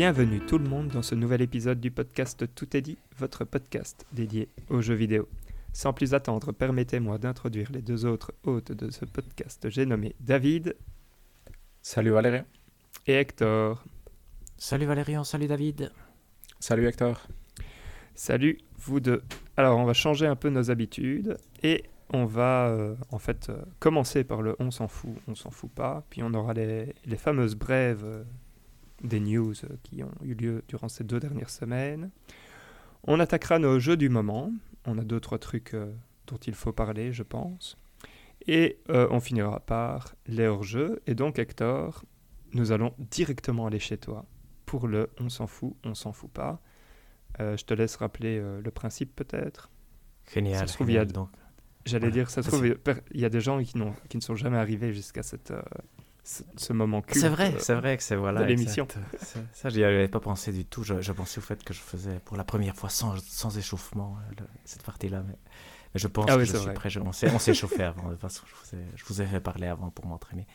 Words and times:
Bienvenue 0.00 0.40
tout 0.40 0.56
le 0.56 0.66
monde 0.66 0.88
dans 0.88 1.02
ce 1.02 1.14
nouvel 1.14 1.42
épisode 1.42 1.78
du 1.78 1.90
podcast 1.90 2.46
Tout 2.54 2.74
est 2.74 2.80
dit, 2.80 2.96
votre 3.18 3.44
podcast 3.44 4.06
dédié 4.12 4.48
aux 4.70 4.80
jeux 4.80 4.94
vidéo. 4.94 5.28
Sans 5.74 5.92
plus 5.92 6.14
attendre, 6.14 6.52
permettez-moi 6.52 7.18
d'introduire 7.18 7.70
les 7.70 7.82
deux 7.82 8.06
autres 8.06 8.32
hôtes 8.44 8.72
de 8.72 8.90
ce 8.90 9.04
podcast. 9.04 9.68
J'ai 9.68 9.84
nommé 9.84 10.16
David. 10.18 10.74
Salut 11.82 12.12
Valérie. 12.12 12.44
Et 13.06 13.12
Hector. 13.12 13.84
Salut 14.56 14.86
Valérian, 14.86 15.22
salut 15.22 15.48
David. 15.48 15.92
Salut 16.60 16.86
Hector. 16.86 17.26
Salut 18.14 18.56
vous 18.78 19.00
deux. 19.00 19.22
Alors 19.58 19.78
on 19.78 19.84
va 19.84 19.92
changer 19.92 20.26
un 20.26 20.34
peu 20.34 20.48
nos 20.48 20.70
habitudes 20.70 21.36
et 21.62 21.84
on 22.08 22.24
va 22.24 22.68
euh, 22.68 22.94
en 23.10 23.18
fait 23.18 23.50
euh, 23.50 23.60
commencer 23.80 24.24
par 24.24 24.40
le 24.40 24.56
on 24.60 24.70
s'en 24.70 24.88
fout, 24.88 25.14
on 25.28 25.34
s'en 25.34 25.50
fout 25.50 25.70
pas, 25.70 26.06
puis 26.08 26.22
on 26.22 26.32
aura 26.32 26.54
les, 26.54 26.94
les 27.04 27.16
fameuses 27.18 27.54
brèves 27.54 28.02
euh, 28.02 28.24
des 29.02 29.20
news 29.20 29.54
qui 29.82 30.02
ont 30.02 30.12
eu 30.22 30.34
lieu 30.34 30.62
durant 30.68 30.88
ces 30.88 31.04
deux 31.04 31.20
dernières 31.20 31.50
semaines. 31.50 32.10
On 33.04 33.18
attaquera 33.20 33.58
nos 33.58 33.78
jeux 33.78 33.96
du 33.96 34.08
moment, 34.08 34.52
on 34.86 34.98
a 34.98 35.04
d'autres 35.04 35.38
trucs 35.38 35.74
dont 36.26 36.36
il 36.46 36.54
faut 36.54 36.72
parler 36.72 37.12
je 37.12 37.22
pense. 37.22 37.76
Et 38.46 38.78
on 38.88 39.20
finira 39.20 39.60
par 39.60 40.14
les 40.26 40.46
hors-jeux. 40.46 41.00
Et 41.06 41.14
donc 41.14 41.38
Hector, 41.38 42.04
nous 42.52 42.72
allons 42.72 42.94
directement 42.98 43.66
aller 43.66 43.78
chez 43.78 43.96
toi 43.98 44.24
pour 44.66 44.86
le 44.88 45.10
on 45.18 45.28
s'en 45.28 45.46
fout, 45.46 45.74
on 45.84 45.94
s'en 45.94 46.12
fout 46.12 46.30
pas. 46.30 46.60
je 47.38 47.62
te 47.64 47.74
laisse 47.74 47.96
rappeler 47.96 48.40
le 48.40 48.70
principe 48.70 49.14
peut-être. 49.16 49.70
Génial. 50.32 50.58
Ça 50.60 50.66
se 50.66 50.74
trouve, 50.74 50.90
il 50.90 50.94
y 50.94 50.98
a- 50.98 51.06
J'allais 51.86 52.10
dire, 52.10 52.28
ça 52.28 52.42
se 52.42 52.48
trouve, 52.50 52.66
il 53.12 53.20
y 53.20 53.24
a 53.24 53.30
des 53.30 53.40
gens 53.40 53.58
qui, 53.62 53.72
qui 54.10 54.16
ne 54.16 54.22
sont 54.22 54.36
jamais 54.36 54.58
arrivés 54.58 54.92
jusqu'à 54.92 55.22
cette, 55.22 55.50
euh, 55.50 55.62
ce, 56.24 56.72
moment 56.72 57.02
culte. 57.02 57.18
C'est 57.20 57.28
vrai, 57.28 57.54
euh, 57.54 57.58
c'est 57.58 57.74
vrai 57.74 57.96
que 57.96 58.02
c'est 58.02 58.16
voilà. 58.16 58.44
l'émission. 58.46 58.86
Ça, 59.20 59.40
ça, 59.52 59.68
j'y 59.68 59.82
avais 59.84 60.08
pas 60.08 60.20
pensé 60.20 60.52
du 60.52 60.64
tout. 60.64 60.82
Je, 60.84 61.00
je 61.00 61.12
pensais 61.12 61.38
au 61.38 61.42
fait 61.42 61.62
que 61.64 61.72
je 61.74 61.80
faisais 61.80 62.20
pour 62.24 62.36
la 62.36 62.44
première 62.44 62.76
fois 62.76 62.88
sans, 62.90 63.16
sans 63.26 63.56
échauffement 63.58 64.16
euh, 64.30 64.34
le- 64.40 64.46
cette 64.64 64.82
partie-là. 64.82 65.22
Mais, 65.26 65.34
mais 65.94 66.00
je 66.00 66.06
pense 66.08 66.26
Ah 66.28 66.34
que 66.34 66.38
oui, 66.40 66.46
je 66.46 66.52
c'est 66.52 66.58
suis 66.58 66.72
prêt. 66.72 66.90
Je- 66.90 67.00
on 67.00 67.12
s'est 67.12 67.30
on 67.34 67.38
s'est 67.38 67.54
chauffé 67.54 67.82
avant. 67.82 68.04
De 68.08 68.12
toute 68.12 68.20
façon, 68.20 68.42
je 68.46 68.54
vous 68.54 68.82
ai, 68.82 68.84
je 68.96 69.04
vous 69.06 69.22
ai 69.22 69.26
fait 69.26 69.40
parler 69.40 69.66
avant 69.66 69.90
pour 69.90 70.06
m'entraîner. 70.06 70.46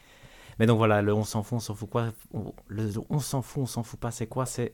Mais 0.60 0.68
donc 0.68 0.78
voilà, 0.78 1.02
le 1.02 1.14
on 1.14 1.24
s'en 1.26 1.44
fout, 1.44 1.58
on 1.58 1.60
s'en 1.60 1.76
fout 1.76 1.90
quoi 1.90 2.14
On- 2.34 2.54
Le 2.68 2.90
on 3.10 3.20
s'en 3.20 3.42
fout, 3.42 3.64
on 3.64 3.66
s'en 3.66 3.84
fout 3.84 4.00
pas, 4.00 4.12
c'est 4.12 4.28
quoi? 4.28 4.46
C'est 4.46 4.72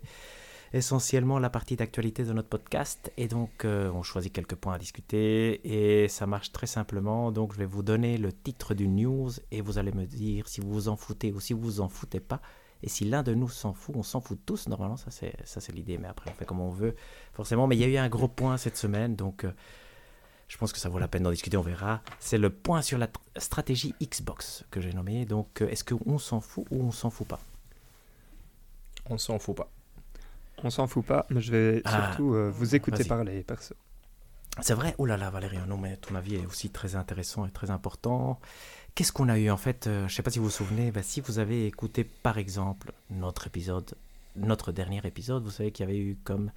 essentiellement 0.74 1.40
la 1.40 1.50
partie 1.50 1.76
d'actualité 1.76 2.24
de 2.24 2.34
notre 2.34 2.50
podcast. 2.50 3.12
Et 3.18 3.28
donc, 3.28 3.66
euh, 3.66 3.92
on 3.92 4.04
choisit 4.04 4.32
quelques 4.32 4.56
points 4.56 4.74
à 4.76 4.78
discuter. 4.78 5.62
Et 6.04 6.08
ça 6.08 6.26
marche 6.28 6.52
très 6.52 6.68
simplement. 6.68 7.32
Donc, 7.32 7.54
je 7.54 7.58
vais 7.60 7.66
vous 7.66 7.84
donner 7.84 8.18
le 8.18 8.32
titre 8.32 8.74
du 8.74 8.88
news 8.88 9.32
et 9.52 9.62
vous 9.62 9.78
allez 9.78 9.92
me 9.92 10.06
dire 10.06 10.48
si 10.48 10.62
vous 10.62 10.72
vous 10.72 10.88
en 10.88 10.96
foutez 10.96 11.32
ou 11.34 11.40
si 11.40 11.54
vous 11.54 11.62
vous 11.62 11.82
en 11.82 11.90
foutez 11.90 12.20
pas. 12.20 12.42
Et 12.84 12.90
si 12.90 13.06
l'un 13.06 13.22
de 13.22 13.34
nous 13.34 13.50
s'en 13.50 13.74
fout, 13.74 13.96
on 13.96 14.02
s'en 14.02 14.22
fout 14.22 14.40
tous. 14.46 14.68
Normalement, 14.68 14.98
ça 14.98 15.12
c'est 15.12 15.36
ça 15.46 15.62
c'est 15.62 15.72
l'idée. 15.72 15.98
Mais 16.00 16.08
après, 16.08 16.32
on 16.32 16.34
fait 16.34 16.46
comme 16.46 16.62
on 16.62 16.72
veut, 16.72 16.96
forcément. 17.34 17.68
Mais 17.68 17.76
il 17.76 17.80
y 17.80 17.84
a 17.84 17.88
eu 17.88 17.98
un 17.98 18.10
gros 18.10 18.28
point 18.28 18.58
cette 18.58 18.76
semaine, 18.78 19.16
donc 19.16 19.44
euh, 19.44 19.52
je 20.48 20.58
pense 20.58 20.74
que 20.74 20.80
ça 20.80 20.90
vaut 20.90 20.98
la 20.98 21.08
peine 21.08 21.22
d'en 21.22 21.30
discuter. 21.30 21.58
On 21.58 21.62
verra. 21.62 22.02
C'est 22.20 22.40
le 22.40 22.50
point 22.50 22.82
sur 22.82 22.98
la 22.98 23.06
tr- 23.06 23.20
stratégie 23.38 23.94
Xbox 24.02 24.64
que 24.72 24.82
j'ai 24.82 24.94
nommé. 24.94 25.26
Donc, 25.26 25.62
euh, 25.62 25.70
est-ce 25.70 25.84
qu'on 25.84 26.18
s'en 26.18 26.42
fout 26.42 26.66
ou 26.72 26.82
on 26.82 26.92
s'en 26.92 27.12
fout 27.12 27.28
pas? 27.28 27.40
On 29.12 29.20
s'en 29.20 29.38
fout 29.38 29.58
pas. 29.58 29.70
On 30.64 30.70
s'en 30.70 30.88
fout 30.88 31.06
pas, 31.06 31.26
mais 31.30 31.42
je 31.42 31.52
vais 31.52 31.82
Ah, 31.86 32.08
surtout 32.08 32.34
euh, 32.34 32.52
vous 32.54 32.76
écouter 32.76 33.04
parler, 33.04 33.44
perso. 33.44 33.76
C'est 34.60 34.74
vrai? 34.74 34.96
Oh 34.98 35.06
là 35.06 35.18
là, 35.18 35.30
Valérie, 35.30 35.58
non, 35.68 35.78
mais 35.78 35.96
ton 35.98 36.14
avis 36.16 36.36
est 36.36 36.46
aussi 36.46 36.70
très 36.70 36.96
intéressant 36.96 37.46
et 37.46 37.52
très 37.52 37.72
important. 37.72 38.40
Qu'est-ce 38.94 39.14
qu'on 39.14 39.30
a 39.30 39.40
eu 39.40 39.50
en 39.50 39.58
fait 39.58 39.88
euh, 39.88 40.02
Je 40.02 40.14
ne 40.14 40.16
sais 40.16 40.24
pas 40.24 40.32
si 40.32 40.40
vous 40.40 40.46
vous 40.46 40.52
souvenez, 40.52 40.92
bah, 40.92 41.04
si 41.04 41.22
vous 41.22 41.40
avez 41.40 41.66
écouté 41.66 42.04
par 42.04 42.38
exemple 42.38 42.92
notre 43.10 43.48
épisode, 43.48 43.96
notre 44.36 44.72
dernier 44.74 45.02
épisode, 45.06 45.44
vous 45.44 45.52
savez 45.52 45.72
qu'il 45.72 45.86
y 45.86 45.90
avait 45.90 46.00
eu 46.00 46.18
comme 46.24 46.52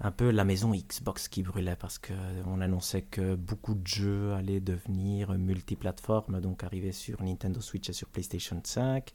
un 0.00 0.12
peu 0.12 0.30
la 0.30 0.44
maison 0.44 0.72
Xbox 0.72 1.28
qui 1.28 1.42
brûlait 1.42 1.76
parce 1.76 1.98
qu'on 1.98 2.60
annonçait 2.60 3.02
que 3.02 3.34
beaucoup 3.34 3.74
de 3.74 3.86
jeux 3.86 4.32
allaient 4.34 4.60
devenir 4.60 5.32
multiplateformes, 5.32 6.40
donc 6.40 6.64
arriver 6.64 6.92
sur 6.92 7.22
Nintendo 7.22 7.60
Switch 7.60 7.88
et 7.88 7.92
sur 7.92 8.08
PlayStation 8.08 8.60
5. 8.62 9.12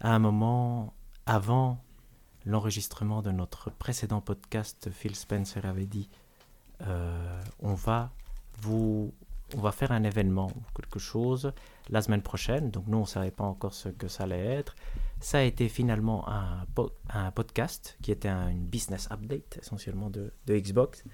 À 0.00 0.14
un 0.14 0.18
moment 0.18 0.94
avant 1.26 1.82
l'enregistrement 2.46 3.22
de 3.22 3.30
notre 3.30 3.70
précédent 3.70 4.20
podcast, 4.20 4.88
Phil 4.92 5.14
Spencer 5.16 5.64
avait 5.64 5.86
dit 5.86 6.08
euh, 6.82 7.40
on 7.60 7.74
va 7.74 8.10
vous 8.62 9.12
on 9.56 9.60
va 9.60 9.72
faire 9.72 9.90
un 9.90 10.04
événement 10.04 10.46
ou 10.54 10.62
quelque 10.76 11.00
chose 11.00 11.52
la 11.88 12.02
semaine 12.02 12.22
prochaine. 12.22 12.70
Donc 12.70 12.86
nous 12.86 12.98
on 12.98 13.04
savait 13.04 13.32
pas 13.32 13.44
encore 13.44 13.74
ce 13.74 13.88
que 13.88 14.06
ça 14.06 14.22
allait 14.24 14.44
être. 14.46 14.76
Ça 15.20 15.38
a 15.38 15.42
été 15.42 15.68
finalement 15.68 16.28
un, 16.28 16.64
po- 16.74 16.92
un 17.10 17.30
podcast 17.32 17.98
qui 18.00 18.12
était 18.12 18.28
un- 18.28 18.48
une 18.48 18.64
business 18.64 19.08
update 19.10 19.58
essentiellement 19.60 20.08
de, 20.08 20.32
Xbox 20.48 21.04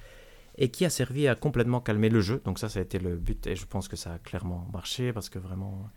et 0.59 0.71
qui 0.71 0.85
a 0.85 0.91
servi 0.91 1.29
à 1.29 1.35
complètement 1.35 1.81
calmer 1.81 2.11
le 2.11 2.21
jeu. 2.21 2.43
Donc 2.45 2.59
ça 2.59 2.69
ça 2.69 2.79
a 2.79 2.83
été 2.83 2.99
le 2.99 3.17
but 3.17 3.47
et 3.47 3.57
je 3.57 3.65
pense 3.67 3.89
que 3.89 3.97
ça 3.97 4.13
a 4.15 4.19
clairement 4.19 4.69
marché 4.73 5.13
parce 5.15 5.29
que 5.31 5.39
vraiment 5.39 5.89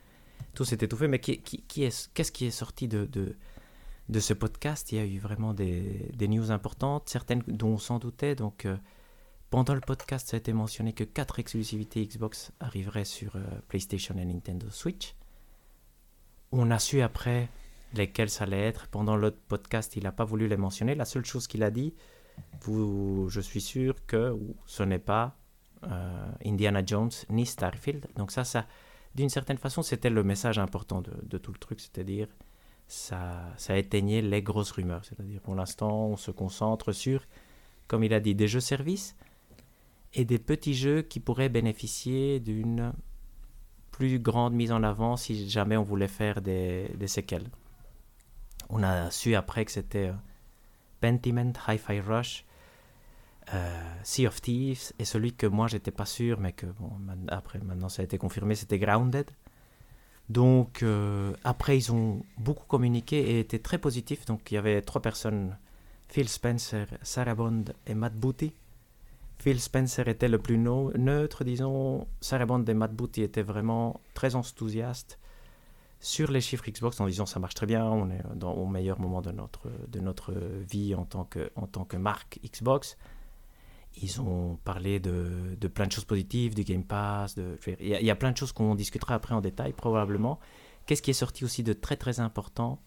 tout 0.54 0.64
s'est 0.66 0.78
étouffé. 0.82 1.08
Mais 1.10 1.20
qui, 1.20 1.34
est 1.84 2.10
qu'est-ce 2.14 2.32
qui 2.32 2.46
est 2.46 2.52
sorti 2.52 2.88
de 2.88 3.36
de 4.10 4.20
ce 4.20 4.34
podcast, 4.34 4.92
il 4.92 4.98
y 4.98 5.02
a 5.02 5.06
eu 5.06 5.20
vraiment 5.20 5.54
des, 5.54 6.12
news 6.20 6.52
importantes, 6.52 7.08
certaines 7.08 7.44
dont 7.48 7.74
on 7.74 7.78
s'en 7.78 8.00
doutait. 8.00 8.36
Donc, 8.36 8.66
euh, 8.66 8.76
pendant 9.52 9.76
le 9.76 9.82
podcast, 9.82 10.30
ça 10.30 10.38
a 10.38 10.40
été 10.40 10.52
mentionné 10.52 10.94
que 10.94 11.04
quatre 11.04 11.38
exclusivités 11.38 12.06
Xbox 12.06 12.52
arriveraient 12.60 13.06
sur 13.06 13.36
euh, 13.36 13.42
PlayStation 13.68 14.16
et 14.18 14.26
Nintendo 14.26 14.68
Switch. 14.72 15.16
On 16.52 16.72
a 16.72 16.80
su 16.80 17.02
après 17.02 17.50
lesquelles 17.94 18.32
ça 18.32 18.46
allait 18.46 18.66
être. 18.66 18.88
Pendant 18.88 19.16
l'autre 19.16 19.38
podcast, 19.48 19.96
il 19.96 20.04
n'a 20.04 20.12
pas 20.12 20.26
voulu 20.26 20.48
les 20.48 20.58
mentionner. 20.58 20.96
La 20.96 21.06
seule 21.06 21.26
chose 21.26 21.46
qu'il 21.46 21.62
a 21.62 21.70
dit, 21.70 21.94
vous, 22.62 23.28
je 23.30 23.42
suis 23.42 23.62
sûr 23.62 24.06
que 24.08 24.36
ce 24.66 24.82
n'est 24.82 24.98
pas 24.98 25.38
euh, 25.84 26.32
Indiana 26.44 26.84
Jones 26.84 27.12
ni 27.30 27.46
Starfield. 27.46 28.08
Donc 28.16 28.32
ça, 28.32 28.44
ça 28.44 28.66
d'une 29.14 29.30
certaine 29.30 29.58
façon, 29.58 29.84
c'était 29.84 30.10
le 30.10 30.24
message 30.24 30.58
important 30.58 31.02
de 31.02 31.38
tout 31.40 31.52
le 31.52 31.58
truc, 31.58 31.80
c'est-à-dire 31.80 32.28
ça, 32.90 33.54
ça 33.56 33.78
éteignait 33.78 34.22
les 34.22 34.42
grosses 34.42 34.72
rumeurs. 34.72 35.06
C'est-à-dire 35.06 35.40
pour 35.42 35.56
l'instant, 35.56 36.08
on 36.08 36.18
se 36.18 36.32
concentre 36.32 36.92
sur, 36.92 37.24
comme 37.88 38.04
il 38.04 38.14
a 38.14 38.20
dit, 38.20 38.36
des 38.36 38.48
jeux 38.48 38.60
services 38.60 39.16
et 40.14 40.26
des 40.26 40.40
petits 40.40 40.74
jeux 40.74 41.04
qui 41.04 41.20
pourraient 41.20 41.50
bénéficier 41.50 42.40
d'une 42.40 42.92
plus 43.92 44.20
grande 44.20 44.56
mise 44.56 44.72
en 44.72 44.82
avant 44.82 45.18
si 45.18 45.48
jamais 45.48 45.78
on 45.78 45.84
voulait 45.84 46.08
faire 46.08 46.42
des, 46.42 46.90
des 46.96 47.08
séquelles. 47.08 47.48
On 48.70 48.82
a 48.82 49.12
su 49.12 49.36
après 49.36 49.66
que 49.66 49.72
c'était 49.72 50.10
euh, 50.10 50.14
Pentiment, 51.00 51.54
Hi-Fi 51.68 52.00
Rush, 52.00 52.46
euh, 53.54 53.94
Sea 54.04 54.28
of 54.28 54.42
Thieves 54.42 54.94
et 54.98 55.06
celui 55.06 55.34
que 55.34 55.46
moi 55.46 55.68
j'étais 55.68 55.92
pas 55.92 56.06
sûr 56.06 56.40
mais 56.40 56.54
que 56.54 56.66
bon, 56.66 56.92
après 57.28 57.60
maintenant 57.60 57.90
ça 57.90 58.02
a 58.02 58.06
été 58.06 58.18
confirmé 58.18 58.56
c'était 58.56 58.80
Grounded. 58.80 59.30
Donc 60.30 60.84
euh, 60.84 61.34
après 61.44 61.76
ils 61.78 61.92
ont 61.92 62.24
beaucoup 62.38 62.66
communiqué 62.68 63.18
et 63.18 63.40
été 63.40 63.60
très 63.60 63.78
positifs. 63.78 64.26
Donc 64.26 64.52
il 64.52 64.56
y 64.56 64.58
avait 64.58 64.82
trois 64.82 65.02
personnes, 65.02 65.58
Phil 66.08 66.30
Spencer, 66.30 66.86
Sarah 67.02 67.36
Bond 67.36 67.66
et 67.88 67.96
Matt 67.96 68.16
Booty. 68.16 68.54
Phil 69.40 69.60
Spencer 69.60 70.08
était 70.08 70.28
le 70.28 70.38
plus 70.38 70.58
neutre, 70.58 71.44
disons. 71.44 72.08
Sarah 72.20 72.46
Bond 72.46 72.66
et 72.66 72.74
Matt 72.74 72.94
Booty 72.94 73.24
étaient 73.24 73.42
vraiment 73.42 74.02
très 74.14 74.36
enthousiastes 74.36 75.18
sur 76.02 76.32
les 76.32 76.42
chiffres 76.42 76.70
Xbox 76.70 77.00
en 77.00 77.08
disant 77.08 77.26
ça 77.26 77.40
marche 77.40 77.56
très 77.56 77.66
bien, 77.66 77.86
on 77.86 78.10
est 78.10 78.22
au 78.44 78.66
meilleur 78.66 79.00
moment 79.00 79.22
de 79.22 79.32
notre, 79.32 79.70
de 79.88 80.00
notre 80.00 80.34
vie 80.34 80.96
en 80.96 81.06
tant 81.06 81.26
que, 81.26 81.52
en 81.56 81.68
tant 81.68 81.86
que 81.86 81.98
marque 81.98 82.40
Xbox. 82.44 82.98
Ils 84.02 84.22
ont 84.22 84.58
parlé 84.64 85.00
de, 85.00 85.56
de 85.60 85.68
plein 85.68 85.88
de 85.88 85.92
choses 85.92 86.06
positives, 86.06 86.56
du 86.56 86.64
Game 86.64 86.84
Pass. 86.84 87.36
de- 87.36 87.58
Il 87.80 87.88
y, 87.88 87.96
a- 87.96 88.00
il 88.00 88.06
y 88.06 88.12
a 88.12 88.16
plein 88.16 88.32
de 88.32 88.38
choses 88.38 88.52
qu'on 88.52 88.76
discutera 88.76 89.16
après 89.16 89.34
en 89.36 89.42
détail, 89.42 89.74
probablement. 89.74 90.40
Qu'est-ce 90.86 91.02
qui 91.02 91.12
est 91.12 91.14
sorti 91.14 91.44
aussi 91.46 91.64
de 91.64 91.74
très 91.74 91.98
très 91.98 92.20
important 92.20 92.82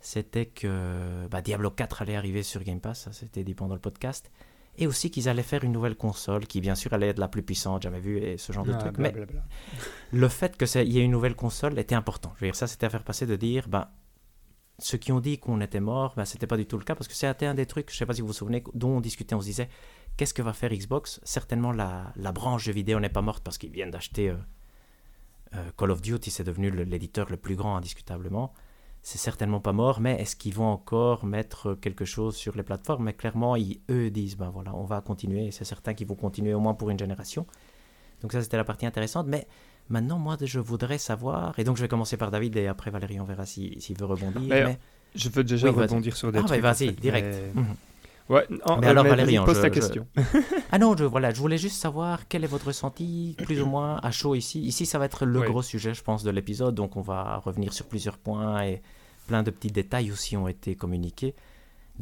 C'était 0.00 0.46
que 0.46 1.26
bah, 1.30 1.40
Diablo 1.42 1.70
4 1.70 2.02
allait 2.02 2.16
arriver 2.16 2.42
sur 2.42 2.62
Game 2.64 2.80
Pass, 2.80 3.02
ça 3.02 3.12
c'était 3.12 3.44
dit 3.44 3.54
pendant 3.54 3.74
le 3.74 3.80
podcast. 3.80 4.30
Et 4.78 4.86
aussi 4.86 5.10
qu'ils 5.10 5.28
allaient 5.28 5.42
faire 5.42 5.64
une 5.64 5.72
nouvelle 5.72 5.96
console 5.96 6.46
qui, 6.46 6.60
bien 6.62 6.74
sûr, 6.74 6.92
allait 6.94 7.08
être 7.08 7.18
la 7.18 7.28
plus 7.28 7.42
puissante 7.42 7.82
jamais 7.82 8.00
vue 8.00 8.18
et 8.18 8.38
ce 8.38 8.52
genre 8.52 8.64
de 8.64 8.72
Ah, 8.72 8.78
truc. 8.78 8.96
Mais 8.98 9.12
le 10.12 10.28
fait 10.28 10.56
qu'il 10.56 10.90
y 10.90 10.98
ait 10.98 11.04
une 11.04 11.10
nouvelle 11.10 11.34
console 11.36 11.78
était 11.78 11.94
important. 11.94 12.32
Je 12.36 12.40
veux 12.40 12.46
dire, 12.48 12.56
ça, 12.56 12.66
c'était 12.66 12.86
à 12.86 12.90
faire 12.90 13.04
passer 13.04 13.26
de 13.26 13.36
dire, 13.36 13.68
ben, 13.68 13.88
ceux 14.78 14.98
qui 14.98 15.12
ont 15.12 15.20
dit 15.20 15.38
qu'on 15.38 15.60
était 15.60 15.80
mort, 15.80 16.14
ben, 16.16 16.24
c'était 16.24 16.46
pas 16.46 16.56
du 16.56 16.66
tout 16.66 16.78
le 16.78 16.84
cas, 16.84 16.94
parce 16.94 17.08
que 17.08 17.14
c'était 17.14 17.46
un 17.46 17.54
des 17.54 17.66
trucs, 17.66 17.90
je 17.90 17.96
sais 17.96 18.06
pas 18.06 18.14
si 18.14 18.20
vous 18.20 18.28
vous 18.28 18.32
souvenez, 18.32 18.64
dont 18.74 18.96
on 18.96 19.00
discutait, 19.00 19.34
on 19.34 19.40
se 19.40 19.46
disait, 19.46 19.68
qu'est-ce 20.16 20.34
que 20.34 20.42
va 20.42 20.52
faire 20.52 20.72
Xbox? 20.72 21.20
Certainement, 21.22 21.72
la, 21.72 22.12
la 22.16 22.32
branche 22.32 22.64
jeux 22.64 22.72
vidéo 22.72 22.98
n'est 23.00 23.08
pas 23.08 23.22
morte 23.22 23.44
parce 23.44 23.58
qu'ils 23.58 23.70
viennent 23.70 23.90
d'acheter 23.90 24.30
euh, 24.30 24.36
euh, 25.54 25.70
Call 25.76 25.90
of 25.90 26.02
Duty, 26.02 26.30
c'est 26.30 26.44
devenu 26.44 26.70
l'éditeur 26.70 27.30
le 27.30 27.36
plus 27.36 27.56
grand, 27.56 27.76
indiscutablement. 27.76 28.52
C'est 29.02 29.18
certainement 29.18 29.60
pas 29.60 29.72
mort, 29.72 30.00
mais 30.00 30.14
est-ce 30.20 30.36
qu'ils 30.36 30.54
vont 30.54 30.68
encore 30.68 31.26
mettre 31.26 31.74
quelque 31.74 32.04
chose 32.04 32.36
sur 32.36 32.56
les 32.56 32.62
plateformes? 32.62 33.04
Mais 33.04 33.14
clairement, 33.14 33.56
ils, 33.56 33.80
eux 33.90 34.10
disent, 34.10 34.36
ben 34.36 34.50
voilà, 34.50 34.74
on 34.74 34.84
va 34.84 35.00
continuer, 35.00 35.50
c'est 35.50 35.64
certain 35.64 35.92
qu'ils 35.92 36.06
vont 36.06 36.14
continuer 36.14 36.54
au 36.54 36.60
moins 36.60 36.74
pour 36.74 36.88
une 36.88 36.98
génération. 36.98 37.46
Donc 38.20 38.32
ça, 38.32 38.40
c'était 38.40 38.56
la 38.56 38.64
partie 38.64 38.86
intéressante, 38.86 39.26
mais 39.26 39.48
Maintenant, 39.88 40.18
moi, 40.18 40.36
je 40.40 40.58
voudrais 40.58 40.98
savoir, 40.98 41.58
et 41.58 41.64
donc 41.64 41.76
je 41.76 41.82
vais 41.82 41.88
commencer 41.88 42.16
par 42.16 42.30
David 42.30 42.56
et 42.56 42.66
après 42.66 42.90
Valérie, 42.90 43.20
on 43.20 43.24
verra 43.24 43.44
si- 43.46 43.76
s'il 43.80 43.98
veut 43.98 44.06
rebondir. 44.06 44.42
Mais, 44.48 44.78
Je 45.14 45.28
veux 45.28 45.44
déjà 45.44 45.68
Oui, 45.68 45.74
vas-y. 45.74 45.84
rebondir 45.88 46.16
sur 46.16 46.32
des 46.32 46.38
Ah, 46.38 46.42
trucs. 46.44 46.60
vas-y, 46.62 46.72
en 46.86 46.92
fait, 46.92 47.00
direct. 47.00 47.36
mais- 47.54 47.60
Mhm. 47.62 47.74
Ouais, 48.30 48.46
non, 48.48 48.78
Mais 48.78 48.86
euh, 48.86 48.90
alors, 48.90 49.04
vas-y, 49.04 49.10
Valérian, 49.10 49.44
pose 49.44 49.56
je- 49.56 49.60
ta 49.62 49.68
je- 49.68 49.72
question. 49.74 50.06
Ah 50.72 50.78
non, 50.78 50.96
je, 50.96 51.04
voilà, 51.04 51.32
je 51.34 51.38
voulais 51.40 51.58
juste 51.58 51.76
savoir 51.76 52.28
quel 52.28 52.44
est 52.44 52.46
votre 52.46 52.68
ressenti, 52.68 53.36
plus 53.44 53.60
ou 53.60 53.66
moins, 53.66 53.96
à 54.02 54.10
chaud 54.10 54.34
ici. 54.34 54.62
Ici, 54.62 54.86
ça 54.86 54.98
va 54.98 55.04
être 55.04 55.26
le 55.26 55.42
gros 55.42 55.60
sujet, 55.60 55.92
je 55.92 56.02
pense, 56.02 56.22
de 56.22 56.30
l'épisode, 56.30 56.74
donc 56.74 56.96
on 56.96 57.02
va 57.02 57.36
revenir 57.44 57.74
sur 57.74 57.84
plusieurs 57.84 58.16
points 58.16 58.62
et 58.64 58.80
plein 59.26 59.42
de 59.42 59.50
petits 59.50 59.70
détails 59.70 60.10
aussi 60.10 60.34
ont 60.38 60.48
été 60.48 60.76
communiqués. 60.76 61.34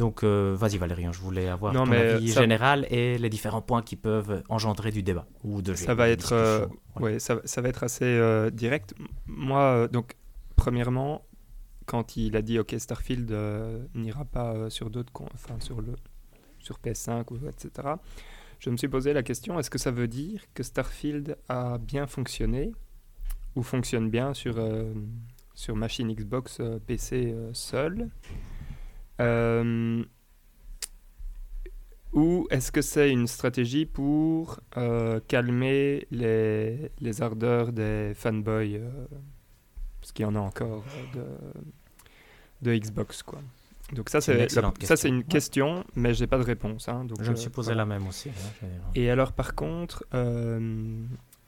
Donc, 0.00 0.24
euh, 0.24 0.56
vas-y 0.58 0.78
Valérian, 0.78 1.12
je 1.12 1.20
voulais 1.20 1.46
avoir 1.48 1.74
Non, 1.74 1.84
ton 1.84 1.90
mais 1.90 1.98
avis 2.14 2.30
ça- 2.30 2.40
général 2.40 2.86
et 2.90 3.18
les 3.18 3.28
différents 3.28 3.60
points 3.60 3.82
qui 3.82 3.96
peuvent 3.96 4.42
engendrer 4.48 4.90
du 4.90 5.02
débat 5.02 5.26
ou 5.44 5.60
de 5.60 5.74
Ça 5.74 5.94
va 5.94 6.06
de 6.06 6.12
être, 6.12 6.32
euh. 6.32 6.66
Ouais, 6.98 7.18
ça, 7.18 7.34
va- 7.34 7.42
ça 7.44 7.60
va 7.60 7.68
être 7.68 7.84
assez 7.84 8.04
euh, 8.06 8.48
direct. 8.50 8.94
Moi, 9.26 9.60
euh, 9.60 9.88
donc, 9.88 10.16
premièrement, 10.56 11.26
quand 11.84 12.16
il 12.16 12.34
a 12.36 12.40
dit 12.42 12.58
OK, 12.58 12.74
Starfield 12.78 13.30
n'ira 13.94 14.24
pas 14.24 14.70
sur 14.70 14.88
d'autres, 14.90 15.12
enfin 15.34 15.56
sur 15.60 15.82
le, 15.82 15.94
sur 16.60 16.78
PS5 16.78 17.24
ou 17.32 17.36
etc. 17.48 17.70
Je 18.58 18.70
me 18.70 18.76
suis 18.78 18.88
posé 18.88 19.12
la 19.12 19.22
question 19.22 19.58
est-ce 19.58 19.68
que 19.70 19.78
ça 19.78 19.90
veut 19.90 20.08
dire 20.08 20.40
que 20.54 20.62
Starfield 20.62 21.36
a 21.50 21.76
bien 21.78 22.06
fonctionné 22.06 22.72
ou 23.54 23.62
fonctionne 23.62 24.08
bien 24.08 24.32
sur 24.32 24.54
sur 25.54 25.76
machine 25.76 26.10
Xbox, 26.14 26.60
PC 26.86 27.32
euh, 27.34 27.50
seul? 27.52 28.08
Euh, 29.20 30.02
ou 32.12 32.48
est-ce 32.50 32.72
que 32.72 32.82
c'est 32.82 33.10
une 33.10 33.28
stratégie 33.28 33.86
pour 33.86 34.58
euh, 34.76 35.20
calmer 35.28 36.06
les, 36.10 36.90
les 37.00 37.22
ardeurs 37.22 37.72
des 37.72 38.12
fanboys 38.16 38.76
euh, 38.78 38.90
Parce 40.00 40.10
qu'il 40.12 40.24
y 40.24 40.26
en 40.26 40.34
a 40.34 40.40
encore 40.40 40.84
de, 41.12 41.24
de 42.62 42.76
Xbox, 42.76 43.22
quoi. 43.22 43.40
Donc 43.92 44.08
ça, 44.08 44.20
C'est 44.20 44.48
ça, 44.48 44.60
c'est 44.70 44.78
question. 44.78 45.08
une 45.08 45.16
Ouais. 45.18 45.24
question, 45.24 45.84
mais 45.96 46.14
j'ai 46.14 46.26
pas 46.26 46.38
de 46.38 46.44
réponse. 46.44 46.88
hein, 46.88 47.04
donc, 47.04 47.22
Je 47.22 47.30
me 47.30 47.36
suis 47.36 47.50
posé 47.50 47.68
voilà. 47.68 47.82
la 47.82 47.86
même 47.86 48.06
aussi. 48.08 48.28
hein, 48.28 48.66
Et 48.94 49.08
alors, 49.10 49.32
par 49.32 49.54
contre, 49.54 50.04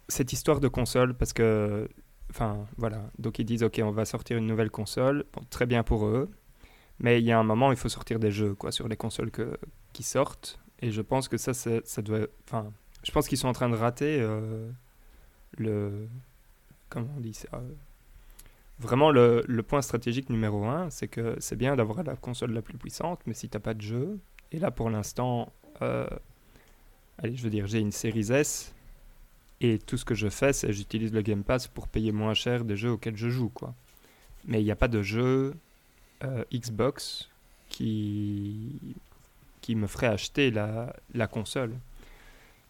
cette 0.08 0.32
histoire 0.32 0.60
de 0.60 0.68
console, 0.68 1.14
parce 1.14 1.32
que, 1.32 1.88
enfin, 2.30 2.66
voilà, 2.76 3.02
donc 3.18 3.38
ils 3.40 3.44
disent, 3.44 3.62
ok, 3.64 3.80
on 3.84 3.90
va 3.92 4.04
sortir 4.04 4.36
une 4.38 4.46
nouvelle 4.46 4.70
console, 4.70 5.24
Bon, 5.32 5.42
très 5.50 5.66
bien 5.66 5.82
pour 5.84 6.06
eux, 6.06 6.30
mais 6.98 7.20
il 7.20 7.24
y 7.24 7.32
a 7.32 7.38
un 7.38 7.42
moment, 7.42 7.70
il 7.72 7.76
faut 7.76 7.88
sortir 7.88 8.18
des 8.18 8.30
jeux, 8.30 8.54
quoi, 8.54 8.72
sur 8.72 8.88
les 8.88 8.96
consoles 8.96 9.30
que, 9.30 9.56
qui 9.92 10.02
sortent, 10.02 10.58
et 10.80 10.90
je 10.90 11.02
pense 11.02 11.28
que 11.28 11.36
ça, 11.36 11.52
ça 11.54 12.02
doit, 12.02 12.26
enfin, 12.46 12.72
je 13.04 13.12
pense 13.12 13.28
qu'ils 13.28 13.38
sont 13.38 13.48
en 13.48 13.52
train 13.52 13.68
de 13.68 13.76
rater 13.76 14.20
euh, 14.20 14.70
le, 15.58 16.08
comment 16.88 17.08
on 17.16 17.20
dit 17.20 17.34
ça 17.34 17.48
euh, 17.54 17.60
Vraiment, 18.78 19.10
le, 19.10 19.44
le 19.46 19.62
point 19.62 19.80
stratégique 19.80 20.28
numéro 20.28 20.64
un, 20.64 20.90
c'est 20.90 21.06
que 21.06 21.36
c'est 21.38 21.56
bien 21.56 21.76
d'avoir 21.76 22.02
la 22.02 22.16
console 22.16 22.52
la 22.52 22.62
plus 22.62 22.76
puissante, 22.78 23.20
mais 23.26 23.34
si 23.34 23.48
t'as 23.48 23.60
pas 23.60 23.74
de 23.74 23.80
jeu, 23.80 24.18
et 24.50 24.58
là 24.58 24.70
pour 24.70 24.90
l'instant, 24.90 25.52
euh, 25.82 26.06
allez, 27.18 27.36
je 27.36 27.42
veux 27.42 27.50
dire, 27.50 27.66
j'ai 27.66 27.78
une 27.78 27.92
série 27.92 28.32
S 28.32 28.74
et 29.60 29.78
tout 29.78 29.96
ce 29.96 30.04
que 30.04 30.14
je 30.14 30.28
fais, 30.28 30.52
c'est 30.52 30.72
j'utilise 30.72 31.12
le 31.12 31.22
Game 31.22 31.44
Pass 31.44 31.68
pour 31.68 31.86
payer 31.86 32.10
moins 32.10 32.34
cher 32.34 32.64
des 32.64 32.76
jeux 32.76 32.90
auxquels 32.90 33.16
je 33.16 33.28
joue, 33.28 33.50
quoi. 33.50 33.74
Mais 34.44 34.60
il 34.60 34.64
n'y 34.64 34.72
a 34.72 34.76
pas 34.76 34.88
de 34.88 35.02
jeu 35.02 35.54
euh, 36.24 36.44
Xbox 36.52 37.28
qui 37.68 38.80
qui 39.60 39.76
me 39.76 39.86
ferait 39.86 40.08
acheter 40.08 40.50
la, 40.50 40.94
la 41.14 41.28
console. 41.28 41.74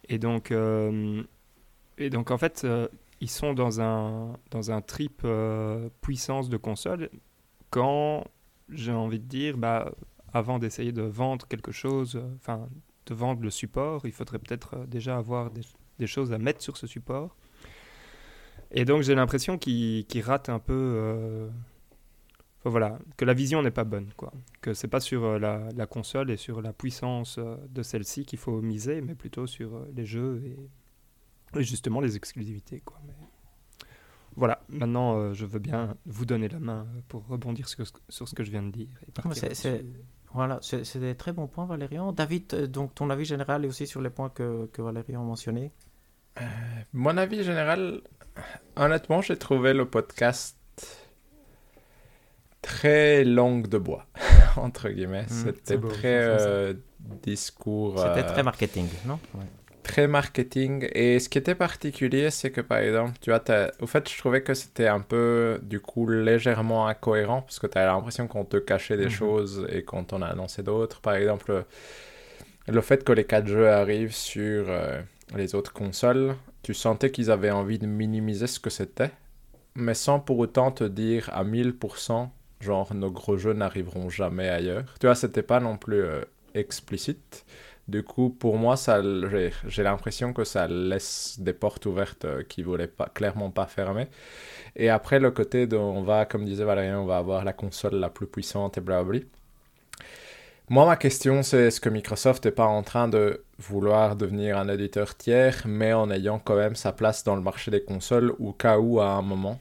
Et 0.08 0.18
donc, 0.18 0.50
euh, 0.50 1.22
et 1.98 2.10
donc 2.10 2.30
en 2.30 2.38
fait, 2.38 2.62
euh, 2.64 2.86
ils 3.20 3.30
sont 3.30 3.54
dans 3.54 3.80
un 3.80 4.32
dans 4.50 4.70
un 4.70 4.80
trip 4.80 5.26
puissance 6.00 6.48
de 6.48 6.56
console 6.56 7.10
quand 7.70 8.24
j'ai 8.70 8.92
envie 8.92 9.18
de 9.18 9.26
dire, 9.26 9.56
bah 9.56 9.92
avant 10.32 10.58
d'essayer 10.58 10.92
de 10.92 11.02
vendre 11.02 11.46
quelque 11.46 11.72
chose, 11.72 12.22
enfin 12.36 12.68
de 13.06 13.14
vendre 13.14 13.42
le 13.42 13.50
support, 13.50 14.02
il 14.04 14.12
faudrait 14.12 14.38
peut-être 14.38 14.86
déjà 14.86 15.16
avoir 15.18 15.50
des, 15.50 16.06
choses 16.06 16.32
à 16.32 16.38
mettre 16.38 16.62
sur 16.62 16.76
ce 16.76 16.86
support. 16.86 17.36
Et 18.70 18.84
donc 18.84 19.02
j'ai 19.02 19.14
l'impression 19.14 19.58
qu'ils 19.58 20.06
qu'ils 20.06 20.22
ratent 20.22 20.48
un 20.48 20.58
peu, 20.58 21.48
enfin, 22.62 22.70
voilà, 22.70 22.98
que 23.16 23.24
la 23.24 23.34
vision 23.34 23.62
n'est 23.62 23.70
pas 23.70 23.84
bonne, 23.84 24.10
quoi. 24.16 24.32
Que 24.60 24.72
c'est 24.74 24.88
pas 24.88 25.00
sur 25.00 25.24
euh, 25.24 25.38
la, 25.38 25.68
la 25.76 25.86
console 25.86 26.30
et 26.30 26.36
sur 26.36 26.62
la 26.62 26.72
puissance 26.72 27.38
euh, 27.38 27.56
de 27.68 27.82
celle-ci 27.82 28.24
qu'il 28.24 28.38
faut 28.38 28.60
miser, 28.62 29.00
mais 29.00 29.14
plutôt 29.14 29.46
sur 29.46 29.76
euh, 29.76 29.88
les 29.94 30.06
jeux 30.06 30.42
et, 30.46 31.60
et 31.60 31.62
justement 31.62 32.00
les 32.00 32.16
exclusivités, 32.16 32.80
quoi. 32.80 33.00
Mais 33.06 33.14
voilà, 34.36 34.62
maintenant 34.70 35.18
euh, 35.18 35.34
je 35.34 35.44
veux 35.44 35.58
bien 35.58 35.94
vous 36.06 36.24
donner 36.24 36.48
la 36.48 36.58
main 36.58 36.86
pour 37.08 37.26
rebondir 37.26 37.68
sur, 37.68 37.86
ce- 37.86 37.92
sur 38.08 38.26
ce 38.28 38.34
que 38.34 38.42
je 38.44 38.50
viens 38.50 38.62
de 38.62 38.70
dire. 38.70 38.88
et. 39.06 39.84
Voilà, 40.34 40.58
c'est 40.62 40.84
c'est 40.84 40.98
des 40.98 41.14
très 41.14 41.32
bons 41.34 41.46
points, 41.46 41.66
Valérian. 41.66 42.10
David, 42.10 42.54
donc 42.70 42.94
ton 42.94 43.10
avis 43.10 43.26
général 43.26 43.66
et 43.66 43.68
aussi 43.68 43.86
sur 43.86 44.00
les 44.00 44.08
points 44.08 44.30
que, 44.30 44.64
que 44.72 44.80
Valérian 44.80 45.20
a 45.20 45.24
mentionnés 45.24 45.70
Mon 46.94 47.18
avis 47.18 47.42
général, 47.44 48.00
honnêtement, 48.76 49.20
j'ai 49.20 49.36
trouvé 49.36 49.74
le 49.74 49.84
podcast 49.84 50.56
très 52.62 53.24
langue 53.24 53.66
de 53.68 53.78
bois, 53.78 54.06
entre 54.56 54.88
guillemets. 54.88 55.26
C'était 55.28 55.60
c'est 55.64 55.76
beau, 55.76 55.88
très 55.88 56.08
euh, 56.28 56.74
discours. 57.22 57.98
C'était 57.98 58.20
euh, 58.20 58.32
très 58.32 58.42
marketing, 58.42 58.88
non? 59.04 59.18
Ouais. 59.34 59.44
très 59.82 60.06
marketing. 60.06 60.88
Et 60.94 61.18
ce 61.18 61.28
qui 61.28 61.38
était 61.38 61.54
particulier, 61.56 62.30
c'est 62.30 62.50
que 62.50 62.60
par 62.60 62.78
exemple, 62.78 63.12
tu 63.20 63.30
vois, 63.30 63.42
au 63.80 63.86
fait, 63.86 64.08
je 64.08 64.16
trouvais 64.18 64.42
que 64.42 64.54
c'était 64.54 64.86
un 64.88 65.00
peu, 65.00 65.58
du 65.62 65.80
coup, 65.80 66.06
légèrement 66.08 66.86
incohérent, 66.86 67.42
parce 67.42 67.58
que 67.58 67.66
tu 67.66 67.76
as 67.78 67.86
l'impression 67.86 68.26
qu'on 68.28 68.44
te 68.44 68.56
cachait 68.58 68.96
des 68.96 69.04
Mhm. 69.04 69.10
choses 69.10 69.66
et 69.70 69.82
qu'on 69.82 70.04
t'en 70.04 70.22
a 70.22 70.26
annoncé 70.26 70.62
d'autres. 70.62 71.00
Par 71.00 71.14
exemple, 71.14 71.64
le 72.68 72.80
fait 72.80 73.02
que 73.04 73.12
les 73.12 73.24
quatre 73.24 73.46
jeux 73.48 73.68
arrivent 73.68 74.14
sur 74.14 74.66
euh, 74.68 75.00
les 75.36 75.54
autres 75.54 75.72
consoles, 75.72 76.36
tu 76.62 76.74
sentais 76.74 77.10
qu'ils 77.10 77.30
avaient 77.30 77.50
envie 77.50 77.78
de 77.78 77.86
minimiser 77.86 78.46
ce 78.46 78.60
que 78.60 78.70
c'était, 78.70 79.10
mais 79.74 79.94
sans 79.94 80.20
pour 80.20 80.38
autant 80.38 80.70
te 80.70 80.84
dire 80.84 81.28
à 81.32 81.42
1000%, 81.44 82.30
genre, 82.62 82.94
nos 82.94 83.10
gros 83.10 83.36
jeux 83.36 83.52
n'arriveront 83.52 84.08
jamais 84.08 84.48
ailleurs. 84.48 84.94
Tu 85.00 85.06
vois, 85.06 85.14
c'était 85.14 85.42
pas 85.42 85.60
non 85.60 85.76
plus 85.76 86.02
euh, 86.02 86.22
explicite. 86.54 87.44
Du 87.88 88.04
coup, 88.04 88.30
pour 88.30 88.56
moi, 88.58 88.76
ça, 88.76 89.02
j'ai, 89.66 89.82
l'impression 89.82 90.32
que 90.32 90.44
ça 90.44 90.68
laisse 90.68 91.38
des 91.40 91.52
portes 91.52 91.84
ouvertes 91.86 92.24
euh, 92.24 92.42
qui 92.44 92.60
ne 92.60 92.66
voulaient 92.66 92.86
pas, 92.86 93.06
clairement 93.12 93.50
pas 93.50 93.66
fermer. 93.66 94.08
Et 94.76 94.88
après, 94.88 95.18
le 95.18 95.30
côté 95.32 95.66
de, 95.66 95.76
on 95.76 96.02
va, 96.02 96.24
comme 96.24 96.44
disait 96.44 96.64
Valérien, 96.64 97.00
on 97.00 97.06
va 97.06 97.18
avoir 97.18 97.44
la 97.44 97.52
console 97.52 97.96
la 97.96 98.08
plus 98.08 98.26
puissante 98.26 98.78
et 98.78 98.80
blablabla. 98.80 99.20
Moi, 100.68 100.86
ma 100.86 100.96
question, 100.96 101.42
c'est 101.42 101.64
est-ce 101.64 101.80
que 101.80 101.88
Microsoft 101.88 102.44
n'est 102.46 102.52
pas 102.52 102.66
en 102.66 102.82
train 102.82 103.08
de 103.08 103.44
vouloir 103.58 104.16
devenir 104.16 104.56
un 104.58 104.68
éditeur 104.68 105.16
tiers, 105.16 105.62
mais 105.66 105.92
en 105.92 106.10
ayant 106.10 106.38
quand 106.38 106.56
même 106.56 106.76
sa 106.76 106.92
place 106.92 107.24
dans 107.24 107.36
le 107.36 107.42
marché 107.42 107.70
des 107.70 107.82
consoles, 107.82 108.32
au 108.38 108.52
cas 108.52 108.78
où, 108.78 109.00
à 109.00 109.10
un 109.10 109.22
moment, 109.22 109.60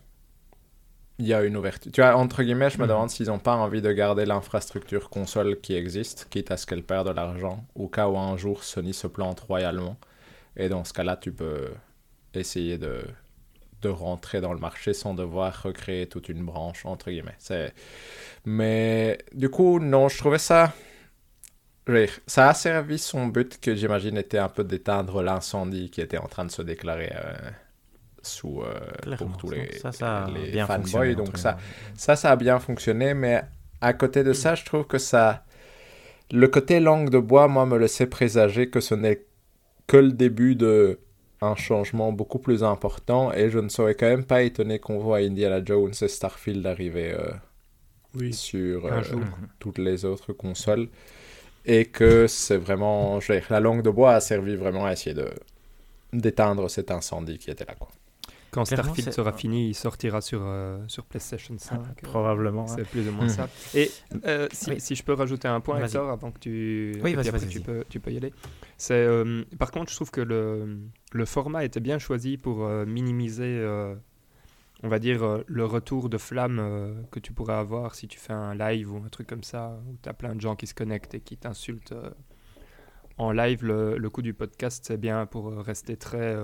il 1.21 1.27
y 1.27 1.33
a 1.33 1.43
une 1.43 1.55
ouverture. 1.57 1.91
Tu 1.91 2.01
vois, 2.01 2.15
entre 2.15 2.43
guillemets, 2.43 2.69
je 2.69 2.79
me 2.79 2.85
Mhm. 2.85 2.87
demande 2.87 3.09
s'ils 3.09 3.27
n'ont 3.27 3.39
pas 3.39 3.55
envie 3.55 3.81
de 3.81 3.91
garder 3.91 4.25
l'infrastructure 4.25 5.09
console 5.09 5.59
qui 5.61 5.73
existe, 5.75 6.27
quitte 6.29 6.51
à 6.51 6.57
ce 6.57 6.65
qu'elle 6.67 6.83
perde 6.83 7.07
de 7.09 7.13
l'argent, 7.13 7.65
au 7.75 7.87
cas 7.87 8.07
où 8.09 8.17
un 8.17 8.37
jour 8.37 8.63
Sony 8.63 8.93
se 8.93 9.07
plante 9.07 9.39
royalement. 9.41 9.97
Et 10.57 10.69
dans 10.69 10.83
ce 10.85 10.93
cas-là, 10.93 11.17
tu 11.17 11.31
peux 11.31 11.69
essayer 12.33 12.77
de, 12.77 13.03
de 13.83 13.89
rentrer 13.89 14.41
dans 14.41 14.53
le 14.53 14.59
marché 14.59 14.93
sans 14.93 15.13
devoir 15.15 15.63
recréer 15.63 16.07
toute 16.07 16.29
une 16.29 16.45
branche, 16.45 16.85
entre 16.85 17.11
guillemets. 17.11 17.35
C'est... 17.39 17.73
Mais 18.45 19.19
du 19.33 19.49
coup, 19.49 19.79
non, 19.79 20.09
je 20.09 20.17
trouvais 20.19 20.39
ça... 20.39 20.73
Ça 22.27 22.49
a 22.49 22.53
servi 22.53 22.97
son 22.97 23.27
but 23.27 23.59
que 23.59 23.75
j'imagine 23.75 24.17
était 24.17 24.37
un 24.37 24.49
peu 24.49 24.63
d'éteindre 24.63 25.21
l'incendie 25.21 25.89
qui 25.89 26.01
était 26.01 26.17
en 26.17 26.27
train 26.27 26.45
de 26.45 26.51
se 26.51 26.61
déclarer 26.61 27.11
euh, 27.15 27.33
sous, 28.21 28.61
euh, 28.61 29.15
pour 29.17 29.37
tous 29.37 29.49
les, 29.49 29.77
ça, 29.79 29.91
ça 29.91 30.25
a 30.25 30.29
les 30.29 30.51
bien 30.51 30.67
fanboys. 30.67 31.15
Donc 31.15 31.37
ça, 31.37 31.57
ça, 31.95 32.15
ça 32.15 32.31
a 32.31 32.35
bien 32.35 32.59
fonctionné, 32.59 33.13
mais 33.13 33.41
à 33.81 33.93
côté 33.93 34.23
de 34.23 34.33
ça, 34.33 34.55
je 34.55 34.63
trouve 34.65 34.85
que 34.85 34.97
ça... 34.97 35.43
Le 36.31 36.47
côté 36.47 36.79
langue 36.79 37.09
de 37.09 37.17
bois, 37.17 37.47
moi, 37.47 37.65
me 37.65 37.77
laissait 37.77 38.07
présager 38.07 38.69
que 38.69 38.79
ce 38.79 38.95
n'est 38.95 39.25
que 39.87 39.97
le 39.97 40.11
début 40.11 40.55
de 40.55 40.99
un 41.41 41.55
changement 41.55 42.11
beaucoup 42.11 42.37
plus 42.37 42.63
important, 42.63 43.33
et 43.33 43.49
je 43.49 43.57
ne 43.57 43.67
serais 43.67 43.95
quand 43.95 44.05
même 44.05 44.23
pas 44.23 44.43
étonné 44.43 44.77
qu'on 44.77 44.99
voit 44.99 45.17
Indiana 45.17 45.59
Jones 45.65 45.91
et 45.99 46.07
Starfield 46.07 46.65
arriver 46.67 47.13
euh, 47.13 47.31
Oui, 48.13 48.31
sur 48.31 48.85
euh, 48.85 49.01
jour. 49.01 49.21
toutes 49.57 49.79
les 49.79 50.05
autres 50.05 50.33
consoles, 50.33 50.87
et 51.65 51.85
que 51.85 52.27
c'est 52.27 52.57
vraiment... 52.57 53.19
je 53.19 53.33
veux 53.33 53.39
dire, 53.39 53.47
la 53.49 53.59
langue 53.59 53.81
de 53.81 53.89
bois 53.89 54.13
a 54.13 54.21
servi 54.21 54.55
vraiment 54.55 54.85
à 54.85 54.93
essayer 54.93 55.15
de 55.15 55.27
d'éteindre 56.13 56.69
cet 56.69 56.91
incendie 56.91 57.37
qui 57.37 57.49
était 57.49 57.65
là, 57.65 57.73
quoi. 57.73 57.87
Quand 58.51 58.65
Clairement, 58.65 58.83
Starfield 58.93 59.13
sera 59.13 59.31
fini, 59.31 59.69
il 59.69 59.73
sortira 59.73 60.19
sur, 60.19 60.41
euh, 60.43 60.83
sur 60.87 61.05
PlayStation 61.05 61.55
5. 61.57 61.79
euh, 61.79 61.83
Probablement. 62.03 62.63
hein. 62.69 62.73
C'est 62.75 62.83
plus 62.85 63.07
ou 63.07 63.11
moins 63.13 63.23
Mhm. 63.23 63.29
ça. 63.29 63.49
Et 63.73 63.89
euh, 64.25 64.49
si, 64.51 64.69
Oui. 64.71 64.81
si 64.81 64.95
je 64.95 65.03
peux 65.03 65.13
rajouter 65.13 65.47
un 65.47 65.61
point. 65.61 65.81
Hector, 65.81 66.09
avant 66.09 66.31
que 66.31 66.39
tu. 66.39 66.99
Oui, 67.01 67.13
vas-y, 67.13 67.29
vas-y, 67.29 67.47
tu 67.47 67.61
peux, 67.61 67.85
tu 67.87 68.01
peux 68.01 68.11
y 68.11 68.17
aller. 68.17 68.33
C'est, 68.77 68.93
euh, 68.93 69.43
par 69.57 69.71
contre, 69.71 69.89
je 69.89 69.95
trouve 69.95 70.11
que 70.11 70.19
le, 70.19 70.79
le 71.13 71.25
format 71.25 71.63
était 71.63 71.79
bien 71.79 71.97
choisi 71.97 72.37
pour 72.37 72.67
minimiser 72.67 73.65
on 74.83 74.89
va 74.89 74.97
dire, 74.97 75.43
le 75.45 75.63
retour 75.65 76.09
de 76.09 76.17
flamme 76.17 77.05
que 77.11 77.19
tu 77.19 77.31
pourrais 77.33 77.53
avoir 77.53 77.93
si 77.93 78.07
tu 78.07 78.17
fais 78.19 78.33
un 78.33 78.55
live 78.55 78.91
ou 78.91 78.97
un 78.97 79.09
truc 79.09 79.27
comme 79.27 79.43
ça, 79.43 79.79
où 79.87 79.95
tu 80.01 80.09
as 80.09 80.13
plein 80.13 80.33
de 80.35 80.41
gens 80.41 80.55
qui 80.55 80.65
se 80.67 80.73
connectent 80.73 81.13
et 81.13 81.19
qui 81.21 81.37
t'insultent. 81.37 81.93
en 83.17 83.31
live, 83.31 83.63
le, 83.63 83.97
le 83.97 84.09
coup 84.09 84.23
du 84.23 84.33
podcast, 84.33 84.83
c'est 84.87 84.97
bien 84.97 85.25
pour 85.27 85.51
rester 85.55 85.95
très, 85.97 86.35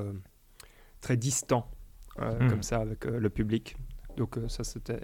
très 1.01 1.17
distant, 1.17 1.67
euh, 2.19 2.39
Hmm. 2.39 2.49
comme 2.49 2.63
ça, 2.63 2.77
avec 2.79 3.05
euh, 3.05 3.19
le 3.19 3.29
public. 3.29 3.75
Donc 4.17 4.37
euh, 4.37 4.47
ça, 4.47 4.63
c'était 4.63 5.01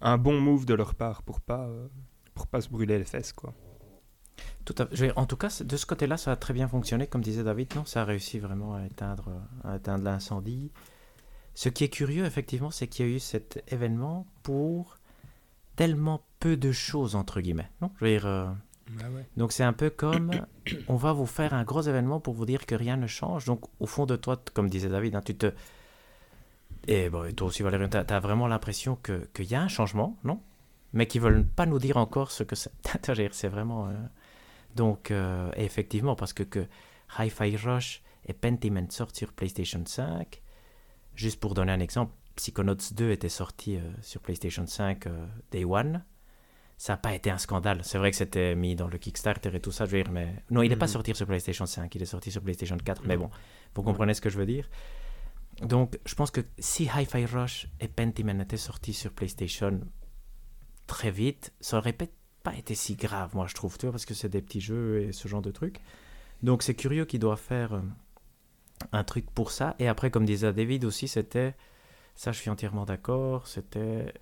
un 0.00 0.18
bon 0.18 0.40
move 0.40 0.66
de 0.66 0.74
leur 0.74 0.94
part 0.94 1.22
pour 1.22 1.40
pas, 1.40 1.66
euh, 1.66 1.86
pour 2.34 2.46
pas 2.46 2.60
se 2.60 2.68
brûler 2.68 2.98
les 2.98 3.04
fesses, 3.04 3.32
quoi. 3.32 3.54
Tout 4.64 4.74
à- 4.78 4.88
en 5.18 5.26
tout 5.26 5.36
cas, 5.36 5.48
de 5.64 5.76
ce 5.76 5.86
côté-là, 5.86 6.16
ça 6.16 6.32
a 6.32 6.36
très 6.36 6.52
bien 6.52 6.68
fonctionné, 6.68 7.06
comme 7.06 7.22
disait 7.22 7.44
David. 7.44 7.74
Non, 7.76 7.84
ça 7.84 8.02
a 8.02 8.04
réussi 8.04 8.38
vraiment 8.38 8.74
à 8.74 8.84
éteindre, 8.84 9.30
à 9.64 9.76
éteindre 9.76 10.04
l'incendie. 10.04 10.70
Ce 11.54 11.68
qui 11.70 11.84
est 11.84 11.88
curieux, 11.88 12.24
effectivement, 12.26 12.70
c'est 12.70 12.86
qu'il 12.88 13.06
y 13.06 13.12
a 13.12 13.12
eu 13.16 13.20
cet 13.20 13.62
événement 13.72 14.26
pour 14.42 14.98
tellement 15.76 16.22
peu 16.40 16.56
de 16.56 16.72
choses, 16.72 17.14
entre 17.14 17.40
guillemets. 17.40 17.70
Non? 17.80 17.90
Je 17.98 18.04
veux 18.04 18.10
dire, 18.10 18.26
euh, 18.26 18.46
donc 19.36 19.52
c'est 19.52 19.62
un 19.64 19.72
peu 19.72 19.88
comme 19.88 20.32
on 20.88 20.96
va 20.96 21.12
vous 21.12 21.26
faire 21.26 21.54
un 21.54 21.64
gros 21.64 21.82
événement 21.82 22.20
pour 22.20 22.34
vous 22.34 22.44
dire 22.46 22.66
que 22.66 22.74
rien 22.74 22.96
ne 22.96 23.06
change. 23.06 23.44
Donc 23.46 23.64
au 23.80 23.86
fond 23.86 24.04
de 24.04 24.16
toi, 24.16 24.42
comme 24.52 24.68
disait 24.68 24.88
David, 24.90 25.14
hein, 25.16 25.22
tu 25.24 25.34
te... 25.36 25.52
Et 26.88 27.08
bon, 27.10 27.32
toi 27.34 27.48
aussi 27.48 27.62
Valérie, 27.62 27.88
tu 27.90 27.96
as, 27.96 28.20
vraiment 28.20 28.46
l'impression 28.46 28.96
que- 29.02 29.28
qu'il 29.34 29.46
y 29.46 29.54
a 29.54 29.60
un 29.62 29.68
changement, 29.68 30.16
non? 30.24 30.40
Mais 30.92 31.06
qu'ils 31.06 31.20
veulent 31.20 31.44
pas 31.44 31.66
nous 31.66 31.78
dire 31.78 31.96
encore 31.96 32.30
ce 32.30 32.42
que 32.44 32.54
c'est. 32.56 32.70
C'est 33.32 33.48
vraiment... 33.48 33.88
euh, 33.88 33.92
Donc 34.76 35.10
euh, 35.10 35.50
effectivement, 35.56 36.14
parce 36.16 36.32
que, 36.32 36.42
que 36.44 36.66
Hi-Fi 37.18 37.56
Rush 37.56 38.02
et 38.26 38.32
Pentiment 38.32 38.88
sortent 38.90 39.16
sur 39.16 39.32
PlayStation 39.32 39.82
5, 39.84 40.42
juste 41.14 41.40
pour 41.40 41.54
donner 41.54 41.72
un 41.72 41.80
exemple, 41.80 42.12
Psychonauts 42.36 42.92
2 42.94 43.10
était 43.10 43.28
sorti 43.30 43.76
euh, 43.76 43.80
sur 44.02 44.20
PlayStation 44.20 44.66
5 44.66 45.06
euh, 45.06 45.26
Day 45.50 45.64
One 45.64 46.04
ça 46.78 46.92
n'a 46.92 46.96
pas 46.98 47.14
été 47.14 47.30
un 47.30 47.38
scandale. 47.38 47.80
C'est 47.84 47.96
vrai 47.96 48.10
que 48.10 48.18
c'était 48.18 48.54
mis 48.54 48.76
dans 48.76 48.86
le 48.88 48.98
Kickstarter 48.98 49.48
et 49.54 49.60
tout 49.60 49.72
ça, 49.72 49.86
je 49.86 49.92
veux 49.96 50.02
dire, 50.02 50.12
mais... 50.12 50.34
Non, 50.50 50.60
il 50.60 50.68
n'est 50.68 50.76
pas 50.76 50.84
Mhm. 50.84 50.90
sorti 50.92 51.14
sur 51.14 51.26
PlayStation 51.26 51.64
5, 51.64 51.94
il 51.94 52.02
est 52.02 52.04
sorti 52.04 52.30
sur 52.30 52.42
PlayStation 52.42 52.76
4, 52.76 53.02
mais 53.06 53.16
Mhm. 53.16 53.22
bon, 53.22 53.30
vous 53.74 53.82
comprenez 53.82 54.12
ce 54.12 54.20
que 54.20 54.28
je 54.28 54.36
veux 54.36 54.44
dire. 54.44 54.68
Donc, 55.62 55.98
je 56.04 56.14
pense 56.14 56.30
que 56.30 56.42
si 56.58 56.84
Hi-Fi 56.84 57.24
Rush 57.24 57.68
et 57.80 57.88
Pentiment 57.88 58.40
étaient 58.40 58.56
sortis 58.56 58.92
sur 58.92 59.12
PlayStation 59.12 59.80
très 60.86 61.10
vite, 61.10 61.52
ça 61.60 61.78
aurait 61.78 61.94
pas 61.94 62.54
été 62.54 62.74
si 62.74 62.94
grave, 62.94 63.34
moi, 63.34 63.46
je 63.46 63.54
trouve, 63.54 63.76
tu 63.78 63.86
vois, 63.86 63.92
parce 63.92 64.04
que 64.04 64.14
c'est 64.14 64.28
des 64.28 64.42
petits 64.42 64.60
jeux 64.60 65.02
et 65.02 65.12
ce 65.12 65.28
genre 65.28 65.42
de 65.42 65.50
trucs. 65.50 65.80
Donc, 66.42 66.62
c'est 66.62 66.74
curieux 66.74 67.06
qu'il 67.06 67.20
doit 67.20 67.36
faire 67.36 67.72
euh, 67.72 67.80
un 68.92 69.04
truc 69.04 69.30
pour 69.30 69.50
ça. 69.50 69.74
Et 69.78 69.88
après, 69.88 70.10
comme 70.10 70.26
disait 70.26 70.52
David 70.52 70.84
aussi, 70.84 71.08
c'était... 71.08 71.54
Ça, 72.14 72.32
je 72.32 72.38
suis 72.38 72.50
entièrement 72.50 72.84
d'accord, 72.84 73.46
c'était... 73.46 74.12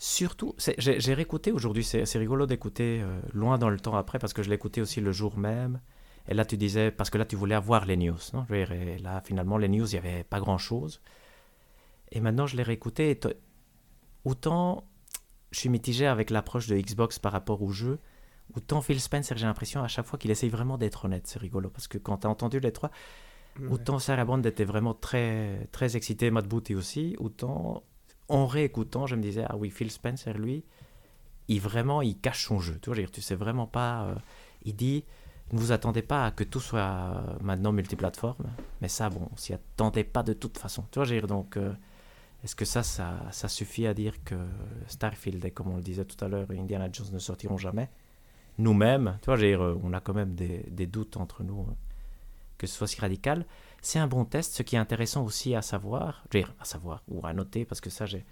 Surtout, 0.00 0.54
j'ai 0.78 1.12
réécouté 1.14 1.50
aujourd'hui, 1.50 1.82
c'est 1.82 2.06
c'est 2.06 2.20
rigolo 2.20 2.46
d'écouter 2.46 3.00
euh, 3.02 3.20
loin 3.32 3.58
dans 3.58 3.68
le 3.68 3.80
temps 3.80 3.96
après, 3.96 4.20
parce 4.20 4.32
que 4.32 4.44
je 4.44 4.48
l'écoutais 4.48 4.80
aussi 4.80 5.00
le 5.00 5.10
jour 5.10 5.36
même. 5.36 5.80
Et 6.28 6.34
là, 6.34 6.44
tu 6.44 6.56
disais, 6.56 6.90
parce 6.90 7.10
que 7.10 7.18
là, 7.18 7.24
tu 7.24 7.36
voulais 7.36 7.54
avoir 7.54 7.86
les 7.86 7.96
news, 7.96 8.18
non? 8.34 8.44
Je 8.48 8.54
veux 8.54 8.64
dire, 8.64 8.72
Et 8.72 8.98
là, 8.98 9.20
finalement, 9.24 9.56
les 9.56 9.68
news, 9.68 9.86
il 9.88 9.92
n'y 10.00 10.06
avait 10.06 10.24
pas 10.24 10.40
grand-chose. 10.40 11.00
Et 12.12 12.20
maintenant, 12.20 12.46
je 12.46 12.56
l'ai 12.56 12.62
réécouté. 12.62 13.10
et 13.10 13.20
Autant, 14.24 14.84
je 15.50 15.60
suis 15.60 15.68
mitigé 15.68 16.06
avec 16.06 16.30
l'approche 16.30 16.66
de 16.66 16.76
Xbox 16.76 17.18
par 17.18 17.32
rapport 17.32 17.62
au 17.62 17.70
jeu, 17.70 17.98
autant 18.54 18.82
Phil 18.82 19.00
Spencer, 19.00 19.36
j'ai 19.38 19.46
l'impression 19.46 19.82
à 19.82 19.88
chaque 19.88 20.06
fois 20.06 20.18
qu'il 20.18 20.30
essaye 20.30 20.50
vraiment 20.50 20.76
d'être 20.78 21.06
honnête. 21.06 21.26
C'est 21.26 21.38
rigolo, 21.38 21.70
parce 21.70 21.88
que 21.88 21.98
quand 21.98 22.18
tu 22.18 22.26
as 22.26 22.30
entendu 22.30 22.60
les 22.60 22.72
trois, 22.72 22.90
Autant 23.70 23.98
Sarah 23.98 24.24
Bond 24.24 24.42
était 24.42 24.64
vraiment 24.64 24.94
très, 24.94 25.66
très 25.72 25.96
excité, 25.96 26.30
Matt 26.30 26.46
Booty 26.46 26.76
aussi, 26.76 27.16
autant 27.18 27.82
en 28.28 28.46
réécoutant, 28.46 29.06
je 29.06 29.16
me 29.16 29.22
disais, 29.22 29.44
ah 29.48 29.56
oui, 29.56 29.70
Phil 29.70 29.90
Spencer, 29.90 30.34
lui, 30.38 30.64
il 31.48 31.60
vraiment, 31.60 32.00
il 32.00 32.16
cache 32.20 32.46
son 32.46 32.60
jeu. 32.60 32.78
Tu 32.80 32.86
vois, 32.86 32.94
je 32.94 33.00
veux 33.00 33.06
dire, 33.06 33.10
tu 33.10 33.20
sais 33.20 33.34
vraiment 33.34 33.66
pas. 33.66 34.04
euh, 34.04 34.14
il 34.62 34.76
dit, 34.76 35.04
ne 35.52 35.58
vous 35.58 35.72
attendez 35.72 36.02
pas 36.02 36.26
à 36.26 36.30
que 36.30 36.44
tout 36.44 36.60
soit 36.60 37.22
maintenant 37.40 37.72
multiplateforme, 37.72 38.50
mais 38.80 38.88
ça, 38.88 39.08
bon, 39.08 39.28
on 39.32 39.36
s'y 39.36 39.54
attendait 39.54 40.04
pas 40.04 40.22
de 40.22 40.34
toute 40.34 40.58
façon. 40.58 40.84
Tu 40.90 40.98
vois, 40.98 41.06
dire, 41.06 41.26
donc, 41.26 41.56
euh, 41.56 41.72
est-ce 42.44 42.54
que 42.54 42.64
ça, 42.64 42.82
ça, 42.82 43.48
suffit 43.48 43.86
à 43.86 43.94
dire 43.94 44.22
que 44.24 44.36
Starfield 44.86 45.44
et 45.44 45.50
comme 45.50 45.68
on 45.68 45.76
le 45.76 45.82
disait 45.82 46.04
tout 46.04 46.22
à 46.22 46.28
l'heure, 46.28 46.46
Indiana 46.50 46.88
Jones 46.92 47.08
ne 47.12 47.18
sortiront 47.18 47.56
jamais? 47.56 47.88
Nous-mêmes, 48.58 49.18
tu 49.22 49.26
vois, 49.26 49.38
dire, 49.38 49.62
euh, 49.62 49.80
on 49.82 49.92
a 49.92 50.00
quand 50.00 50.14
même 50.14 50.34
des, 50.34 50.86
doutes 50.86 51.16
entre 51.16 51.42
nous, 51.42 51.60
euh, 51.60 51.74
que 52.58 52.66
ce 52.66 52.76
soit 52.76 52.86
si 52.86 53.00
radical. 53.00 53.46
C'est 53.80 53.98
un 53.98 54.06
bon 54.06 54.24
test. 54.24 54.54
Ce 54.54 54.62
qui 54.62 54.76
est 54.76 54.80
intéressant 54.80 55.24
aussi 55.24 55.54
à 55.54 55.62
savoir, 55.62 56.24
dire, 56.30 56.54
à 56.60 56.64
savoir 56.64 57.02
ou 57.08 57.26
à 57.26 57.32
noter, 57.32 57.64
parce 57.64 57.80
que 57.80 57.90
ça, 57.90 58.04
j'ai, 58.04 58.26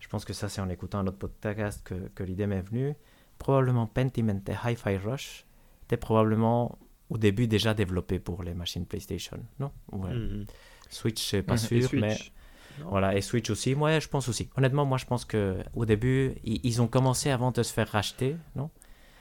je 0.00 0.08
pense 0.08 0.24
que 0.24 0.32
ça, 0.32 0.48
c'est 0.48 0.60
en 0.60 0.68
écoutant 0.68 0.98
un 0.98 1.06
autre 1.06 1.18
podcast 1.18 1.82
que, 1.84 1.94
que 2.14 2.24
l'idée 2.24 2.48
m'est 2.48 2.60
venue. 2.60 2.94
Probablement 3.38 3.86
Pentiment 3.86 4.40
et 4.48 4.68
Hi-Fi 4.68 4.96
Rush 4.96 5.45
étaient 5.86 5.96
probablement 5.96 6.78
au 7.10 7.18
début 7.18 7.46
déjà 7.46 7.74
développés 7.74 8.18
pour 8.18 8.42
les 8.42 8.54
machines 8.54 8.84
PlayStation, 8.86 9.38
non? 9.58 9.70
Ouais. 9.92 10.12
Mhm. 10.14 10.44
Switch, 10.90 11.22
c'est 11.30 11.42
pas 11.42 11.54
Mhm. 11.54 11.58
sûr, 11.58 11.88
mais 11.94 12.16
voilà, 12.84 13.16
et 13.16 13.20
Switch 13.22 13.48
aussi. 13.50 13.74
Moi, 13.74 13.98
je 14.00 14.08
pense 14.08 14.28
aussi. 14.28 14.50
Honnêtement, 14.56 14.84
moi, 14.84 14.98
je 14.98 15.06
pense 15.06 15.24
que 15.24 15.56
au 15.74 15.84
début, 15.86 16.34
ils, 16.44 16.60
ils 16.64 16.82
ont 16.82 16.88
commencé 16.88 17.30
avant 17.30 17.50
de 17.52 17.62
se 17.62 17.72
faire 17.72 17.88
racheter, 17.88 18.36
non? 18.54 18.70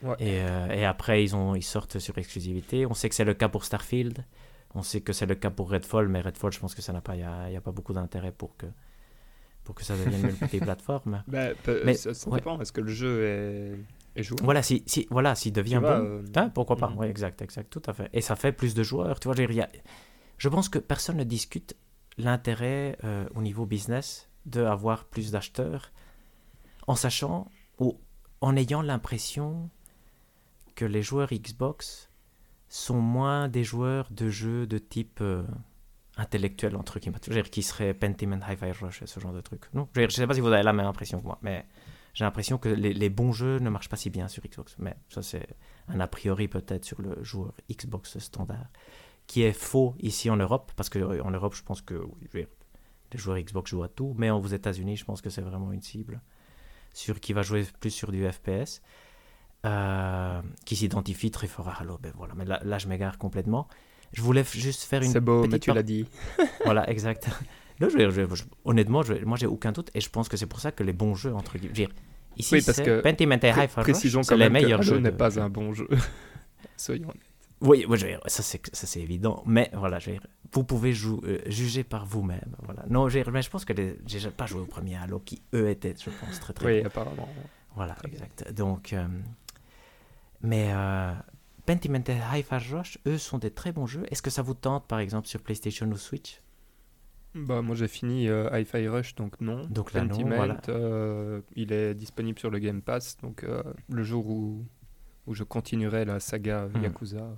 Ouais. 0.03 0.15
et, 0.19 0.41
euh, 0.41 0.67
et 0.69 0.85
après, 0.85 1.23
ils, 1.23 1.35
ont, 1.35 1.55
ils 1.55 1.63
sortent 1.63 1.99
sur 1.99 2.17
exclusivité. 2.17 2.85
On 2.85 2.93
sait 2.93 3.07
que 3.09 3.15
c'est 3.15 3.23
le 3.23 3.33
cas 3.33 3.47
pour 3.49 3.63
Starfield. 3.63 4.23
On 4.75 4.81
sait 4.83 4.99
que 5.01 5.13
c'est 5.13 5.25
le 5.25 5.35
cas 5.35 5.49
pour 5.49 5.69
Redfall, 5.71 6.09
mais 6.09 6.19
Redfall, 6.21 6.51
je 6.51 6.59
pense 6.59 6.75
que 6.75 6.81
ça 6.81 6.91
n'a 6.91 6.99
pas, 7.01 7.15
il 7.15 7.21
y 7.21 7.23
a, 7.55 7.61
pas 7.61 7.71
beaucoup 7.71 7.93
d'intérêt 7.93 8.31
pour 8.33 8.57
que 8.57 8.65
pour 9.63 9.73
que 9.73 9.83
ça 9.83 9.95
devienne 9.95 10.21
multiplateforme. 10.41 11.23
Bah, 11.27 11.55
peu- 11.63 11.81
Mais- 11.85 11.93
ça, 11.95 12.11
dépend. 12.29 12.59
Est-ce 12.61 12.71
que 12.73 12.81
le 12.81 12.91
jeu 12.91 13.23
est, 13.23 13.71
Voilà, 14.41 14.63
si, 14.63 14.83
si 14.85 15.07
voilà, 15.11 15.35
s'il 15.35 15.53
devient 15.53 15.79
vois, 15.81 15.99
bon, 15.99 16.05
euh, 16.05 16.23
hein, 16.35 16.49
pourquoi 16.49 16.77
pas 16.77 16.89
mhm. 16.89 16.97
Oui, 16.99 17.07
exact, 17.07 17.41
exact, 17.41 17.69
tout 17.69 17.81
à 17.85 17.93
fait. 17.93 18.09
Et 18.13 18.21
ça 18.21 18.35
fait 18.35 18.51
plus 18.51 18.73
de 18.73 18.83
joueurs. 18.83 19.19
Tu 19.19 19.27
vois, 19.27 19.35
je, 19.35 19.59
a- 19.61 19.69
je 20.37 20.49
pense 20.49 20.69
que 20.69 20.79
personne 20.79 21.17
ne 21.17 21.23
discute 21.23 21.75
l'intérêt 22.17 22.97
euh, 23.03 23.27
au 23.35 23.41
niveau 23.41 23.65
business 23.65 24.29
d'avoir 24.45 25.05
plus 25.05 25.31
d'acheteurs, 25.31 25.91
en 26.87 26.95
sachant 26.95 27.49
ou 27.79 27.99
en 28.41 28.55
ayant 28.55 28.81
l'impression 28.81 29.69
que 30.75 30.85
les 30.85 31.01
joueurs 31.01 31.29
Xbox 31.31 32.09
sont 32.67 32.99
moins 33.01 33.47
des 33.47 33.63
joueurs 33.63 34.07
de 34.11 34.29
jeux 34.29 34.67
de 34.67 34.77
type 34.77 35.19
euh, 35.21 35.43
intellectuel 36.17 36.75
entre 36.75 36.99
guillemets, 36.99 37.17
Je 37.23 37.29
veux 37.29 37.35
dire, 37.35 37.49
qui 37.49 37.63
seraient 37.63 37.93
Pentiment, 37.93 38.39
Hi-Fi 38.47 38.71
Rush 38.71 39.01
et 39.01 39.07
ce 39.07 39.19
genre 39.19 39.33
de 39.33 39.41
trucs. 39.41 39.73
Non, 39.73 39.87
je, 39.95 40.01
je 40.01 40.09
sais 40.09 40.27
pas 40.27 40.33
si 40.33 40.41
vous 40.41 40.47
avez 40.47 40.63
la 40.63 40.73
même 40.73 40.85
impression 40.85 41.19
que 41.19 41.25
moi, 41.25 41.39
mais 41.41 41.65
j'ai 42.15 42.23
l'impression 42.23 42.57
que 42.57 42.69
les, 42.69 42.93
les 42.93 43.09
bons 43.09 43.33
jeux 43.33 43.59
ne 43.59 43.69
marchent 43.69 43.89
pas 43.89 43.97
si 43.97 44.09
bien 44.09 44.27
sur 44.27 44.41
Xbox. 44.41 44.75
Mais 44.79 44.95
ça, 45.09 45.21
c'est 45.21 45.47
un 45.89 45.99
a 45.99 46.07
priori 46.07 46.47
peut-être 46.47 46.85
sur 46.85 47.01
le 47.01 47.21
joueur 47.23 47.53
Xbox 47.69 48.17
standard, 48.19 48.67
qui 49.27 49.43
est 49.43 49.53
faux 49.53 49.93
ici 49.99 50.29
en 50.29 50.37
Europe, 50.37 50.71
parce 50.77 50.89
qu'en 50.89 51.31
Europe, 51.31 51.53
je 51.53 51.61
pense 51.61 51.81
que 51.81 51.95
oui, 52.33 52.47
les 53.11 53.19
joueurs 53.19 53.37
Xbox 53.37 53.69
jouent 53.69 53.83
à 53.83 53.89
tout, 53.89 54.15
mais 54.17 54.31
aux 54.31 54.47
États-Unis, 54.47 54.95
je 54.95 55.05
pense 55.05 55.21
que 55.21 55.29
c'est 55.29 55.41
vraiment 55.41 55.71
une 55.73 55.81
cible 55.81 56.21
sur 56.93 57.19
qui 57.19 57.33
va 57.33 57.41
jouer 57.41 57.67
plus 57.81 57.91
sur 57.91 58.13
du 58.13 58.25
FPS, 58.25 58.81
euh, 59.65 60.41
qui 60.63 60.77
s'identifie 60.77 61.31
très 61.31 61.47
fort 61.47 61.67
à 61.67 61.81
Halo. 61.81 61.97
Ben 62.01 62.13
voilà, 62.15 62.33
mais 62.33 62.45
là, 62.45 62.61
là 62.63 62.77
je 62.77 62.87
m'égare 62.87 63.17
complètement. 63.17 63.67
Je 64.13 64.21
voulais 64.21 64.45
juste 64.45 64.83
faire 64.83 65.01
une 65.01 65.11
C'est 65.11 65.19
beau, 65.19 65.45
mais 65.47 65.59
tu 65.59 65.73
l'as 65.73 65.83
dit. 65.83 66.07
voilà, 66.63 66.89
exact. 66.89 67.29
Là, 67.79 67.89
je, 67.89 68.09
je- 68.09 68.35
je- 68.35 68.43
honnêtement, 68.63 69.01
moi, 69.25 69.37
j'ai 69.37 69.47
aucun 69.47 69.71
doute, 69.71 69.89
et 69.93 70.01
je 70.01 70.09
pense 70.09 70.29
que 70.29 70.37
c'est 70.37 70.45
pour 70.45 70.59
ça 70.59 70.71
que 70.71 70.83
les 70.83 70.93
bons 70.93 71.15
jeux, 71.15 71.33
entre 71.33 71.57
guillemets, 71.57 71.89
ici, 72.37 72.55
Oui, 72.55 72.61
parce 72.65 72.77
c'est 72.77 72.83
que 72.85 73.01
Pentiment 73.01 73.35
et 73.35 73.51
Pré- 73.51 73.67
Précisons 73.67 74.21
quand 74.21 74.35
les 74.35 74.49
même 74.49 74.63
que 74.63 74.73
Halo 74.73 74.99
n'est 74.99 75.11
pas 75.11 75.39
un 75.39 75.49
bon 75.49 75.73
jeu. 75.73 75.87
Soyons 76.77 77.09
honnêtes. 77.09 77.21
Oui, 77.61 77.85
oui, 77.87 77.99
ça 78.27 78.43
c'est 78.43 78.99
évident, 78.99 79.41
mais 79.45 79.69
voilà, 79.73 79.97
je 79.99 80.11
vous 80.51 80.63
pouvez 80.63 80.93
euh, 81.23 81.39
juger 81.47 81.83
par 81.83 82.05
vous-même. 82.05 82.55
Voilà. 82.63 82.83
Non, 82.89 83.07
je 83.09 83.19
mais 83.31 83.41
pense 83.49 83.65
que 83.65 83.73
j'ai 84.05 84.29
pas 84.29 84.45
joué 84.45 84.61
au 84.61 84.65
premier 84.65 84.95
Halo 84.97 85.19
qui 85.19 85.41
eux 85.53 85.69
étaient, 85.69 85.95
je 85.97 86.09
pense, 86.09 86.39
très 86.39 86.53
très 86.53 86.65
Oui, 86.65 86.81
bons. 86.81 86.87
apparemment. 86.87 87.29
Voilà, 87.75 87.95
exact. 88.05 88.53
Donc, 88.53 88.93
euh, 88.93 89.05
mais 90.41 90.69
euh, 90.71 91.13
Pentiment 91.65 92.03
et 92.07 92.37
Hi-Fi 92.39 92.73
Rush, 92.73 92.99
eux 93.07 93.17
sont 93.17 93.37
des 93.37 93.51
très 93.51 93.71
bons 93.71 93.85
jeux. 93.87 94.03
Est-ce 94.11 94.21
que 94.21 94.29
ça 94.29 94.41
vous 94.41 94.53
tente, 94.53 94.85
par 94.87 94.99
exemple, 94.99 95.27
sur 95.27 95.41
PlayStation 95.41 95.87
ou 95.87 95.97
Switch? 95.97 96.41
Bah, 97.35 97.61
moi 97.61 97.75
j'ai 97.75 97.87
fini 97.89 98.29
euh, 98.29 98.49
Hi-Fi 98.51 98.87
Rush, 98.87 99.15
donc 99.15 99.39
non. 99.41 99.65
Donc 99.69 99.93
là, 99.93 100.03
non, 100.05 100.17
voilà. 100.25 100.57
euh, 100.69 101.41
il 101.55 101.73
est 101.73 101.93
disponible 101.93 102.39
sur 102.39 102.49
le 102.49 102.59
Game 102.59 102.81
Pass, 102.81 103.17
donc 103.21 103.43
euh, 103.43 103.61
le 103.89 104.03
jour 104.03 104.25
où, 104.27 104.65
où 105.27 105.33
je 105.33 105.43
continuerai 105.43 106.05
la 106.05 106.19
saga 106.19 106.67
Hmm. 106.73 106.81
Yakuza, 106.83 107.17
euh, 107.17 107.33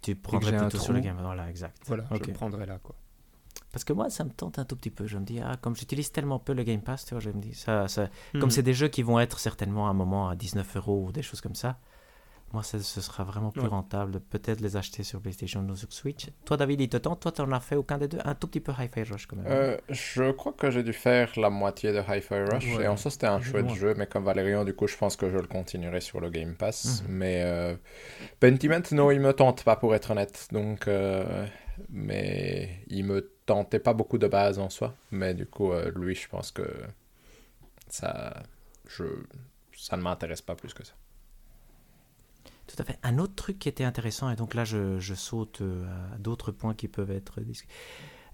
Tu 0.00 0.14
prendrais 0.14 0.56
plutôt 0.56 0.78
sur 0.78 0.92
le 0.92 1.00
game. 1.00 1.16
Voilà, 1.20 1.50
exact. 1.50 1.76
voilà, 1.86 2.04
Ok. 2.12 2.24
je 2.28 2.32
prendrai 2.32 2.66
là. 2.66 2.78
Quoi. 2.82 2.94
Parce 3.72 3.82
que 3.82 3.92
moi, 3.92 4.08
ça 4.10 4.22
me 4.22 4.30
tente 4.30 4.60
un 4.60 4.64
tout 4.64 4.76
petit 4.76 4.90
peu. 4.90 5.06
Je 5.08 5.18
me 5.18 5.24
dis, 5.24 5.40
ah, 5.40 5.56
comme 5.60 5.74
j'utilise 5.74 6.12
tellement 6.12 6.38
peu 6.38 6.52
le 6.52 6.62
Game 6.62 6.80
Pass, 6.82 7.04
tu 7.06 7.14
vois, 7.14 7.20
je 7.20 7.30
me 7.30 7.40
dis, 7.40 7.54
ça, 7.54 7.88
ça, 7.88 8.08
Comme 8.32 8.42
Mhm. 8.44 8.50
c'est 8.50 8.62
des 8.62 8.74
jeux 8.74 8.86
qui 8.88 9.02
vont 9.02 9.18
être 9.18 9.40
certainement 9.40 9.88
à 9.88 9.90
un 9.90 9.94
moment 9.94 10.28
à 10.28 10.36
19 10.36 10.76
euros 10.76 11.06
ou 11.08 11.10
des 11.12 11.22
choses 11.22 11.40
comme 11.40 11.56
ça, 11.56 11.80
moi, 12.54 12.62
ce 12.62 12.78
sera 12.80 13.24
vraiment 13.24 13.50
plus 13.50 13.62
Ouais. 13.62 13.68
rentable 13.68 14.12
de 14.12 14.18
peut-être 14.18 14.60
les 14.60 14.76
acheter 14.76 15.02
sur 15.02 15.20
PlayStation 15.20 15.60
ou 15.68 15.76
sur 15.76 15.92
Switch. 15.92 16.30
Toi, 16.46 16.56
David, 16.56 16.80
il 16.80 16.88
te 16.88 16.96
tente. 16.96 17.20
Toi, 17.20 17.32
tu 17.32 17.42
n'en 17.42 17.52
as 17.52 17.60
fait 17.60 17.76
aucun 17.76 17.98
des 17.98 18.08
deux? 18.08 18.18
Un 18.24 18.34
tout 18.34 18.46
petit 18.46 18.60
peu 18.60 18.72
Hi-Fi 18.72 19.02
Rush 19.02 19.26
quand 19.26 19.36
même. 19.36 19.46
Euh, 19.48 19.76
je 19.90 20.30
crois 20.30 20.52
que 20.52 20.70
j'ai 20.70 20.82
dû 20.82 20.92
faire 20.92 21.30
la 21.38 21.50
moitié 21.50 21.92
de 21.92 21.98
Hi-Fi 21.98 22.34
Rush 22.50 22.76
Ouais. 22.76 22.84
et 22.84 22.88
en 22.88 22.96
soi 22.96 23.10
c'était 23.10 23.26
un 23.26 23.40
chouette 23.42 23.68
jeu, 23.74 23.94
mais 23.98 24.06
comme 24.06 24.24
Valérian, 24.24 24.64
du 24.64 24.72
coup, 24.74 24.86
je 24.86 24.96
pense 24.96 25.16
que 25.16 25.28
je 25.28 25.36
le 25.36 25.46
continuerai 25.46 26.00
sur 26.00 26.20
le 26.20 26.30
Game 26.30 26.54
Pass. 26.54 27.02
Mhm. 27.02 27.08
Mais 27.14 27.42
euh, 27.44 27.74
Pentiment, 28.40 28.80
non, 28.92 29.10
il 29.10 29.20
me 29.20 29.32
tente 29.32 29.64
pas 29.64 29.76
pour 29.76 29.94
être 29.94 30.12
honnête. 30.12 30.48
Donc, 30.52 30.88
euh, 30.88 31.46
mais 31.90 32.84
il 32.88 33.04
me 33.04 33.30
tentait 33.46 33.80
pas 33.80 33.92
beaucoup 33.94 34.18
de 34.18 34.28
base 34.28 34.58
en 34.58 34.70
soi. 34.70 34.94
Mais 35.10 35.34
du 35.34 35.44
coup, 35.46 35.72
lui, 35.96 36.14
je 36.14 36.28
pense 36.28 36.50
que 36.52 36.62
ça, 37.88 38.42
je, 38.88 39.04
ça 39.76 39.96
ne 39.96 40.02
m'intéresse 40.02 40.42
pas 40.42 40.54
plus 40.54 40.72
que 40.74 40.84
ça. 40.84 40.94
Tout 42.74 42.82
à 42.82 42.84
fait. 42.84 42.98
Un 43.02 43.18
autre 43.18 43.34
truc 43.34 43.58
qui 43.58 43.68
était 43.68 43.84
intéressant, 43.84 44.30
et 44.30 44.36
donc 44.36 44.54
là 44.54 44.64
je, 44.64 44.98
je 44.98 45.14
saute 45.14 45.60
euh, 45.60 45.84
à 46.14 46.18
d'autres 46.18 46.50
points 46.50 46.74
qui 46.74 46.88
peuvent 46.88 47.10
être 47.10 47.40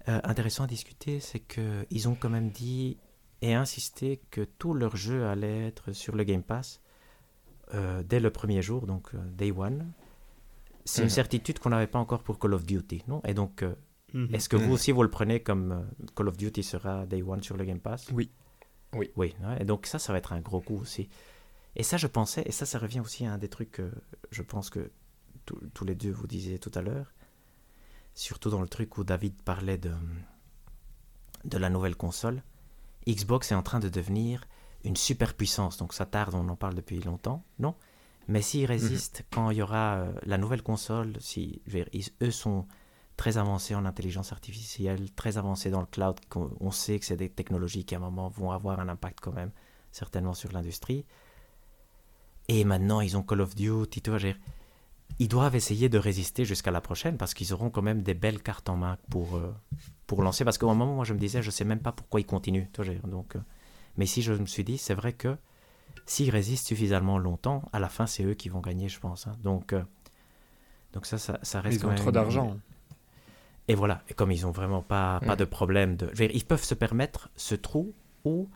euh, 0.07 0.19
intéressants 0.23 0.63
à 0.63 0.67
discuter, 0.67 1.19
c'est 1.19 1.39
qu'ils 1.41 2.07
ont 2.09 2.15
quand 2.15 2.29
même 2.29 2.49
dit 2.49 2.97
et 3.43 3.53
insisté 3.53 4.21
que 4.31 4.41
tous 4.41 4.73
leurs 4.73 4.95
jeux 4.95 5.25
allaient 5.27 5.67
être 5.67 5.91
sur 5.91 6.15
le 6.15 6.23
Game 6.23 6.43
Pass 6.43 6.81
euh, 7.73 8.01
dès 8.03 8.19
le 8.19 8.31
premier 8.31 8.61
jour, 8.61 8.87
donc 8.87 9.13
euh, 9.13 9.19
Day 9.31 9.51
One. 9.51 9.91
C'est 10.85 11.01
une 11.03 11.07
Mhm. 11.07 11.11
certitude 11.11 11.59
qu'on 11.59 11.69
n'avait 11.69 11.85
pas 11.87 11.99
encore 11.99 12.23
pour 12.23 12.39
Call 12.39 12.55
of 12.55 12.65
Duty, 12.65 13.03
non? 13.07 13.21
Et 13.27 13.35
donc, 13.35 13.61
euh, 13.61 13.75
Mhm. 14.13 14.33
est-ce 14.33 14.49
que 14.49 14.55
Mhm. 14.55 14.63
vous 14.63 14.71
aussi 14.73 14.91
vous 14.91 15.03
le 15.03 15.09
prenez 15.11 15.41
comme 15.41 15.71
euh, 15.71 16.05
Call 16.15 16.27
of 16.29 16.37
Duty 16.37 16.63
sera 16.63 17.05
Day 17.05 17.21
One 17.21 17.43
sur 17.43 17.57
le 17.57 17.63
Game 17.65 17.79
Pass? 17.79 18.09
Oui. 18.11 18.31
Oui. 18.93 19.09
Oui, 19.15 19.33
ouais, 19.43 19.57
et 19.61 19.65
donc 19.65 19.85
ça, 19.85 19.99
ça 19.99 20.11
va 20.11 20.17
être 20.17 20.33
un 20.33 20.41
gros 20.41 20.59
coup 20.61 20.77
aussi. 20.77 21.07
Et 21.75 21.83
ça, 21.83 21.97
je 21.97 22.07
pensais, 22.07 22.43
et 22.45 22.51
ça, 22.51 22.65
ça 22.65 22.79
revient 22.79 22.99
aussi 22.99 23.25
à 23.25 23.33
un 23.33 23.37
des 23.37 23.47
trucs 23.49 23.71
que 23.71 23.91
je 24.31 24.41
pense 24.41 24.69
que 24.69 24.91
tous- 25.45 25.59
tous 25.73 25.85
les 25.85 25.95
deux 25.95 26.11
vous 26.11 26.27
disiez 26.27 26.59
tout 26.59 26.71
à 26.75 26.81
l'heure, 26.81 27.13
surtout 28.13 28.49
dans 28.49 28.61
le 28.61 28.67
truc 28.67 28.97
où 28.97 29.03
David 29.03 29.41
parlait 29.43 29.77
de, 29.77 29.93
de 31.45 31.57
la 31.57 31.69
nouvelle 31.69 31.95
console. 31.95 32.43
Xbox 33.07 33.51
est 33.51 33.55
en 33.55 33.63
train 33.63 33.79
de 33.79 33.89
devenir 33.89 34.45
une 34.83 34.95
super 34.95 35.33
puissance, 35.33 35.77
donc 35.77 35.93
ça 35.93 36.05
tarde, 36.05 36.33
on 36.35 36.47
en 36.49 36.55
parle 36.55 36.75
depuis 36.75 36.99
longtemps, 36.99 37.43
non? 37.59 37.75
Mais 38.27 38.41
s'ils 38.41 38.65
résistent 38.65 39.23
quand 39.31 39.49
il 39.49 39.57
y 39.57 39.61
aura 39.61 39.95
euh, 39.95 40.13
la 40.23 40.37
nouvelle 40.37 40.61
console, 40.61 41.13
si, 41.19 41.61
je 41.65 41.71
veux 41.71 41.83
dire, 41.83 41.89
ils- 41.93 42.09
eux 42.21 42.31
sont 42.31 42.67
très 43.17 43.37
avancés 43.37 43.75
en 43.75 43.85
intelligence 43.85 44.31
artificielle, 44.31 45.11
très 45.13 45.37
avancés 45.37 45.69
dans 45.71 45.81
le 45.81 45.85
cloud, 45.87 46.19
on 46.59 46.71
sait 46.71 46.99
que 46.99 47.05
c'est 47.05 47.17
des 47.17 47.29
technologies 47.29 47.85
qui 47.85 47.95
à 47.95 47.97
un 47.97 48.01
moment 48.01 48.29
vont 48.29 48.51
avoir 48.51 48.79
un 48.79 48.89
impact 48.89 49.19
quand 49.21 49.33
même, 49.33 49.51
certainement 49.91 50.33
sur 50.33 50.51
l'industrie. 50.51 51.05
Et 52.53 52.63
maintenant, 52.65 52.99
ils 53.01 53.15
ont 53.15 53.23
Call 53.23 53.39
of 53.41 53.55
Duty, 53.55 54.01
tu 54.01 54.09
vois, 54.09 54.19
ils 55.19 55.27
doivent 55.27 55.55
essayer 55.55 55.87
de 55.87 55.97
résister 55.97 56.43
jusqu'à 56.45 56.71
la 56.71 56.81
prochaine 56.81 57.15
parce 57.17 57.33
qu'ils 57.33 57.53
auront 57.53 57.69
quand 57.69 57.81
même 57.81 58.01
des 58.01 58.13
belles 58.13 58.41
cartes 58.41 58.67
en 58.69 58.75
main 58.75 58.97
pour, 59.09 59.37
euh, 59.37 59.53
pour 60.07 60.21
lancer. 60.21 60.43
Parce 60.43 60.57
qu'au 60.57 60.67
moment, 60.67 60.95
moi, 60.95 61.05
je 61.05 61.13
me 61.13 61.19
disais, 61.19 61.41
je 61.41 61.49
sais 61.51 61.63
même 61.63 61.79
pas 61.79 61.91
pourquoi 61.93 62.19
ils 62.19 62.25
continuent. 62.25 62.65
tu 62.73 62.81
vois, 62.83 62.93
donc, 63.09 63.35
euh, 63.35 63.39
mais 63.97 64.05
si 64.05 64.21
je 64.21 64.33
me 64.33 64.45
suis 64.45 64.63
dit, 64.65 64.77
c'est 64.77 64.93
vrai 64.93 65.13
que 65.13 65.37
s'ils 66.05 66.29
résistent 66.29 66.67
suffisamment 66.67 67.17
longtemps, 67.19 67.63
à 67.71 67.79
la 67.79 67.87
fin, 67.87 68.05
c'est 68.05 68.23
eux 68.23 68.33
qui 68.33 68.49
vont 68.49 68.59
gagner, 68.61 68.89
je 68.89 68.99
pense. 68.99 69.27
hein. 69.27 69.35
Donc, 69.43 69.71
euh, 69.73 69.83
donc 70.93 71.05
ça, 71.05 71.17
ça, 71.17 71.39
ça 71.43 71.61
reste 71.61 71.77
Ils 71.77 71.81
quand 71.81 71.87
ont 71.87 71.91
même 71.91 71.99
trop 71.99 72.11
d'argent. 72.11 72.57
et 73.69 73.75
voilà, 73.75 74.01
et 74.09 74.13
comme 74.13 74.31
ils 74.31 74.45
ont 74.45 74.51
vraiment 74.51 74.81
pas, 74.81 75.21
pas 75.21 75.35
Mm. 75.35 75.39
de 75.39 75.45
problème, 75.45 75.95
de, 75.95 76.07
dire, 76.07 76.31
ils 76.33 76.45
peuvent 76.45 76.63
se 76.63 76.73
permettre 76.75 77.29
ce 77.37 77.55
trou 77.55 77.93
où... 78.25 78.49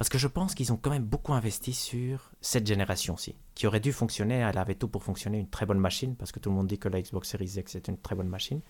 Parce 0.00 0.08
que 0.08 0.16
je 0.16 0.28
pense 0.28 0.54
qu'ils 0.54 0.72
ont 0.72 0.78
quand 0.78 0.88
même 0.88 1.04
beaucoup 1.04 1.34
investi 1.34 1.74
sur 1.74 2.30
cette 2.40 2.66
génération-ci, 2.66 3.36
qui 3.54 3.66
aurait 3.66 3.80
dû 3.80 3.92
fonctionner, 3.92 4.36
elle 4.36 4.56
avait 4.56 4.74
tout 4.74 4.88
pour 4.88 5.04
fonctionner, 5.04 5.38
une 5.38 5.50
très 5.50 5.66
bonne 5.66 5.78
machine, 5.78 6.16
parce 6.16 6.32
que 6.32 6.38
tout 6.40 6.48
le 6.48 6.56
monde 6.56 6.68
dit 6.68 6.78
que 6.78 6.88
la 6.88 7.02
Xbox 7.02 7.28
Series 7.28 7.52
X 7.58 7.74
est 7.74 7.86
une 7.86 7.98
très 7.98 8.14
bonne 8.14 8.28
machine. 8.28 8.62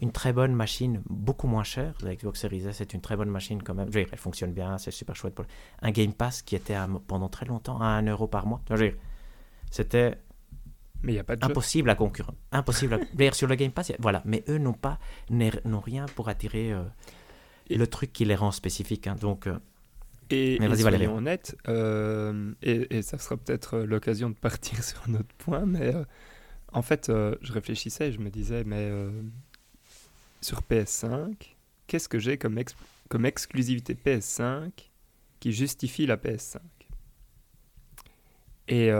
Une 0.00 0.12
très 0.12 0.32
bonne 0.32 0.54
machine, 0.54 1.02
beaucoup 1.10 1.48
moins 1.48 1.64
chère. 1.64 1.94
La 2.02 2.14
Xbox 2.14 2.38
Series 2.40 2.68
S 2.68 2.80
est 2.80 2.94
une 2.94 3.00
très 3.00 3.16
bonne 3.16 3.30
machine 3.30 3.60
quand 3.64 3.74
même. 3.74 3.88
Je 3.90 3.98
veux 3.98 4.04
dire, 4.04 4.10
elle 4.12 4.18
fonctionne 4.20 4.52
bien, 4.52 4.78
c'est 4.78 4.92
super 4.92 5.16
chouette. 5.16 5.34
Pour... 5.34 5.44
Un 5.82 5.90
Game 5.90 6.12
Pass 6.12 6.40
qui 6.40 6.54
était 6.54 6.74
à- 6.74 6.88
pendant 7.08 7.28
très 7.28 7.46
longtemps 7.46 7.80
à 7.80 7.86
1 7.86 8.06
euro 8.06 8.28
par 8.28 8.46
mois. 8.46 8.60
Je 8.70 8.74
veux 8.76 8.90
dire, 8.90 8.98
C'était 9.72 10.18
Mais 11.02 11.10
il 11.12 11.14
n'y 11.16 11.20
a 11.20 11.24
pas 11.24 11.34
de 11.34 11.42
jeu. 11.42 11.50
impossible 11.50 11.90
à 11.90 11.96
concurrent. 11.96 12.34
Impossible 12.52 12.94
à 12.94 13.32
sur 13.32 13.48
le 13.48 13.56
Game 13.56 13.72
Pass. 13.72 13.92
Voilà, 13.98 14.22
mais 14.24 14.44
eux 14.48 14.58
n'ont 14.58 14.72
pas 14.72 15.00
n'ont 15.30 15.80
rien 15.80 16.06
pour 16.14 16.28
attirer 16.28 16.72
euh, 16.72 16.84
Et- 17.68 17.76
le 17.76 17.88
truc 17.88 18.12
qui 18.12 18.24
les 18.24 18.36
rend 18.36 18.52
spécifiques. 18.52 19.08
hein. 19.08 19.16
Donc 19.20 19.48
euh, 19.48 19.58
Et, 20.30 20.58
Mais 20.60 20.66
et 20.66 20.68
soyons 20.76 21.16
honnêtes, 21.16 21.56
euh, 21.68 22.52
et, 22.62 22.96
et 22.98 23.02
ça 23.02 23.18
sera 23.18 23.36
peut-être 23.36 23.74
euh, 23.78 23.84
l'occasion 23.86 24.30
de 24.30 24.34
partir 24.36 24.82
sur 24.84 25.02
un 25.08 25.14
autre 25.14 25.34
point, 25.38 25.66
mais 25.66 25.94
euh, 25.94 26.04
en 26.72 26.82
fait, 26.82 27.08
euh, 27.08 27.34
je 27.42 27.52
réfléchissais 27.52 28.08
et 28.08 28.12
je 28.12 28.20
me 28.20 28.30
disais, 28.30 28.62
mais 28.64 28.90
sur 30.40 30.60
PS5, 30.62 31.56
qu'est-ce 31.88 32.08
que 32.08 32.18
j'ai 32.18 32.38
comme, 32.38 32.58
ex- 32.58 32.76
comme 33.08 33.26
exclusivité 33.26 33.94
PS5 33.94 34.70
qui 35.40 35.52
justifie 35.52 36.06
la 36.06 36.16
PS5 36.16 36.58
Et, 38.68 38.90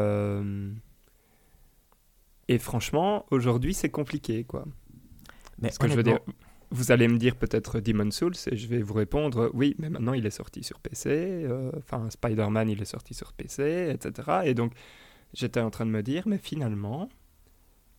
et 2.48 2.58
franchement, 2.58 3.24
aujourd'hui, 3.30 3.74
c'est 3.74 3.90
compliqué, 3.90 4.42
quoi. 4.44 4.64
mais 5.58 5.70
Ce 5.70 5.78
que 5.78 5.86
je 5.88 5.94
veux 5.94 6.02
dire, 6.02 6.14
honnêtement, 6.14 6.34
vous 6.72 6.92
allez 6.92 7.08
me 7.08 7.18
dire 7.18 7.36
peut-être 7.36 7.80
Demon 7.80 8.10
Souls 8.10 8.34
et 8.50 8.56
je 8.56 8.66
vais 8.68 8.80
vous 8.82 8.94
répondre 8.94 9.50
oui, 9.54 9.74
mais 9.78 9.90
maintenant 9.90 10.12
il 10.12 10.24
est 10.26 10.30
sorti 10.30 10.62
sur 10.62 10.78
PC. 10.80 11.08
euh, 11.10 11.70
Enfin, 11.78 12.08
Spider-Man 12.10 12.68
il 12.68 12.80
est 12.80 12.84
sorti 12.84 13.12
sur 13.14 13.32
PC, 13.32 13.90
etc. 13.92 14.40
Et 14.44 14.54
donc 14.54 14.72
j'étais 15.34 15.60
en 15.60 15.70
train 15.70 15.86
de 15.86 15.90
me 15.90 16.02
dire, 16.02 16.24
mais 16.26 16.38
finalement, 16.38 17.08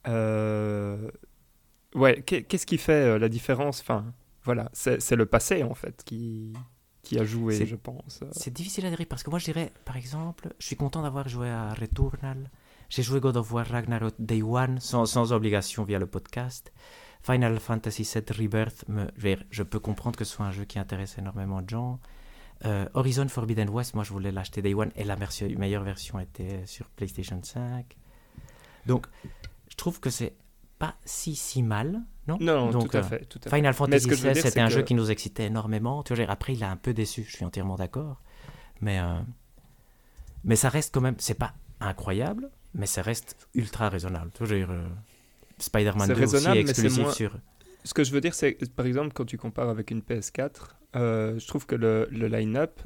euh, 0.08 1.10
ouais, 1.96 2.22
qu'est- 2.24 2.44
qu'est-ce 2.44 2.66
qui 2.66 2.78
fait 2.78 2.94
euh, 3.16 3.20
la 3.20 3.30
différence? 3.30 3.82
Enfin, 3.82 4.14
voilà, 4.44 4.70
c'est 4.74 5.16
le 5.16 5.26
passé 5.26 5.64
en 5.64 5.76
fait 5.76 6.02
qui 6.06 6.54
qui 7.04 7.18
a 7.20 7.26
joué, 7.26 7.66
je 7.66 7.76
pense. 7.76 8.24
C'est 8.32 8.54
difficile 8.54 8.86
à 8.86 8.90
dire 8.96 9.06
parce 9.10 9.24
que 9.24 9.30
moi 9.32 9.40
je 9.40 9.46
dirais, 9.46 9.72
par 9.86 9.98
exemple, 9.98 10.54
je 10.60 10.66
suis 10.68 10.76
content 10.76 11.02
d'avoir 11.02 11.28
joué 11.28 11.50
à 11.50 11.74
Returnal. 11.74 12.50
J'ai 12.90 13.04
joué 13.04 13.20
God 13.20 13.38
of 13.38 13.52
War 13.54 13.66
Ragnarok 13.66 14.14
Day 14.20 14.42
One 14.44 14.80
sans, 14.80 15.06
sans 15.06 15.32
obligation 15.34 15.84
via 15.84 15.98
le 15.98 16.06
podcast. 16.06 16.72
Final 17.24 17.60
Fantasy 17.60 18.04
VII 18.04 18.24
Rebirth, 18.38 18.86
me, 18.88 19.08
je, 19.52 19.64
peux 19.64 19.80
comprendre 19.80 20.18
que 20.18 20.26
ce 20.26 20.36
soit 20.36 20.46
un 20.46 20.52
jeu 20.52 20.66
qui 20.66 20.80
intéresse 20.80 21.18
énormément 21.18 21.62
de 21.62 21.70
gens. 21.70 22.00
Euh, 22.66 22.86
Horizon 22.94 23.28
Forbidden 23.28 23.70
West, 23.70 23.96
moi 23.96 24.04
je 24.04 24.12
voulais 24.12 24.32
l'acheter 24.32 24.62
Day 24.62 24.74
One 24.74 24.92
et 24.96 25.04
la 25.04 25.18
meilleure 25.58 25.84
version 25.84 26.20
était 26.20 26.66
sur 26.66 26.88
PlayStation 26.90 27.40
5. 27.44 27.96
Donc 28.86 29.08
je 29.70 29.76
trouve 29.76 30.00
que 30.00 30.10
c'est 30.10 30.34
pas 30.78 30.96
si 31.06 31.36
si 31.36 31.62
mal, 31.62 32.02
non? 32.28 32.38
Non, 32.40 32.72
Donc, 32.72 32.90
tout 32.90 32.98
à 32.98 33.02
euh, 33.02 33.04
fait, 33.04 33.26
tout 33.26 33.40
à 33.46 33.50
fait. 33.50 33.56
Final 33.56 33.74
Fantasy 33.74 34.08
dire, 34.08 34.18
c'était 34.18 34.50
c'est 34.50 34.60
un 34.60 34.68
que- 34.68 34.74
jeu 34.74 34.82
qui 34.82 34.96
nous 34.96 35.12
excitait 35.12 35.46
énormément. 35.46 36.02
Tu 36.02 36.16
vois, 36.16 36.26
après, 36.28 36.54
il 36.54 36.64
a 36.64 36.72
un 36.72 36.76
peu 36.76 36.94
déçu, 36.94 37.24
je 37.24 37.36
suis 37.36 37.46
entièrement 37.46 37.76
d'accord. 37.76 38.20
Mais, 38.82 39.00
euh, 39.00 39.20
mais 40.44 40.56
ça 40.56 40.70
reste 40.70 40.92
quand 40.94 41.02
même, 41.02 41.16
c'est 41.20 41.38
pas 41.38 41.54
incroyable, 41.80 42.50
mais 42.74 42.88
ça 42.88 43.04
reste 43.04 43.48
ultra 43.54 43.90
raisonnable. 43.90 44.32
Tu 44.34 44.44
vois, 44.44 44.66
Spider-Man 45.62 46.08
C'est 46.08 46.16
2 46.16 46.24
aussi 46.36 46.48
est 46.48 46.60
exclusif 46.62 47.04
moins- 47.04 47.12
sur. 47.12 47.38
Ce 47.84 47.94
que 47.94 48.04
je 48.04 48.12
veux 48.12 48.22
dire, 48.22 48.34
c'est 48.36 48.58
par 48.76 48.86
exemple 48.86 49.12
quand 49.14 49.26
tu 49.26 49.38
compares 49.38 49.70
avec 49.70 49.90
une 49.92 50.02
PS4, 50.02 50.76
euh, 50.96 51.40
je 51.40 51.48
trouve 51.48 51.66
que 51.66 51.76
le, 51.76 52.08
le 52.12 52.28
line-up 52.28 52.80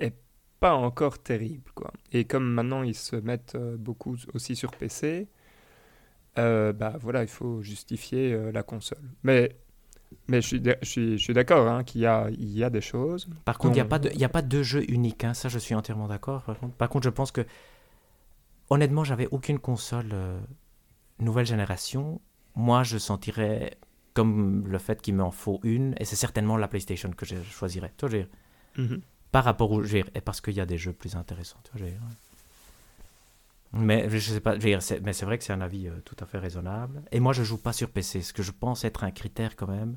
est 0.00 0.14
pas 0.60 0.74
encore 0.74 1.18
terrible, 1.18 1.70
quoi. 1.74 1.92
Et 2.12 2.24
comme 2.24 2.44
maintenant 2.50 2.82
ils 2.82 2.94
se 2.94 3.16
mettent 3.16 3.56
euh, 3.56 3.76
beaucoup 3.76 4.16
aussi 4.32 4.56
sur 4.56 4.70
PC, 4.70 5.26
euh, 6.38 6.72
bah 6.72 6.94
voilà, 7.00 7.22
il 7.22 7.28
faut 7.28 7.60
justifier 7.62 8.32
euh, 8.32 8.52
la 8.52 8.62
console. 8.62 9.02
Mais 9.22 9.54
mais 10.28 10.40
je 10.40 10.46
suis 10.82 11.18
suis, 11.18 11.34
d'accord 11.34 11.68
hein, 11.68 11.84
qu'il 11.84 12.00
y 12.02 12.06
a 12.06 12.28
il 12.30 12.56
y 12.56 12.64
a 12.64 12.70
des 12.70 12.80
choses. 12.80 13.28
Par 13.44 13.58
contre, 13.58 13.72
il 13.72 13.76
n'y 13.76 13.80
a, 13.80 13.84
pas 13.86 13.98
de- 13.98 14.10
y 14.16 14.24
a 14.24 14.28
pas 14.30 14.42
de 14.42 14.62
jeu 14.62 14.82
unique, 14.90 15.24
hein, 15.24 15.34
ça 15.34 15.48
je 15.50 15.58
suis 15.58 15.74
entièrement 15.74 16.08
d'accord. 16.08 16.42
Par 16.44 16.58
contre. 16.58 16.74
par 16.76 16.88
contre, 16.88 17.04
je 17.04 17.10
pense 17.10 17.32
que, 17.32 17.42
honnêtement, 18.70 19.04
j'avais 19.04 19.28
aucune 19.30 19.58
console 19.58 20.10
euh, 20.12 20.38
nouvelle 21.24 21.46
génération. 21.46 22.20
Moi, 22.54 22.82
je 22.82 22.98
sentirais 22.98 23.78
comme 24.14 24.66
le 24.68 24.78
fait 24.78 25.00
qu'il 25.00 25.14
m'en 25.14 25.30
faut 25.30 25.58
une, 25.62 25.94
et 25.98 26.04
c'est 26.04 26.16
certainement 26.16 26.56
la 26.58 26.68
PlayStation 26.68 27.10
que 27.10 27.24
je 27.24 27.36
choisirais. 27.42 27.92
Tu 27.96 28.06
vois, 28.06 28.10
je 28.10 28.16
veux 28.18 28.22
dire, 28.24 28.32
Mhm. 28.78 29.00
par 29.30 29.44
rapport 29.44 29.70
au 29.72 29.82
jeu 29.82 30.02
et 30.14 30.20
parce 30.20 30.40
qu'il 30.40 30.54
y 30.54 30.60
a 30.60 30.66
des 30.66 30.78
jeux 30.78 30.92
plus 30.92 31.16
intéressants. 31.16 31.58
tu 31.64 31.70
vois, 31.72 31.78
je 31.80 31.84
veux 31.84 31.90
dire. 31.90 32.00
Mais 33.74 34.08
je 34.10 34.18
sais 34.32 34.40
pas, 34.40 34.52
je 34.54 34.60
veux 34.60 34.68
dire, 34.68 34.82
c'est- 34.82 35.00
mais 35.00 35.14
c'est 35.14 35.24
vrai 35.24 35.38
que 35.38 35.44
c'est 35.44 35.52
un 35.54 35.62
avis 35.62 35.88
euh, 35.88 35.92
tout 36.04 36.16
à 36.20 36.26
fait 36.26 36.38
raisonnable. 36.38 37.02
Et 37.10 37.20
moi, 37.20 37.32
je 37.32 37.42
joue 37.42 37.56
pas 37.56 37.72
sur 37.72 37.88
PC, 37.90 38.20
ce 38.20 38.34
que 38.34 38.42
je 38.42 38.50
pense 38.52 38.84
être 38.84 39.02
un 39.04 39.10
critère 39.10 39.56
quand 39.56 39.66
même. 39.68 39.96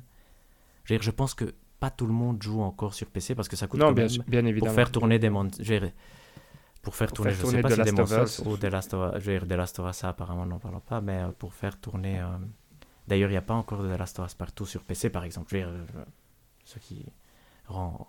Je 0.84 0.94
veux 0.94 0.98
dire, 0.98 1.04
je 1.04 1.10
pense 1.10 1.34
que 1.34 1.54
pas 1.78 1.90
tout 1.90 2.06
le 2.06 2.12
monde 2.14 2.42
joue 2.42 2.62
encore 2.62 2.94
sur 2.94 3.06
PC 3.08 3.34
parce 3.34 3.48
que 3.48 3.56
ça 3.56 3.66
coûte 3.66 3.80
Non, 3.80 3.88
quand 3.88 3.92
bien, 3.92 4.06
même 4.06 4.22
bien 4.28 4.40
pour 4.40 4.48
évidemment. 4.48 4.74
faire 4.74 4.90
tourner 4.90 5.18
des 5.18 5.28
mon- 5.28 5.50
je 5.60 5.74
veux 5.74 5.80
dire, 5.80 5.90
pour 6.86 6.94
faire 6.94 7.08
Pour 7.08 7.16
tourner, 7.16 7.32
faire 7.32 7.38
je 7.38 7.42
tourner 7.42 7.56
sais 7.56 7.62
pas 7.62 7.68
The 7.70 7.88
si 7.88 7.96
Last 7.96 8.12
of 8.12 8.22
Us. 8.22 8.46
ou 8.46 8.56
The 8.56 8.64
Last 8.66 8.94
of 8.94 9.12
Us, 9.12 9.20
je 9.20 9.26
veux 9.32 9.38
dire, 9.40 9.48
The 9.48 9.58
Last 9.58 9.78
of 9.80 9.90
Us, 9.90 9.96
ça 9.96 10.08
apparemment 10.10 10.46
n'en 10.46 10.60
parlons 10.60 10.78
pas, 10.78 11.00
mais 11.00 11.18
euh, 11.18 11.32
pour 11.36 11.52
faire 11.52 11.80
tourner, 11.80 12.20
euh, 12.20 12.26
d'ailleurs, 13.08 13.28
il 13.28 13.32
n'y 13.32 13.38
a 13.38 13.42
pas 13.42 13.54
encore 13.54 13.82
de 13.82 13.92
The 13.92 13.98
Last 13.98 14.20
of 14.20 14.26
Us 14.26 14.34
partout 14.34 14.66
sur 14.66 14.84
PC, 14.84 15.10
par 15.10 15.24
exemple, 15.24 15.48
je 15.50 15.56
veux 15.56 15.62
dire, 15.64 15.72
euh, 15.96 16.04
ce 16.64 16.78
qui 16.78 17.04
rend 17.66 18.06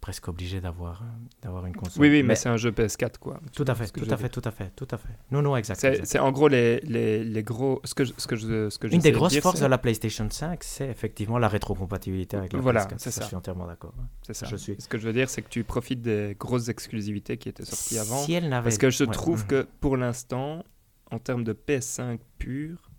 presque 0.00 0.28
obligé 0.28 0.60
d'avoir 0.60 1.02
euh, 1.02 1.06
d'avoir 1.42 1.66
une 1.66 1.74
console. 1.74 2.02
Oui, 2.02 2.08
oui, 2.08 2.22
mais, 2.22 2.34
c'est 2.34 2.48
un 2.48 2.56
jeu 2.56 2.70
PS4, 2.70 3.18
quoi. 3.18 3.40
Tout 3.54 3.64
à 3.66 3.74
fait, 3.74 3.88
tout 3.88 4.10
à 4.10 4.16
fait, 4.16 4.28
tout 4.28 4.42
à 4.44 4.50
fait, 4.50 4.70
tout 4.74 4.88
à 4.90 4.96
fait. 4.96 5.08
Non, 5.30 5.42
non, 5.42 5.56
exact. 5.56 6.04
C'est 6.04 6.18
en 6.18 6.32
gros 6.32 6.48
les, 6.48 6.80
les, 6.80 7.22
les 7.22 7.42
gros. 7.42 7.80
Ce 7.84 7.94
que 7.94 8.04
je, 8.04 8.12
ce 8.16 8.26
que 8.26 8.36
je, 8.36 8.70
ce 8.70 8.78
que 8.78 8.86
Une 8.88 9.00
des 9.00 9.10
de 9.10 9.16
grosses 9.16 9.32
dire, 9.32 9.42
forces 9.42 9.60
de 9.60 9.66
la 9.66 9.78
PlayStation 9.78 10.28
5, 10.30 10.64
c'est 10.64 10.88
effectivement 10.88 11.38
la 11.38 11.48
rétrocompatibilité 11.48 12.36
avec 12.36 12.52
la 12.52 12.60
Voilà, 12.60 12.84
PS4. 12.84 12.94
c'est 12.98 13.10
ça. 13.10 13.22
Je 13.22 13.26
suis 13.28 13.36
entièrement 13.36 13.66
d'accord. 13.66 13.94
hein. 14.00 14.06
C'est 14.22 14.34
ça. 14.34 14.46
je 14.46 14.56
suis. 14.56 14.76
Ce 14.78 14.88
que 14.88 14.98
je 14.98 15.06
veux 15.06 15.12
dire, 15.12 15.28
c'est 15.28 15.42
que 15.42 15.48
tu 15.48 15.64
profites 15.64 16.02
des 16.02 16.36
grosses 16.38 16.68
exclusivités 16.68 17.36
qui 17.36 17.48
étaient 17.48 17.64
sorties 17.64 17.98
avant. 17.98 18.18
Si 18.18 18.32
elle. 18.32 18.50
Parce 18.50 18.78
que 18.78 18.90
je 18.90 19.04
ouais, 19.04 19.12
trouve 19.12 19.42
mhm. 19.42 19.46
que 19.48 19.68
pour 19.80 19.96
l'instant, 19.96 20.64
en 21.10 21.18
termes 21.18 21.44
de 21.44 21.52
PS5 21.52 22.18
pur, 22.38 22.90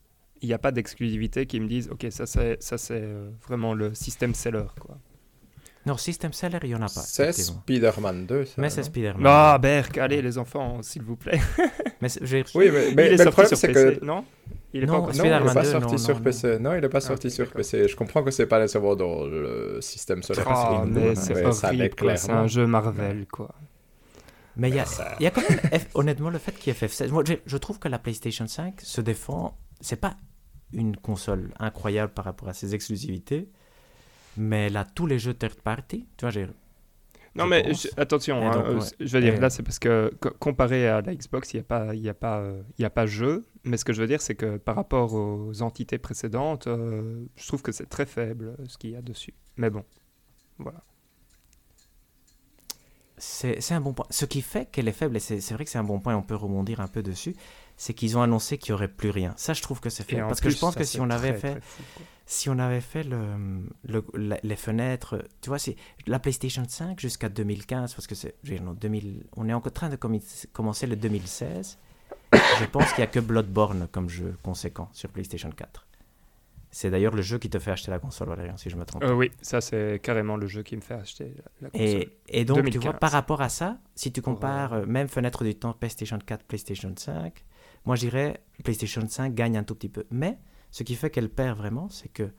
il 0.42 0.48
n'y 0.48 0.54
a 0.54 0.60
pas 0.60 0.72
d'exclusivité 0.72 1.46
qui 1.46 1.60
me 1.60 1.68
disent 1.68 1.90
ok 1.92 2.08
ça 2.10 2.26
c'est 2.26 2.62
ça 2.62 2.78
c'est 2.78 3.00
euh, 3.02 3.30
vraiment 3.48 3.74
le 3.74 3.94
système 3.94 4.34
seller 4.34 4.66
quoi. 4.80 4.98
Non, 5.86 5.98
System 5.98 6.32
Seller, 6.32 6.60
il 6.63 6.70
n'y 6.70 6.76
en 6.76 6.82
a 6.82 6.82
pas. 6.82 6.89
C'est. 6.89 7.32
Spider-Man 7.34 8.28
2. 8.28 8.46
ça, 8.46 8.54
Mais 8.58 8.70
c'est 8.70 8.84
Spider-Man. 8.84 9.24
Ah 9.26 9.58
Berk, 9.60 9.98
allez 9.98 10.22
les 10.22 10.38
enfants 10.38 10.84
s'il 10.84 11.02
vous 11.02 11.15
plaît. 11.15 11.39
Mais 12.02 12.10
Oui, 12.56 12.70
mais, 12.72 12.94
mais- 12.96 13.08
il 13.08 13.13
est 13.13 13.17
mais 13.17 13.26
le 13.26 13.32
problème 13.32 13.56
c'est 13.56 13.72
que. 13.72 14.04
non 14.04 14.26
Il 14.74 14.86
pas 14.88 14.94
n'est 15.12 15.54
pas 15.54 15.62
2, 15.63 15.72
sorti 15.72 15.91
non, 15.94 15.98
sur 16.00 16.15
non, 16.15 16.22
PC. 16.24 16.60
Non, 16.60 16.74
il 16.74 16.82
n'est 16.82 16.89
pas 16.89 16.98
Ah, 16.98 17.02
sorti 17.02 17.30
sur. 17.30 17.52
PC. 17.52 17.88
Je 17.88 17.96
comprends 17.96 18.24
que 18.24 18.32
c'est 18.32 18.48
pas 18.48 18.60
les 18.60 18.67
serveurs 18.67 18.96
dans 18.96 19.26
le 19.26 19.78
système 19.82 20.24
solaire. 20.24 20.46
Ah, 20.48 20.84
c'est 20.84 20.89
mais 20.89 21.15
c'est 21.15 21.46
horrible 21.67 22.15
un 22.32 22.48
jeu 22.48 22.65
Marvel 22.65 23.28
quoi. 23.32 23.54
Mais 24.58 24.70
il 24.70 24.76
y 24.76 24.80
a, 24.80 24.86
Ça- 24.86 25.15
y 25.20 25.26
a 25.28 25.32
quand 25.32 25.48
même, 25.48 25.60
F- 25.60 25.88
honnêtement, 25.94 26.30
le 26.30 26.38
fait 26.39 26.52
qu'il 26.54 26.74
y 26.74 26.76
ait 26.76 26.80
FF16. 26.80 27.10
Moi, 27.10 27.24
je, 27.26 27.34
je 27.46 27.58
trouve 27.58 27.80
que 27.80 27.88
la 27.88 28.00
PlayStation 28.00 28.46
5 28.48 28.82
se 28.82 29.00
défend. 29.02 29.58
C'est 29.80 29.96
pas 30.00 30.15
une 30.74 30.96
console 30.98 31.52
incroyable 31.60 32.13
par 32.13 32.26
rapport 32.26 32.50
à 32.50 32.54
ses 32.54 32.74
exclusivités, 32.76 33.50
mais 34.38 34.76
a 34.76 34.86
tous 34.86 35.06
les 35.08 35.20
jeux 35.20 35.34
third 35.34 35.56
party. 35.62 36.08
Tu 36.17 36.26
vois, 36.26 36.30
j'ai. 36.32 36.48
Non 37.34 37.48
mais 37.48 37.72
attention, 37.96 38.46
hein, 38.46 38.52
donc, 38.52 38.65
euh, 38.65 38.80
ouais. 38.80 38.86
je 39.00 39.06
veux 39.17 39.22
dire 39.24 39.36
Et- 39.36 39.39
là 39.39 39.50
c'est 39.50 39.63
parce 39.63 39.80
que 39.80 40.12
co- 40.20 40.32
comparé 40.32 40.89
à 40.89 41.00
la 41.00 41.15
Xbox 41.15 41.54
il 41.54 41.58
n'y 41.58 41.62
a 41.62 41.63
pas 41.63 41.96
y 41.96 42.10
a 42.10 42.13
pas 42.13 42.39
euh, 42.39 42.62
y 42.78 42.84
a 42.84 42.89
pas 42.89 43.06
jeu, 43.06 43.46
mais 43.63 43.78
ce 43.78 43.86
que 43.86 43.94
je 43.94 44.02
veux 44.02 44.08
dire 44.08 44.22
c'est 44.22 44.36
que 44.36 44.58
par 44.58 44.76
rapport 44.76 45.13
aux 45.13 45.62
entités 45.62 45.98
précédentes, 45.98 46.67
euh, 46.67 47.24
je 47.38 47.48
trouve 47.48 47.62
que 47.62 47.72
c'est 47.72 47.86
très 47.88 48.06
faible 48.06 48.58
ce 48.67 48.78
qu'il 48.78 48.89
y 48.89 48.98
a 48.98 49.02
dessus. 49.02 49.34
Mais 49.56 49.70
bon, 49.70 49.86
voilà. 50.60 50.84
C'est 53.17 53.72
un 53.72 53.82
bon 53.82 53.94
point. 53.94 54.08
Ce 54.10 54.26
qui 54.26 54.41
fait 54.41 54.65
qu'elle 54.72 54.88
est 54.88 54.91
faible, 54.94 55.15
et 55.15 55.20
c'est 55.20 55.39
vrai 55.54 55.63
que 55.63 55.70
c'est 55.70 55.78
un 55.78 55.84
bon 55.84 56.00
point, 56.00 56.15
on 56.15 56.24
peut 56.24 56.36
rebondir 56.36 56.80
un 56.82 56.88
peu 56.88 57.04
dessus, 57.04 57.36
c'est 57.78 57.94
qu'ils 57.94 58.17
ont 58.17 58.22
annoncé 58.24 58.58
qu'il 58.58 58.72
n'y 58.72 58.76
aurait 58.76 58.88
plus 58.88 59.12
rien. 59.12 59.34
Ça, 59.38 59.54
je 59.54 59.62
trouve 59.62 59.80
que 59.80 59.89
c'est 59.91 60.04
faible. 60.04 60.24
Parce 60.28 60.41
que 60.41 60.50
je 60.50 60.58
pense 60.58 60.76
que 60.76 60.84
si 60.84 61.00
on 61.00 61.10
avait 61.10 61.30
très, 61.34 61.39
fait. 61.39 61.52
très 61.52 61.62
fou, 61.62 61.84
quoi. 61.96 62.06
Si 62.26 62.50
on 62.50 62.60
avait 62.60 62.82
fait 62.82 63.04
le, 63.04 63.20
le- 63.84 64.06
la- 64.14 64.40
les 64.44 64.56
fenêtres, 64.56 65.26
tu 65.42 65.50
vois, 65.50 65.60
c'est 65.60 65.76
la 66.08 66.20
PlayStation 66.20 66.64
5 66.68 67.00
jusqu'à 67.00 67.30
2015, 67.30 67.94
parce 67.94 68.08
que 68.08 68.16
c'est, 68.16 68.36
je 68.44 68.52
veux 68.52 68.56
dire, 68.58 68.66
non, 68.66 68.74
2000, 68.74 69.26
on 69.36 69.50
est 69.50 69.54
en 69.54 69.62
train 69.62 69.90
de 69.90 69.98
commencer 69.98 70.88
le 70.88 70.96
2016. 70.96 71.78
je 72.34 72.66
pense 72.66 72.88
qu'il 72.94 73.00
n'y 73.00 73.04
a 73.04 73.08
que 73.08 73.20
Bloodborne 73.20 73.88
comme 73.92 74.08
jeu 74.10 74.38
conséquent 74.44 74.90
sur 74.94 75.10
PlayStation 75.10 75.50
4. 75.52 75.88
C'est 76.74 76.90
d'ailleurs 76.90 77.14
le 77.14 77.22
jeu 77.22 77.38
qui 77.38 77.50
te 77.50 77.60
fait 77.60 77.72
acheter 77.72 77.92
la 77.92 78.00
console, 78.00 78.30
Valérian, 78.30 78.56
si 78.56 78.70
je 78.70 78.78
me 78.78 78.86
trompe. 78.86 79.04
Euh, 79.04 79.14
oui, 79.14 79.30
ça 79.42 79.60
c'est 79.60 80.00
carrément 80.02 80.38
le 80.38 80.48
jeu 80.48 80.64
qui 80.64 80.78
me 80.78 80.82
fait 80.82 80.94
acheter 80.94 81.36
la, 81.62 81.70
console. 81.70 81.86
Et, 81.86 82.18
et 82.30 82.46
donc, 82.46 82.58
tu 82.60 82.64
2015. 82.64 82.84
vois, 82.84 82.94
par 82.94 83.12
rapport 83.12 83.42
à 83.42 83.50
ça, 83.50 83.78
si 83.94 84.14
tu 84.14 84.22
compares 84.22 84.72
euh, 84.72 84.86
même 84.86 85.10
fenêtre 85.10 85.44
du 85.44 85.54
temps 85.54 85.74
PlayStation 85.74 86.18
4, 86.26 86.46
PlayStation 86.46 86.94
5, 86.96 87.44
moi 87.86 87.98
je 87.98 88.02
dirais 88.08 88.42
PlayStation 88.64 89.06
5 89.06 89.34
gagne 89.36 89.58
un 89.58 89.64
tout 89.66 89.76
petit 89.76 89.90
peu. 89.90 90.06
Mais 90.12 90.38
ce 90.72 90.84
qui 90.84 90.96
fait 90.96 91.10
qu'elle 91.10 91.30
perd 91.30 91.58
vraiment, 91.58 91.90
c'est 91.90 92.10
que 92.10 92.32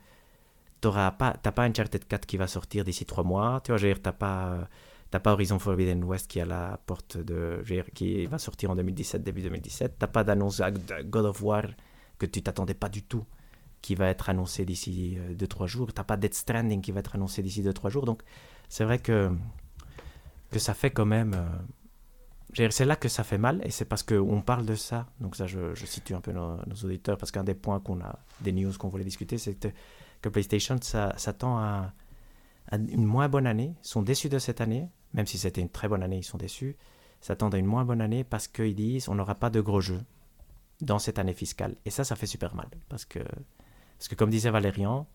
tu 0.81 0.89
n'as 0.89 1.11
pas, 1.11 1.33
pas 1.33 1.63
Uncharted 1.63 2.05
4 2.07 2.25
qui 2.25 2.37
va 2.37 2.47
sortir 2.47 2.83
d'ici 2.83 3.05
trois 3.05 3.23
mois. 3.23 3.61
Tu 3.63 3.71
vois, 3.71 3.77
je 3.77 3.87
dire, 3.87 4.01
t'as 4.01 4.11
pas, 4.11 4.47
euh, 4.47 4.63
t'as 5.11 5.19
pas 5.19 5.31
Horizon 5.33 5.59
Forbidden 5.59 6.03
West 6.03 6.27
qui 6.27 6.41
à 6.41 6.45
la 6.45 6.79
porte 6.85 7.17
de. 7.17 7.61
dire, 7.65 7.85
qui 7.93 8.25
va 8.25 8.37
sortir 8.37 8.71
en 8.71 8.75
2017, 8.75 9.23
début 9.23 9.41
2017. 9.43 9.95
T'as 9.99 10.07
pas 10.07 10.23
d'annonce 10.23 10.61
God 11.05 11.25
of 11.25 11.41
War 11.41 11.63
que 12.19 12.25
tu 12.25 12.41
t'attendais 12.41 12.73
pas 12.73 12.89
du 12.89 13.03
tout 13.03 13.25
qui 13.81 13.95
va 13.95 14.07
être 14.09 14.29
annoncé 14.29 14.65
d'ici 14.65 15.17
2-3 15.31 15.67
jours. 15.67 15.93
T'as 15.93 16.03
pas 16.05 16.17
Dead 16.17 16.33
Stranding 16.33 16.81
qui 16.81 16.91
va 16.91 17.01
être 17.01 17.15
annoncé 17.15 17.41
d'ici 17.43 17.61
2-3 17.63 17.89
jours. 17.89 18.05
Donc, 18.05 18.23
c'est 18.69 18.85
vrai 18.85 18.99
que, 18.99 19.31
que 20.51 20.59
ça 20.59 20.73
fait 20.73 20.91
quand 20.91 21.05
même. 21.05 21.33
euh, 21.33 21.45
c'est 22.55 22.85
là 22.85 22.95
que 22.95 23.09
ça 23.09 23.23
fait 23.23 23.37
mal, 23.37 23.61
et 23.63 23.71
c'est 23.71 23.85
parce 23.85 24.03
qu'on 24.03 24.41
parle 24.41 24.65
de 24.65 24.75
ça. 24.75 25.07
Donc, 25.19 25.35
ça, 25.35 25.47
je, 25.47 25.73
situe 25.85 26.13
un 26.13 26.21
peu 26.21 26.31
nos, 26.31 26.57
auditeurs, 26.83 27.17
parce 27.17 27.31
qu'un 27.31 27.43
des 27.43 27.55
points 27.55 27.79
qu'on 27.79 28.01
a, 28.01 28.19
des 28.41 28.51
news 28.51 28.71
qu'on 28.77 28.89
voulait 28.89 29.03
discuter, 29.03 29.37
c'est 29.37 29.55
que, 30.21 30.29
PlayStation 30.29 30.77
s'attend 30.81 31.57
à, 31.57 31.93
à 32.69 32.77
une 32.77 33.05
moins 33.05 33.27
bonne 33.27 33.47
année. 33.47 33.75
Ils 33.83 33.87
sont 33.87 34.01
déçus 34.01 34.29
de 34.29 34.39
cette 34.39 34.61
année, 34.61 34.87
même 35.13 35.25
si 35.25 35.37
c'était 35.37 35.61
une 35.61 35.69
très 35.69 35.87
bonne 35.87 36.03
année, 36.03 36.17
ils 36.17 36.23
sont 36.23 36.37
déçus. 36.37 36.75
S'attendent 37.21 37.55
à 37.55 37.57
une 37.57 37.65
moins 37.65 37.85
bonne 37.85 38.01
année 38.01 38.23
parce 38.23 38.47
qu'ils 38.47 38.75
disent 38.75 39.07
on 39.07 39.15
n'aura 39.15 39.35
pas 39.35 39.49
de 39.49 39.61
gros 39.61 39.81
jeux 39.81 40.01
dans 40.81 40.99
cette 40.99 41.19
année 41.19 41.33
fiscale. 41.33 41.75
Et 41.85 41.89
ça, 41.89 42.03
ça 42.03 42.15
fait 42.15 42.25
super 42.25 42.55
mal. 42.55 42.67
Parce 42.89 43.05
que, 43.05 43.19
parce 43.97 44.07
que 44.09 44.15
comme 44.15 44.29
disait 44.29 44.49
Valérian, 44.49 45.07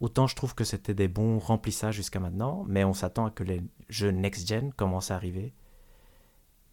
autant 0.00 0.26
je 0.26 0.34
trouve 0.34 0.54
que 0.54 0.64
c'était 0.64 0.94
des 0.94 1.08
bons 1.08 1.38
remplissages 1.38 1.94
jusqu'à 1.94 2.18
maintenant, 2.18 2.64
mais 2.66 2.84
on 2.84 2.94
s'attend 2.94 3.26
à 3.26 3.30
que 3.30 3.44
les 3.44 3.62
jeux 3.88 4.10
next-gen 4.10 4.72
commencent 4.72 5.10
à 5.10 5.16
arriver. 5.16 5.52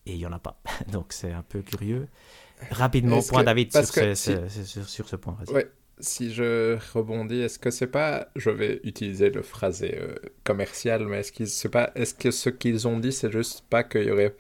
Et 0.06 0.14
il 0.14 0.18
n'y 0.18 0.26
en 0.26 0.34
a 0.34 0.40
pas. 0.40 0.62
Donc 0.92 1.08
c'est 1.14 1.32
un 1.32 1.44
peu 1.44 1.62
curieux. 1.62 2.08
Rapidement, 2.72 3.22
point 3.22 3.42
que- 3.42 3.46
David 3.46 3.72
sur, 3.72 3.92
que 3.94 4.16
ce, 4.16 4.48
sur, 4.66 4.88
sur 4.88 5.10
ce 5.10 5.16
point. 5.16 5.38
Ouais, 5.50 5.70
si 6.00 6.34
je 6.34 6.78
rebondis, 6.94 7.42
est-ce 7.42 7.60
que 7.60 7.72
c'est 7.72 7.88
pas, 7.88 8.28
je 8.36 8.50
vais 8.50 8.80
utiliser 8.84 9.30
le 9.30 9.42
phrasé 9.42 9.98
euh, 9.98 10.16
commercial, 10.44 11.06
mais 11.08 11.20
est-ce 11.20 11.32
qu'ils, 11.32 11.48
c'est 11.48 11.70
pas, 11.70 11.92
est-ce 11.96 12.14
que 12.14 12.32
ce 12.32 12.50
qu'ils 12.50 12.88
ont 12.88 13.00
dit, 13.00 13.12
c'est 13.12 13.32
juste 13.32 13.64
pas 13.70 13.84
qu'il 13.84 14.04
y 14.04 14.12
aurait 14.12 14.36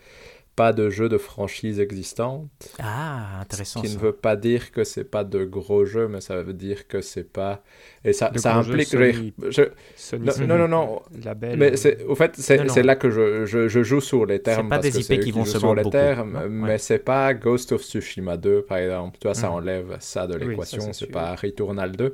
pas 0.55 0.71
de 0.71 0.89
jeu 0.91 1.09
de 1.09 1.17
franchise 1.17 1.79
existante, 1.79 2.47
Ah, 2.79 3.39
intéressant. 3.41 3.79
ce 3.81 3.85
qui 3.87 3.91
ça. 3.91 3.97
ne 3.97 4.03
veut 4.03 4.11
pas 4.13 4.35
dire 4.35 4.71
que 4.71 4.83
c'est 4.83 5.03
pas 5.03 5.23
de 5.23 5.43
gros 5.45 5.83
jeux, 5.85 6.07
mais 6.07 6.21
ça 6.21 6.41
veut 6.43 6.53
dire 6.53 6.87
que 6.87 7.01
c'est 7.01 7.23
pas, 7.31 7.63
et 8.05 8.13
ça, 8.13 8.29
De 8.29 8.37
ça 8.37 8.61
jeux 8.61 8.71
implique, 8.73 8.87
Sony. 8.89 9.33
je- 9.41 9.49
je- 9.51 9.61
Sony, 9.95 10.25
non, 10.25 10.31
Sony, 10.31 10.47
non, 10.47 10.57
non, 10.59 10.67
non. 10.67 11.01
label, 11.25 11.57
mais 11.57 11.75
c'est, 11.75 12.03
au 12.03 12.13
fait, 12.13 12.35
c'est, 12.37 12.57
Non, 12.57 12.65
non. 12.65 12.73
c'est 12.73 12.83
là 12.83 12.95
que 12.95 13.09
je, 13.09 13.45
je, 13.45 13.67
je 13.67 13.81
joue 13.83 13.99
sur 14.01 14.25
les 14.27 14.41
termes, 14.43 14.69
pas 14.69 14.75
parce 14.77 14.91
des 14.91 14.99
que 14.99 15.03
c'est 15.03 15.15
IP 15.15 15.21
qui 15.23 15.31
vont 15.31 15.43
se 15.45 15.51
sur 15.51 15.61
vendre 15.61 15.75
les 15.77 15.83
beaucoup, 15.83 15.97
termes, 15.97 16.33
non 16.33 16.47
mais 16.67 16.77
c'est 16.77 16.99
pas 16.99 17.33
Ghost 17.33 17.71
of 17.71 17.81
Tsushima 17.81 18.37
2, 18.37 18.61
par 18.61 18.77
exemple, 18.77 19.17
tu 19.19 19.27
vois, 19.27 19.33
ça 19.35 19.47
Mhm. 19.49 19.53
enlève 19.55 19.97
ça 20.01 20.27
de 20.27 20.33
Oui, 20.35 20.39
ça, 20.41 20.45
l'équation, 20.49 20.81
c'est 20.93 21.05
c'est 21.05 21.11
pas 21.11 21.33
Returnal 21.35 21.93
2, 21.93 22.13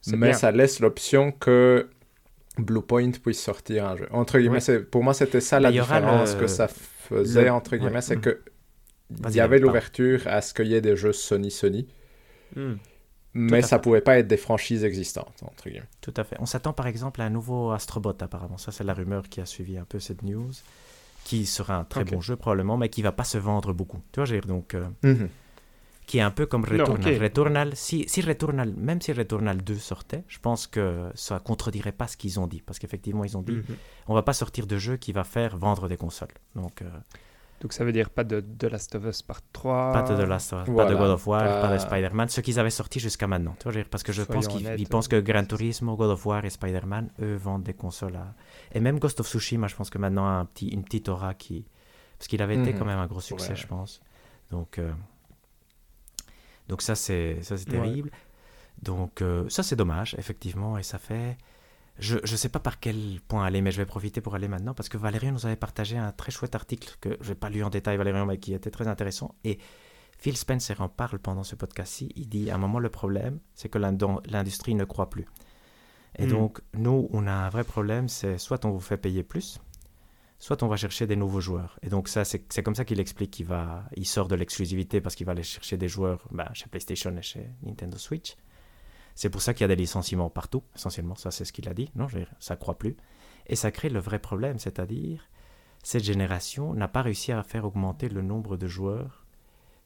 C'est 0.00 0.16
mais 0.16 0.28
bien. 0.30 0.36
ça 0.36 0.50
laisse 0.50 0.80
l'option 0.80 1.30
que 1.30 1.88
Bluepoint 2.58 3.12
puisse 3.22 3.40
sortir 3.40 3.86
un 3.86 3.96
jeu. 3.96 4.08
Entre 4.10 4.36
guillemets, 4.38 4.56
Oui. 4.56 4.60
c'est- 4.62 4.80
pour 4.80 5.04
moi, 5.04 5.14
c'était 5.14 5.40
ça 5.40 5.60
la 5.60 5.70
Mais 5.70 5.78
différence 5.78 6.34
le- 6.34 6.40
que 6.40 6.46
ça 6.48 6.66
faisait, 7.08 7.44
le- 7.44 7.52
entre 7.52 7.76
guillemets, 7.76 7.94
ouais. 7.96 8.00
c'est 8.02 8.16
Mhm. 8.16 8.22
que 8.22 8.42
il 9.28 9.34
y 9.34 9.40
avait 9.40 9.58
l'ouverture 9.58 10.20
à 10.26 10.40
ce 10.42 10.52
qu'il 10.52 10.66
y 10.68 10.74
ait 10.74 10.80
des 10.82 10.94
jeux 10.96 11.12
Sony-Sony, 11.14 11.88
hmm. 12.56 12.74
mais 13.34 13.62
ça 13.62 13.76
fait. 13.78 13.82
pouvait 13.82 14.00
pas 14.02 14.18
être 14.18 14.26
des 14.28 14.36
franchises 14.36 14.84
existantes, 14.84 15.42
entre 15.42 15.68
guillemets. 15.70 15.88
Tout 16.02 16.12
à 16.16 16.24
fait. 16.24 16.36
On 16.40 16.46
s'attend 16.46 16.72
par 16.74 16.86
exemple 16.86 17.20
à 17.22 17.24
un 17.24 17.30
nouveau 17.30 17.70
Astrobot 17.70 18.14
apparemment. 18.20 18.58
Ça 18.58 18.70
c'est 18.72 18.84
la 18.84 18.92
rumeur 18.94 19.28
qui 19.28 19.40
a 19.40 19.46
suivi 19.46 19.78
un 19.78 19.84
peu 19.84 19.98
cette 19.98 20.22
news. 20.22 20.50
Qui 21.24 21.44
sera 21.46 21.76
un 21.76 21.84
très 21.84 22.04
bon 22.04 22.20
jeu 22.22 22.36
probablement, 22.36 22.76
mais 22.78 22.88
qui 22.88 23.02
va 23.02 23.12
pas 23.12 23.24
se 23.24 23.36
vendre 23.38 23.72
beaucoup. 23.74 24.00
Tu 24.12 24.20
vois, 24.20 24.26
dire, 24.26 24.46
donc... 24.46 24.74
euh, 24.74 24.86
Mhm. 25.02 25.28
Qui 26.08 26.18
est 26.18 26.22
un 26.22 26.30
peu 26.32 26.46
comme 26.46 26.62
Non, 26.62 26.84
Returnal. 26.84 27.22
Returnal, 27.22 27.76
si, 27.76 28.04
si 28.08 28.20
Returnal, 28.22 28.72
même 28.76 29.00
si 29.00 29.12
Returnal 29.12 29.58
2 29.62 29.74
sortait, 29.76 30.24
je 30.26 30.38
pense 30.40 30.66
que 30.66 31.10
ça 31.14 31.38
contredirait 31.38 31.92
pas 31.92 32.08
ce 32.08 32.16
qu'ils 32.16 32.40
ont 32.40 32.46
dit. 32.48 32.62
Parce 32.66 32.78
qu'effectivement, 32.80 33.24
ils 33.24 33.36
ont 33.36 33.42
dit, 33.42 33.52
Mhm. 33.56 33.76
on 34.08 34.14
va 34.14 34.22
pas 34.22 34.32
sortir 34.32 34.66
de 34.66 34.76
jeu 34.78 34.96
qui 34.96 35.12
va 35.12 35.22
faire 35.22 35.56
vendre 35.56 35.86
des 35.86 35.96
consoles. 35.98 36.34
Donc, 36.56 36.82
euh, 36.82 36.88
Donc 37.60 37.72
ça 37.72 37.84
veut 37.84 37.92
dire 37.92 38.08
pas 38.08 38.22
de 38.24 38.40
The 38.40 38.64
Last 38.70 38.94
of 38.94 39.04
Us 39.04 39.20
Part 39.22 39.40
3. 39.52 39.92
pas 39.92 40.02
de 40.02 40.14
The 40.16 40.26
Last 40.28 40.52
of 40.54 40.66
Us, 40.68 40.74
pas 40.76 40.84
de 40.86 40.94
God 40.94 41.10
of 41.10 41.26
War, 41.26 41.60
pas, 41.60 41.72
de 41.74 41.78
Spider-Man, 41.78 42.28
ce 42.28 42.40
qu'ils 42.40 42.58
avaient 42.60 42.70
sorti 42.70 43.00
jusqu'à 43.00 43.26
maintenant. 43.26 43.54
Tu 43.60 43.68
vois, 43.70 43.82
parce 43.90 44.02
que 44.04 44.12
je 44.12 44.22
pense 44.22 44.46
qu'ils 44.48 44.88
pensent 44.88 45.08
que 45.08 45.16
euh, 45.16 45.22
Gran 45.22 45.44
Turismo, 45.44 45.94
God 45.96 46.10
of 46.10 46.24
War 46.24 46.44
et 46.44 46.50
Spider-Man, 46.50 47.10
eux, 47.20 47.34
vendent 47.36 47.64
des 47.64 47.74
consoles 47.74 48.16
à... 48.16 48.32
Et 48.72 48.80
même 48.80 48.98
Ghost 48.98 49.18
of 49.20 49.26
Tsushima, 49.28 49.66
je 49.66 49.74
pense 49.76 49.90
que 49.90 49.98
maintenant 49.98 50.24
a 50.26 50.30
un 50.30 50.44
petit, 50.46 50.68
une 50.68 50.84
petite 50.84 51.08
aura 51.10 51.34
qui... 51.34 51.66
Parce 52.16 52.28
qu'il 52.28 52.40
avait 52.42 52.54
été 52.56 52.72
Mhm. 52.72 52.78
quand 52.78 52.84
même 52.86 52.98
un 52.98 53.06
gros 53.08 53.20
succès, 53.20 53.50
Ouais. 53.50 53.56
je 53.56 53.66
pense. 53.66 54.00
Donc, 54.52 54.78
euh, 54.78 54.90
Donc 56.68 56.82
ça, 56.82 56.94
c'est 56.94 57.38
ça, 57.42 57.56
c'est 57.56 57.68
Ouais. 57.70 57.76
terrible. 57.78 58.10
Donc 58.82 59.22
euh, 59.22 59.48
ça, 59.48 59.62
c'est 59.62 59.76
dommage, 59.76 60.14
effectivement, 60.18 60.78
et 60.78 60.82
ça 60.82 60.98
fait... 60.98 61.36
Je 62.00 62.18
ne 62.18 62.36
sais 62.36 62.48
pas 62.48 62.60
par 62.60 62.78
quel 62.78 63.18
point 63.26 63.44
aller, 63.44 63.60
mais 63.60 63.72
je 63.72 63.78
vais 63.78 63.86
profiter 63.86 64.20
pour 64.20 64.36
aller 64.36 64.46
maintenant, 64.46 64.72
parce 64.72 64.88
que 64.88 64.96
Valérian 64.96 65.32
nous 65.32 65.46
avait 65.46 65.56
partagé 65.56 65.98
un 65.98 66.12
très 66.12 66.30
chouette 66.30 66.54
article 66.54 66.96
que 67.00 67.16
je 67.20 67.30
n'ai 67.30 67.34
pas 67.34 67.50
lu 67.50 67.64
en 67.64 67.70
détail, 67.70 67.96
Valérian, 67.96 68.24
mais 68.24 68.38
qui 68.38 68.54
était 68.54 68.70
très 68.70 68.86
intéressant. 68.86 69.34
Et 69.42 69.58
Phil 70.16 70.36
Spencer 70.36 70.80
en 70.80 70.88
parle 70.88 71.18
pendant 71.18 71.42
ce 71.42 71.56
podcast-ci. 71.56 72.12
Il 72.14 72.28
dit, 72.28 72.50
à 72.50 72.54
un 72.54 72.58
moment, 72.58 72.78
le 72.78 72.88
problème, 72.88 73.40
c'est 73.54 73.68
que 73.68 73.78
l'industrie 73.78 74.76
ne 74.76 74.84
croit 74.84 75.10
plus. 75.10 75.26
Et 76.20 76.26
Mm. 76.26 76.30
donc, 76.30 76.60
nous, 76.74 77.08
on 77.12 77.26
a 77.26 77.32
un 77.32 77.48
vrai 77.48 77.64
problème, 77.64 78.08
c'est 78.08 78.38
soit 78.38 78.64
on 78.64 78.70
vous 78.70 78.80
fait 78.80 78.96
payer 78.96 79.24
plus, 79.24 79.58
soit 80.38 80.62
on 80.62 80.68
va 80.68 80.76
chercher 80.76 81.06
des 81.06 81.16
nouveaux 81.16 81.40
joueurs. 81.40 81.78
Et 81.82 81.88
donc 81.88 82.08
ça, 82.08 82.24
c'est 82.24 82.62
comme 82.62 82.74
ça 82.74 82.84
qu'il 82.84 83.00
explique 83.00 83.30
qu'il 83.30 83.46
va, 83.46 83.84
il 83.96 84.06
sort 84.06 84.28
de 84.28 84.34
l'exclusivité 84.34 85.00
parce 85.00 85.14
qu'il 85.14 85.26
va 85.26 85.32
aller 85.32 85.42
chercher 85.42 85.76
des 85.76 85.88
joueurs 85.88 86.26
bah, 86.30 86.50
chez 86.54 86.68
PlayStation 86.68 87.16
et 87.16 87.22
chez 87.22 87.50
Nintendo 87.62 87.98
Switch. 87.98 88.36
C'est 89.14 89.30
pour 89.30 89.42
ça 89.42 89.52
qu'il 89.52 89.62
y 89.62 89.64
a 89.64 89.68
des 89.68 89.76
licenciements 89.76 90.30
partout, 90.30 90.62
essentiellement, 90.76 91.16
ça 91.16 91.32
c'est 91.32 91.44
ce 91.44 91.52
qu'il 91.52 91.68
a 91.68 91.74
dit, 91.74 91.90
non, 91.96 92.06
je 92.06 92.20
ça 92.38 92.54
croit 92.54 92.78
plus. 92.78 92.96
Et 93.46 93.56
ça 93.56 93.72
crée 93.72 93.88
le 93.88 93.98
vrai 93.98 94.20
problème, 94.20 94.60
c'est-à-dire, 94.60 95.28
cette 95.82 96.04
génération 96.04 96.72
n'a 96.74 96.86
pas 96.86 97.02
réussi 97.02 97.32
à 97.32 97.42
faire 97.42 97.64
augmenter 97.64 98.08
le 98.08 98.22
nombre 98.22 98.56
de 98.56 98.68
joueurs 98.68 99.26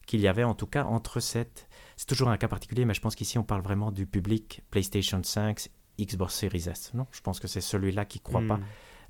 qu'il 0.05 0.19
y 0.19 0.27
avait 0.27 0.43
en 0.43 0.53
tout 0.53 0.67
cas 0.67 0.83
entre 0.83 1.19
cette... 1.19 1.67
C'est 1.95 2.07
toujours 2.07 2.29
un 2.29 2.37
cas 2.37 2.47
particulier, 2.47 2.85
mais 2.85 2.93
je 2.93 3.01
pense 3.01 3.15
qu'ici 3.15 3.37
on 3.39 3.43
parle 3.43 3.61
vraiment 3.61 3.91
du 3.91 4.05
public 4.05 4.61
PlayStation 4.69 5.21
5, 5.23 5.69
Xbox 5.99 6.35
Series 6.35 6.69
S. 6.69 6.91
Non, 6.93 7.07
je 7.11 7.21
pense 7.21 7.39
que 7.39 7.47
c'est 7.47 7.61
celui-là 7.61 8.05
qui 8.05 8.19
croit 8.19 8.43
pas. 8.47 8.59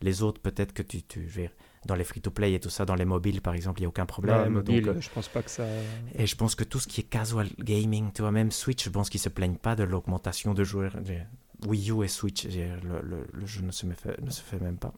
Les 0.03 0.21
autres, 0.21 0.39
peut-être 0.41 0.73
que 0.73 0.83
tu, 0.83 1.01
tu 1.01 1.27
je 1.29 1.41
dans 1.85 1.95
les 1.95 2.03
free-to-play 2.05 2.53
et 2.53 2.59
tout 2.61 2.69
ça, 2.69 2.85
dans 2.85 2.95
les 2.95 3.03
mobiles 3.05 3.41
par 3.41 3.55
exemple, 3.55 3.79
il 3.79 3.83
n'y 3.83 3.85
a 3.87 3.89
aucun 3.89 4.05
problème. 4.05 4.41
Ouais, 4.43 4.49
mobile, 4.49 4.85
Donc, 4.85 4.95
euh, 4.97 5.01
je 5.01 5.09
pense 5.09 5.27
pas 5.27 5.41
que 5.41 5.49
ça. 5.49 5.65
et 6.15 6.25
je 6.27 6.35
pense 6.35 6.55
que 6.55 6.63
tout 6.63 6.79
ce 6.79 6.87
qui 6.87 7.01
est 7.01 7.03
casual 7.05 7.47
gaming, 7.59 8.11
tu 8.13 8.21
vois, 8.21 8.31
même 8.31 8.51
Switch, 8.51 8.85
je 8.85 8.89
pense 8.89 9.09
qu'ils 9.09 9.19
se 9.19 9.29
plaignent 9.29 9.57
pas 9.57 9.75
de 9.75 9.83
l'augmentation 9.83 10.53
de 10.53 10.63
joueurs. 10.63 10.95
Wii 11.67 11.91
U 11.91 12.03
et 12.03 12.07
Switch, 12.07 12.45
le, 12.45 13.01
le- 13.01 13.27
le 13.33 13.45
jeu 13.45 13.61
ne 13.63 13.71
se, 13.71 13.85
fait, 13.87 14.21
ne 14.21 14.29
se 14.29 14.41
fait 14.41 14.59
même 14.61 14.77
pas. 14.77 14.93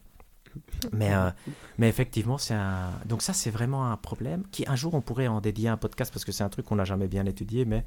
Mais, 0.94 1.14
euh, 1.14 1.30
mais 1.78 1.90
effectivement, 1.90 2.38
c'est 2.38 2.54
un. 2.54 2.92
Donc, 3.06 3.22
ça, 3.22 3.34
c'est 3.34 3.50
vraiment 3.52 3.92
un 3.92 3.98
problème 3.98 4.44
qui, 4.52 4.64
un 4.68 4.76
jour, 4.76 4.94
on 4.94 5.02
pourrait 5.02 5.28
en 5.28 5.42
dédier 5.42 5.70
un 5.70 5.78
podcast 5.78 6.14
parce 6.14 6.24
que 6.24 6.32
c'est 6.32 6.44
un 6.44 6.50
truc 6.50 6.66
qu'on 6.66 6.78
n'a 6.78 6.86
jamais 6.86 7.08
bien 7.08 7.26
étudié. 7.26 7.66
Mais 7.66 7.84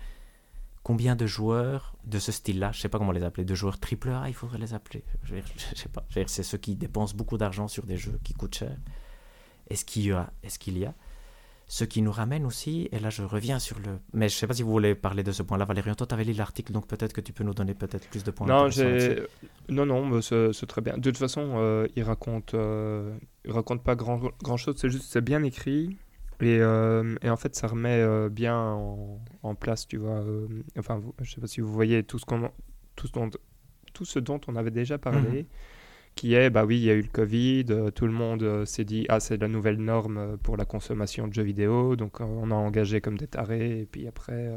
combien 0.89 1.17
de 1.17 1.27
joueurs 1.27 1.93
de 2.07 2.19
ce 2.19 2.33
style-là, 2.33 2.73
je 2.73 2.81
sais 2.81 2.89
pas 2.89 2.97
comment 2.97 3.13
les 3.13 3.23
appeler, 3.23 3.45
de 3.45 3.55
joueurs 3.55 3.79
triple 3.79 4.09
A, 4.09 4.25
il 4.27 4.33
faudrait 4.33 4.57
les 4.57 4.73
appeler. 4.73 5.05
Je, 5.25 5.35
je 5.35 5.77
sais 5.79 5.91
pas. 5.91 6.03
C'est 6.27 6.43
ceux 6.43 6.57
qui 6.57 6.77
dépensent 6.77 7.15
beaucoup 7.15 7.37
d'argent 7.37 7.69
sur 7.69 7.85
des 7.85 7.99
jeux 7.99 8.19
qui 8.25 8.33
coûtent 8.33 8.55
cher. 8.55 8.75
Est-ce 9.69 9.85
qu'il 9.85 10.07
y 10.07 10.13
a 10.13 10.33
Est-ce 10.43 10.59
qu'il 10.59 10.79
y 10.79 10.87
a? 10.87 10.95
Ce 11.67 11.85
qui 11.85 12.01
nous 12.01 12.11
ramène 12.11 12.47
aussi, 12.47 12.89
et 12.91 13.01
là 13.01 13.11
je 13.11 13.23
reviens 13.23 13.59
sur 13.59 13.79
le... 13.81 13.99
Mais 14.15 14.31
je 14.31 14.35
sais 14.35 14.47
pas 14.47 14.55
si 14.55 14.63
vous 14.63 14.71
voulez 14.71 14.95
parler 14.95 15.23
de 15.23 15.31
ce 15.31 15.43
point-là, 15.43 15.67
Valérian. 15.67 15.95
Toi, 15.95 16.07
tu 16.07 16.15
avais 16.15 16.25
lu 16.25 16.33
l'article, 16.33 16.73
donc 16.73 16.87
peut-être 16.87 17.13
que 17.13 17.21
tu 17.21 17.35
peux 17.35 17.45
nous 17.45 17.53
donner 17.53 17.75
peut-être 17.75 18.09
plus 18.09 18.25
de 18.25 18.31
points. 18.31 18.47
Non. 18.47 18.71
Non, 19.69 19.85
non, 19.85 20.23
c'est 20.23 20.67
très 20.67 20.81
bien. 20.81 20.97
De 20.97 21.11
toute 21.11 21.19
façon, 21.19 21.57
euh, 21.57 21.87
il 21.97 22.03
raconte, 22.03 22.55
euh, 22.55 23.15
il 23.45 23.53
raconte 23.53 23.85
pas 23.85 23.95
grand, 23.95 24.23
grand 24.43 24.57
chose. 24.57 24.77
C'est 24.79 24.89
juste, 24.89 25.05
c'est 25.11 25.21
bien 25.21 25.43
écrit. 25.43 25.99
Et, 26.41 26.59
euh, 26.61 27.17
et 27.23 27.31
en 27.31 27.37
fait, 27.37 27.55
ça 27.57 27.67
remet 27.67 28.01
euh, 28.01 28.29
bien 28.29 28.57
en, 28.57 29.21
en 29.43 29.55
place, 29.55 29.87
tu 29.89 29.97
vois. 29.97 30.21
euh, 30.21 30.47
enfin, 30.79 30.99
vous- 30.99 31.15
je 31.23 31.33
sais 31.33 31.41
pas 31.41 31.47
si 31.49 31.61
vous 31.61 31.73
voyez 31.73 32.03
tout 32.05 32.19
ce, 32.19 32.25
qu'on, 32.25 32.51
tout, 32.97 33.07
ce 33.09 33.13
dont, 33.13 33.31
tout 33.93 34.05
ce 34.05 34.19
dont 34.21 34.41
on 34.47 34.55
avait 34.57 34.71
déjà 34.71 34.99
parlé, 34.99 35.43
Mhm. 35.43 35.47
qui 36.15 36.35
est, 36.35 36.51
bah 36.51 36.65
oui, 36.65 36.77
il 36.79 36.85
y 36.85 36.91
a 36.91 36.95
eu 36.95 37.03
le 37.03 37.09
Covid, 37.09 37.65
tout 37.95 38.07
le 38.07 38.13
monde 38.13 38.65
s'est 38.65 38.85
dit, 38.85 39.05
ah, 39.09 39.19
c'est 39.21 39.37
la 39.37 39.49
nouvelle 39.49 39.79
norme 39.79 40.37
pour 40.39 40.57
la 40.57 40.65
consommation 40.65 41.27
de 41.29 41.35
jeux 41.35 41.43
vidéo, 41.43 41.97
donc 41.97 42.21
on 42.21 42.51
a 42.51 42.55
engagé 42.55 43.01
comme 43.01 43.19
des 43.19 43.27
tarés, 43.29 43.81
et 43.81 43.87
puis 43.87 44.07
après, 44.09 44.49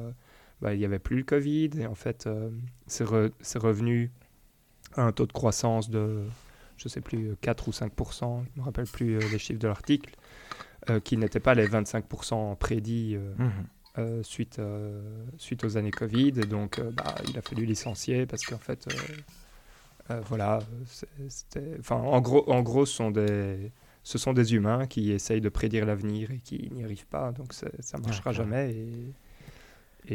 bah, 0.62 0.74
il 0.74 0.80
n'y 0.80 0.86
avait 0.86 1.00
plus 1.00 1.18
le 1.18 1.24
Covid, 1.24 1.70
et 1.80 1.88
en 1.88 1.96
fait, 1.96 2.30
c'est, 2.88 3.06
re- 3.06 3.32
c'est 3.42 3.60
revenu 3.60 4.12
à 4.96 5.04
un 5.04 5.12
taux 5.12 5.26
de 5.26 5.32
croissance 5.34 5.90
de, 5.90 6.24
je 6.78 6.88
sais 6.88 7.02
plus, 7.02 7.36
4 7.42 7.68
ou 7.68 7.72
5% 7.72 8.44
je 8.46 8.50
ne 8.56 8.62
me 8.62 8.66
rappelle 8.66 8.86
plus 8.88 9.20
les 9.32 9.38
chiffres 9.40 9.60
de 9.60 9.68
l'article, 9.68 10.14
qui 11.04 11.18
n'étaient 11.18 11.40
pas 11.40 11.54
les 11.54 11.68
25% 11.68 12.56
prédits 12.58 13.16
euh, 13.16 13.34
Mhm. 13.38 13.52
euh, 13.98 14.24
suite, 14.24 14.60
euh, 14.60 15.02
suite 15.38 15.64
aux 15.64 15.78
années 15.78 15.92
Covid. 15.92 16.34
Et 16.40 16.46
donc, 16.46 16.80
euh, 16.80 16.92
bah, 16.92 17.16
il 17.28 17.38
a 17.38 17.42
fallu 17.42 17.66
licencier 17.66 18.26
parce 18.26 18.46
qu'en 18.46 18.58
fait, 18.58 18.88
euh, 18.88 18.92
euh, 20.12 20.22
voilà, 20.28 20.60
c'était. 21.30 21.76
Enfin, 21.80 21.98
en 21.98 22.20
gros, 22.22 22.50
en 22.50 22.62
gros 22.64 22.86
ce, 22.86 22.94
sont 22.96 23.12
des, 23.12 23.72
ce 24.04 24.18
sont 24.18 24.34
des 24.34 24.56
humains 24.56 24.88
qui 24.88 25.12
essayent 25.12 25.42
de 25.42 25.50
prédire 25.50 25.86
l'avenir 25.86 26.32
et 26.32 26.40
qui 26.40 26.70
n'y 26.74 26.84
arrivent 26.84 27.06
pas. 27.08 27.32
Donc, 27.32 27.54
ça 27.54 27.68
ne 27.98 28.04
marchera 28.04 28.32
jamais. 28.32 28.72
Et, 28.74 29.14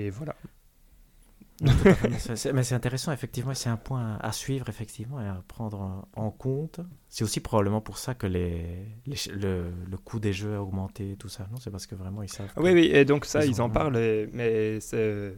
et 0.06 0.10
voilà. 0.10 0.34
Non, 0.40 0.42
tout 0.42 1.34
à 1.36 1.40
fait, 1.40 1.45
mais 2.52 2.62
c'est- 2.62 2.74
intéressant, 2.74 3.12
effectivement, 3.12 3.52
et 3.52 3.54
c'est 3.54 3.70
un 3.70 3.76
point 3.78 4.18
à 4.20 4.32
suivre, 4.32 4.68
effectivement, 4.68 5.20
et 5.20 5.26
à 5.26 5.42
prendre 5.48 6.06
en- 6.14 6.30
compte. 6.30 6.80
C'est 7.08 7.24
aussi 7.24 7.40
probablement 7.40 7.80
pour 7.80 7.96
ça 7.98 8.14
que 8.14 8.26
les, 8.26 8.86
les 9.06 9.16
ch- 9.16 9.34
le, 9.34 9.72
le 9.88 9.96
coût 9.96 10.20
des 10.20 10.32
jeux 10.34 10.54
a 10.56 10.62
augmenté, 10.62 11.12
et 11.12 11.16
tout 11.16 11.28
ça, 11.30 11.46
non? 11.50 11.56
C'est 11.58 11.70
parce 11.70 11.86
que 11.86 11.94
vraiment, 11.94 12.22
ils 12.22 12.28
savent. 12.28 12.52
Oui, 12.58 12.72
oui, 12.72 12.90
et 12.92 13.04
donc 13.06 13.24
ça, 13.24 13.44
Ils 13.46 13.62
en 13.62 13.70
parlent, 13.70 13.96
et- 13.96 14.28
mais 14.32 14.78
euh, 14.94 15.34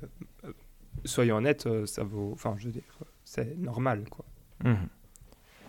Soyons 1.04 1.37
honnêtes, 1.37 1.66
euh, 1.66 1.87
ça 1.87 2.02
vaut. 2.02 2.33
Enfin, 2.33 2.57
je 2.59 2.66
veux 2.66 2.72
dire, 2.72 2.83
c'est 3.24 3.57
normal, 3.57 4.04
quoi. 4.11 4.24
Mhm. 4.64 4.88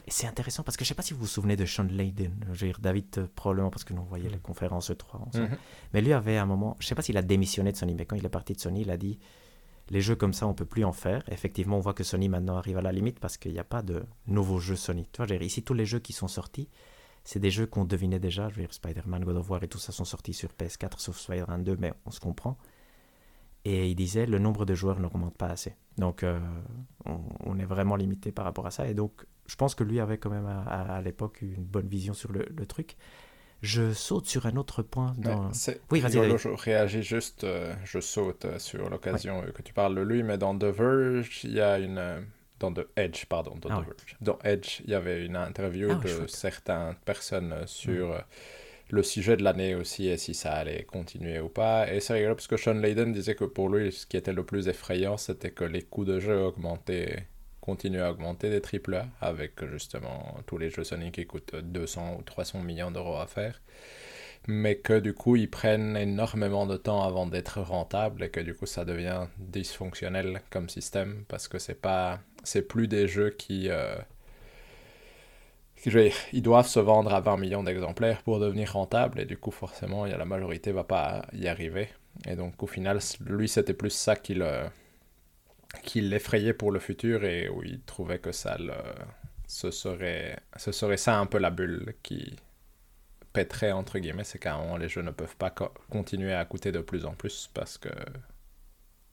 Et 0.08 0.12
c'est 0.12 0.26
intéressant 0.26 0.64
parce 0.64 0.76
que 0.76 0.84
je 0.84 0.90
sais 0.90 0.96
pas 0.96 1.04
si 1.04 1.14
vous 1.14 1.20
vous 1.20 1.28
souvenez 1.28 1.56
de 1.56 1.66
Sean 1.68 1.84
Layden, 1.84 2.34
je 2.54 2.62
veux 2.66 2.68
dire 2.72 2.80
David 2.80 3.06
euh, 3.20 3.28
probablement 3.36 3.70
parce 3.70 3.84
que 3.84 3.94
nous 3.94 4.02
on 4.02 4.06
voyait 4.06 4.30
les 4.30 4.40
conférences 4.40 4.90
E3 4.90 5.18
ensemble. 5.28 5.50
Mhm. 5.50 5.58
Mais 5.94 6.02
lui 6.02 6.14
avait 6.14 6.38
un 6.38 6.48
moment, 6.48 6.76
je 6.80 6.88
sais 6.88 6.96
pas 6.96 7.04
s'il 7.04 7.16
a 7.18 7.22
démissionné 7.22 7.72
de 7.72 7.78
Sony, 7.78 7.94
mais 7.94 8.06
quand 8.08 8.16
il 8.16 8.26
est 8.26 8.30
parti 8.30 8.54
de 8.54 8.60
Sony, 8.60 8.82
il 8.82 8.90
a 8.90 8.98
dit 8.98 9.20
les 9.90 10.02
jeux 10.02 10.16
comme 10.16 10.34
ça 10.34 10.48
on 10.48 10.54
peut 10.54 10.66
plus 10.66 10.84
en 10.84 10.92
faire. 10.92 11.24
Effectivement, 11.30 11.78
on 11.78 11.82
voit 11.82 11.94
que 11.94 12.04
Sony 12.04 12.30
maintenant 12.30 12.58
arrive 12.58 12.78
à 12.78 12.82
la 12.82 12.92
limite 12.92 13.20
parce 13.20 13.38
qu'il 13.38 13.52
n'y 13.52 13.60
a 13.60 13.64
pas 13.64 13.82
de 13.82 14.04
nouveaux 14.28 14.60
jeux 14.60 14.76
Sony. 14.76 15.08
Tu 15.12 15.24
vois, 15.24 15.36
ici 15.38 15.64
tous 15.64 15.74
les 15.74 15.86
jeux 15.86 16.00
qui 16.00 16.14
sont 16.14 16.28
sortis, 16.28 16.70
c'est 17.24 17.40
des 17.40 17.52
jeux 17.52 17.66
qu'on 17.66 17.86
devinait 17.86 18.20
déjà. 18.20 18.50
Spider-Man, 18.70 19.24
God 19.24 19.38
of 19.38 19.50
War 19.50 19.64
et 19.64 19.68
tout 19.68 19.80
ça 19.80 19.92
sont 19.92 20.06
sortis 20.06 20.34
sur 20.34 20.50
PS4 20.50 21.00
sauf 21.00 21.18
Spider-Man 21.18 21.64
2, 21.64 21.78
mais 21.80 21.94
on 22.06 22.12
se 22.12 22.20
comprend. 22.20 22.58
Et 23.66 23.90
il 23.90 23.96
disait 23.96 24.26
le 24.26 24.40
nombre 24.40 24.66
de 24.66 24.74
joueurs 24.74 25.00
n'augmente 25.00 25.38
pas 25.38 25.48
assez. 25.48 25.76
Donc 25.98 26.24
euh, 26.24 26.40
on, 27.06 27.60
est 27.60 27.66
vraiment 27.66 27.98
limité 27.98 28.32
par 28.32 28.46
rapport 28.46 28.66
à 28.66 28.72
ça. 28.72 28.88
Et 28.88 28.94
donc 28.94 29.26
je 29.48 29.56
pense 29.56 29.76
que 29.76 29.84
lui 29.84 30.00
avait 30.00 30.18
quand 30.18 30.30
même 30.30 30.48
à, 30.48 31.02
l'époque 31.02 31.42
une 31.42 31.66
bonne 31.66 31.88
vision 31.88 32.14
sur 32.14 32.32
le 32.32 32.66
truc. 32.66 32.96
Je 33.62 33.94
saute 33.94 34.26
sur 34.28 34.46
un 34.46 34.56
autre 34.56 34.82
point. 34.84 35.14
Dans... 35.18 35.52
Oui, 35.92 36.00
vas-y, 36.00 36.38
je 36.38 36.48
réagis 36.50 37.04
juste, 37.04 37.44
euh, 37.44 37.74
je 37.84 38.00
saute 38.00 38.46
euh, 38.46 38.60
sur 38.60 38.90
l'occasion 38.90 39.42
euh, 39.44 39.52
que 39.52 39.62
tu 39.62 39.74
parles 39.74 39.96
de 39.96 40.02
lui, 40.02 40.24
mais 40.24 40.38
dans 40.38 40.58
The 40.58 40.64
Verge, 40.66 41.42
il 41.44 41.54
y 41.54 41.62
a 41.62 41.78
une... 41.78 42.26
dans 42.60 42.72
The 42.74 42.88
Edge, 42.96 43.26
pardon, 43.26 43.56
dans 43.62 43.70
Ah 43.70 43.76
The 43.76 43.80
ouais. 43.80 43.86
Verge. 43.86 44.18
Dans 44.22 44.40
Edge, 44.46 44.82
il 44.86 44.92
y 44.92 44.96
avait 44.96 45.26
une 45.26 45.36
interview 45.36 45.90
Ah, 45.92 45.96
de 46.02 46.08
chouette. 46.08 46.30
certaines 46.30 46.96
personnes 47.04 47.54
sur 47.66 48.24
le 48.92 49.04
sujet 49.04 49.38
de 49.38 49.44
l'année 49.44 49.76
aussi 49.76 50.08
et 50.08 50.18
si 50.18 50.34
ça 50.34 50.54
allait 50.54 50.84
continuer 50.84 51.40
ou 51.40 51.50
pas. 51.50 51.94
Et 51.94 52.00
c'est 52.00 52.14
rigolo 52.14 52.36
parce 52.36 52.48
que 52.48 52.58
Sean 52.58 52.74
Layden 52.74 53.12
disait 53.12 53.36
que 53.36 53.44
pour 53.46 53.70
lui, 53.70 53.92
ce 53.92 54.06
qui 54.08 54.18
était 54.18 54.34
le 54.34 54.44
plus 54.44 54.68
effrayant, 54.68 55.18
c'était 55.18 55.52
que 55.52 55.64
les 55.66 55.84
coûts 55.84 56.06
de 56.06 56.20
jeu 56.20 56.40
augmentaient, 56.42 57.28
continuaient 57.62 58.02
à 58.02 58.12
augmenter 58.12 58.50
des 58.50 58.62
AAA 58.62 59.06
avec 59.22 59.66
justement 59.66 60.38
tous 60.46 60.58
les 60.58 60.70
jeux 60.70 60.84
Sony 60.84 61.12
qui 61.12 61.26
coûtent 61.26 61.56
200 61.56 62.18
ou 62.20 62.24
300 62.24 62.60
millions 62.62 62.92
d'euros 62.92 63.18
à 63.18 63.28
faire. 63.28 63.62
Mais 64.48 64.76
que 64.78 65.00
du 65.00 65.14
coup 65.14 65.36
ils 65.36 65.50
prennent 65.50 65.98
énormément 65.98 66.66
de 66.66 66.78
temps 66.78 67.04
avant 67.04 67.28
d'être 67.28 67.62
rentables 67.62 68.24
et 68.24 68.30
que 68.30 68.40
du 68.40 68.56
coup 68.56 68.66
ça 68.66 68.86
devient 68.86 69.28
dysfonctionnel 69.38 70.42
comme 70.50 70.70
système 70.70 71.26
parce 71.28 71.48
que 71.48 71.60
c'est 71.60 71.80
pas 71.80 72.20
c'est 72.44 72.62
plus 72.62 72.88
des 72.88 73.08
jeux 73.08 73.32
qui 73.32 73.70
euh, 73.70 73.96
ils 75.86 76.42
doivent 76.42 76.68
se 76.68 76.80
vendre 76.80 77.14
à 77.14 77.22
20 77.22 77.38
millions 77.38 77.64
d'exemplaires 77.64 78.22
pour 78.24 78.40
devenir 78.40 78.74
rentables 78.74 79.20
et 79.20 79.26
du 79.26 79.38
coup 79.38 79.52
forcément 79.52 80.06
y 80.06 80.14
a 80.14 80.18
la 80.18 80.26
majorité 80.26 80.72
va 80.72 80.84
pas 80.84 81.26
y 81.34 81.48
arriver. 81.48 81.90
Et 82.28 82.36
donc 82.36 82.62
au 82.64 82.68
final 82.68 83.00
lui 83.26 83.48
c'était 83.48 83.74
plus 83.74 83.92
ça 83.92 84.16
qui 84.16 84.34
le 84.34 84.64
qui 85.84 86.02
l'effrayait 86.02 86.54
pour 86.54 86.72
le 86.72 86.80
futur 86.80 87.24
et 87.24 87.48
où 87.50 87.64
il 87.64 87.82
trouvait 87.82 88.20
que 88.20 88.32
ça 88.32 88.58
le 88.58 88.74
ce 89.48 89.72
serait 89.72 90.40
ce 90.58 90.72
serait 90.72 90.98
ça 90.98 91.18
un 91.20 91.26
peu 91.26 91.38
la 91.40 91.50
bulle 91.52 91.96
qui 92.04 92.36
pèterait 93.34 93.72
entre 93.72 94.00
guillemets, 94.00 94.24
c'est 94.24 94.40
qu'à 94.40 94.56
un 94.56 94.60
moment 94.60 94.78
les 94.78 94.90
jeux 94.90 95.02
ne 95.04 95.12
peuvent 95.12 95.36
pas 95.38 95.52
co- 95.52 95.74
continuer 95.90 96.34
à 96.34 96.46
coûter 96.46 96.72
de 96.72 96.80
plus 96.82 97.06
en 97.06 97.14
plus 97.14 97.50
parce 97.54 97.78
que 97.78 97.90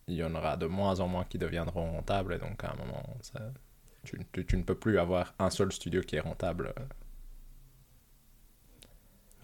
il 0.08 0.14
y 0.14 0.24
en 0.24 0.34
aura 0.34 0.56
de 0.56 0.66
moins 0.66 1.00
en 1.00 1.08
moins 1.08 1.24
qui 1.24 1.36
deviendront 1.38 1.90
rentables 1.92 2.34
et 2.34 2.38
donc 2.38 2.62
à 2.64 2.72
un 2.72 2.76
moment 2.76 3.02
ça- 3.22 3.52
tu, 4.04 4.18
tu- 4.32 4.46
tu 4.46 4.56
ne 4.56 4.62
peux 4.62 4.74
plus 4.76 4.98
avoir 4.98 5.34
un 5.38 5.50
seul 5.50 5.72
studio 5.72 6.00
qui 6.00 6.16
est 6.16 6.20
rentable. 6.20 6.72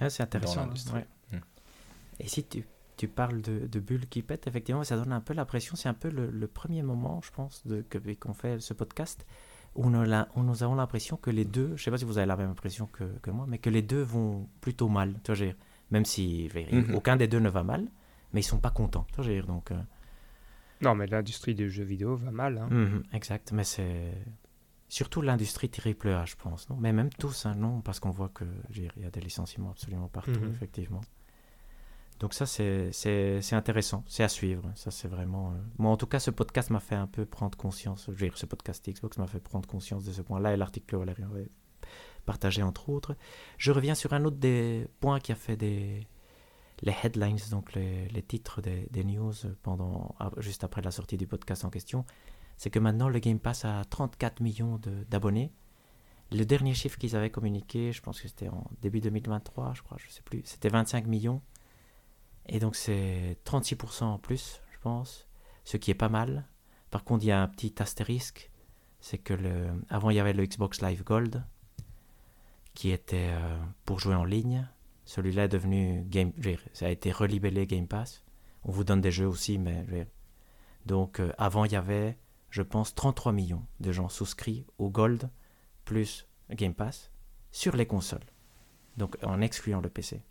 Ah, 0.00 0.10
c'est 0.10 0.22
intéressant. 0.22 0.66
l'industrie. 0.66 0.94
ouais. 0.96 1.06
Mm. 1.32 1.40
Et 2.20 2.28
si 2.28 2.44
tu, 2.44 2.64
tu 3.02 3.08
parles 3.08 3.42
de, 3.42 3.66
de 3.66 3.80
bulles 3.80 4.06
qui 4.08 4.22
pètent, 4.22 4.46
effectivement, 4.46 4.84
ça 4.84 4.96
donne 4.96 5.12
un 5.12 5.20
peu 5.20 5.34
l'impression, 5.34 5.74
c'est 5.74 5.88
un 5.88 5.94
peu 5.94 6.08
le, 6.08 6.30
le 6.30 6.46
premier 6.46 6.82
moment, 6.84 7.20
je 7.24 7.32
pense, 7.32 7.66
de, 7.66 7.82
que, 7.82 7.98
qu'on 8.14 8.32
fait 8.32 8.60
ce 8.60 8.74
podcast, 8.74 9.26
où 9.74 9.86
on, 9.86 9.94
a 10.12 10.28
nous 10.36 10.62
avons 10.62 10.76
l'impression 10.76 11.16
que 11.16 11.30
les 11.30 11.44
deux, 11.44 11.74
je 11.76 11.82
sais 11.82 11.90
pas 11.90 11.98
si 11.98 12.04
vous 12.04 12.18
avez 12.18 12.26
la 12.28 12.36
même 12.36 12.50
impression 12.50 12.86
que, 12.86 13.02
que 13.22 13.30
moi, 13.32 13.46
mais 13.48 13.58
que 13.58 13.70
les 13.70 13.82
deux 13.82 14.02
vont 14.02 14.48
plutôt 14.60 14.88
mal. 14.88 15.14
Tu 15.24 15.26
vois, 15.26 15.34
je 15.34 15.44
veux 15.46 15.50
dire, 15.50 15.58
même 15.90 16.04
si 16.04 16.48
je 16.48 16.54
veux 16.54 16.62
dire, 16.64 16.72
Mhm. 16.88 16.94
aucun 16.94 17.16
des 17.16 17.26
deux 17.26 17.40
ne 17.40 17.48
va 17.48 17.64
mal, 17.64 17.88
mais 18.32 18.40
ils 18.40 18.44
sont 18.44 18.60
pas 18.60 18.70
contents. 18.70 19.04
Tu 19.08 19.16
vois, 19.16 19.24
je 19.24 19.30
veux 19.30 19.34
dire, 19.36 19.46
donc, 19.48 19.72
euh, 19.72 19.80
Non, 20.80 20.94
mais 20.94 21.06
l'industrie 21.08 21.54
des 21.56 21.68
jeux 21.68 21.84
vidéo 21.84 22.14
va 22.16 22.30
mal. 22.30 22.58
hein. 22.58 22.68
Mhm, 22.70 23.02
exact, 23.12 23.50
mais 23.50 23.64
c'est 23.64 24.12
surtout 24.88 25.22
l'industrie 25.22 25.70
triple 25.70 26.08
A, 26.10 26.24
je 26.24 26.36
pense, 26.36 26.68
non? 26.70 26.76
Mais 26.76 26.92
même 26.92 27.10
tous, 27.10 27.46
hein, 27.46 27.54
non, 27.56 27.80
parce 27.80 27.98
qu'on 27.98 28.10
voit 28.10 28.28
que 28.28 28.44
il 28.70 28.90
y 28.96 29.04
a 29.04 29.10
des 29.10 29.20
licenciements 29.20 29.70
absolument 29.70 30.08
partout, 30.08 30.30
Mhm. 30.40 30.52
effectivement. 30.54 31.00
Donc 32.22 32.32
ça, 32.32 32.46
c'est 32.46 33.52
intéressant, 33.52 34.04
c'est 34.06 34.22
à 34.22 34.28
suivre. 34.28 34.70
Ça, 34.76 34.90
c'est 34.90 35.08
vraiment. 35.08 35.50
euh, 35.50 35.54
Moi, 35.78 35.90
en 35.90 35.96
tout 35.96 36.06
cas, 36.06 36.20
ce 36.20 36.30
podcast 36.30 36.70
m'a 36.70 36.80
fait 36.80 36.94
un 36.94 37.06
peu 37.08 37.26
prendre 37.26 37.58
conscience. 37.58 38.04
Je 38.06 38.12
veux 38.12 38.28
dire, 38.28 38.38
ce 38.38 38.46
podcast 38.46 38.88
Xbox 38.88 39.18
m'a 39.18 39.26
fait 39.26 39.40
prendre 39.40 39.68
conscience 39.68 40.04
de 40.04 40.12
ce 40.12 40.22
point-là 40.22 40.54
et 40.54 40.56
l'article 40.56 40.86
que 40.86 40.96
Valérie 40.96 41.24
avait 41.24 41.50
partagé 42.24 42.62
entre 42.62 42.88
autres. 42.88 43.16
Je 43.58 43.72
reviens 43.72 43.94
sur 43.96 44.12
un 44.14 44.24
autre 44.24 44.36
des 44.36 44.86
points 45.00 45.18
qui 45.20 45.32
a 45.32 45.34
fait 45.34 45.56
des 45.56 46.06
les 46.80 46.94
headlines, 47.04 47.38
donc 47.50 47.74
les, 47.74 48.08
les 48.08 48.22
titres 48.22 48.60
des, 48.62 48.88
des 48.90 49.04
news 49.04 49.32
pendant 49.62 50.16
ah, 50.18 50.30
juste 50.38 50.64
après 50.64 50.82
la 50.82 50.90
sortie 50.90 51.16
du 51.16 51.28
podcast 51.28 51.64
en 51.64 51.70
question 51.70 52.04
c'est 52.56 52.70
que 52.70 52.78
maintenant 52.78 53.08
le 53.08 53.18
Game 53.18 53.38
Pass 53.40 53.64
a 53.64 53.84
34 53.84 54.40
millions 54.40 54.80
d'abonnés. 55.10 55.52
Le 56.30 56.44
dernier 56.44 56.74
chiffre 56.74 56.96
qu'ils 56.96 57.16
avaient 57.16 57.30
communiqué, 57.30 57.92
je 57.92 58.00
pense 58.00 58.20
que 58.20 58.28
c'était 58.28 58.48
en 58.48 58.70
début 58.80 59.00
2023, 59.00 59.74
je 59.74 59.82
crois, 59.82 59.96
je 59.98 60.08
sais 60.10 60.22
plus, 60.22 60.42
c'était 60.44 60.68
25 60.68 61.06
millions. 61.06 61.42
Et 62.46 62.58
donc 62.58 62.76
c'est 62.76 63.38
36% 63.44 64.04
en 64.04 64.18
plus, 64.18 64.62
je 64.72 64.78
pense, 64.80 65.28
ce 65.64 65.76
qui 65.76 65.90
est 65.90 65.94
pas 65.94 66.08
mal. 66.08 66.48
Par 66.90 67.04
contre, 67.04 67.24
il 67.24 67.28
y 67.28 67.32
a 67.32 67.40
un 67.40 67.48
petit 67.48 67.74
astérisque, 67.78 68.50
c'est 69.00 69.18
que 69.18 69.34
le, 69.34 69.68
avant 69.88 70.10
il 70.10 70.16
y 70.16 70.20
avait 70.20 70.32
le 70.32 70.44
Xbox 70.44 70.82
Live 70.82 71.04
Gold, 71.04 71.44
qui 72.74 72.90
était 72.90 73.30
euh, 73.30 73.58
pour 73.84 74.00
jouer 74.00 74.14
en 74.14 74.24
ligne. 74.24 74.68
Celui-là 75.04 75.44
est 75.44 75.48
devenu 75.48 76.04
Game, 76.06 76.32
ça 76.72 76.86
a 76.86 76.90
été 76.90 77.10
relibellé 77.10 77.66
Game 77.66 77.88
Pass. 77.88 78.22
On 78.64 78.70
vous 78.70 78.84
donne 78.84 79.00
des 79.00 79.10
jeux 79.10 79.26
aussi, 79.26 79.58
mais 79.58 79.84
donc 80.86 81.20
euh, 81.20 81.32
avant 81.38 81.64
il 81.64 81.72
y 81.72 81.76
avait, 81.76 82.16
je 82.50 82.62
pense, 82.62 82.94
33 82.94 83.32
millions 83.32 83.66
de 83.80 83.92
gens 83.92 84.08
souscrits 84.08 84.64
au 84.78 84.90
Gold 84.90 85.30
plus 85.84 86.28
Game 86.50 86.74
Pass 86.74 87.10
sur 87.50 87.76
les 87.76 87.86
consoles, 87.86 88.24
donc 88.96 89.16
en 89.22 89.40
excluant 89.40 89.80
le 89.80 89.90
PC. 89.90 90.22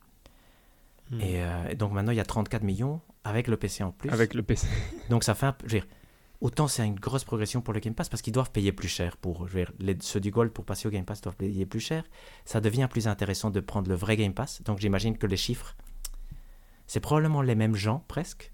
Hmm. 1.11 1.19
Euh, 1.21 1.69
et 1.69 1.75
donc 1.75 1.91
maintenant 1.91 2.11
il 2.11 2.17
y 2.17 2.21
a 2.21 2.25
34 2.25 2.63
millions 2.63 3.01
avec 3.23 3.47
le 3.47 3.57
PC 3.57 3.83
en 3.83 3.91
plus. 3.91 4.09
Avec 4.09 4.33
le 4.33 4.43
PC. 4.43 4.67
donc 5.09 5.23
ça 5.23 5.35
fait 5.35 5.47
un 5.47 5.53
peu, 5.53 5.67
autant 6.39 6.67
c'est 6.67 6.85
une 6.85 6.95
grosse 6.95 7.23
progression 7.23 7.61
pour 7.61 7.73
le 7.73 7.79
Game 7.79 7.93
Pass 7.93 8.09
parce 8.09 8.21
qu'ils 8.21 8.33
doivent 8.33 8.51
payer 8.51 8.71
plus 8.71 8.87
cher 8.87 9.17
pour 9.17 9.47
je 9.47 9.59
les, 9.79 9.97
ceux 9.99 10.19
du 10.19 10.31
Gold 10.31 10.51
pour 10.51 10.65
passer 10.65 10.87
au 10.87 10.91
Game 10.91 11.05
Pass 11.05 11.21
doivent 11.21 11.35
payer 11.35 11.65
plus 11.65 11.79
cher. 11.79 12.03
Ça 12.45 12.61
devient 12.61 12.87
plus 12.89 13.07
intéressant 13.07 13.51
de 13.51 13.59
prendre 13.59 13.89
le 13.89 13.95
vrai 13.95 14.15
Game 14.17 14.33
Pass. 14.33 14.61
Donc 14.63 14.79
j'imagine 14.79 15.17
que 15.17 15.27
les 15.27 15.37
chiffres, 15.37 15.75
c'est 16.87 17.01
probablement 17.01 17.41
les 17.41 17.55
mêmes 17.55 17.75
gens 17.75 18.03
presque, 18.07 18.51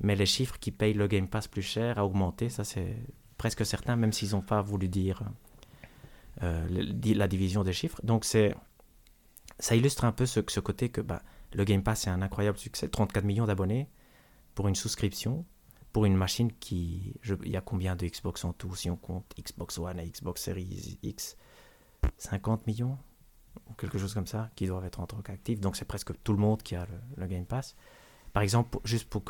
mais 0.00 0.16
les 0.16 0.26
chiffres 0.26 0.58
qui 0.58 0.72
payent 0.72 0.94
le 0.94 1.06
Game 1.06 1.28
Pass 1.28 1.46
plus 1.46 1.62
cher 1.62 1.98
a 1.98 2.04
augmenté. 2.04 2.48
Ça 2.48 2.64
c'est 2.64 2.96
presque 3.38 3.64
certain, 3.64 3.96
même 3.96 4.12
s'ils 4.12 4.32
n'ont 4.32 4.42
pas 4.42 4.60
voulu 4.60 4.88
dire 4.88 5.22
euh, 6.42 6.66
la 7.14 7.28
division 7.28 7.62
des 7.62 7.72
chiffres. 7.72 8.00
Donc 8.02 8.24
c'est 8.24 8.54
ça 9.58 9.76
illustre 9.76 10.04
un 10.04 10.12
peu 10.12 10.26
ce, 10.26 10.40
ce 10.48 10.60
côté 10.60 10.88
que 10.88 11.00
bah, 11.00 11.22
le 11.54 11.64
Game 11.64 11.82
Pass 11.82 12.06
est 12.06 12.10
un 12.10 12.22
incroyable 12.22 12.58
succès, 12.58 12.88
34 12.88 13.24
millions 13.24 13.46
d'abonnés 13.46 13.88
pour 14.54 14.68
une 14.68 14.74
souscription 14.74 15.44
pour 15.92 16.06
une 16.06 16.16
machine 16.16 16.50
qui. 16.52 17.14
il 17.44 17.50
y 17.50 17.56
a 17.56 17.60
combien 17.60 17.96
de 17.96 18.06
Xbox 18.06 18.44
en 18.44 18.52
tout 18.52 18.74
si 18.74 18.90
on 18.90 18.96
compte 18.96 19.26
Xbox 19.38 19.78
One 19.78 20.00
et 20.00 20.10
Xbox 20.10 20.42
Series 20.42 20.98
X? 21.02 21.36
50 22.16 22.66
millions 22.66 22.98
ou 23.68 23.74
quelque 23.74 23.98
chose 23.98 24.14
comme 24.14 24.26
ça 24.26 24.50
qui 24.56 24.66
doivent 24.66 24.84
être 24.84 25.00
en 25.00 25.06
tant 25.06 25.20
qu'actifs. 25.20 25.60
Donc 25.60 25.76
c'est 25.76 25.84
presque 25.84 26.12
tout 26.24 26.32
le 26.32 26.38
monde 26.38 26.62
qui 26.62 26.74
a 26.74 26.86
le, 27.16 27.26
Game 27.26 27.44
Pass. 27.44 27.76
Par 28.32 28.42
exemple, 28.42 28.78
juste 28.84 29.08
pour, 29.08 29.22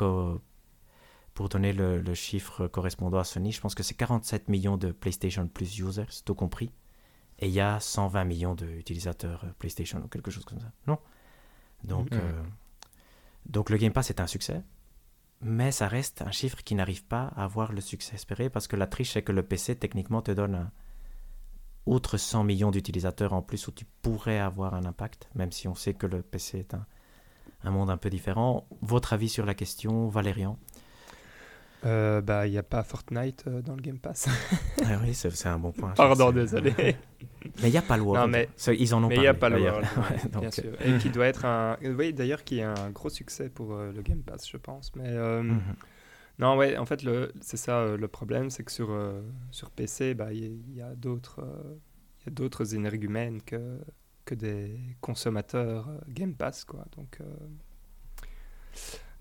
pour 1.33 1.49
donner 1.49 1.73
le, 1.73 2.13
chiffre 2.13 2.67
correspondant 2.67 3.19
à 3.19 3.25
Sony, 3.25 3.51
je 3.51 3.59
pense 3.61 3.75
que 3.75 3.83
c'est 3.83 3.93
47 3.95 4.47
millions 4.47 4.77
de 4.77 4.91
PlayStation 4.91 5.47
Plus 5.47 5.77
users, 5.79 6.23
tout 6.25 6.33
compris. 6.33 6.71
Et 7.39 7.47
il 7.47 7.53
y 7.53 7.59
a 7.59 7.79
120 7.79 8.23
millions 8.23 8.55
d'utilisateurs 8.55 9.45
PlayStation 9.59 9.99
ou 10.03 10.07
quelque 10.07 10.31
chose 10.31 10.45
comme 10.45 10.61
ça. 10.61 10.71
Non? 10.87 10.97
Donc, 11.83 12.11
mm. 12.11 12.19
euh, 12.21 12.43
donc 13.45 13.69
le 13.69 13.77
Game 13.77 13.93
Pass 13.93 14.09
est 14.09 14.19
un 14.19 14.27
succès 14.27 14.63
mais 15.43 15.71
ça 15.71 15.87
reste 15.87 16.21
un 16.21 16.31
chiffre 16.31 16.63
qui 16.63 16.73
n'arrive 16.73 17.03
pas 17.03 17.31
à 17.35 17.43
avoir 17.43 17.73
le 17.73 17.81
succès 17.81 18.15
espéré 18.15 18.49
parce 18.49 18.67
que 18.67 18.75
la 18.75 18.87
triche, 18.87 19.11
c'est 19.11 19.23
que 19.23 19.33
le 19.33 19.43
PC, 19.43 19.75
techniquement, 19.75 20.21
te 20.21 20.31
donne 20.31 20.55
un, 20.55 20.71
outre 21.85 22.17
100 22.17 22.45
millions 22.45 22.71
d'utilisateurs 22.71 23.33
en 23.33 23.41
plus 23.41 23.67
où 23.67 23.71
tu 23.71 23.85
pourrais 24.01 24.39
avoir 24.39 24.73
un 24.73 24.85
impact, 24.85 25.29
même 25.35 25.51
si 25.51 25.67
on 25.67 25.75
sait 25.75 25.93
que 25.93 26.07
le 26.07 26.21
PC 26.21 26.59
est 26.59 26.73
un, 26.73 26.85
un 27.63 27.71
monde 27.71 27.89
un 27.89 27.97
peu 27.97 28.09
différent. 28.09 28.65
Votre 28.81 29.13
avis 29.13 29.29
sur 29.29 29.45
la 29.45 29.53
question, 29.53 30.07
Valérian? 30.07 30.57
Euh, 31.85 32.21
bah, 32.21 32.47
il 32.47 32.51
n'y 32.51 32.57
a 32.57 32.63
pas 32.63 32.83
Fortnite 32.83 33.43
euh, 33.47 33.61
dans 33.61 33.75
le 33.75 33.81
Game 33.81 33.99
Pass. 33.99 34.27
ah 34.85 34.99
oui, 35.03 35.13
c'est 35.13 35.47
un 35.47 35.59
bon 35.59 35.71
point. 35.71 35.91
Pardon, 35.91 36.31
désolé. 36.31 36.73
mais 36.81 37.67
il 37.67 37.71
n'y 37.71 37.77
a 37.77 37.81
pas 37.81 37.97
le 37.97 38.03
World. 38.03 38.31
mais, 38.31 38.49
ils 38.77 38.95
en 38.95 39.03
ont 39.03 39.07
mais 39.07 39.15
il 39.15 39.21
n'y 39.21 39.27
a 39.27 39.33
pas 39.33 39.49
le 39.49 39.61
World, 39.61 39.85
bien 40.39 40.51
sûr. 40.51 40.71
Et 40.81 40.97
qui 40.97 41.09
doit 41.09 41.27
être 41.27 41.45
un... 41.45 41.77
Oui, 41.83 42.13
d'ailleurs, 42.13 42.43
qui 42.43 42.59
est 42.59 42.63
un 42.63 42.89
gros 42.91 43.09
succès 43.09 43.49
pour 43.49 43.73
euh, 43.73 43.91
le 43.91 44.01
Game 44.01 44.21
Pass, 44.21 44.49
je 44.49 44.57
pense. 44.57 44.95
Mais 44.95 45.11
mhm. 45.11 45.61
non, 46.39 46.55
ouais, 46.55 46.77
en 46.77 46.85
fait, 46.85 47.05
c'est 47.41 47.57
ça 47.57 47.97
le 47.97 48.07
problème, 48.07 48.49
c'est 48.49 48.63
que 48.63 48.71
sur, 48.71 48.97
sur 49.51 49.69
PC, 49.69 50.13
bah, 50.13 50.31
il 50.31 50.75
y, 50.75 50.81
a 50.81 50.95
d'autres 50.95 51.45
il 52.21 52.25
y 52.25 52.29
a 52.29 52.31
d'autres 52.31 52.75
énergumènes 52.75 53.41
que, 53.41 53.79
que 54.23 54.35
des 54.35 54.79
consommateurs 55.01 55.89
Game 56.07 56.33
Pass, 56.33 56.63
quoi. 56.63 56.85
Donc... 56.95 57.19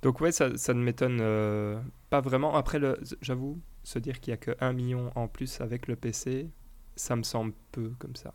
Donc 0.02 0.20
ouais, 0.20 0.32
ça, 0.32 0.56
ça 0.56 0.74
ne 0.74 0.82
m'étonne 0.82 1.18
euh, 1.20 1.80
pas 2.10 2.20
vraiment. 2.20 2.54
Après, 2.56 2.80
j'avoue, 3.20 3.60
se 3.84 3.98
dire 3.98 4.20
qu'il 4.20 4.32
n'y 4.32 4.34
a 4.34 4.36
que 4.38 4.50
1 4.60 4.72
million 4.72 5.12
en 5.14 5.28
plus 5.28 5.60
avec 5.60 5.86
le 5.86 5.94
PC, 5.94 6.50
ça 6.96 7.14
me 7.14 7.22
semble 7.22 7.52
peu 7.70 7.92
comme 7.98 8.16
ça. 8.16 8.34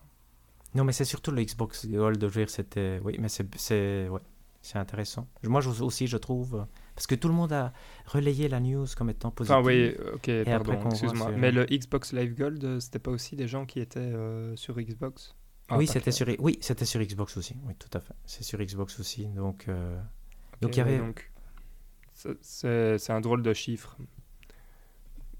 Non, 0.75 0.85
mais 0.85 0.93
c'est 0.93 1.05
surtout 1.05 1.31
le 1.31 1.43
Xbox 1.43 1.85
Gold, 1.87 2.49
c'était... 2.49 2.99
Oui, 3.03 3.17
mais 3.19 3.29
c'est 3.29 4.09
ouais, 4.09 4.21
intéressant. 4.75 5.27
Moi 5.43 5.65
aussi, 5.81 6.07
je 6.07 6.17
trouve... 6.17 6.65
Parce 6.95 7.05
que 7.05 7.15
tout 7.15 7.27
le 7.27 7.33
monde 7.33 7.51
a 7.51 7.73
relayé 8.05 8.47
la 8.47 8.59
news 8.59 8.85
comme 8.97 9.09
étant 9.09 9.31
positive. 9.31 9.57
Ah 9.57 9.61
oui, 9.61 9.93
ok, 10.13 10.43
pardon, 10.45 10.89
excuse-moi. 10.89 11.31
Mais 11.31 11.51
le 11.51 11.65
Xbox 11.65 12.13
Live 12.13 12.35
Gold, 12.35 12.63
euh, 12.63 12.79
c'était 12.79 12.99
pas 12.99 13.11
aussi 13.11 13.35
des 13.35 13.47
gens 13.47 13.65
qui 13.65 13.79
étaient 13.79 13.99
euh, 13.99 14.55
sur 14.55 14.75
Xbox? 14.79 15.35
Ah, 15.69 15.77
Oui, 15.77 15.85
c'était 15.85 16.11
sur, 16.11 16.27
oui, 16.39 16.59
sur 16.61 17.01
Xbox 17.01 17.37
aussi. 17.37 17.55
Oui, 17.65 17.73
tout 17.77 17.95
à 17.95 17.99
fait. 17.99 18.13
C'est 18.25 18.43
sur 18.43 18.57
Xbox 18.59 18.99
aussi. 18.99 19.27
Donc, 19.27 19.67
donc 20.61 20.75
il 20.75 20.77
y 20.77 20.81
avait... 20.81 20.99
Donc 20.99 21.29
c'est 22.41 23.09
un 23.09 23.21
drôle 23.21 23.41
de 23.41 23.53
chiffre 23.53 23.97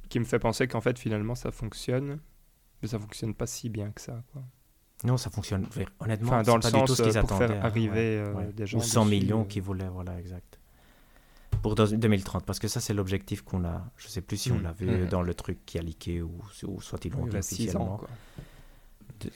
qui 0.10 0.20
me 0.20 0.26
fait 0.26 0.40
penser 0.40 0.68
qu'en 0.68 0.82
fait 0.82 0.98
finalement 0.98 1.36
ça 1.36 1.52
fonctionne, 1.52 2.20
mais 2.82 2.88
ça 2.88 3.00
fonctionne 3.00 3.34
pas 3.34 3.48
si 3.48 3.70
bien 3.70 3.92
que 3.92 4.02
ça. 4.02 4.24
Quoi. 4.32 4.44
Non, 5.04 5.18
ça 5.18 5.30
fonctionne 5.30 5.68
honnêtement. 6.00 6.30
Enfin, 6.30 6.44
dans 6.44 6.56
le 6.56 6.62
pas 6.62 6.70
sens 6.70 6.82
du 6.82 6.88
tout 6.88 6.96
ce 6.96 7.04
qu'ils 7.04 7.14
pour 7.14 7.24
attendaient, 7.24 7.48
faire 7.48 7.66
arriver 7.66 8.18
euh, 8.20 8.52
des 8.52 8.66
gens. 8.66 8.80
Ou 8.80 8.82
100 8.82 9.06
millions 9.06 9.42
euh. 9.42 9.46
qui 9.46 9.60
voulaient, 9.60 9.90
voilà, 9.90 10.20
exact. 10.20 10.60
Pour 11.62 11.76
2030, 11.76 12.46
parce 12.46 12.60
que 12.60 12.68
ça 12.68 12.80
c'est 12.80 12.94
l'objectif 12.94 13.42
qu'on 13.42 13.66
a. 13.66 13.84
Je 13.98 14.08
sais 14.08 14.22
plus 14.22 14.38
si 14.38 14.52
on 14.52 14.60
hmm. 14.60 14.64
l'a 14.64 14.72
vu 14.72 14.88
hmm. 14.88 15.10
dans 15.10 15.22
le 15.22 15.34
truc 15.34 15.66
qui 15.66 15.78
a 15.78 15.82
leaké 15.82 16.22
ou, 16.22 16.40
ou 16.64 16.82
soit 16.82 17.04
ils 17.06 17.12
l'ont 17.12 17.28
officiellement. 17.28 17.96
Ans. 17.96 18.02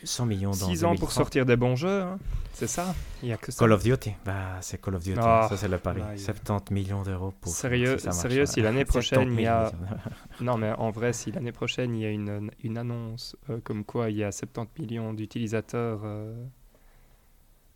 100 0.04 0.26
millions 0.26 0.52
dans 0.52 0.67
6 0.67 0.86
ans 0.86 0.96
pour 0.96 1.12
sortir 1.12 1.46
des 1.46 1.56
bons 1.56 1.76
jeux, 1.76 2.02
hein. 2.02 2.20
c'est 2.54 2.67
ça 2.67 2.94
Il 3.24 3.30
y 3.30 3.34
a 3.34 3.38
que 3.38 3.52
ça. 3.52 3.60
Call 3.60 3.72
of 3.74 3.84
Duty, 3.84 4.13
bah, 4.26 4.58
c'est 4.62 4.82
Call 4.82 4.96
of 4.96 5.04
Duty, 5.04 5.20
ah, 5.22 5.48
ça 5.50 5.58
c'est 5.58 5.67
le 5.67 5.78
pari. 5.78 6.02
70 6.17 6.74
millions 6.74 7.04
d'euros 7.04 7.34
pour. 7.39 7.52
Sérieux, 7.52 7.98
si, 7.98 8.12
sérieux, 8.12 8.46
si 8.46 8.62
l'année 8.62 8.86
prochaine 8.94 9.34
il 9.34 9.41
y 9.41 9.48
a. 9.48 9.72
non, 10.41 10.58
mais 10.58 10.72
en 10.72 10.91
vrai, 10.91 11.13
si 11.13 11.32
l'année 11.32 11.52
prochaine 11.52 11.96
il 11.96 12.02
y 12.02 12.06
a 12.06 12.10
une, 12.10 12.52
une 12.63 12.78
annonce 12.78 13.36
euh, 13.50 13.60
comme 13.63 13.84
quoi 13.84 14.10
il 14.10 14.17
y 14.17 14.24
a 14.24 14.32
70 14.32 14.82
millions 14.82 15.13
d'utilisateurs 15.13 16.02
euh, 16.04 16.34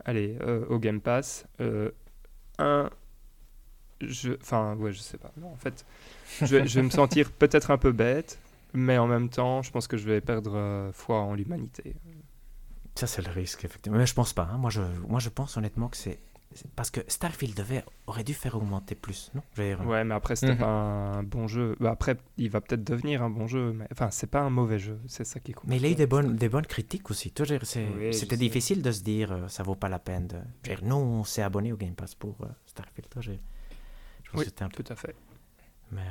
allez, 0.03 0.37
euh, 0.41 0.65
au 0.69 0.79
Game 0.79 1.01
Pass, 1.01 1.45
un. 2.59 2.89
Je... 4.01 4.33
Enfin, 4.41 4.75
ouais, 4.75 4.91
je 4.91 4.99
sais 4.99 5.17
pas. 5.17 5.31
Non, 5.37 5.47
en 5.47 5.55
fait, 5.55 5.85
je 6.41 6.65
je 6.65 6.79
vais 6.79 6.83
me 6.83 6.89
sentir 6.89 7.31
peut-être 7.31 7.71
un 7.71 7.77
peu 7.77 7.91
bête, 7.91 8.39
mais 8.75 8.97
en 8.97 9.07
même 9.07 9.29
temps, 9.29 9.61
je 9.61 9.71
pense 9.71 9.87
que 9.87 9.97
je 9.97 10.05
vais 10.05 10.21
perdre 10.21 10.55
euh, 10.55 10.91
foi 10.91 11.19
en 11.19 11.33
l'humanité. 11.33 11.95
Ça, 12.95 13.07
c'est 13.07 13.21
le 13.21 13.31
risque, 13.31 13.65
effectivement. 13.65 13.97
Mais 13.97 14.05
je 14.05 14.13
pense 14.13 14.33
pas. 14.33 14.47
Hein. 14.51 14.57
Moi, 14.57 14.69
je, 14.69 14.81
moi, 15.07 15.19
je 15.19 15.29
pense 15.29 15.57
honnêtement 15.57 15.89
que 15.89 15.97
c'est. 15.97 16.19
Parce 16.77 16.89
que 16.89 17.01
Starfield 17.09 17.53
devait, 17.57 17.83
aurait 18.07 18.23
dû 18.23 18.33
faire 18.33 18.55
augmenter 18.55 18.95
plus, 18.95 19.29
non? 19.35 19.41
Ouais, 19.57 20.05
mais 20.05 20.15
après, 20.15 20.37
c'était 20.37 20.53
mhm. 20.53 20.59
pas 20.59 20.67
un 20.67 21.23
bon 21.23 21.47
jeu. 21.47 21.75
Bah, 21.81 21.91
après, 21.91 22.15
il 22.37 22.49
va 22.49 22.61
peut-être 22.61 22.83
devenir 22.85 23.21
un 23.21 23.29
bon 23.29 23.45
jeu. 23.45 23.73
Mais... 23.73 23.85
Enfin, 23.91 24.09
c'est 24.09 24.29
pas 24.29 24.39
un 24.39 24.49
mauvais 24.49 24.79
jeu. 24.79 24.97
C'est 25.07 25.25
ça 25.25 25.41
qui 25.41 25.51
est 25.51 25.55
Mais 25.65 25.75
il 25.75 25.85
a 25.85 25.89
eu 25.89 25.95
des 25.95 26.07
bonnes, 26.07 26.37
des 26.37 26.47
bonnes 26.47 26.65
critiques 26.65 27.09
aussi. 27.11 27.33
C'était 28.13 28.37
difficile 28.37 28.81
de 28.81 28.91
se 28.93 29.01
dire 29.01 29.33
euh, 29.33 29.47
ça 29.49 29.63
vaut 29.63 29.75
pas 29.75 29.89
la 29.89 29.99
peine 29.99 30.27
de. 30.27 30.37
non, 30.83 30.99
on 30.99 31.23
s'est 31.25 31.41
abonné 31.41 31.73
au 31.73 31.77
Game 31.77 31.95
Pass 31.95 32.15
pour 32.15 32.37
euh, 32.43 32.47
Starfield. 32.67 33.09
je 33.19 33.31
oui, 34.33 34.45
un 34.61 34.69
tout 34.69 34.85
à 34.87 34.95
fait. 34.95 35.15
Mais. 35.91 36.01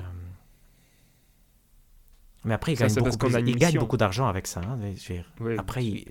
Mais 2.45 2.55
après, 2.55 2.73
il 2.73 2.79
gagne, 2.79 2.95
beaucoup, 2.95 3.29
il 3.29 3.57
gagne 3.57 3.79
beaucoup 3.79 3.97
d'argent 3.97 4.27
avec 4.27 4.47
ça. 4.47 4.61
Hein, 4.61 4.79
après, 5.57 6.05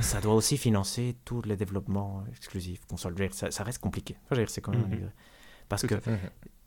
ça 0.00 0.20
doit 0.20 0.34
aussi 0.34 0.58
financer 0.58 1.16
tous 1.24 1.42
les 1.42 1.56
développements 1.56 2.24
exclusifs, 2.28 2.84
console. 2.86 3.14
Ça, 3.32 3.50
ça, 3.50 3.64
reste 3.64 3.78
compliqué. 3.78 4.16
C'est 4.46 4.60
quand 4.60 4.72
même 4.72 4.88
mhm. 4.88 5.10
Parce 5.68 5.86
que 5.86 5.94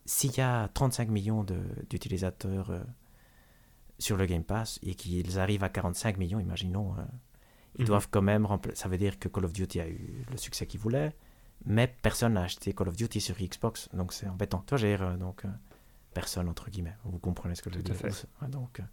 s'il 0.06 0.36
y 0.36 0.42
a 0.42 0.68
35 0.70 1.10
millions 1.10 1.46
d'utilisateurs 1.90 2.72
euh, 2.72 2.80
sur 4.00 4.18
le 4.18 4.26
Game 4.26 4.44
Pass 4.44 4.80
et 4.82 4.96
qu'ils 4.96 5.40
arrivent 5.40 5.64
à 5.64 5.70
45 5.70 6.18
millions, 6.18 6.40
imaginons, 6.40 6.94
euh, 6.98 7.04
ils 7.76 7.82
mhm. 7.82 7.88
doivent 7.88 8.08
quand 8.10 8.24
même 8.24 8.48
Ça 8.74 8.90
veut 8.90 8.98
dire 8.98 9.20
que 9.20 9.28
Call 9.28 9.46
of 9.46 9.54
Duty 9.54 9.80
a 9.80 9.88
eu 9.88 10.26
le 10.32 10.38
succès 10.38 10.66
qu'il 10.66 10.80
voulait, 10.80 11.16
mais 11.66 11.94
personne 12.02 12.34
n'a 12.34 12.44
acheté 12.44 12.74
Call 12.74 12.90
of 12.90 12.96
Duty 12.96 13.22
sur 13.22 13.36
Xbox, 13.38 13.88
donc 13.94 14.14
c'est 14.14 14.28
embêtant. 14.28 14.64
Toi, 14.66 14.80
j'ai 14.80 14.98
donc 15.20 15.44
personne, 16.14 16.50
entre 16.50 16.70
guillemets. 16.70 16.96
Vous 17.04 17.20
comprenez 17.20 17.56
ce 17.56 17.62
que 17.62 17.70
je 17.72 17.78
veux 17.78 17.84
dire. 17.84 17.96
Donc, 18.50 18.80
euh, 18.80 18.84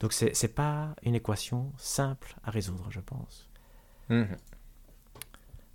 donc 0.00 0.12
c'est, 0.12 0.34
c'est 0.34 0.54
pas 0.54 0.94
une 1.02 1.14
équation 1.14 1.72
simple 1.76 2.34
à 2.44 2.50
résoudre, 2.50 2.86
je 2.90 3.00
pense. 3.00 3.48
Mhm. 4.08 4.36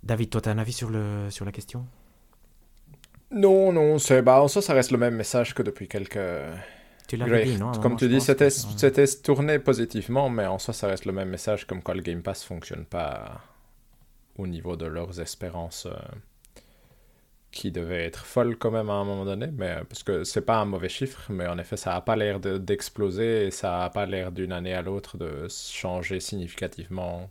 David, 0.02 0.30
toi, 0.30 0.40
tu 0.40 0.48
as 0.48 0.52
un 0.52 0.58
avis 0.58 0.72
sur, 0.72 0.90
le, 0.90 1.30
sur 1.30 1.44
la 1.44 1.52
question? 1.52 1.86
Non, 3.30 3.72
non, 3.72 3.98
c'est, 3.98 4.22
bah, 4.22 4.46
ça, 4.48 4.60
ça 4.60 4.74
reste 4.74 4.90
le 4.90 4.98
même 4.98 5.14
message 5.14 5.54
que 5.54 5.62
depuis 5.62 5.88
quelques, 5.88 6.18
Tu 7.08 7.16
l'avais 7.16 7.44
dit, 7.44 7.56
non 7.56 7.72
Comme 7.72 7.96
tu 7.96 8.08
dis, 8.08 8.20
c'était 8.20 8.50
c'était 8.50 9.06
tourné 9.06 9.58
positivement, 9.58 10.28
mais 10.28 10.46
en 10.46 10.58
soi, 10.58 10.74
ça 10.74 10.86
reste 10.88 11.04
le 11.04 11.12
même 11.12 11.30
message 11.30 11.66
comme 11.66 11.82
quoi 11.82 11.94
le 11.94 12.02
Game 12.02 12.22
Pass 12.22 12.44
fonctionne 12.44 12.84
pas 12.84 13.40
au 14.36 14.46
niveau 14.46 14.76
de 14.76 14.86
leurs 14.86 15.20
espérances 15.20 15.86
euh, 15.86 15.94
qui 17.54 17.70
devaient 17.70 18.04
être 18.04 18.26
folles 18.26 18.56
quand 18.56 18.70
même 18.70 18.90
à 18.90 18.94
un 18.94 19.04
moment 19.04 19.24
donné, 19.24 19.48
mais 19.52 19.76
parce 19.88 20.02
que 20.02 20.24
c'est 20.24 20.42
pas 20.42 20.58
un 20.58 20.64
mauvais 20.64 20.88
chiffre, 20.88 21.30
mais 21.30 21.46
en 21.46 21.58
effet, 21.58 21.76
ça 21.76 21.92
n'a 21.94 22.00
pas 22.00 22.16
l'air 22.16 22.40
d'exploser 22.40 23.46
et 23.46 23.50
ça 23.50 23.78
n'a 23.78 23.90
pas 23.90 24.06
l'air 24.06 24.32
d'une 24.32 24.52
année 24.52 24.74
à 24.74 24.82
l'autre 24.82 25.16
de 25.16 25.46
changer 25.48 26.20
significativement 26.20 27.30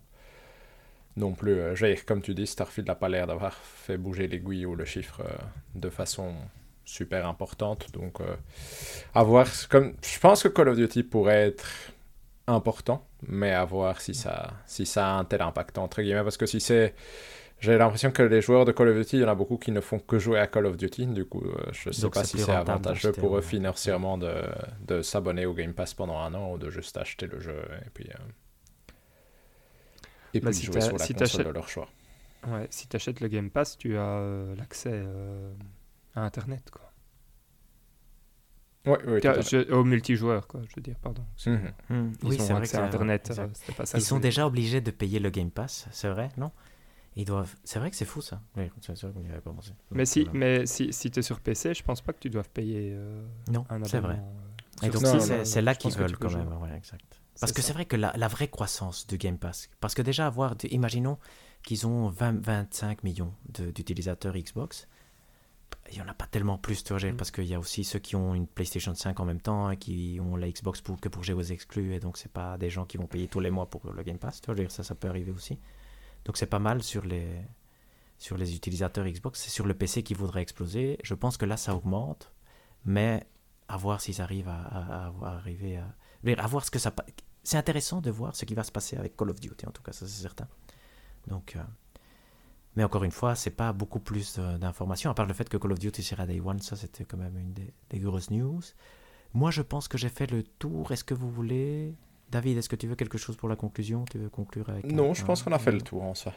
non 1.16 1.32
plus. 1.32 1.52
Euh, 1.52 1.94
comme 2.06 2.22
tu 2.22 2.34
dis, 2.34 2.46
Starfield 2.46 2.88
n'a 2.88 2.94
pas 2.94 3.08
l'air 3.08 3.26
d'avoir 3.26 3.54
fait 3.54 3.96
bouger 3.96 4.26
l'aiguille 4.26 4.66
ou 4.66 4.74
le 4.74 4.84
chiffre 4.84 5.20
euh, 5.20 5.32
de 5.74 5.88
façon 5.88 6.34
super 6.84 7.26
importante. 7.26 7.90
Donc, 7.92 8.20
euh, 8.20 8.36
à 9.14 9.22
voir. 9.22 9.46
Comme, 9.68 9.94
je 10.02 10.18
pense 10.18 10.42
que 10.42 10.48
Call 10.48 10.68
of 10.68 10.76
Duty 10.76 11.02
pourrait 11.02 11.48
être 11.48 11.68
important, 12.46 13.06
mais 13.26 13.52
à 13.52 13.64
voir 13.64 14.00
si 14.00 14.14
ça, 14.14 14.52
si 14.66 14.86
ça 14.86 15.08
a 15.08 15.18
un 15.18 15.24
tel 15.24 15.42
impact, 15.42 15.78
entre 15.78 16.02
guillemets. 16.02 16.22
Parce 16.24 16.36
que 16.36 16.46
si 16.46 16.60
c'est. 16.60 16.94
J'ai 17.64 17.78
l'impression 17.78 18.10
que 18.10 18.22
les 18.22 18.42
joueurs 18.42 18.66
de 18.66 18.72
Call 18.72 18.88
of 18.88 18.96
Duty, 18.96 19.16
il 19.16 19.20
y 19.22 19.24
en 19.24 19.28
a 19.28 19.34
beaucoup 19.34 19.56
qui 19.56 19.72
ne 19.72 19.80
font 19.80 19.98
que 19.98 20.18
jouer 20.18 20.38
à 20.38 20.46
Call 20.46 20.66
of 20.66 20.76
Duty. 20.76 21.06
Du 21.06 21.24
coup, 21.24 21.42
euh, 21.46 21.54
je 21.72 21.88
ne 21.88 21.94
sais 21.94 22.10
pas 22.10 22.22
si 22.22 22.38
c'est 22.38 22.52
avantageux 22.52 23.12
pour 23.12 23.38
eux 23.38 23.40
financièrement 23.40 24.18
de, 24.18 24.34
de 24.86 25.00
s'abonner 25.00 25.46
au 25.46 25.54
Game 25.54 25.72
Pass 25.72 25.94
pendant 25.94 26.18
un 26.18 26.34
an 26.34 26.52
ou 26.52 26.58
de 26.58 26.68
juste 26.68 26.98
acheter 26.98 27.26
le 27.26 27.40
jeu 27.40 27.56
et 27.86 27.90
puis, 27.94 28.06
euh, 28.10 28.92
et 30.34 30.40
bah, 30.40 30.50
puis 30.50 30.60
jouer 30.60 30.82
sur 30.82 30.98
la 30.98 31.06
console 31.06 31.44
de 31.44 31.50
leur 31.50 31.68
choix. 31.68 31.88
Ouais, 32.46 32.66
si 32.68 32.86
tu 32.86 32.96
achètes 32.96 33.20
le 33.20 33.28
Game 33.28 33.48
Pass, 33.48 33.78
tu 33.78 33.96
as 33.96 34.20
l'accès 34.58 35.02
à 36.14 36.22
Internet, 36.22 36.70
quoi. 36.70 36.92
Ouais, 38.86 39.02
ouais, 39.06 39.72
au 39.72 39.82
multijoueur, 39.82 40.46
quoi, 40.46 40.60
je 40.68 40.76
veux 40.76 40.82
dire, 40.82 40.96
pardon. 41.00 41.24
Mhm. 41.46 41.72
Hmm. 41.88 42.12
oui, 42.24 42.36
c'est 42.38 42.52
vrai 42.52 42.68
que 42.68 42.76
Internet, 42.76 43.32
euh, 43.38 43.46
pas 43.74 43.86
ça 43.86 43.96
Ils 43.96 44.02
sont 44.02 44.18
déjà 44.18 44.46
obligés 44.46 44.82
de 44.82 44.90
payer 44.90 45.20
le 45.20 45.30
Game 45.30 45.50
Pass, 45.50 45.86
c'est 45.90 46.10
vrai, 46.10 46.28
non? 46.36 46.50
Ils 47.16 47.24
doivent. 47.24 47.54
C'est 47.62 47.78
vrai 47.78 47.90
que 47.90 47.96
c'est 47.96 48.04
fou 48.04 48.20
ça. 48.20 48.40
Oui, 48.56 48.70
c'est 48.80 49.00
vrai 49.00 49.12
qu'on 49.12 49.20
n'y 49.20 49.30
avait 49.30 49.40
pas 49.40 49.52
pensé. 49.52 49.72
mais 49.90 50.04
si, 50.04 50.28
mais 50.32 50.66
si, 50.66 50.92
si 50.92 51.10
tu 51.10 51.20
es 51.20 51.22
sur 51.22 51.40
PC, 51.40 51.74
je 51.74 51.82
pense 51.82 52.00
pas 52.00 52.12
que 52.12 52.18
tu 52.18 52.30
doives 52.30 52.50
payer 52.50 52.92
euh, 52.94 53.24
non, 53.50 53.64
un 53.70 53.82
c'est 53.84 54.00
vrai. 54.00 54.20
Euh, 54.20 54.86
Et 54.86 54.90
donc, 54.90 55.06
si, 55.06 55.44
c'est 55.44 55.62
là 55.62 55.74
qu'ils 55.74 55.92
veulent 55.92 56.16
quand 56.16 56.32
même. 56.32 56.52
Ouais, 56.60 56.76
exact. 56.76 57.20
Parce 57.40 57.52
que 57.52 57.62
c'est 57.62 57.72
vrai 57.72 57.84
que 57.84 57.96
la, 57.96 58.12
la, 58.16 58.28
vraie 58.28 58.48
croissance 58.48 59.06
du 59.06 59.18
Game 59.18 59.38
Pass, 59.38 59.68
parce 59.80 59.94
que 59.94 60.02
déjà 60.02 60.26
avoir, 60.26 60.54
imaginons 60.70 61.18
qu'ils 61.64 61.86
ont 61.86 62.08
20, 62.08 62.40
25 62.44 63.02
millions 63.02 63.34
d'utilisateurs 63.48 64.34
Xbox, 64.34 64.86
il 65.90 65.96
n'y 65.96 66.02
en 66.02 66.08
a 66.08 66.14
pas 66.14 66.26
tellement 66.26 66.58
plus, 66.58 66.84
tu 66.84 66.94
vois, 66.94 67.12
mm. 67.12 67.16
parce 67.16 67.30
qu'il 67.30 67.44
y 67.44 67.54
a 67.54 67.58
aussi 67.58 67.84
ceux 67.84 67.98
qui 67.98 68.16
ont 68.16 68.34
une 68.34 68.46
PlayStation 68.46 68.94
5 68.94 69.18
en 69.20 69.24
même 69.24 69.40
temps 69.40 69.70
et 69.70 69.76
qui 69.76 70.18
ont 70.20 70.36
la 70.36 70.48
Xbox 70.48 70.80
pour, 70.80 71.00
que 71.00 71.08
pour 71.08 71.24
jouer 71.24 71.34
aux 71.34 71.42
exclus, 71.42 71.94
et 71.94 72.00
donc 72.00 72.16
c'est 72.16 72.30
pas 72.30 72.56
des 72.56 72.70
gens 72.70 72.84
qui 72.84 72.96
vont 72.96 73.06
payer 73.06 73.28
tous 73.28 73.40
les 73.40 73.50
mois 73.50 73.66
pour 73.66 73.90
le 73.90 74.02
Game 74.02 74.18
Pass, 74.18 74.40
tu 74.40 74.52
vois, 74.52 74.68
ça, 74.68 74.82
ça 74.82 74.94
peut 74.94 75.08
arriver 75.08 75.32
aussi. 75.32 75.58
Donc 76.24 76.36
c'est 76.36 76.46
pas 76.46 76.58
mal 76.58 76.82
sur 76.82 77.04
les, 77.04 77.28
sur 78.18 78.36
les 78.36 78.54
utilisateurs 78.54 79.06
Xbox, 79.06 79.40
c'est 79.42 79.50
sur 79.50 79.66
le 79.66 79.74
PC 79.74 80.02
qui 80.02 80.14
voudrait 80.14 80.42
exploser. 80.42 80.98
Je 81.02 81.14
pense 81.14 81.36
que 81.36 81.44
là, 81.44 81.56
ça 81.56 81.74
augmente, 81.74 82.32
mais 82.84 83.26
à 83.68 83.76
voir 83.76 84.00
s'ils 84.00 84.20
arrivent 84.20 84.48
à, 84.48 85.12
arriver 85.22 85.78
à, 85.78 85.94
à 86.42 86.46
voir 86.46 86.64
ce 86.64 86.70
que 86.70 86.78
ça... 86.78 86.94
C'est 87.42 87.58
intéressant 87.58 88.00
de 88.00 88.10
voir 88.10 88.34
ce 88.34 88.44
qui 88.46 88.54
va 88.54 88.62
se 88.62 88.72
passer 88.72 88.96
avec 88.96 89.16
Call 89.16 89.30
of 89.30 89.40
Duty, 89.40 89.66
en 89.66 89.70
tout 89.70 89.82
cas, 89.82 89.92
ça 89.92 90.06
c'est 90.06 90.22
certain. 90.22 90.48
Donc... 91.26 91.56
Euh, 91.56 91.62
mais 92.76 92.82
encore 92.82 93.04
une 93.04 93.12
fois, 93.12 93.36
c'est 93.36 93.50
pas 93.50 93.72
beaucoup 93.72 94.00
plus 94.00 94.38
d'informations, 94.38 95.10
à 95.10 95.14
part 95.14 95.26
le 95.26 95.34
fait 95.34 95.48
que 95.48 95.56
Call 95.56 95.72
of 95.72 95.78
Duty 95.78 96.02
sera 96.02 96.26
Day 96.26 96.40
One, 96.40 96.60
ça 96.60 96.76
c'était 96.76 97.04
quand 97.04 97.16
même 97.16 97.36
une 97.38 97.52
des, 97.52 97.98
grosses 98.00 98.30
news. 98.30 98.60
Moi 99.32 99.50
je 99.50 99.62
pense 99.62 99.86
que 99.86 99.96
j'ai 99.98 100.08
fait 100.08 100.30
le 100.30 100.42
tour. 100.42 100.90
Est-ce 100.92 101.04
que 101.04 101.14
vous 101.14 101.30
voulez. 101.30 101.94
David, 102.34 102.58
est-ce 102.58 102.68
que 102.68 102.74
tu 102.74 102.88
veux 102.88 102.96
quelque 102.96 103.16
chose 103.16 103.36
pour 103.36 103.48
la 103.48 103.54
conclusion? 103.54 104.04
Tu 104.10 104.18
veux 104.18 104.28
conclure 104.28 104.68
avec. 104.68 104.90
Non, 104.90 105.14
je 105.14 105.24
pense 105.24 105.44
qu'on 105.44 105.52
a 105.52 105.58
fait 105.60 105.70
le 105.70 105.80
tour 105.80 106.02
en 106.02 106.16
ça. 106.16 106.32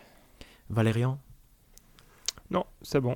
Valérian? 0.70 1.18
Non, 2.52 2.66
c'est 2.84 3.02
bon. 3.02 3.16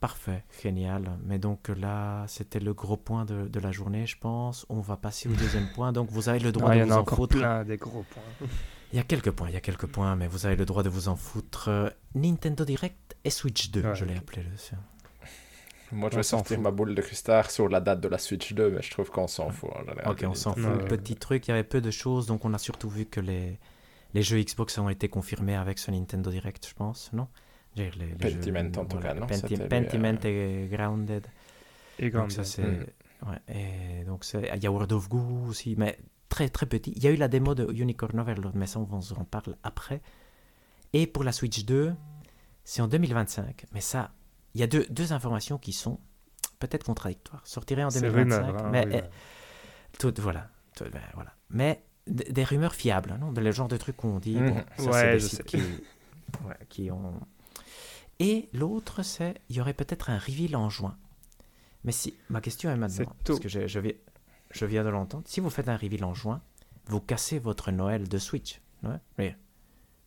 Parfait, 0.00 0.42
génial. 0.62 1.18
Mais 1.26 1.38
donc 1.38 1.68
là, 1.68 2.24
c'était 2.26 2.60
le 2.60 2.72
gros 2.72 2.96
point 2.96 3.26
de, 3.26 3.46
de, 3.46 3.60
la 3.60 3.72
journée, 3.72 4.06
je 4.06 4.16
pense. 4.18 4.64
On 4.70 4.80
va 4.80 4.96
passer 4.96 5.28
au 5.28 5.32
deuxième 5.32 5.68
point. 5.74 5.92
Donc 5.92 6.08
vous 6.10 6.30
avez 6.30 6.38
le 6.38 6.50
droit 6.50 6.74
de 6.74 6.82
vous 6.82 6.92
en, 6.92 7.04
foutre. 7.04 7.36
plein 7.36 7.62
des 7.62 7.76
gros 7.76 8.06
points. 8.08 8.48
Il 8.94 8.96
y 8.96 9.00
a 9.00 9.02
quelques 9.02 9.32
points, 9.32 9.50
il 9.50 9.54
y 9.54 9.58
a 9.58 9.60
quelques 9.60 9.86
points, 9.86 10.16
mais 10.16 10.28
vous 10.28 10.46
avez 10.46 10.56
le 10.56 10.64
droit 10.64 10.82
de 10.82 10.88
vous 10.88 11.08
en 11.08 11.16
foutre. 11.16 11.68
Euh, 11.68 11.90
Nintendo 12.14 12.64
Direct 12.64 13.18
et 13.22 13.28
Switch 13.28 13.70
2, 13.70 13.94
je 13.94 14.06
l'ai 14.06 14.16
appelé 14.16 14.44
le. 14.44 14.48
Moi, 15.92 16.10
je 16.10 16.16
vais 16.16 16.22
sortir 16.22 16.60
ma 16.60 16.70
boule 16.70 16.94
de 16.94 17.02
cristal 17.02 17.48
sur 17.50 17.68
la 17.68 17.80
date 17.80 18.00
de 18.00 18.08
la 18.08 18.18
Switch 18.18 18.52
2, 18.52 18.70
mais 18.70 18.82
je 18.82 18.90
trouve 18.90 19.10
qu'on 19.10 19.26
s'en 19.26 19.50
fout. 19.50 19.70
ok, 20.06 20.24
on 20.26 20.34
s'en 20.34 20.54
fout. 20.54 20.88
Petit 20.88 21.16
truc, 21.16 21.48
il 21.48 21.50
y 21.50 21.54
avait 21.54 21.64
peu 21.64 21.80
de 21.80 21.90
choses, 21.90 22.26
donc 22.26 22.44
on 22.44 22.52
a 22.54 22.58
surtout 22.58 22.88
vu 22.88 23.06
que 23.06 23.20
les, 23.20 23.58
les 24.14 24.22
jeux 24.22 24.40
Xbox 24.40 24.78
ont 24.78 24.88
été 24.88 25.08
confirmés 25.08 25.56
avec 25.56 25.78
ce 25.78 25.90
Nintendo 25.90 26.30
Direct, 26.30 26.66
je 26.68 26.74
pense, 26.74 27.12
non? 27.12 27.28
Les, 27.76 27.90
Pentiment 28.18 28.72
en 28.76 28.84
tout 28.86 28.98
cas, 28.98 29.14
non? 29.14 29.26
Pentiment 29.26 30.18
euh, 30.24 30.64
et 30.64 30.68
Grounded. 30.68 31.26
Et 31.98 32.10
Grounded. 32.10 32.36
Donc, 32.36 32.46
ça. 32.46 32.62
Ouais, 33.26 33.54
et 33.54 34.04
donc, 34.04 34.24
il 34.32 34.62
y 34.62 34.66
a 34.66 34.70
World 34.70 34.92
of 34.92 35.08
Goo 35.08 35.46
aussi, 35.48 35.74
mais 35.76 35.98
très 36.28 36.48
très 36.48 36.66
petit. 36.66 36.92
Il 36.96 37.02
y 37.02 37.06
a 37.06 37.10
eu 37.10 37.16
la 37.16 37.28
démo 37.28 37.54
de 37.54 37.72
Unicorn 37.72 38.18
Overlord, 38.18 38.52
mais 38.54 38.66
ça 38.66 38.78
on 38.78 38.88
en 38.92 39.24
parle 39.24 39.56
après. 39.62 40.00
Et 40.92 41.06
pour 41.06 41.24
la 41.24 41.32
Switch 41.32 41.64
2, 41.64 41.94
c'est 42.64 42.82
en 42.82 42.88
2025. 42.88 43.66
Mais 43.72 43.80
ça, 43.80 44.12
il 44.54 44.60
y 44.60 44.64
a 44.64 44.66
deux, 44.66 44.86
deux 44.90 45.12
informations 45.12 45.58
qui 45.58 45.72
sont 45.72 46.00
peut-être 46.58 46.84
contradictoires. 46.84 47.46
Sortirait 47.46 47.84
en 47.84 47.88
2025, 47.88 48.42
hein, 48.42 48.68
mais 48.70 48.86
eh, 48.90 49.98
tout, 49.98 50.12
voilà, 50.18 50.50
ben, 50.80 51.00
voilà. 51.14 51.34
Mais 51.50 51.84
des 52.06 52.44
rumeurs 52.44 52.74
fiables, 52.74 53.16
non 53.20 53.32
de 53.32 53.40
le 53.40 53.52
genre 53.52 53.68
de 53.68 53.76
trucs 53.76 53.96
qu'on 53.96 54.18
dit. 54.18 54.36
Mhm. 54.36 54.64
ouais, 54.86 55.18
je 55.18 55.42
Qui, 55.42 55.62
qui 56.68 56.90
ont. 56.90 57.20
Et 58.18 58.48
l'autre, 58.52 59.02
c'est 59.02 59.40
il 59.48 59.56
y 59.56 59.60
aurait 59.60 59.74
peut-être 59.74 60.10
un 60.10 60.18
reveal 60.18 60.56
en 60.56 60.70
juin. 60.70 60.96
Mais 61.84 61.92
si 61.92 62.14
ma 62.28 62.40
question 62.40 62.70
est 62.70 62.76
maintenant, 62.76 63.14
parce 63.24 63.38
que 63.40 63.48
je, 63.48 63.66
je 63.66 63.78
vais 63.78 64.00
je 64.50 64.64
viens 64.64 64.84
de 64.84 64.88
l'entendre, 64.88 65.24
si 65.26 65.40
vous 65.40 65.50
faites 65.50 65.68
un 65.68 65.76
reveal 65.76 66.04
en 66.04 66.14
juin, 66.14 66.42
vous 66.86 67.00
cassez 67.00 67.38
votre 67.38 67.70
Noël 67.70 68.08
de 68.08 68.18
Switch. 68.18 68.60
Ouais? 68.82 68.98
Oui. 69.18 69.34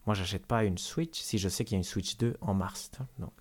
Moi, 0.05 0.15
j'achète 0.15 0.45
pas 0.45 0.63
une 0.63 0.77
Switch 0.77 1.19
si 1.19 1.37
je 1.37 1.47
sais 1.47 1.63
qu'il 1.63 1.73
y 1.73 1.75
a 1.75 1.77
une 1.77 1.83
Switch 1.83 2.17
2 2.17 2.37
en 2.41 2.53
mars. 2.53 2.91
Donc, 3.19 3.33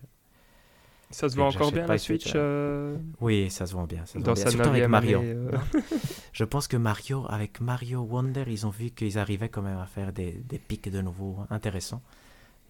ça 1.11 1.29
se 1.29 1.35
voit 1.35 1.47
encore 1.47 1.73
bien 1.73 1.87
la 1.87 1.99
Switch 1.99 2.33
euh, 2.35 2.97
Oui, 3.21 3.51
ça 3.51 3.67
se 3.67 3.73
voit 3.73 3.87
bien. 3.87 4.05
Dans 4.15 4.37
sa 4.37 4.51
Surtout 4.51 4.69
avec 4.69 4.87
Mario. 4.87 5.21
Euh. 5.21 5.51
je 6.33 6.45
pense 6.45 6.69
que 6.69 6.77
Mario, 6.77 7.27
avec 7.29 7.61
Mario 7.61 8.01
Wonder, 8.03 8.45
ils 8.47 8.67
ont 8.67 8.71
vu 8.71 8.91
qu'ils 8.91 9.19
arrivaient 9.19 9.49
quand 9.49 9.63
même 9.63 9.79
à 9.79 9.87
faire 9.87 10.13
des, 10.13 10.33
des 10.33 10.59
pics 10.59 10.89
de 10.89 11.01
nouveau 11.01 11.39
intéressants. 11.51 12.03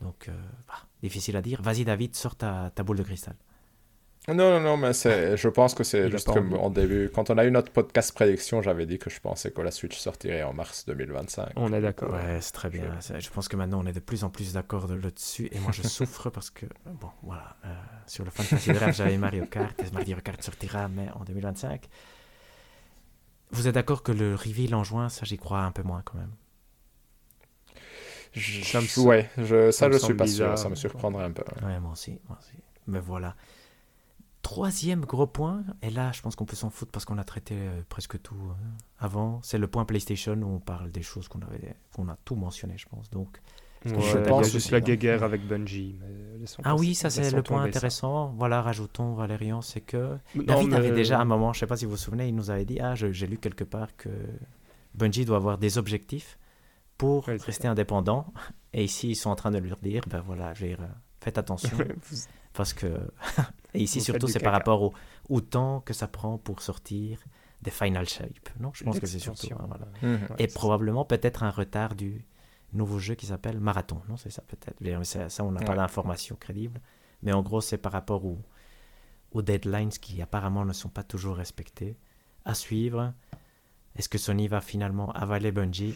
Donc, 0.00 0.28
euh, 0.28 0.32
bah, 0.66 0.86
difficile 1.02 1.36
à 1.36 1.42
dire. 1.42 1.60
Vas-y, 1.60 1.84
David, 1.84 2.16
sors 2.16 2.34
ta, 2.34 2.72
ta 2.74 2.82
boule 2.82 2.96
de 2.96 3.02
cristal. 3.02 3.34
Non, 4.28 4.34
non, 4.34 4.60
non, 4.60 4.76
mais 4.76 4.92
c'est, 4.92 5.36
je 5.36 5.48
pense 5.48 5.74
que 5.74 5.82
c'est 5.82 6.10
juste 6.10 6.30
comme 6.30 6.52
en 6.54 6.68
début. 6.68 7.10
Quand 7.12 7.30
on 7.30 7.38
a 7.38 7.44
eu 7.44 7.50
notre 7.50 7.72
podcast 7.72 8.12
prédiction, 8.12 8.60
j'avais 8.60 8.84
dit 8.84 8.98
que 8.98 9.08
je 9.08 9.18
pensais 9.18 9.50
que 9.50 9.60
la 9.62 9.70
Switch 9.70 9.96
sortirait 9.98 10.42
en 10.42 10.52
mars 10.52 10.84
2025. 10.86 11.52
On 11.56 11.72
est 11.72 11.80
d'accord. 11.80 12.12
Ouais, 12.12 12.38
c'est 12.40 12.52
très 12.52 12.68
bien. 12.68 12.98
Je... 13.00 13.30
pense 13.30 13.48
que 13.48 13.56
maintenant 13.56 13.80
on 13.82 13.86
est 13.86 13.92
de 13.92 14.00
plus 14.00 14.22
en 14.22 14.30
plus 14.30 14.52
d'accord 14.52 14.86
là-dessus. 14.88 15.48
Et 15.52 15.58
moi 15.58 15.72
je 15.72 15.82
souffre 15.82 16.28
parce 16.30 16.50
que, 16.50 16.66
bon, 16.86 17.10
voilà. 17.22 17.56
Euh, 17.64 17.74
sur 18.06 18.24
le 18.24 18.30
Fantasy 18.30 18.72
Draft, 18.72 18.98
j'avais 18.98 19.16
Mario 19.16 19.46
Kart. 19.46 19.80
Et 19.80 19.90
Mario 19.92 20.16
Kart 20.22 20.40
sortira 20.42 20.88
mais 20.88 21.08
en 21.14 21.24
2025. 21.24 21.88
Vous 23.52 23.66
êtes 23.66 23.74
d'accord 23.74 24.02
que 24.02 24.12
le 24.12 24.34
reveal 24.34 24.74
en 24.74 24.84
juin, 24.84 25.08
ça 25.08 25.24
j'y 25.24 25.38
crois 25.38 25.62
un 25.62 25.72
peu 25.72 25.82
moins 25.82 26.02
quand 26.04 26.18
même 26.18 26.30
je... 28.32 29.00
Ouais, 29.00 29.28
je... 29.38 29.70
ça, 29.70 29.86
ça 29.86 29.90
je 29.90 29.98
suis 29.98 30.14
pas 30.14 30.26
sûr. 30.26 30.56
Ça 30.56 30.68
me 30.68 30.74
surprendrait 30.74 31.24
un 31.24 31.32
peu. 31.32 31.42
Ouais, 31.66 31.80
moi 31.80 31.92
aussi, 31.92 32.20
moi 32.28 32.38
aussi. 32.40 32.54
Mais 32.86 33.00
voilà. 33.00 33.34
Troisième 34.42 35.04
gros 35.04 35.26
point, 35.26 35.62
et 35.82 35.90
là 35.90 36.12
je 36.12 36.22
pense 36.22 36.34
qu'on 36.34 36.46
peut 36.46 36.56
s'en 36.56 36.70
foutre 36.70 36.90
parce 36.90 37.04
qu'on 37.04 37.18
a 37.18 37.24
traité 37.24 37.54
euh, 37.56 37.82
presque 37.88 38.20
tout 38.22 38.34
euh, 38.34 38.54
avant, 38.98 39.40
c'est 39.42 39.58
le 39.58 39.66
point 39.66 39.84
PlayStation 39.84 40.32
où 40.32 40.54
on 40.54 40.60
parle 40.60 40.90
des 40.90 41.02
choses 41.02 41.28
qu'on 41.28 41.42
avait, 41.42 41.76
qu'on 41.94 42.08
a 42.08 42.16
tout 42.24 42.36
mentionné, 42.36 42.78
je 42.78 42.86
pense. 42.88 43.10
Donc, 43.10 43.40
je 43.84 43.94
pense 43.94 44.46
il 44.46 44.48
y 44.48 44.50
a 44.50 44.52
juste 44.52 44.70
la 44.70 44.80
guéguerre 44.80 45.22
avec 45.22 45.46
Bungie. 45.46 45.98
ah 46.64 46.74
oui, 46.74 46.94
ça 46.94 47.10
c'est 47.10 47.30
le 47.30 47.42
point 47.42 47.62
intéressant. 47.62 48.34
Voilà, 48.36 48.62
rajoutons 48.62 49.14
Valérian, 49.14 49.62
c'est 49.62 49.80
que 49.80 50.16
David 50.34 50.72
avait 50.74 50.92
déjà 50.92 51.20
un 51.20 51.24
moment, 51.24 51.52
je 51.52 51.58
ne 51.58 51.60
sais 51.60 51.66
pas 51.66 51.76
si 51.76 51.84
vous 51.84 51.92
vous 51.92 51.96
souvenez, 51.96 52.28
il 52.28 52.34
nous 52.34 52.50
avait 52.50 52.64
dit 52.64 52.78
ah 52.80 52.94
j'ai 52.94 53.26
lu 53.26 53.38
quelque 53.38 53.64
part 53.64 53.94
que 53.96 54.10
Bungie 54.94 55.24
doit 55.24 55.36
avoir 55.36 55.58
des 55.58 55.78
objectifs 55.78 56.38
pour 56.98 57.26
rester 57.26 57.68
indépendant. 57.68 58.32
Et 58.72 58.84
ici 58.84 59.10
ils 59.10 59.16
sont 59.16 59.30
en 59.30 59.36
train 59.36 59.50
de 59.50 59.58
lui 59.58 59.72
dire 59.82 60.02
ben 60.06 60.20
voilà, 60.20 60.54
je 60.54 60.66
vais, 60.66 60.72
euh, 60.74 60.86
faites 61.20 61.38
attention 61.38 61.76
parce 62.52 62.72
que 62.72 62.86
Et 63.74 63.82
ici, 63.82 64.00
surtout, 64.00 64.28
c'est 64.28 64.40
par 64.40 64.52
rapport 64.52 64.82
au, 64.82 64.94
au, 65.28 65.40
temps 65.40 65.80
que 65.80 65.92
ça 65.92 66.08
prend 66.08 66.38
pour 66.38 66.62
sortir 66.62 67.18
des 67.62 67.70
Final 67.70 68.08
Shape. 68.08 68.48
Non, 68.58 68.70
je 68.72 68.84
pense 68.84 68.98
que 68.98 69.06
c'est 69.06 69.18
surtout. 69.18 69.48
Hein, 69.52 69.66
voilà. 69.68 69.86
Mhm. 70.02 70.36
Et 70.38 70.46
probablement 70.46 71.04
peut-être 71.04 71.42
un 71.42 71.50
retard 71.50 71.94
du 71.94 72.24
nouveau 72.72 72.98
jeu 72.98 73.14
qui 73.14 73.26
s'appelle 73.26 73.60
Marathon. 73.60 74.00
Non, 74.08 74.16
c'est 74.16 74.30
ça 74.30 74.42
peut-être. 74.42 75.04
Ça, 75.04 75.28
ça, 75.28 75.44
on 75.44 75.52
n'a 75.52 75.60
pas 75.60 75.74
d'informations 75.74 76.36
crédibles. 76.36 76.80
Mais 77.22 77.32
en 77.32 77.42
gros, 77.42 77.60
c'est 77.60 77.78
par 77.78 77.92
rapport 77.92 78.24
aux, 78.24 78.38
aux 79.32 79.42
deadlines 79.42 79.90
qui 79.90 80.22
apparemment 80.22 80.64
ne 80.64 80.72
sont 80.72 80.88
pas 80.88 81.02
toujours 81.02 81.36
respectés. 81.36 81.96
à 82.44 82.54
suivre. 82.54 83.12
Est-ce 83.96 84.08
que 84.08 84.18
Sony 84.18 84.48
va 84.48 84.60
finalement 84.60 85.12
avaler 85.12 85.52
Bungie? 85.52 85.94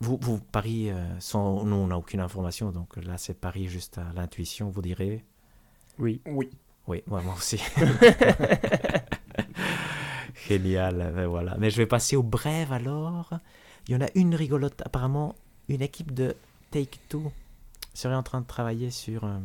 Vous, 0.00 0.18
vous, 0.20 0.38
Paris, 0.38 0.90
euh, 0.90 1.20
sans, 1.20 1.64
nous, 1.64 1.76
on 1.76 1.88
n'a 1.88 1.98
aucune 1.98 2.20
information, 2.20 2.70
donc 2.70 2.96
là, 2.96 3.18
c'est 3.18 3.34
Paris 3.34 3.68
juste 3.68 3.98
à 3.98 4.12
l'intuition, 4.14 4.70
vous 4.70 4.82
direz? 4.82 5.24
Oui. 5.98 6.20
Oui. 6.26 6.50
Oui, 6.88 7.02
moi, 7.06 7.20
moi 7.22 7.34
aussi. 7.36 7.62
Génial, 10.48 11.12
ben 11.14 11.26
voilà. 11.26 11.54
Mais 11.58 11.70
je 11.70 11.76
vais 11.76 11.86
passer 11.86 12.16
au 12.16 12.22
brève 12.22 12.72
alors. 12.72 13.34
Il 13.86 13.92
y 13.92 13.96
en 13.96 14.00
a 14.00 14.08
une 14.14 14.34
rigolote. 14.34 14.80
Apparemment, 14.84 15.34
une 15.68 15.82
équipe 15.82 16.12
de 16.12 16.34
Take-Two 16.70 17.30
serait 17.92 18.14
en 18.14 18.22
train 18.22 18.40
de 18.40 18.46
travailler 18.46 18.90
sur, 18.90 19.24
euh, 19.24 19.38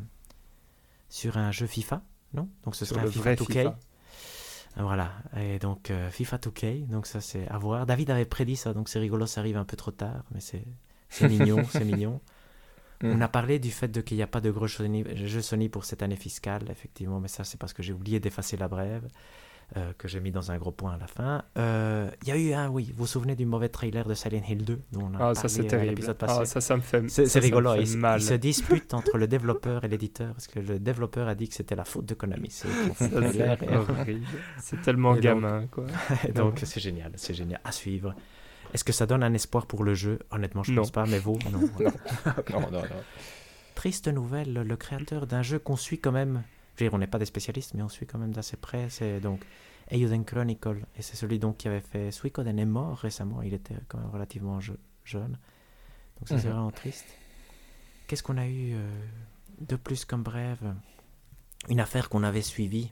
sur 1.09 1.37
un 1.37 1.51
jeu 1.51 1.67
FIFA, 1.67 2.01
non? 2.33 2.47
Donc 2.63 2.75
ce 2.75 2.85
serait 2.85 3.01
un 3.01 3.07
FIFA 3.07 3.19
vrai 3.19 3.35
2K. 3.35 3.45
FIFA. 3.45 3.77
Voilà, 4.77 5.11
et 5.37 5.59
donc 5.59 5.91
euh, 5.91 6.09
FIFA 6.09 6.37
2K, 6.37 6.87
donc 6.87 7.05
ça 7.05 7.21
c'est 7.21 7.47
à 7.49 7.59
voir. 7.59 7.85
David 7.85 8.09
avait 8.09 8.25
prédit 8.25 8.55
ça, 8.55 8.73
donc 8.73 8.89
c'est 8.89 8.99
rigolo, 8.99 9.27
ça 9.27 9.41
arrive 9.41 9.57
un 9.57 9.65
peu 9.65 9.77
trop 9.77 9.91
tard, 9.91 10.23
mais 10.33 10.39
c'est 10.39 10.65
mignon, 11.27 11.63
c'est 11.69 11.85
mignon. 11.85 12.19
On 13.03 13.17
Mm. 13.17 13.21
a 13.21 13.27
parlé 13.27 13.59
du 13.59 13.69
fait 13.71 14.03
qu'il 14.03 14.17
n'y 14.17 14.23
a 14.23 14.27
pas 14.27 14.41
de 14.41 14.49
gros 14.49 14.65
jeux 14.67 15.41
Sony 15.41 15.69
pour 15.69 15.85
cette 15.85 16.01
année 16.01 16.15
fiscale, 16.15 16.63
effectivement, 16.71 17.19
mais 17.19 17.27
ça 17.27 17.43
c'est 17.43 17.59
parce 17.59 17.73
que 17.73 17.83
j'ai 17.83 17.93
oublié 17.93 18.19
d'effacer 18.19 18.55
la 18.57 18.67
brève, 18.69 19.07
euh, 19.77 19.91
que 19.97 20.07
j'ai 20.07 20.19
mis 20.19 20.31
dans 20.31 20.51
un 20.51 20.57
gros 20.57 20.71
point 20.71 20.93
à 20.93 20.97
la 20.97 21.07
fin. 21.07 21.43
Euh, 21.57 22.09
Il 22.23 22.27
y 22.29 22.31
a 22.31 22.37
eu 22.37 22.53
un, 22.53 22.69
oui, 22.69 22.85
vous 22.95 23.03
vous 23.03 23.07
souvenez 23.07 23.35
du 23.35 23.45
mauvais 23.45 23.69
trailer 23.69 24.05
de 24.07 24.13
Silent 24.13 24.43
Hill 24.47 24.63
2 24.65 24.79
dont 24.91 25.09
on 25.11 25.15
a 25.15 25.29
Ah, 25.31 25.35
ça 25.35 25.43
parlé 25.47 25.59
à 25.59 25.69
terrible. 25.69 25.89
l'épisode 25.89 26.17
passé? 26.17 26.37
Ah, 26.41 26.45
ça, 26.45 26.61
ça 26.61 26.75
me 26.77 26.81
fait 26.81 27.09
c'est 27.09 27.35
me 27.35 27.41
rigolo, 27.41 27.73
fait 27.73 27.81
ils, 27.81 27.87
se- 27.87 27.97
mal. 27.97 28.19
ils 28.21 28.23
se 28.23 28.33
disputent 28.35 28.93
entre 28.99 29.17
le 29.17 29.27
développeur 29.27 29.83
et 29.83 29.87
l'éditeur, 29.87 30.33
parce 30.33 30.47
que 30.47 30.59
le 30.59 30.79
développeur 30.79 31.27
a 31.27 31.35
dit 31.35 31.49
que 31.49 31.55
c'était 31.55 31.75
la 31.75 31.85
faute 31.85 32.05
de 32.05 32.13
Konami. 32.13 32.49
C'est 32.51 32.67
et- 33.07 34.77
tellement 34.83 35.11
Et 35.13 35.15
donc- 35.15 35.23
gamin, 35.23 35.67
quoi. 35.71 35.85
donc 36.35 36.59
c'est 36.63 36.79
génial, 36.79 37.11
c'est 37.15 37.33
génial 37.33 37.59
à 37.63 37.71
suivre. 37.71 38.13
Est-ce 38.73 38.83
que 38.83 38.91
ça 38.93 39.05
donne 39.05 39.23
un 39.23 39.33
espoir 39.33 39.65
pour 39.67 39.83
le 39.83 39.93
jeu? 39.93 40.19
Honnêtement, 40.31 40.63
je 40.63 40.71
Non. 40.71 40.81
pense 40.81 40.91
pas, 40.91 41.05
mais 41.05 41.19
vous? 41.19 41.37
Non. 41.51 41.59
Non, 42.49 42.71
non, 42.71 42.81
non. 42.81 43.03
Triste 43.75 44.07
nouvelle, 44.07 44.53
le 44.53 44.75
créateur 44.77 45.27
d'un 45.27 45.41
jeu 45.41 45.59
qu'on 45.59 45.75
suit 45.75 45.99
quand 45.99 46.11
même, 46.11 46.43
je 46.75 46.83
veux 46.83 46.89
dire, 46.89 46.93
on 46.95 46.99
n'est 46.99 47.07
pas 47.07 47.19
des 47.19 47.25
spécialistes, 47.25 47.73
mais 47.73 47.83
on 47.83 47.89
suit 47.89 48.05
quand 48.05 48.19
même 48.19 48.31
d'assez 48.31 48.57
près, 48.57 48.89
c'est 48.89 49.19
donc 49.19 49.43
Eiyuden 49.89 50.23
Chronicle, 50.25 50.85
et 50.97 51.01
c'est 51.01 51.15
celui 51.15 51.39
donc 51.39 51.57
qui 51.57 51.67
avait 51.67 51.81
fait 51.81 52.11
Suikoden 52.11 52.57
est 52.59 52.65
mort 52.65 52.97
récemment, 52.97 53.41
il 53.41 53.53
était 53.53 53.75
quand 53.87 53.97
même 53.99 54.09
relativement 54.11 54.59
je- 54.59 54.73
jeune, 55.03 55.37
donc 56.19 56.27
ça 56.29 56.37
c'est 56.37 56.47
Mhm. 56.47 56.53
vraiment 56.53 56.71
triste. 56.71 57.05
Qu'est-ce 58.07 58.21
qu'on 58.23 58.37
a 58.37 58.45
eu 58.47 58.73
euh, 58.75 58.89
de 59.59 59.75
plus 59.75 60.05
comme 60.05 60.23
brève? 60.23 60.73
Une 61.69 61.79
affaire 61.79 62.09
qu'on 62.09 62.23
avait 62.23 62.41
suivie, 62.41 62.91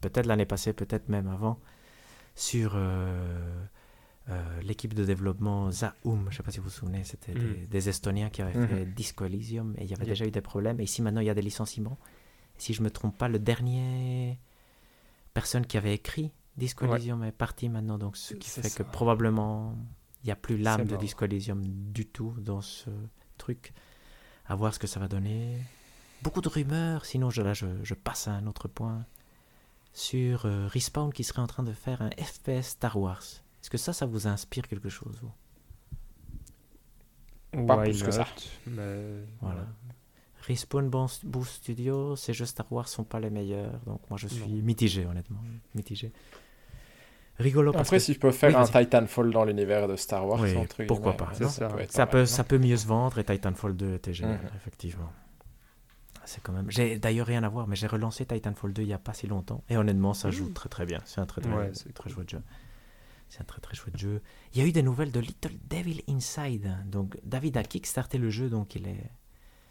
peut-être 0.00 0.26
l'année 0.26 0.46
passée, 0.46 0.72
peut-être 0.72 1.08
même 1.08 1.28
avant, 1.28 1.58
sur 2.34 2.72
euh, 2.74 3.64
euh, 4.28 4.60
l'équipe 4.62 4.92
de 4.94 5.04
développement 5.04 5.70
Zaum, 5.70 5.92
je 6.04 6.10
ne 6.10 6.30
sais 6.32 6.42
pas 6.42 6.50
si 6.50 6.58
vous 6.58 6.64
vous 6.64 6.70
souvenez, 6.70 7.04
c'était 7.04 7.32
Mhm. 7.34 7.40
des, 7.54 7.66
des 7.66 7.88
Estoniens 7.88 8.28
qui 8.30 8.42
avaient 8.42 8.58
Mhm. 8.58 8.68
fait 8.68 8.84
Disco 8.86 9.24
Elysium 9.24 9.74
et 9.78 9.84
il 9.84 9.90
y 9.90 9.94
avait 9.94 10.04
déjà 10.06 10.24
eu 10.26 10.30
des 10.30 10.40
problèmes. 10.40 10.80
Et 10.80 10.84
ici 10.84 11.00
maintenant 11.02 11.20
il 11.20 11.26
y 11.26 11.30
a 11.30 11.34
des 11.34 11.42
licenciements. 11.42 11.98
Si 12.58 12.74
je 12.74 12.82
me 12.82 12.90
trompe 12.90 13.16
pas, 13.16 13.28
le 13.28 13.38
dernier 13.38 14.38
personne 15.34 15.66
qui 15.66 15.76
avait 15.76 15.94
écrit 15.94 16.32
Disco 16.56 16.86
Ouais. 16.86 16.96
Elysium 16.96 17.22
est 17.24 17.32
parti 17.32 17.68
maintenant, 17.68 17.98
donc 17.98 18.16
ce 18.16 18.34
qui 18.34 18.48
fait 18.50 18.68
ça. 18.68 18.82
que 18.82 18.88
probablement 18.90 19.76
il 20.22 20.26
n'y 20.26 20.32
a 20.32 20.36
plus 20.36 20.56
l'âme 20.56 20.86
de. 20.86 20.96
Disco 20.96 21.24
Elysium 21.24 21.62
du 21.92 22.06
tout 22.06 22.34
dans 22.38 22.62
ce 22.62 22.90
truc. 23.38 23.72
À 24.48 24.54
voir 24.56 24.72
ce 24.72 24.78
que 24.78 24.86
ça 24.86 24.98
va 25.00 25.06
donner. 25.08 25.56
Beaucoup 26.22 26.40
de 26.40 26.48
rumeurs, 26.48 27.04
sinon 27.04 27.30
je, 27.30 27.42
là 27.42 27.52
je, 27.52 27.66
je 27.82 27.94
passe 27.94 28.26
à 28.26 28.32
un 28.32 28.46
autre 28.46 28.68
point. 28.68 29.04
Sur 29.92 30.46
euh, 30.46 30.66
Respawn 30.66 31.12
qui 31.12 31.24
serait 31.24 31.42
en 31.42 31.46
train 31.46 31.62
de 31.62 31.72
faire 31.72 32.00
un 32.02 32.10
FPS 32.10 32.62
Star 32.70 32.96
Wars. 32.98 33.22
Est-ce 33.66 33.70
que 33.72 33.78
ça, 33.78 33.92
ça 33.92 34.06
vous 34.06 34.28
inspire 34.28 34.68
quelque 34.68 34.88
chose 34.88 35.18
vous? 35.20 35.32
Pas 37.66 37.78
Why 37.78 37.90
plus 37.90 38.00
que 38.04 38.12
ça. 38.12 38.24
mais 38.68 39.24
Voilà. 39.40 39.66
Respawn 40.46 40.88
Bon- 40.88 41.08
Boost 41.24 41.54
Studio, 41.54 42.14
ces 42.14 42.32
jeux 42.32 42.44
Star 42.46 42.70
Wars 42.72 42.86
sont 42.86 43.02
pas 43.02 43.18
les 43.18 43.28
meilleurs, 43.28 43.80
donc 43.84 44.08
moi 44.08 44.18
je 44.18 44.28
suis 44.28 44.62
mitigé 44.62 45.04
honnêtement, 45.04 45.40
mitigé. 45.74 46.12
Rigolo 47.40 47.72
parce 47.72 47.88
Après, 47.88 47.96
que 47.96 48.02
si 48.04 48.12
je 48.14 48.20
peux 48.20 48.30
faire 48.30 48.50
Oui, 48.50 48.54
un. 48.56 48.84
Titanfall 48.84 49.32
dans 49.32 49.44
l'univers 49.44 49.88
de 49.88 49.96
Star 49.96 50.24
Wars, 50.28 50.38
Oui, 50.42 50.56
entre 50.56 50.84
pourquoi 50.84 51.16
pas, 51.16 51.34
ça, 51.34 51.42
non 51.42 51.50
ça 51.50 51.68
Ça 51.68 51.74
peut 51.76 51.86
ça 51.88 52.06
peut, 52.06 52.26
ça 52.26 52.58
mieux 52.58 52.76
se 52.76 52.86
vendre 52.86 53.18
et 53.18 53.24
Titanfall 53.24 53.76
2 53.76 53.94
était 53.96 54.14
génial, 54.14 54.40
Mhm. 54.44 54.50
effectivement. 54.54 55.12
C'est 56.24 56.40
quand 56.40 56.52
même. 56.52 56.70
J'ai 56.70 57.00
d'ailleurs 57.00 57.26
rien 57.26 57.42
à 57.42 57.48
voir, 57.48 57.66
mais 57.66 57.74
j'ai 57.74 57.88
relancé 57.88 58.24
Titanfall 58.26 58.72
2 58.72 58.82
il 58.82 58.88
y 58.88 58.92
a 58.92 58.98
pas 58.98 59.12
si 59.12 59.26
longtemps 59.26 59.64
et 59.68 59.76
honnêtement 59.76 60.14
ça 60.14 60.30
joue 60.30 60.44
Mhm. 60.46 60.52
très 60.52 60.68
très 60.68 60.86
bien. 60.86 61.00
C'est 61.04 61.20
un 61.20 61.26
très 61.26 61.40
très, 61.40 61.52
Ouais, 61.52 61.72
très, 61.94 62.10
chouette 62.10 62.30
jeu. 62.30 62.42
C'est 63.28 63.40
un 63.40 63.44
très 63.44 63.60
très 63.60 63.74
chouette 63.74 63.96
jeu. 63.98 64.22
Il 64.54 64.60
y 64.60 64.64
a 64.64 64.68
eu 64.68 64.72
des 64.72 64.82
nouvelles 64.82 65.10
de 65.12 65.20
Little 65.20 65.52
Devil 65.68 66.02
Inside. 66.08 66.68
Donc 66.86 67.16
David 67.24 67.56
a 67.56 67.62
kickstarté 67.64 68.18
le 68.18 68.30
jeu, 68.30 68.48
donc 68.48 68.74
il 68.74 68.86
est 68.88 69.10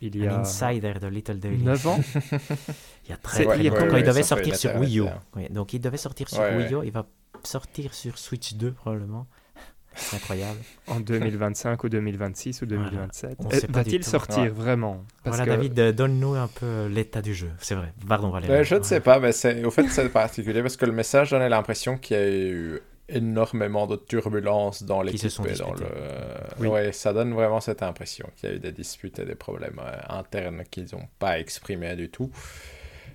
il 0.02 0.16
y 0.18 0.28
un 0.28 0.36
a 0.36 0.40
insider 0.42 0.94
de 1.02 1.08
Little 1.08 1.40
Devil 1.40 1.64
9 1.64 1.88
ans. 1.88 2.00
Il 3.06 3.10
y 3.10 3.14
a 3.14 3.18
très 3.18 3.46
très 3.46 3.58
il 3.58 3.64
y 3.64 3.68
a 3.68 3.72
longtemps, 3.72 3.86
quand 3.86 3.92
quand 3.92 3.98
il 3.98 4.04
devait 4.04 4.24
sortir 4.24 4.56
sur 4.56 4.76
Wii 4.76 5.00
U. 5.00 5.04
Oui, 5.36 5.48
donc 5.50 5.74
il 5.74 5.80
devait 5.80 5.98
sortir 5.98 6.28
sur 6.30 6.40
Ouais, 6.42 6.58
Wii 6.58 6.74
U, 6.74 6.76
ouais. 6.78 6.88
il 6.88 6.92
va 6.92 7.08
sortir 7.44 7.94
sur 7.94 8.18
Switch 8.18 8.56
2 8.56 8.72
probablement. 8.74 9.26
C'est 9.96 10.18
incroyable. 10.18 10.60
en 10.88 11.00
2025 11.00 11.82
ou 11.86 11.90
2026 11.90 12.62
ou 12.62 12.66
Voilà. 12.68 12.84
2027. 12.90 13.36
On 13.40 13.50
Euh, 13.50 13.60
Va-t-il 13.70 14.04
sortir 14.04 14.44
Ouais. 14.44 14.50
vraiment? 14.50 15.06
Parce 15.24 15.38
voilà 15.38 15.46
que 15.52 15.56
David, 15.58 15.80
euh, 15.80 15.92
donne-nous 15.94 16.34
un 16.36 16.48
peu 16.50 16.88
l'état 16.88 17.22
du 17.22 17.34
jeu. 17.34 17.52
C'est 17.60 17.76
vrai. 17.76 17.94
Pardon 18.06 18.30
Valérie. 18.32 18.52
Euh, 18.54 18.64
je 18.66 18.76
ne 18.76 18.80
Ouais. 18.82 18.86
sais 18.86 19.00
pas, 19.00 19.20
mais 19.22 19.32
c'est 19.32 19.64
au 19.64 19.72
fait 19.72 19.88
c'est 19.88 20.10
particulier 20.10 20.62
parce 20.62 20.76
que 20.76 20.86
le 20.86 20.92
message 20.92 21.32
donnait 21.32 21.48
l'impression 21.50 21.98
qu'il 21.98 22.18
y 22.18 22.20
a 22.20 22.30
eu 22.30 22.80
énormément 23.10 23.88
de 23.88 23.96
turbulences 23.96 24.84
dans 24.84 25.02
l'équipe 25.02 25.22
et 25.52 25.54
dans 25.60 25.74
le. 25.74 25.86
Oui. 26.60 26.68
Ouais, 26.68 26.92
ça 26.92 27.14
donne 27.14 27.34
vraiment 27.34 27.62
cette 27.62 27.84
impression 27.84 28.28
qu'il 28.36 28.50
y 28.50 28.52
a 28.54 28.56
eu 28.56 28.60
des 28.60 28.72
disputes 28.72 29.20
et 29.20 29.26
des 29.26 29.36
problèmes 29.36 29.80
euh, 29.84 29.98
internes 30.10 30.64
qu'ils 30.72 30.88
n'ont 30.94 31.08
pas 31.20 31.40
exprimés 31.40 31.96
du 31.96 32.10
tout. 32.10 32.32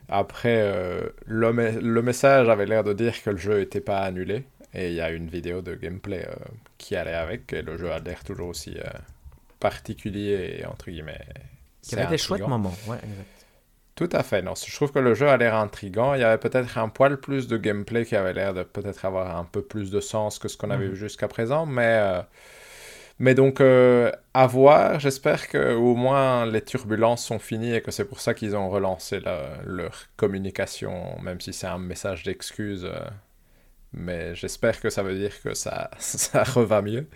Après, 0.09 0.59
euh, 0.61 1.09
le, 1.27 1.53
me- 1.53 1.79
le 1.81 2.03
message 2.03 2.49
avait 2.49 2.67
l'air 2.67 2.83
de 2.85 2.93
dire 2.93 3.21
que 3.23 3.31
le 3.31 3.37
jeu 3.37 3.59
n'était 3.59 3.81
pas 3.81 4.01
annulé. 4.01 4.45
Et 4.73 4.89
il 4.91 4.95
y 4.95 5.01
a 5.01 5.11
une 5.11 5.27
vidéo 5.29 5.63
de 5.63 5.75
gameplay 5.75 6.25
euh, 6.29 6.35
qui 6.79 6.95
allait 6.95 7.15
avec. 7.15 7.53
Et 7.53 7.63
le 7.63 7.77
jeu 7.77 7.91
a 7.91 7.99
l'air 7.99 8.23
toujours 8.23 8.49
aussi 8.49 8.77
euh, 8.79 8.89
particulier 9.59 10.59
et 10.61 10.67
entre 10.67 10.91
guillemets. 10.91 11.19
Il 11.85 11.91
y 11.93 11.95
avait 11.95 12.03
des 12.11 12.19
chouettes 12.19 12.41
moments. 12.49 12.75
Ouais, 12.87 12.97
exact. 12.99 13.40
Tout 13.95 14.09
à 14.13 14.23
fait, 14.23 14.41
non. 14.41 14.55
Je 14.55 14.75
trouve 14.75 14.93
que 14.93 14.99
le 14.99 15.15
jeu 15.15 15.29
a 15.29 15.37
l'air 15.37 15.55
intriguant. 15.55 16.15
Il 16.15 16.21
y 16.21 16.25
avait 16.25 16.39
peut-être 16.39 16.79
un 16.79 16.89
poil 16.89 17.19
plus 17.21 17.49
de 17.49 17.59
gameplay 17.59 18.05
qui 18.07 18.17
avait 18.17 18.33
l'air 18.33 18.55
de 18.55 18.63
peut-être 18.63 19.05
avoir 19.05 19.37
un 19.37 19.45
peu 19.45 19.63
plus 19.63 19.91
de 19.91 20.01
sens 20.01 20.39
que 20.39 20.49
ce 20.49 20.57
qu'on 20.57 20.71
avait 20.71 20.87
Mhm. 20.87 20.93
vu 20.93 20.97
jusqu'à 20.97 21.29
présent. 21.29 21.67
Mais, 21.67 21.99
euh, 22.01 22.23
mais 23.19 23.35
donc, 23.35 23.61
euh, 23.61 24.11
à 24.35 24.47
voir. 24.47 25.01
J'espère 25.01 25.49
que 25.49 25.75
au 25.75 25.95
moins 25.97 26.47
les 26.47 26.63
turbulences 26.65 27.25
sont 27.25 27.39
finies 27.39 27.75
et 27.75 27.83
que 27.83 27.91
c'est 27.91 28.07
pour 28.07 28.21
ça 28.21 28.35
qu'ils 28.35 28.57
ont 28.57 28.71
relancé 28.71 29.21
la- 29.21 29.59
leur 29.67 30.07
communication, 30.17 31.19
même 31.23 31.41
si 31.41 31.53
c'est 31.53 31.67
un 31.67 31.79
message 31.79 32.23
d'excuse. 32.25 32.85
euh, 32.87 33.01
mais 33.95 34.35
j'espère 34.37 34.81
que 34.81 34.91
ça 34.91 35.03
veut 35.05 35.17
dire 35.19 35.41
que 35.43 35.55
ça, 35.55 35.91
ça 36.01 36.45
reva 36.45 36.83
mieux. 36.83 37.09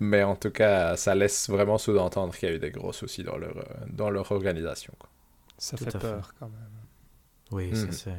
Mais 0.00 0.24
en 0.24 0.36
tout 0.36 0.50
cas, 0.52 0.96
ça 0.96 1.14
laisse 1.16 1.50
vraiment 1.50 1.78
sous-entendre 1.78 2.34
qu'il 2.36 2.48
y 2.50 2.52
a 2.52 2.56
eu 2.56 2.60
des 2.60 2.72
gros 2.72 2.92
soucis 2.94 3.24
dans 3.24 3.38
leur, 3.38 3.54
dans 3.88 4.10
leur 4.10 4.32
organisation. 4.32 4.94
quoi. 5.00 5.10
Ça 5.62 5.76
Tout 5.76 5.84
fait 5.84 5.98
peur 5.98 6.34
quand 6.38 6.48
même. 6.48 6.70
Oui, 7.52 7.70
ça 7.76 7.84
Mhm. 7.86 7.92
c'est. 7.92 8.16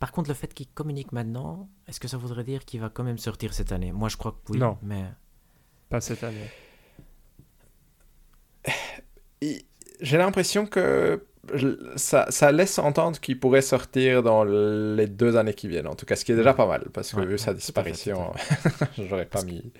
Par 0.00 0.10
contre, 0.12 0.28
le 0.28 0.34
fait 0.34 0.52
qu'il 0.52 0.66
communique 0.68 1.12
maintenant, 1.12 1.68
est-ce 1.86 2.00
que 2.00 2.08
ça 2.08 2.16
voudrait 2.16 2.44
dire 2.44 2.64
qu'il 2.64 2.80
va 2.80 2.88
quand 2.90 3.04
même 3.04 3.18
sortir 3.18 3.54
cette 3.54 3.70
année? 3.72 3.92
Moi, 3.92 4.08
je 4.08 4.16
crois 4.16 4.32
que 4.32 4.52
oui. 4.52 4.58
Non. 4.58 4.76
Mais 4.82 5.04
Pas 5.88 6.00
cette 6.00 6.24
année. 6.24 6.48
J'ai 10.00 10.18
l'impression 10.18 10.66
que 10.66 11.24
ça, 11.96 12.26
ça 12.30 12.50
laisse 12.52 12.78
entendre 12.78 13.18
qu'il 13.20 13.38
pourrait 13.38 13.62
sortir 13.62 14.22
dans 14.22 14.44
les 14.44 15.06
deux 15.06 15.36
années 15.36 15.54
qui 15.54 15.68
viennent, 15.68 15.86
en 15.86 15.94
tout 15.94 16.04
cas, 16.04 16.16
ce 16.16 16.24
qui 16.24 16.32
est 16.32 16.36
déjà 16.36 16.52
pas 16.54 16.66
mal, 16.66 16.88
parce 16.92 17.12
que 17.12 17.16
Ouais, 17.20 17.24
vu 17.26 17.32
ouais, 17.32 17.38
sa 17.38 17.54
disparition, 17.54 18.32
j'aurais 18.98 19.26
pas 19.26 19.42
mis 19.44 19.62
que 19.62 19.78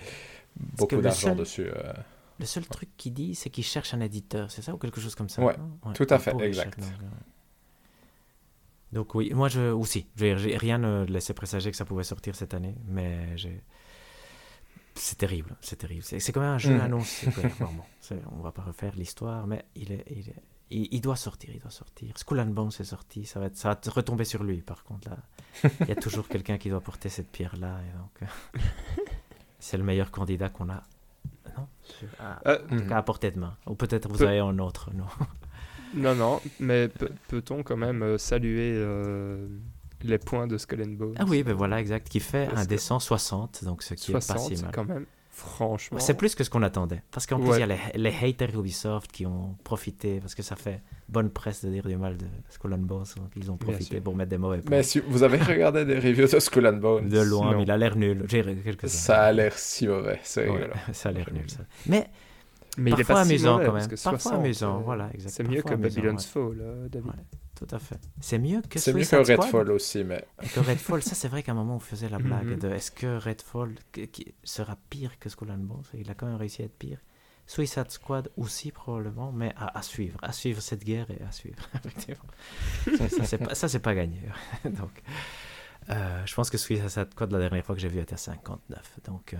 beaucoup 0.77 1.01
d'argent 1.01 1.27
seul- 1.29 1.37
dessus. 1.37 1.67
euh. 1.67 1.93
Le 2.39 2.45
seul 2.45 2.65
truc 2.67 2.89
qu'il 2.97 3.13
dit, 3.13 3.35
c'est 3.35 3.49
qu'il 3.49 3.63
cherche 3.63 3.93
un 3.93 3.99
éditeur, 4.01 4.51
c'est 4.51 4.61
ça 4.61 4.73
ou 4.73 4.77
quelque 4.77 5.01
chose 5.01 5.15
comme 5.15 5.29
ça 5.29 5.43
Ouais, 5.43 5.55
non? 5.57 5.93
Tout 5.93 6.07
à 6.09 6.19
fait, 6.19 6.35
exact. 6.41 6.79
donc, 6.79 6.89
euh. 7.01 7.05
Donc 8.93 9.15
oui, 9.15 9.31
moi 9.33 9.49
je 9.49 9.71
aussi, 9.71 10.07
j'ai- 10.15 10.33
rien 10.35 10.77
ne 10.77 11.03
laissait 11.05 11.33
présager 11.33 11.71
que 11.71 11.77
ça 11.77 11.83
pouvait 11.85 12.03
sortir 12.05 12.35
cette 12.35 12.53
année, 12.53 12.75
mais 12.85 13.35
c'est 14.95 15.17
terrible, 15.17 15.55
c'est 15.61 15.75
terrible. 15.75 16.03
C'est 16.03 16.31
quand 16.31 16.39
même 16.39 16.51
un 16.51 16.57
jeu 16.57 16.73
Mhm. 16.73 16.81
annoncé. 16.81 17.27
On 18.31 18.41
va 18.41 18.51
pas 18.51 18.61
refaire 18.63 18.95
l'histoire, 18.95 19.45
mais 19.45 19.65
il 19.75 19.91
est, 19.91 20.05
il, 20.09 20.29
est- 20.29 20.35
il, 20.69 20.87
il 20.91 21.01
doit 21.01 21.15
sortir, 21.17 21.49
il 21.53 21.59
doit 21.59 21.69
sortir. 21.71 22.17
Skull 22.17 22.39
and 22.39 22.47
Bones 22.47 22.71
est 22.79 22.83
sorti, 22.85 23.25
ça 23.25 23.39
va, 23.41 23.47
être, 23.47 23.57
ça 23.57 23.69
va 23.69 23.91
retomber 23.91 24.23
sur 24.25 24.43
lui 24.43 24.61
par 24.61 24.83
contre 24.85 25.09
là. 25.09 25.17
Il 25.81 25.87
y 25.89 25.91
a 25.91 25.95
toujours 25.95 26.27
quelqu'un 26.29 26.57
qui 26.57 26.69
doit 26.69 26.81
porter 26.81 27.09
cette 27.09 27.29
pierre 27.29 27.57
là, 27.57 27.79
et 27.81 27.97
donc 27.97 28.21
euh, 28.21 28.59
c'est 29.59 29.77
le 29.77 29.83
meilleur 29.83 30.11
candidat 30.11 30.47
qu'on 30.49 30.69
a. 30.69 30.81
À, 32.19 32.39
Euh, 32.47 32.57
en 32.71 32.77
tout 32.77 32.85
cas 32.87 32.97
à 32.97 33.01
portée 33.03 33.31
de 33.31 33.39
main. 33.39 33.55
Ou 33.67 33.75
peut-être 33.75 34.07
vous 34.09 34.21
avez 34.23 34.39
un 34.39 34.59
autre, 34.59 34.89
non? 34.93 35.05
Non, 35.95 36.13
non, 36.15 36.41
mais 36.59 36.89
pe- 36.89 37.09
peut-on 37.29 37.63
quand 37.63 37.77
même 37.77 38.03
euh, 38.03 38.17
saluer 38.17 38.73
euh, 38.75 39.47
les 40.03 40.17
points 40.17 40.45
de 40.45 40.57
Skull 40.57 40.81
and 40.81 40.91
Bones? 40.97 41.15
Ah 41.17 41.23
oui, 41.27 41.43
ben 41.43 41.53
voilà, 41.53 41.79
exact, 41.79 42.09
qui 42.09 42.19
fait 42.19 42.45
Parce 42.47 42.61
un 42.61 42.65
descend 42.65 43.01
60, 43.01 43.63
donc 43.63 43.81
ce 43.83 43.93
qui 43.93 44.11
est 44.11 44.13
pas 44.13 44.21
60, 44.21 44.55
si 44.55 44.61
mal. 44.63 44.71
quand 44.73 44.83
même. 44.83 45.05
Franchement. 45.37 45.99
C'est 45.99 46.15
plus 46.15 46.33
que 46.33 46.43
ce 46.43 46.49
qu'on 46.49 46.63
attendait. 46.63 47.03
Parce 47.11 47.27
qu'en 47.27 47.39
plus, 47.39 47.51
il 47.53 47.59
y 47.59 47.63
a 47.63 47.67
les, 47.67 47.77
les 47.93 48.09
haters 48.23 48.59
Ubisoft 48.59 49.11
qui 49.11 49.27
ont 49.27 49.55
profité, 49.63 50.19
parce 50.19 50.33
que 50.33 50.41
ça 50.41 50.55
fait 50.55 50.81
bonne 51.07 51.29
presse 51.29 51.63
de 51.63 51.69
dire 51.69 51.85
du 51.85 51.95
mal 51.95 52.17
de 52.17 52.25
Skull 52.49 52.73
and 52.73 52.79
Bones, 52.79 53.05
donc 53.15 53.29
ils 53.35 53.51
ont 53.51 53.55
profité 53.55 54.01
pour 54.01 54.15
mettre 54.15 54.31
des 54.31 54.39
mauvais 54.39 54.61
points. 54.61 54.77
Mais 54.77 54.81
si 54.81 54.99
vous 54.99 55.21
avez 55.21 55.37
regardé 55.37 55.85
des 55.85 55.99
reviews 55.99 56.27
de 56.27 56.39
Skull 56.39 56.65
and 56.65 56.77
Bones, 56.77 57.07
De 57.09 57.21
loin, 57.21 57.55
mais 57.55 57.61
il 57.61 57.69
a 57.69 57.77
l'air 57.77 57.95
nul. 57.95 58.25
J'ai 58.27 58.43
ça 58.85 59.25
a 59.25 59.31
l'air 59.31 59.55
si 59.55 59.87
mauvais. 59.87 60.19
C'est 60.23 60.49
Ouais, 60.49 60.55
rigolo. 60.55 60.73
ça 60.93 61.09
a 61.09 61.11
l'air 61.11 61.31
nul, 61.31 61.47
ça. 61.47 61.59
Mais 61.85 62.09
Mais 62.79 62.89
il 62.89 62.99
est 62.99 63.03
pas 63.03 63.23
si 63.23 63.29
amusant 63.31 63.53
mauvais, 63.53 63.65
quand 63.67 63.73
même. 63.73 63.87
Parfois 63.89 64.19
60, 64.19 64.33
amusant, 64.33 64.79
euh, 64.79 64.83
voilà. 64.83 65.09
C'est 65.19 65.47
mieux 65.47 65.61
que 65.61 65.75
Babylon's 65.75 66.25
ouais. 66.25 66.31
Fall, 66.31 66.57
euh, 66.61 66.89
David. 66.89 67.11
Tout 67.57 67.67
à 67.75 67.79
fait. 67.79 67.99
C'est 68.21 68.37
mieux 68.39 68.61
que 68.61 68.77
C'est 68.79 68.93
mieux 68.93 69.03
Squad. 69.03 69.25
Redfall 69.27 69.71
aussi, 69.71 70.03
mais 70.03 70.25
Que 70.53 70.59
Redfall, 70.59 71.01
ça 71.01 71.15
c'est 71.15 71.27
vrai 71.27 71.41
qu'à 71.43 71.53
un 71.53 71.55
moment 71.55 71.75
on 71.77 71.79
faisait 71.79 72.09
la 72.09 72.19
blague 72.27 72.45
Mhm. 72.47 72.59
de 72.59 72.69
est-ce 72.69 72.91
que 72.91 73.17
Redfall 73.17 73.75
sera 74.43 74.77
pire 74.89 75.17
que 75.19 75.29
Skull 75.29 75.51
and 75.51 75.57
Bones? 75.59 75.83
Il 75.93 76.09
a 76.11 76.13
quand 76.13 76.27
même 76.27 76.35
réussi 76.35 76.61
à 76.61 76.65
être 76.65 76.77
pire. 76.77 76.99
Suicide 77.47 77.89
Squad 77.89 78.29
aussi 78.35 78.71
probablement, 78.71 79.31
mais 79.31 79.53
à, 79.55 79.77
à 79.77 79.81
suivre, 79.81 80.19
à 80.21 80.33
suivre 80.33 80.61
cette 80.61 80.83
guerre 80.83 81.09
et 81.09 81.21
à 81.23 81.31
suivre. 81.31 81.57
effectivement. 81.75 82.25
ça, 82.97 83.23
c'est 83.23 83.37
pas, 83.37 83.55
ça, 83.55 83.67
c'est 83.69 83.79
pas 83.79 83.95
gagné. 83.95 84.19
donc, 84.65 85.01
euh, 85.89 86.21
je 86.25 86.35
pense 86.35 86.49
que 86.49 86.57
Suicide 86.57 86.89
Squad 86.89 87.31
la 87.31 87.39
dernière 87.39 87.63
fois 87.65 87.73
que 87.73 87.81
j'ai 87.81 87.87
vu 87.87 87.99
était 87.99 88.15
à 88.15 88.17
59. 88.17 88.99
Donc, 89.05 89.33
euh, 89.33 89.37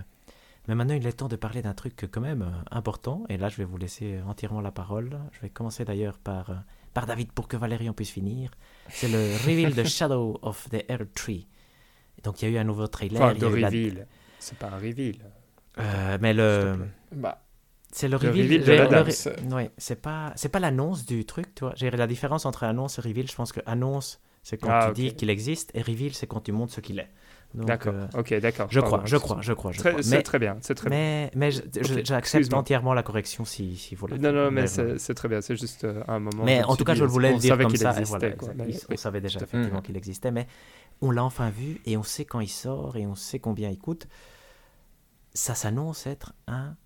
mais 0.66 0.74
maintenant 0.74 0.94
il 0.94 1.06
est 1.06 1.12
temps 1.12 1.28
de 1.28 1.36
parler 1.36 1.60
d'un 1.62 1.74
truc 1.74 2.08
quand 2.10 2.20
même 2.20 2.42
euh, 2.42 2.50
important. 2.70 3.24
Et 3.28 3.36
là 3.36 3.48
je 3.50 3.56
vais 3.56 3.64
vous 3.64 3.76
laisser 3.76 4.20
entièrement 4.26 4.60
la 4.62 4.72
parole. 4.72 5.18
Je 5.32 5.40
vais 5.40 5.50
commencer 5.50 5.84
d'ailleurs 5.84 6.18
par 6.18 6.50
par 6.98 7.06
David 7.06 7.30
pour 7.32 7.46
que 7.46 7.56
Valérian 7.56 7.92
puisse 7.92 8.10
finir. 8.10 8.50
C'est 8.88 9.08
le 9.08 9.18
reveal 9.46 9.72
de 9.74 9.84
Shadow 9.96 10.38
of 10.42 10.68
the 10.70 10.82
Earth 10.90 11.14
Tree. 11.14 11.46
Donc 12.24 12.42
il 12.42 12.46
y 12.46 12.48
a 12.52 12.54
eu 12.54 12.58
un 12.58 12.64
nouveau 12.64 12.88
trailer. 12.88 13.22
Enfin, 13.22 13.34
de 13.34 13.46
la- 13.46 13.68
reveal. 13.68 14.06
C'est 14.40 14.58
pas 14.58 14.66
un 14.68 14.78
reveal. 14.78 15.16
Euh, 15.78 16.18
mais 16.20 16.34
le 16.34 16.76
bah, 17.14 17.44
c'est 17.92 18.08
le 18.08 18.18
Le 18.18 18.28
reveal, 18.28 18.46
reveal 18.46 18.64
de 18.64 18.72
la 18.72 18.84
le 19.02 19.08
re- 19.08 19.10
c'est- 19.12 19.40
ouais, 19.52 19.70
c'est 19.78 20.00
pas 20.02 20.32
c'est 20.34 20.48
pas 20.48 20.58
l'annonce 20.58 21.06
du 21.06 21.24
truc, 21.24 21.54
tu 21.54 21.60
vois. 21.64 21.72
J'ai 21.76 21.88
la 21.90 22.06
différence 22.08 22.44
entre 22.46 22.64
annonce 22.64 22.98
et 22.98 23.02
reveal. 23.02 23.30
Je 23.30 23.36
pense 23.36 23.52
que 23.52 23.60
annonce 23.64 24.20
c'est 24.42 24.58
quand 24.58 24.70
Ah, 24.72 24.86
tu 24.92 25.00
dis 25.00 25.14
qu'il 25.14 25.30
existe 25.30 25.70
et 25.74 25.82
reveal 25.82 26.14
c'est 26.14 26.26
quand 26.26 26.40
tu 26.40 26.50
montres 26.50 26.72
ce 26.72 26.80
qu'il 26.80 26.98
est. 26.98 27.10
D'accord. 27.54 27.94
euh, 27.94 28.06
Ok, 28.20 28.34
d'accord. 28.40 28.68
je 28.70 28.78
crois, 28.80 29.02
je 29.06 29.16
crois, 29.16 29.38
je 29.40 29.52
crois, 29.54 29.72
je 29.72 29.78
Très- 29.78 29.90
crois. 29.90 30.02
C'est 30.02 30.16
Mais, 30.16 30.22
très 30.22 30.38
bien, 30.38 30.58
c'est 30.60 30.74
très 30.74 30.90
bien. 30.90 31.30
mais, 31.34 31.50
j'accepte 32.04 32.52
entièrement 32.52 32.92
la 32.94 33.02
correction 33.02 33.44
si, 33.46 33.76
si 33.76 33.94
vous 33.94 34.06
la 34.06 34.18
Non, 34.18 34.32
non, 34.32 34.50
mais 34.50 34.66
mais 34.76 34.98
c'est 34.98 35.14
très 35.14 35.28
bien. 35.28 35.40
C'est 35.40 35.56
juste 35.56 35.84
euh, 35.84 36.02
un 36.08 36.18
moment. 36.20 36.44
Mais 36.44 36.62
en 36.62 36.76
tout 36.76 36.84
cas, 36.84 36.94
je 36.94 37.04
le 37.04 37.10
voulais 37.10 37.32
le 37.32 37.38
dire 37.38 37.50
savait 37.52 37.64
comme 37.64 37.72
qu'il 37.72 37.80
ça. 37.80 37.90
existait, 37.98 38.36
voilà. 38.38 38.54
Mais 38.54 38.64
Il- 38.68 38.76
on 38.76 38.90
oui, 38.90 38.98
savait 38.98 39.20
déjà 39.22 39.40
effectivement 39.40 39.76
Mhm. 39.78 39.82
qu'il 39.82 39.96
existait, 39.96 40.30
mais 40.30 40.46
on 41.00 41.10
l'a 41.10 41.24
enfin 41.24 41.48
vu 41.50 41.80
et 41.86 41.96
on 41.96 42.02
sait 42.02 42.24
quand 42.26 42.40
il 42.40 42.48
sort 42.48 42.96
et 42.96 43.06
on 43.06 43.14
sait 43.14 43.38
combien 43.38 43.70
il 43.70 43.78
coûte. 43.78 44.06
Ça 45.32 45.54
s'annonce 45.54 46.06
être 46.06 46.34
un 46.48 46.76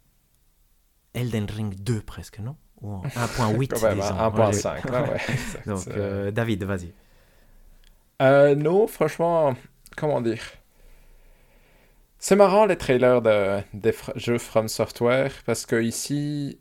Elden 1.14 1.46
Ring 1.50 1.74
2 1.74 2.00
presque, 2.02 2.38
non? 2.38 2.56
Ou 2.82 2.92
en 2.94 3.02
1.8 3.02 3.68
quand 3.74 3.82
même, 3.82 3.94
disons. 3.98 4.14
hein, 4.18 4.30
Ouais, 4.30 4.50
1.5. 4.52 4.90
là, 4.90 5.02
ouais, 5.02 5.16
exact. 5.28 5.68
Donc, 5.68 5.88
euh, 5.88 6.30
David, 6.30 6.64
vas-y. 6.64 6.92
Euh, 8.20 8.54
non, 8.54 8.86
franchement, 8.86 9.54
comment 10.02 10.20
dire. 10.20 10.42
C'est 12.18 12.34
marrant 12.34 12.66
les 12.66 12.76
trailers 12.76 13.22
de, 13.22 13.60
des 13.72 13.94
jeux 14.16 14.38
From 14.38 14.66
Software 14.66 15.30
parce 15.46 15.64
que 15.64 15.80
ici, 15.80 16.58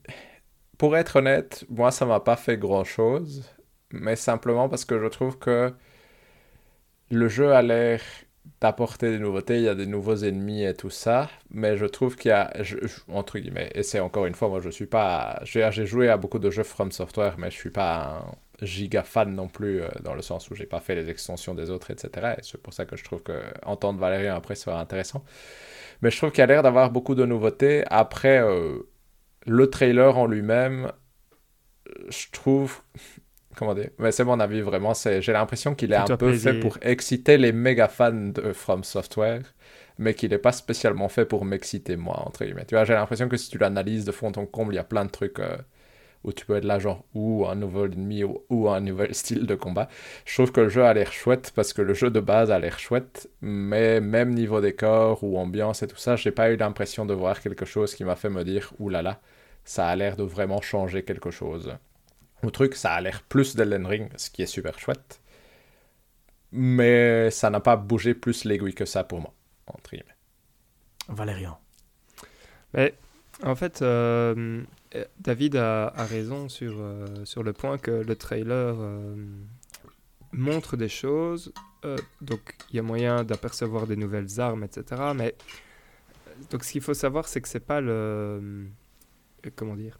pour 0.78 0.96
être 0.96 1.16
honnête, 1.18 1.66
moi 1.70 1.90
ça 1.92 2.06
m'a 2.06 2.20
pas 2.20 2.36
fait 2.36 2.58
grand 2.58 2.84
chose, 2.84 3.44
mais 3.92 4.16
simplement 4.16 4.70
parce 4.70 4.86
que 4.86 5.00
je 5.02 5.08
trouve 5.08 5.40
que 5.40 5.74
le 7.10 7.28
jeu 7.30 7.52
a 7.52 7.64
l'air 7.64 8.02
d'apporter 8.62 9.10
des 9.10 9.20
nouveautés, 9.20 9.58
il 9.58 9.64
y 9.64 9.68
a 9.68 9.76
des 9.76 9.88
nouveaux 9.88 10.18
ennemis 10.18 10.64
et 10.64 10.76
tout 10.76 10.92
ça, 10.92 11.28
mais 11.50 11.78
je 11.78 11.86
trouve 11.86 12.16
qu'il 12.18 12.30
y 12.30 12.32
a, 12.34 12.54
entre 13.10 13.40
guillemets, 13.40 13.72
et 13.74 13.82
c'est 13.82 14.00
encore 14.00 14.28
une 14.28 14.36
fois, 14.36 14.50
moi 14.50 14.60
je 14.62 14.70
suis 14.70 14.86
pas, 14.86 15.42
j'ai 15.46 15.86
joué 15.88 16.10
à 16.10 16.18
beaucoup 16.18 16.40
de 16.40 16.52
jeux 16.52 16.64
From 16.64 16.92
Software, 16.92 17.36
mais 17.40 17.50
je 17.50 17.58
suis 17.58 17.72
pas 17.72 18.24
giga 18.62 19.04
fan 19.04 19.34
non 19.36 19.48
plus, 19.48 19.82
euh, 19.82 19.90
dans 20.04 20.14
le 20.14 20.22
sens 20.22 20.50
où 20.50 20.56
j'ai 20.56 20.66
pas 20.66 20.80
fait 20.80 20.96
les 20.96 21.10
extensions 21.10 21.56
des 21.56 21.70
autres, 21.70 21.92
etc. 21.92 22.36
Et 22.38 22.42
c'est 22.44 22.62
pour 22.62 22.74
ça 22.74 22.86
que 22.86 22.96
je 22.96 23.04
trouve 23.04 23.24
que 23.24 23.42
entendre 23.64 24.00
Valérien 24.00 24.36
après 24.36 24.56
sera 24.56 24.80
intéressant. 24.80 25.24
Mais 26.02 26.12
je 26.12 26.18
trouve 26.18 26.32
qu'il 26.32 26.44
a 26.44 26.48
l'air 26.48 26.64
d'avoir 26.64 26.92
beaucoup 26.92 27.16
de 27.16 27.26
nouveautés. 27.26 27.84
Après, 27.90 28.40
euh, 28.42 28.80
le 29.48 29.70
trailer 29.70 30.18
en 30.18 30.28
lui-même, 30.28 30.92
je 32.10 32.26
trouve. 32.32 32.82
Comment 33.58 33.74
dire 33.76 33.90
Mais 34.00 34.12
c'est 34.14 34.24
mon 34.24 34.40
avis 34.40 34.62
vraiment. 34.62 34.94
c'est 34.94 35.22
J'ai 35.22 35.34
l'impression 35.34 35.76
qu'il 35.76 35.92
est 35.92 35.96
un 35.98 36.12
peu 36.12 36.32
fait 36.34 36.54
pour 36.54 36.78
exciter 36.82 37.38
les 37.38 37.52
méga 37.52 37.90
fans 37.90 38.14
de 38.14 38.54
From 38.54 38.84
Software, 38.86 39.42
mais 39.98 40.14
qu'il 40.14 40.30
n'est 40.32 40.38
pas 40.38 40.54
spécialement 40.54 41.10
fait 41.10 41.26
pour 41.26 41.44
m'exciter 41.44 41.98
moi, 41.98 42.24
entre 42.26 42.46
guillemets. 42.46 42.66
Tu 42.66 42.76
vois, 42.76 42.86
j'ai 42.86 42.94
l'impression 42.94 43.28
que 43.28 43.36
si 43.38 43.50
tu 43.50 43.58
l'analyses 43.58 44.06
de 44.06 44.12
fond 44.14 44.32
en 44.38 44.46
comble, 44.46 44.74
il 44.74 44.78
y 44.78 44.80
a 44.80 44.86
plein 44.86 45.04
de 45.06 45.12
trucs. 45.12 45.40
euh, 45.40 45.58
où 46.24 46.34
tu 46.34 46.46
peux 46.46 46.56
être 46.56 46.66
là 46.66 46.80
genre 46.80 47.04
ou 47.14 47.46
un 47.48 47.56
nouvel 47.56 47.94
ennemi 47.94 48.24
ou, 48.24 48.44
ou 48.50 48.70
un 48.70 48.80
nouvel 48.80 49.14
style 49.22 49.46
de 49.46 49.56
combat. 49.56 49.88
Je 50.26 50.34
trouve 50.34 50.52
que 50.52 50.62
le 50.62 50.70
jeu 50.70 50.84
a 50.84 50.94
l'air 50.94 51.12
chouette 51.12 51.52
parce 51.56 51.74
que 51.74 51.82
le 51.82 51.94
jeu 51.94 52.10
de 52.10 52.20
base 52.20 52.52
a 52.52 52.60
l'air 52.60 52.80
chouette, 52.80 53.30
mais 53.42 54.02
même 54.02 54.34
niveau 54.34 54.62
décor 54.62 55.24
ou 55.24 55.38
ambiance 55.38 55.84
et 55.84 55.88
tout 55.88 55.98
ça, 55.98 56.16
j'ai 56.16 56.32
pas 56.32 56.52
eu 56.52 56.58
l'impression 56.58 57.06
de 57.06 57.14
voir 57.14 57.42
quelque 57.42 57.66
chose 57.66 57.96
qui 57.96 58.04
m'a 58.04 58.16
fait 58.16 58.30
me 58.30 58.44
dire 58.44 58.74
oulala, 58.80 59.02
là 59.02 59.10
là, 59.12 59.22
ça 59.64 59.88
a 59.88 59.96
l'air 59.96 60.16
de 60.16 60.24
vraiment 60.24 60.62
changer 60.62 61.04
quelque 61.04 61.32
chose. 61.32 61.76
Au 62.44 62.50
truc, 62.50 62.76
ça 62.76 62.94
a 62.94 63.02
l'air 63.02 63.22
plus 63.24 63.56
d'Elden 63.56 63.86
Ring, 63.86 64.10
ce 64.16 64.30
qui 64.30 64.42
est 64.42 64.48
super 64.48 64.80
chouette, 64.80 65.22
mais 66.52 67.30
ça 67.32 67.50
n'a 67.50 67.60
pas 67.60 67.76
bougé 67.76 68.14
plus 68.14 68.46
l'aiguille 68.46 68.74
que 68.74 68.86
ça 68.86 69.04
pour 69.04 69.22
moi, 69.22 69.34
entre 69.68 69.92
guillemets. 69.92 70.16
Valérian. 71.08 71.60
Mais 72.74 72.94
en 73.44 73.56
fait, 73.56 73.82
euh, 73.82 74.36
euh, 74.38 74.64
David 75.20 75.56
a, 75.56 75.90
raison 75.98 76.50
sur, 76.50 76.74
euh, 76.78 77.06
sur 77.26 77.44
le 77.44 77.54
point 77.54 77.78
que 77.78 77.92
le 77.92 78.16
trailer 78.16 78.76
euh, 78.80 79.16
montre 80.34 80.78
des 80.78 80.90
choses. 80.90 81.54
euh, 81.86 81.98
donc, 82.22 82.56
il 82.70 82.76
y 82.76 82.80
a 82.80 82.84
moyen 82.84 83.24
d'apercevoir 83.24 83.88
des 83.88 83.96
nouvelles 83.96 84.40
armes, 84.40 84.64
etc. 84.64 85.02
Mais 85.16 85.36
donc, 86.50 86.64
ce 86.64 86.72
qu'il 86.74 86.82
faut 86.82 86.94
savoir, 86.94 87.28
c'est 87.28 87.42
que 87.42 87.48
c'est 87.48 87.60
pas 87.66 87.82
le. 87.82 87.92
euh, 89.46 89.50
comment 89.56 89.76
dire 89.76 90.00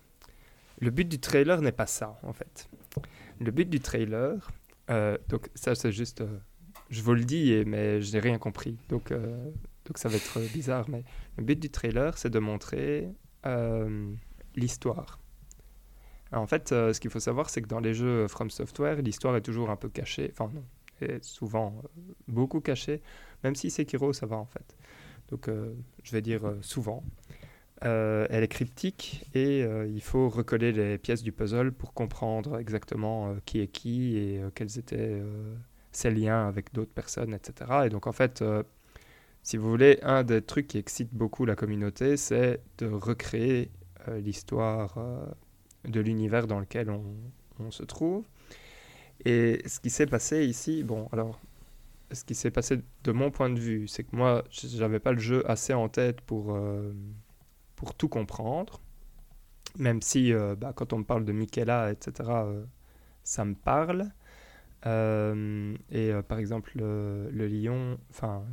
Le 0.80 0.90
but 0.92 1.08
du 1.08 1.20
trailer 1.20 1.62
n'est 1.62 1.72
pas 1.72 1.88
ça, 1.88 2.20
en 2.24 2.34
fait. 2.34 2.70
Le 3.40 3.52
but 3.52 3.70
du 3.70 3.80
trailer. 3.80 4.52
euh, 4.90 5.18
donc, 5.30 5.50
ça, 5.56 5.76
c'est 5.76 5.92
juste. 5.92 6.22
euh, 6.22 6.38
je 6.90 7.02
vous 7.02 7.14
le 7.14 7.24
dis, 7.24 7.64
mais 7.66 8.02
je 8.02 8.12
n'ai 8.12 8.20
rien 8.20 8.38
compris. 8.38 8.78
Donc, 8.90 9.12
euh, 9.12 9.38
donc, 9.86 9.98
ça 9.98 10.10
va 10.10 10.18
être 10.18 10.40
bizarre. 10.54 10.90
Mais 10.90 11.04
le 11.38 11.44
but 11.44 11.58
du 11.60 11.70
trailer, 11.70 12.18
c'est 12.18 12.30
de 12.30 12.40
montrer 12.40 13.08
euh, 13.46 14.14
l'histoire. 14.56 15.22
En 16.34 16.48
fait, 16.48 16.72
euh, 16.72 16.94
ce 16.94 17.00
qu'il 17.00 17.12
faut 17.12 17.20
savoir, 17.20 17.50
c'est 17.50 17.62
que 17.62 17.68
dans 17.68 17.80
les 17.80 17.94
jeux 17.94 18.28
From 18.28 18.50
Software, 18.50 19.02
l'histoire 19.02 19.36
est 19.36 19.42
toujours 19.42 19.70
un 19.70 19.76
peu 19.76 19.90
cachée. 19.90 20.32
Enfin, 20.32 20.50
non, 20.54 20.64
est 21.02 21.24
souvent 21.24 21.82
euh, 21.84 22.02
beaucoup 22.28 22.62
cachée. 22.62 23.02
Même 23.44 23.56
si 23.56 23.70
Sekiro, 23.70 24.14
ça 24.14 24.26
va 24.26 24.38
en 24.38 24.46
fait. 24.46 24.78
Donc, 25.30 25.50
euh, 25.50 25.74
je 26.04 26.12
vais 26.12 26.22
dire 26.22 26.42
souvent. 26.62 27.04
Elle 27.84 28.44
est 28.44 28.48
cryptique 28.48 29.26
et 29.34 29.62
il 29.62 30.02
faut 30.02 30.30
recoller 30.30 30.72
les 30.72 31.00
pièces 31.00 31.24
du 31.24 31.32
puzzle 31.32 31.72
pour 31.72 31.96
comprendre 31.96 32.60
exactement 32.60 33.36
qui 33.44 33.60
est 33.60 33.68
qui 33.68 34.18
et 34.18 34.40
quels 34.54 34.78
étaient 34.78 35.20
ses 35.92 36.12
liens 36.12 36.48
avec 36.48 36.72
d'autres 36.74 36.94
personnes, 36.94 37.34
etc. 37.34 37.72
Et 37.86 37.90
donc, 37.90 38.06
en 38.06 38.12
fait, 38.12 38.44
si 39.42 39.58
vous 39.58 39.68
voulez, 39.68 39.98
un 40.04 40.24
des 40.24 40.44
trucs 40.44 40.68
qui 40.68 40.78
excite 40.78 41.12
beaucoup 41.12 41.44
la 41.44 41.56
communauté, 41.56 42.18
c'est 42.18 42.62
de 42.78 42.86
recréer 42.86 43.72
l'histoire 44.08 44.98
euh, 44.98 45.26
de 45.88 46.00
l'univers 46.00 46.48
dans 46.48 46.60
lequel 46.60 46.90
on, 46.90 47.04
on 47.60 47.72
se 47.72 47.84
trouve. 47.84 48.26
Et 49.26 49.62
ce 49.68 49.80
qui 49.80 49.90
s'est 49.90 50.08
passé 50.08 50.46
ici, 50.46 50.84
bon, 50.84 51.08
alors, 51.12 51.40
ce 52.12 52.24
qui 52.24 52.36
s'est 52.36 52.52
passé 52.52 52.80
de 53.04 53.12
mon 53.12 53.32
point 53.32 53.50
de 53.50 53.60
vue, 53.60 53.88
c'est 53.88 54.04
que 54.04 54.16
moi, 54.16 54.44
j'avais 54.52 55.00
pas 55.00 55.12
le 55.12 55.20
jeu 55.20 55.50
assez 55.50 55.74
en 55.74 55.90
tête 55.90 56.22
pour, 56.22 56.56
euh, 56.56 56.94
pour 57.76 57.94
tout 57.94 58.10
comprendre. 58.10 58.82
Même 59.78 60.02
si, 60.02 60.34
euh, 60.34 60.56
bah, 60.56 60.74
quand 60.76 60.94
on 60.94 61.00
me 61.00 61.04
parle 61.04 61.24
de 61.26 61.32
Michaela, 61.32 61.92
etc., 61.92 62.30
euh, 62.30 62.66
ça 63.24 63.46
me 63.46 63.56
parle. 63.56 64.12
Euh, 64.86 65.76
et 65.92 66.12
euh, 66.12 66.22
par 66.22 66.40
exemple, 66.40 66.72
le, 66.76 67.48
lion, 67.48 67.98
enfin, 68.10 68.44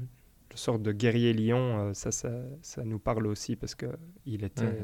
le 0.51 0.57
sort 0.57 0.79
de 0.79 0.93
guerrier 0.93 1.33
lion, 1.33 1.89
euh, 1.89 1.95
ça, 1.95 2.13
ça, 2.13 2.31
ça 2.63 2.85
nous 2.85 2.99
parle 2.99 3.27
aussi 3.27 3.57
parce 3.57 3.75
que 3.75 3.87
il 4.27 4.45
était. 4.45 4.79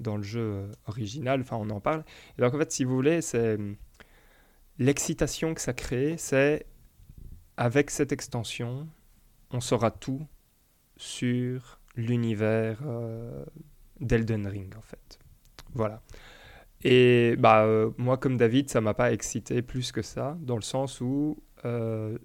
Euh, 0.00 0.02
dans 0.02 0.16
le 0.16 0.22
jeu 0.22 0.40
euh, 0.40 0.72
original. 0.86 1.40
Enfin, 1.40 1.56
on 1.56 1.70
en 1.70 1.80
parle. 1.80 2.04
Et 2.38 2.42
donc, 2.42 2.54
en 2.54 2.58
fait, 2.58 2.72
si 2.72 2.84
vous 2.84 2.94
voulez, 2.94 3.20
c'est 3.20 3.58
l'excitation 4.78 5.54
que 5.54 5.60
ça 5.60 5.72
crée, 5.72 6.16
c'est 6.18 6.66
avec 7.56 7.90
cette 7.90 8.12
extension, 8.12 8.88
on 9.50 9.60
saura 9.60 9.90
tout 9.90 10.26
sur 10.96 11.78
l'univers 11.96 12.80
euh, 12.86 13.44
d'Elden 14.00 14.46
Ring, 14.46 14.74
en 14.76 14.82
fait. 14.82 15.18
Voilà. 15.74 16.02
Et 16.82 17.36
bah, 17.38 17.64
euh, 17.64 17.90
moi, 17.98 18.16
comme 18.16 18.36
David, 18.36 18.70
ça 18.70 18.80
m'a 18.80 18.94
pas 18.94 19.12
excité 19.12 19.60
plus 19.62 19.92
que 19.92 20.02
ça, 20.02 20.38
dans 20.40 20.56
le 20.56 20.62
sens 20.62 21.00
où 21.00 21.42
euh, 21.64 22.16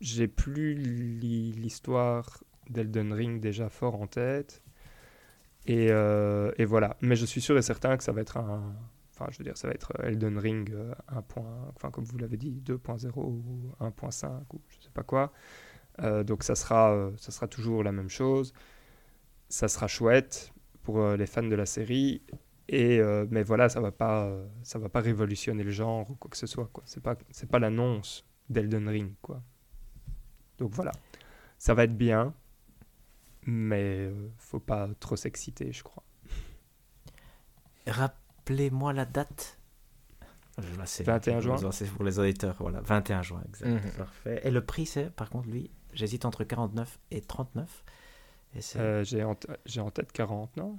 j'ai 0.00 0.28
plus 0.28 0.74
l'histoire 0.74 2.44
d'Elden 2.70 3.12
Ring 3.12 3.40
déjà 3.40 3.68
fort 3.68 4.00
en 4.00 4.06
tête. 4.06 4.62
Et, 5.68 5.88
euh, 5.90 6.50
et 6.56 6.64
voilà. 6.64 6.96
Mais 7.00 7.14
je 7.14 7.24
suis 7.24 7.40
sûr 7.40 7.56
et 7.56 7.62
certain 7.62 7.96
que 7.96 8.02
ça 8.02 8.10
va 8.12 8.20
être 8.20 8.38
un. 8.38 8.74
Enfin, 9.14 9.30
je 9.30 9.38
veux 9.38 9.44
dire, 9.44 9.56
ça 9.56 9.68
va 9.68 9.74
être 9.74 9.92
Elden 10.02 10.38
Ring 10.38 10.72
euh, 10.72 10.92
1. 11.08 11.22
Enfin, 11.76 11.90
comme 11.90 12.04
vous 12.04 12.18
l'avez 12.18 12.36
dit, 12.36 12.60
2.0 12.64 13.12
ou 13.16 13.72
1.5 13.80 14.30
ou 14.54 14.60
je 14.68 14.84
sais 14.84 14.90
pas 14.92 15.02
quoi. 15.02 15.32
Euh, 16.02 16.24
donc, 16.24 16.42
ça 16.42 16.54
sera, 16.54 16.92
euh, 16.92 17.10
ça 17.16 17.30
sera 17.32 17.48
toujours 17.48 17.84
la 17.84 17.92
même 17.92 18.08
chose. 18.08 18.52
Ça 19.48 19.68
sera 19.68 19.88
chouette 19.88 20.52
pour 20.82 21.00
euh, 21.00 21.16
les 21.16 21.26
fans 21.26 21.42
de 21.42 21.54
la 21.54 21.66
série. 21.66 22.22
Et, 22.68 22.98
euh, 22.98 23.26
mais 23.30 23.42
voilà, 23.42 23.68
ça 23.68 23.80
va 23.80 23.92
pas, 23.92 24.24
euh, 24.24 24.46
ça 24.62 24.78
va 24.78 24.88
pas 24.88 25.00
révolutionner 25.00 25.62
le 25.62 25.70
genre 25.70 26.10
ou 26.10 26.14
quoi 26.14 26.30
que 26.30 26.36
ce 26.36 26.46
soit. 26.46 26.68
Quoi. 26.72 26.82
C'est 26.86 27.02
pas, 27.02 27.16
c'est 27.30 27.48
pas 27.50 27.58
l'annonce 27.58 28.24
d'Elden 28.48 28.88
Ring, 28.88 29.12
quoi. 29.22 29.42
Donc 30.58 30.72
voilà, 30.72 30.92
ça 31.58 31.74
va 31.74 31.84
être 31.84 31.96
bien, 31.96 32.34
mais 33.50 34.08
euh, 34.10 34.28
faut 34.36 34.60
pas 34.60 34.88
trop 35.00 35.16
s'exciter, 35.16 35.72
je 35.72 35.82
crois. 35.82 36.02
Rappelez-moi 37.86 38.92
la 38.92 39.04
date. 39.06 39.58
Là, 40.76 40.84
c'est- 40.86 41.04
21 41.04 41.40
juin. 41.40 41.56
C'est 41.72 41.86
pour 41.86 42.04
les 42.04 42.18
auditeurs, 42.18 42.56
voilà. 42.58 42.80
21 42.80 43.22
juin, 43.22 43.42
exact. 43.48 43.68
Mhm. 43.70 43.90
Parfait. 43.96 44.40
Et 44.44 44.50
le 44.50 44.60
prix, 44.64 44.86
c'est, 44.86 45.10
par 45.10 45.30
contre, 45.30 45.48
lui, 45.48 45.70
j'hésite 45.94 46.24
entre 46.24 46.44
49 46.44 46.98
et 47.10 47.20
39. 47.20 47.84
Et 48.54 48.60
c'est 48.60 48.78
Euh, 48.80 49.04
j'ai 49.04 49.22
en, 49.24 49.36
j'ai 49.66 49.80
en 49.80 49.90
tête 49.90 50.10
40, 50.12 50.56
non? 50.56 50.76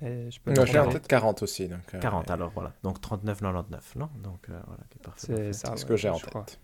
Mais 0.00 0.30
je 0.30 0.40
peux 0.40 0.50
me 0.50 0.56
Non, 0.56 0.64
J'ai 0.64 0.78
en 0.78 0.88
tête 0.88 1.06
40 1.06 1.42
aussi. 1.42 1.68
Donc, 1.68 1.94
euh, 1.94 2.00
40, 2.00 2.30
alors 2.30 2.50
voilà. 2.50 2.72
Donc 2.82 3.00
39,99, 3.00 3.94
non? 3.96 4.08
Donc 4.22 4.48
euh, 4.48 4.58
voilà, 4.66 4.82
parfait. 5.02 5.26
C'est 5.26 5.32
parfait. 5.34 5.52
ça. 5.52 5.68
C'est 5.70 5.76
ce 5.76 5.82
ouais, 5.84 5.88
que 5.90 5.96
j'ai 5.96 6.08
en 6.08 6.18
crois. 6.18 6.44
tête. 6.44 6.58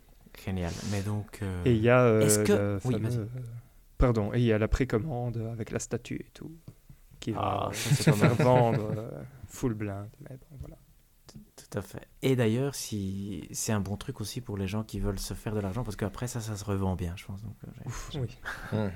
Génial. 0.44 0.72
Mais 0.90 1.02
donc. 1.02 1.40
euh, 1.42 1.62
Et 1.64 1.74
il 1.74 1.82
y 1.82 1.90
a 1.90 2.00
euh, 2.02 2.20
Est-ce 2.22 2.38
que- 2.40 2.52
le 2.52 2.78
oui, 2.84 2.94
euh, 3.04 3.26
Pardon, 4.00 4.32
et 4.34 4.38
il 4.38 4.44
y 4.44 4.52
a 4.52 4.58
la 4.58 4.68
précommande 4.68 5.36
avec 5.52 5.70
la 5.70 5.78
statue 5.78 6.16
et 6.16 6.30
tout, 6.34 6.52
qui 7.20 7.32
va 7.32 7.68
Ah, 7.68 7.70
ça, 7.72 8.04
se 8.04 8.10
faire 8.12 8.34
vendre 8.34 8.92
euh, 8.96 9.22
full 9.46 9.74
blind. 9.74 10.08
Mais 10.28 10.36
bon, 10.36 10.56
voilà. 10.60 10.76
Tout 11.56 11.78
à 11.78 11.82
fait. 11.82 12.08
Et 12.22 12.34
d'ailleurs, 12.34 12.74
si 12.74 13.46
c'est 13.52 13.70
un 13.72 13.78
bon 13.80 13.96
truc 13.96 14.20
aussi 14.20 14.40
pour 14.40 14.56
les 14.56 14.66
gens 14.66 14.82
qui 14.82 14.98
veulent 14.98 15.18
se 15.20 15.34
faire 15.34 15.54
de 15.54 15.60
l'argent, 15.60 15.84
parce 15.84 15.94
qu'après 15.94 16.26
ça, 16.26 16.40
ça 16.40 16.56
se 16.56 16.64
revend 16.64 16.96
bien, 16.96 17.12
je 17.16 17.24
pense. 17.26 17.40
Donc, 17.42 17.54
euh, 17.64 17.70
Ouf, 17.86 18.10
oui. 18.20 18.36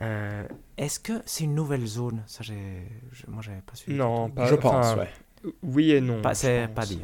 Euh, 0.00 0.46
Est-ce 0.76 1.00
que 1.00 1.14
c'est 1.26 1.44
une 1.44 1.54
nouvelle 1.56 1.84
zone? 1.84 2.22
Ça, 2.26 2.42
j'ai, 2.44 2.86
je- 3.10 3.26
moi, 3.26 3.42
j'avais 3.42 3.60
pas 3.62 3.74
su. 3.74 3.92
Non, 3.92 4.30
pas- 4.30 4.46
Je 4.46 4.54
pense, 4.54 4.86
enfin, 4.86 4.98
ouais. 5.00 5.52
Oui 5.62 5.90
et 5.92 6.00
non. 6.00 6.22
C'est 6.34 6.68
pas 6.72 6.86
dit. 6.86 7.00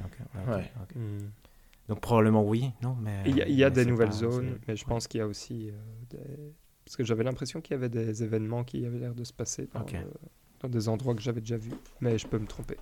ouais. 0.49 0.71
Hmm. 0.95 1.19
Donc 1.89 2.01
probablement 2.01 2.43
oui, 2.45 2.71
non, 2.83 2.97
mais. 3.01 3.23
Il 3.27 3.37
y 3.37 3.43
a, 3.43 3.49
il 3.49 3.55
y 3.57 3.65
a 3.65 3.69
mais 3.69 3.75
des 3.75 3.85
nouvelles 3.87 4.09
pas- 4.09 4.15
zones, 4.15 4.59
mais 4.67 4.77
je 4.77 4.85
pense 4.85 5.07
qu'il 5.09 5.19
y 5.19 5.23
a 5.23 5.27
aussi 5.27 5.71
euh, 5.71 5.75
des... 6.11 6.55
Parce 6.85 6.97
que 6.97 7.05
j'avais 7.05 7.25
l'impression 7.25 7.61
qu'il 7.61 7.73
y 7.73 7.75
avait 7.75 7.89
des 7.89 8.23
événements 8.23 8.65
qui 8.65 8.85
avaient 8.85 8.99
l'air 8.99 9.15
de 9.15 9.25
se 9.25 9.33
passer 9.33 9.69
dans, 9.73 10.69
des 10.69 10.89
endroits 10.89 11.15
que 11.15 11.23
j'avais 11.23 11.41
déjà 11.41 11.57
vus. 11.57 11.73
Mais 12.01 12.19
je 12.19 12.27
peux 12.27 12.39
me 12.39 12.47
tromper. 12.47 12.77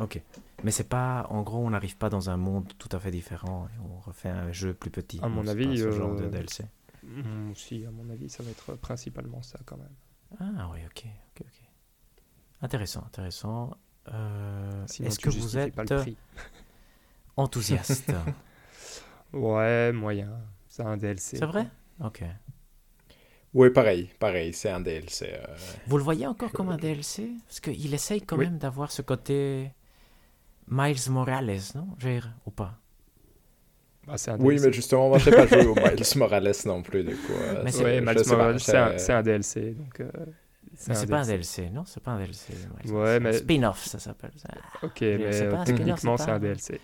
Ok. 0.00 0.20
Mais 0.62 0.70
c'est 0.70 0.88
pas, 0.88 1.26
en 1.30 1.42
gros, 1.42 1.58
on 1.58 1.70
n'arrive 1.70 1.96
pas 1.96 2.10
dans 2.10 2.30
un 2.30 2.36
monde 2.36 2.72
tout 2.78 2.88
à 2.92 2.98
fait 2.98 3.10
différent 3.10 3.68
et 3.68 3.80
on 3.80 3.98
refait 4.00 4.28
un 4.28 4.52
jeu 4.52 4.74
plus 4.74 4.90
petit. 4.90 5.20
À 5.22 5.28
mon 5.28 5.46
avis, 5.46 5.78
ce 5.78 5.90
genre 5.90 6.16
de 6.16 6.24
euh, 6.24 6.30
DLC. 6.30 6.64
Hmm, 7.02 7.50
aussi, 7.50 7.84
à 7.84 7.90
mon 7.90 8.08
avis, 8.10 8.28
ça 8.28 8.42
va 8.42 8.50
être 8.50 8.74
principalement 8.76 9.42
ça 9.42 9.58
quand 9.64 9.76
même. 9.76 9.94
Ah 10.40 10.68
oui, 10.72 10.80
ok, 10.86 11.04
ok, 11.06 11.46
ok. 11.46 11.68
Intéressant, 12.62 13.04
intéressant. 13.06 13.76
Euh, 14.12 14.86
Est-ce 14.86 15.18
que 15.18 15.30
vous 15.30 15.56
êtes 15.58 15.74
pas 15.74 15.84
le 15.84 15.96
prix. 16.00 16.16
enthousiaste? 17.36 18.12
Ouais, 19.34 19.92
moyen. 19.92 20.30
C'est 20.68 20.84
un 20.84 20.96
DLC. 20.96 21.38
C'est 21.38 21.46
vrai? 21.46 21.68
Ok. 21.98 22.22
Oui, 23.54 23.70
pareil, 23.70 24.10
pareil, 24.18 24.52
c'est 24.52 24.68
un 24.70 24.80
DLC. 24.80 25.30
euh, 25.32 25.44
Vous 25.86 25.96
le 25.96 26.02
voyez 26.02 26.26
encore 26.26 26.50
comme 26.50 26.70
un 26.70 26.76
DLC 26.76 27.30
Parce 27.46 27.60
qu'il 27.60 27.94
essaye 27.94 28.20
quand 28.20 28.36
Oui. 28.36 28.46
même 28.46 28.58
d'avoir 28.58 28.90
ce 28.90 29.00
côté 29.02 29.70
Miles 30.68 31.10
Morales, 31.10 31.60
non? 31.76 31.86
Je 31.98 32.06
veux 32.08 32.12
dire, 32.14 32.30
ou 32.46 32.50
pas? 32.50 32.78
Bah, 34.06 34.16
Oui, 34.40 34.58
mais 34.60 34.72
justement, 34.72 35.08
moi, 35.08 35.18
je 35.18 35.30
n'ai 35.30 35.36
pas 35.36 35.46
joué 35.46 35.66
au 35.66 35.74
Miles 35.76 36.02
Morales 36.16 36.52
non 36.66 36.82
plus, 36.82 37.04
du 37.04 37.14
coup. 37.16 37.32
euh, 37.32 37.62
Mais 37.64 37.70
je 37.70 37.78
Miles 37.84 38.28
Morales, 38.28 38.60
c'est 38.60 39.12
un, 39.12 39.22
DLC. 39.22 39.70
Donc, 39.72 40.00
euh, 40.00 40.10
Mais 40.88 40.94
c'est 40.94 41.06
pas 41.06 41.20
un 41.20 41.26
DLC, 41.26 41.70
non? 41.70 41.84
C'est 41.86 42.02
pas 42.02 42.10
un 42.10 42.18
DLC. 42.18 42.52
Miles 42.84 42.92
Ouais, 42.92 43.20
mais- 43.20 43.32
Spin-off, 43.34 43.84
ça 43.86 43.98
s'appelle. 43.98 44.32
ça. 44.36 44.48
Ok, 44.82 45.00
mais 45.00 45.48
pas 45.48 45.64
techniquement, 45.64 46.16
c'est 46.16 46.24
un 46.24 46.26
pas- 46.26 46.38
DLC. 46.40 46.80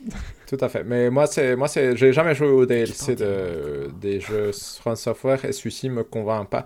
Tout 0.46 0.58
à 0.60 0.68
fait. 0.68 0.84
Mais 0.84 1.10
moi, 1.10 1.26
c'est, 1.26 1.56
moi, 1.56 1.68
c'est, 1.68 1.96
j'ai 1.96 2.12
jamais 2.12 2.34
joué 2.34 2.48
au 2.48 2.66
DLC 2.66 3.16
de, 3.16 3.90
des 4.00 4.20
jeux 4.20 4.52
From 4.52 4.96
Software 4.96 5.44
et 5.44 5.52
celui-ci 5.52 5.88
me 5.88 6.04
convainc 6.04 6.48
pas. 6.48 6.64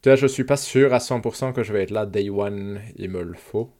Tu 0.00 0.08
vois, 0.08 0.16
je 0.16 0.26
suis 0.26 0.44
pas 0.44 0.56
sûr 0.56 0.92
à 0.94 0.98
100% 0.98 1.52
que 1.52 1.62
je 1.62 1.72
vais 1.72 1.84
être 1.84 1.90
là 1.90 2.06
day 2.06 2.28
one. 2.30 2.80
Il 2.96 3.10
me 3.10 3.22
le 3.22 3.34
faut. 3.34 3.70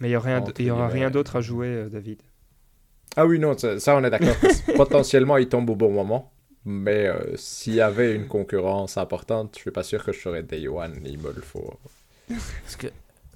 Mais 0.00 0.08
il 0.08 0.12
y 0.12 0.16
aura 0.16 0.42
il 0.58 0.66
y 0.66 0.70
aura 0.70 0.88
rien 0.88 1.10
d'autre 1.10 1.36
à 1.36 1.40
jouer, 1.40 1.68
euh, 1.68 1.88
David. 1.88 2.20
Ah 3.16 3.26
oui, 3.26 3.38
non, 3.38 3.56
ça, 3.56 3.78
ça, 3.78 3.96
on 3.96 4.02
est 4.04 4.10
d'accord. 4.10 4.36
Potentiellement, 4.76 5.36
il 5.36 5.48
tombe 5.48 5.70
au 5.70 5.76
bon 5.76 5.92
moment. 5.92 6.32
Mais 6.64 7.06
euh, 7.06 7.36
s'il 7.36 7.74
y 7.74 7.80
avait 7.80 8.14
une 8.14 8.26
concurrence 8.26 8.96
importante, 8.96 9.52
je 9.56 9.60
suis 9.60 9.70
pas 9.70 9.82
sûr 9.82 10.02
que 10.02 10.12
je 10.12 10.20
serais 10.20 10.42
day 10.42 10.66
one. 10.66 11.00
Il 11.04 11.18
me 11.18 11.32
le 11.32 11.42
faut. 11.42 11.78
Parce 12.28 12.76
que 12.76 12.88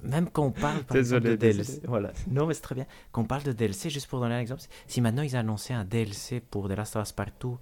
même 0.03 0.29
quand 0.29 0.43
on 0.45 0.51
parle 0.51 0.83
par 0.83 0.95
Désolé, 0.95 1.31
exemple, 1.31 1.31
de 1.31 1.35
DLC, 1.53 1.81
voilà. 1.87 2.11
Non, 2.29 2.45
mais 2.45 2.53
c'est 2.53 2.61
très 2.61 2.75
bien. 2.75 2.85
Quand 3.11 3.21
on 3.21 3.25
parle 3.25 3.43
de 3.43 3.51
DLC, 3.51 3.89
juste 3.89 4.07
pour 4.07 4.19
donner 4.19 4.35
un 4.35 4.39
exemple, 4.39 4.61
si 4.87 5.01
maintenant 5.01 5.21
ils 5.23 5.35
annonçaient 5.35 5.73
un 5.73 5.85
DLC 5.85 6.39
pour 6.39 6.67
The 6.69 6.73
Last 6.73 6.95
of 6.95 7.03
Us 7.07 7.11
Partout, 7.11 7.57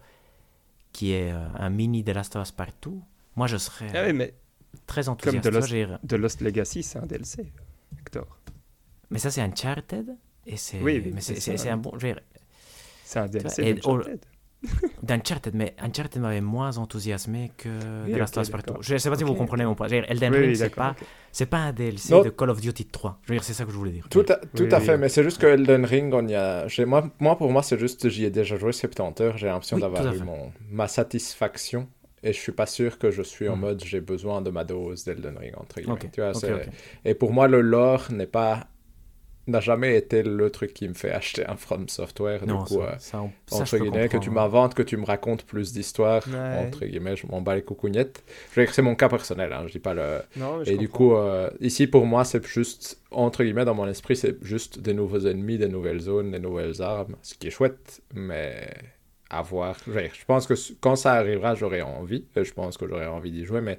qui 0.91 1.11
est 1.11 1.31
euh, 1.31 1.47
un 1.55 1.69
mini 1.69 2.03
The 2.03 2.09
Last 2.09 2.35
of 2.35 2.43
Us 2.47 2.51
Partout, 2.51 3.01
moi 3.35 3.47
je 3.47 3.57
serais 3.57 3.87
Ah 3.95 4.05
oui, 4.05 4.13
mais 4.13 4.33
très 4.85 5.09
enthousiaste. 5.09 5.43
Tu 5.43 5.49
vois, 5.51 5.59
Lost- 5.59 5.67
Lost 6.17 6.41
Legacy, 6.41 6.83
c'est 6.83 6.99
un 6.99 7.05
DLC, 7.05 7.51
Hector. 7.99 8.25
Mais 9.09 9.19
ça, 9.19 9.31
c'est 9.31 9.41
Uncharted. 9.41 10.15
Et 10.45 10.57
c'est, 10.57 10.81
Oui, 10.81 11.01
oui, 11.03 11.11
un 11.69 11.77
bon. 11.77 11.91
C'est 13.03 13.19
un 13.19 13.27
DLC 13.27 13.63
d'Uncharted. 15.03 15.53
mais 15.55 15.75
Uncharted 15.79 16.21
m'avait 16.21 16.41
moins 16.41 16.77
enthousiasmé 16.77 17.51
que 17.57 17.69
Oui, 18.05 18.13
The 18.13 18.17
Last 18.17 18.37
ok, 18.37 18.41
of 18.41 18.47
Us 18.47 18.49
Partout. 18.51 18.73
Je 18.81 18.93
ne 18.93 18.97
sais 18.97 19.09
pas 19.09 19.15
si 19.15 19.23
vous 19.23 19.35
comprenez 19.35 19.65
mon 19.65 19.75
point. 19.75 19.87
Je 19.87 19.95
veux 19.95 20.01
dire, 20.01 20.11
Elden 20.11 20.31
Oui, 20.33 20.39
Ring, 20.39 20.49
oui, 20.49 20.55
c'est, 20.57 20.69
pas, 20.75 20.91
ok. 20.91 21.07
c'est 21.31 21.45
pas 21.45 21.57
un 21.57 21.73
DLC 21.73 22.13
Non. 22.13 22.23
de 22.23 22.29
Call 22.29 22.49
of 22.49 22.59
Duty 22.61 22.85
3. 22.85 23.19
Je 23.23 23.29
veux 23.29 23.35
dire, 23.35 23.43
c'est 23.43 23.53
ça 23.53 23.65
que 23.65 23.71
je 23.71 23.77
voulais 23.77 23.91
dire. 23.91 24.07
Tout 24.09 24.25
à, 24.29 24.35
tout 24.35 24.63
Oui, 24.63 24.73
à 24.73 24.79
oui, 24.79 24.85
fait, 24.85 24.93
oui. 24.93 24.99
mais 24.99 25.09
c'est 25.09 25.23
juste 25.23 25.39
que 25.39 25.45
Elden 25.47 25.85
Ring, 25.85 26.13
on 26.13 26.27
y 26.27 26.35
a... 26.35 26.65
moi, 26.85 27.09
moi, 27.19 27.37
pour 27.37 27.51
moi, 27.51 27.61
c'est 27.63 27.79
juste 27.79 28.09
j'y 28.09 28.25
ai 28.25 28.29
déjà 28.31 28.55
joué 28.57 28.71
70 28.71 29.21
heures. 29.23 29.37
J'ai 29.37 29.47
l'impression 29.47 29.75
Oui, 29.77 29.81
d'avoir 29.83 30.13
eu 30.13 30.19
mon... 30.19 30.51
ma 30.71 30.87
satisfaction. 30.87 31.87
Et 32.23 32.33
je 32.33 32.39
suis 32.39 32.51
pas 32.51 32.65
sûr 32.65 32.97
que 32.97 33.11
je 33.11 33.21
suis 33.21 33.47
en 33.47 33.55
Mhm. 33.55 33.61
mode 33.61 33.83
j'ai 33.85 34.01
besoin 34.01 34.41
de 34.41 34.49
ma 34.49 34.63
dose 34.63 35.05
d'Elden 35.05 35.37
Ring, 35.37 35.53
entre 35.55 35.79
guillemets. 35.79 35.93
Ok, 36.03 36.09
Tu 36.11 36.19
vois. 36.21 36.33
Et 37.05 37.13
pour 37.13 37.31
moi, 37.31 37.47
le 37.47 37.61
lore 37.61 38.07
n'est 38.11 38.25
pas 38.25 38.67
n'a 39.47 39.59
jamais 39.61 39.95
été 39.97 40.23
le 40.23 40.49
truc 40.49 40.73
qui 40.73 40.87
me 40.87 40.93
fait 40.93 41.11
acheter 41.11 41.45
un 41.45 41.55
From 41.55 41.87
Software. 41.89 42.45
Non, 42.45 42.63
du 42.63 42.65
coup, 42.65 42.81
ça, 42.81 42.81
euh, 42.81 42.95
ça, 42.99 43.21
ça, 43.47 43.57
entre 43.57 43.77
guillemets, 43.77 44.09
que 44.09 44.17
tu 44.17 44.29
m'inventes, 44.29 44.73
que 44.73 44.83
tu 44.83 44.97
me 44.97 45.05
racontes 45.05 45.43
plus 45.45 45.73
d'histoires, 45.73 46.23
Ouais. 46.27 46.65
entre 46.67 46.85
guillemets, 46.85 47.15
je 47.15 47.25
m'en 47.27 47.41
bats 47.41 47.55
les 47.55 47.61
coucougnettes. 47.61 48.23
Je 48.51 48.55
veux 48.59 48.63
dire 48.65 48.69
que 48.69 48.75
c'est 48.75 48.81
mon 48.81 48.95
cas 48.95 49.09
personnel, 49.09 49.53
hein, 49.53 49.63
je 49.67 49.71
dis 49.71 49.79
pas 49.79 49.93
le... 49.93 50.19
Non, 50.35 50.57
mais 50.57 50.65
je 50.65 50.71
Et 50.73 50.77
du 50.77 50.87
comprends. 50.89 50.97
coup, 51.09 51.15
euh, 51.15 51.49
ici 51.61 51.87
pour 51.87 52.05
moi, 52.05 52.25
c'est 52.25 52.45
juste, 52.45 52.99
entre 53.11 53.43
guillemets, 53.43 53.65
dans 53.65 53.75
mon 53.75 53.87
esprit, 53.87 54.15
c'est 54.15 54.37
juste 54.43 54.79
des 54.79 54.93
nouveaux 54.93 55.25
ennemis, 55.25 55.57
des 55.57 55.69
nouvelles 55.69 55.99
zones, 56.01 56.31
des 56.31 56.39
nouvelles 56.39 56.81
armes, 56.81 57.15
ce 57.21 57.33
qui 57.35 57.47
est 57.47 57.51
chouette, 57.51 58.01
mais 58.13 58.67
à 59.29 59.41
voir. 59.41 59.75
Je 59.85 59.91
veux 59.91 60.01
dire, 60.01 60.11
je 60.13 60.23
pense 60.25 60.47
que 60.47 60.53
quand 60.79 60.95
ça 60.95 61.13
arrivera, 61.13 61.53
j'aurai 61.55 61.81
envie, 61.81 62.25
et 62.35 62.43
je 62.45 62.53
pense 62.53 62.77
que 62.77 62.87
j'aurai 62.87 63.07
envie 63.07 63.31
d'y 63.31 63.43
jouer, 63.45 63.59
mais 63.61 63.77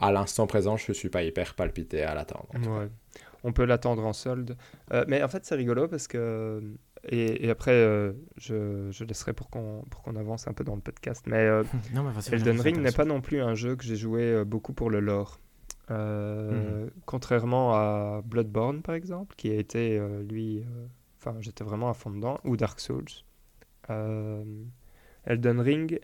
à 0.00 0.12
l'instant 0.12 0.46
présent, 0.46 0.76
je 0.76 0.92
suis 0.92 1.08
pas 1.10 1.22
hyper 1.24 1.54
palpité 1.54 2.02
à 2.04 2.14
l'attendre. 2.14 2.46
Ouais. 2.54 2.88
On 3.44 3.52
peut 3.52 3.64
l'attendre 3.64 4.04
en 4.04 4.12
solde. 4.12 4.56
Euh, 4.92 5.04
mais 5.08 5.22
en 5.22 5.28
fait, 5.28 5.44
c'est 5.44 5.54
rigolo 5.54 5.86
parce 5.88 6.08
que. 6.08 6.62
Et, 7.08 7.46
et 7.46 7.50
après, 7.50 7.70
euh, 7.72 8.12
je, 8.36 8.88
je 8.90 9.04
laisserai 9.04 9.32
pour 9.32 9.48
qu'on 9.50 9.82
pour 9.90 10.02
qu'on 10.02 10.16
avance 10.16 10.48
un 10.48 10.52
peu 10.52 10.64
dans 10.64 10.74
le 10.74 10.80
podcast. 10.80 11.24
Mais 11.28 11.36
euh, 11.46 11.62
Non, 11.94 12.02
mais 12.02 12.10
vas-y, 12.12 12.34
Elden 12.34 12.60
Ring 12.60 12.78
n'est 12.80 12.90
pas 12.92 13.04
non 13.04 13.20
plus 13.20 13.40
un 13.40 13.54
jeu 13.54 13.76
que 13.76 13.84
j'ai 13.84 13.94
joué 13.96 14.22
euh, 14.22 14.44
beaucoup 14.44 14.72
pour 14.72 14.90
le 14.90 15.00
lore. 15.00 15.40
Euh, 15.90 16.84
Mhm. 16.84 16.90
Contrairement 17.06 17.74
à 17.74 18.20
Bloodborne, 18.24 18.82
par 18.82 18.94
exemple, 18.96 19.34
qui 19.36 19.50
a 19.50 19.54
été, 19.54 19.98
euh, 19.98 20.22
lui. 20.22 20.58
euh, 20.60 20.86
Enfin, 21.20 21.36
j'étais 21.40 21.64
vraiment 21.64 21.88
à 21.88 21.94
fond 21.94 22.10
dedans. 22.10 22.38
Ou 22.44 22.56
Dark 22.56 22.78
Souls. 22.80 23.04
Euh, 23.90 24.44
Elden 25.24 25.60
Ring 25.60 26.00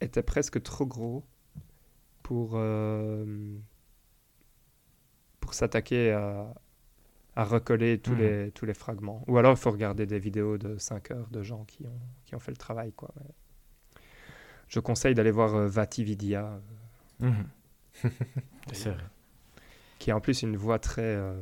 était 0.00 0.22
presque 0.22 0.62
trop 0.62 0.86
gros 0.86 1.24
pour. 2.22 2.52
Pour 5.42 5.52
s'attaquer 5.54 6.12
à, 6.12 6.54
à 7.36 7.44
recoller 7.44 7.98
tous, 7.98 8.12
Mhm. 8.12 8.18
les, 8.18 8.50
tous 8.52 8.64
les 8.64 8.72
fragments. 8.74 9.22
Ou 9.26 9.36
alors 9.36 9.52
il 9.52 9.58
faut 9.58 9.70
regarder 9.70 10.06
des 10.06 10.18
vidéos 10.18 10.56
de 10.56 10.78
5 10.78 11.10
heures 11.10 11.28
de 11.30 11.42
gens 11.42 11.64
qui 11.64 11.84
ont, 11.86 12.00
qui 12.24 12.34
ont 12.34 12.38
fait 12.40 12.52
le 12.52 12.56
travail. 12.56 12.92
Quoi. 12.92 13.10
Mais 13.20 13.30
je 14.68 14.80
conseille 14.80 15.14
d'aller 15.14 15.30
voir 15.30 15.54
euh, 15.54 15.68
Vatividia, 15.68 16.46
euh, 17.22 17.30
Mhm. 17.30 17.46
C'est 18.72 18.90
vrai. 18.90 19.04
qui 19.98 20.10
a 20.10 20.16
en 20.16 20.20
plus 20.20 20.42
une 20.42 20.56
voix 20.56 20.78
très, 20.78 21.02
euh, 21.02 21.40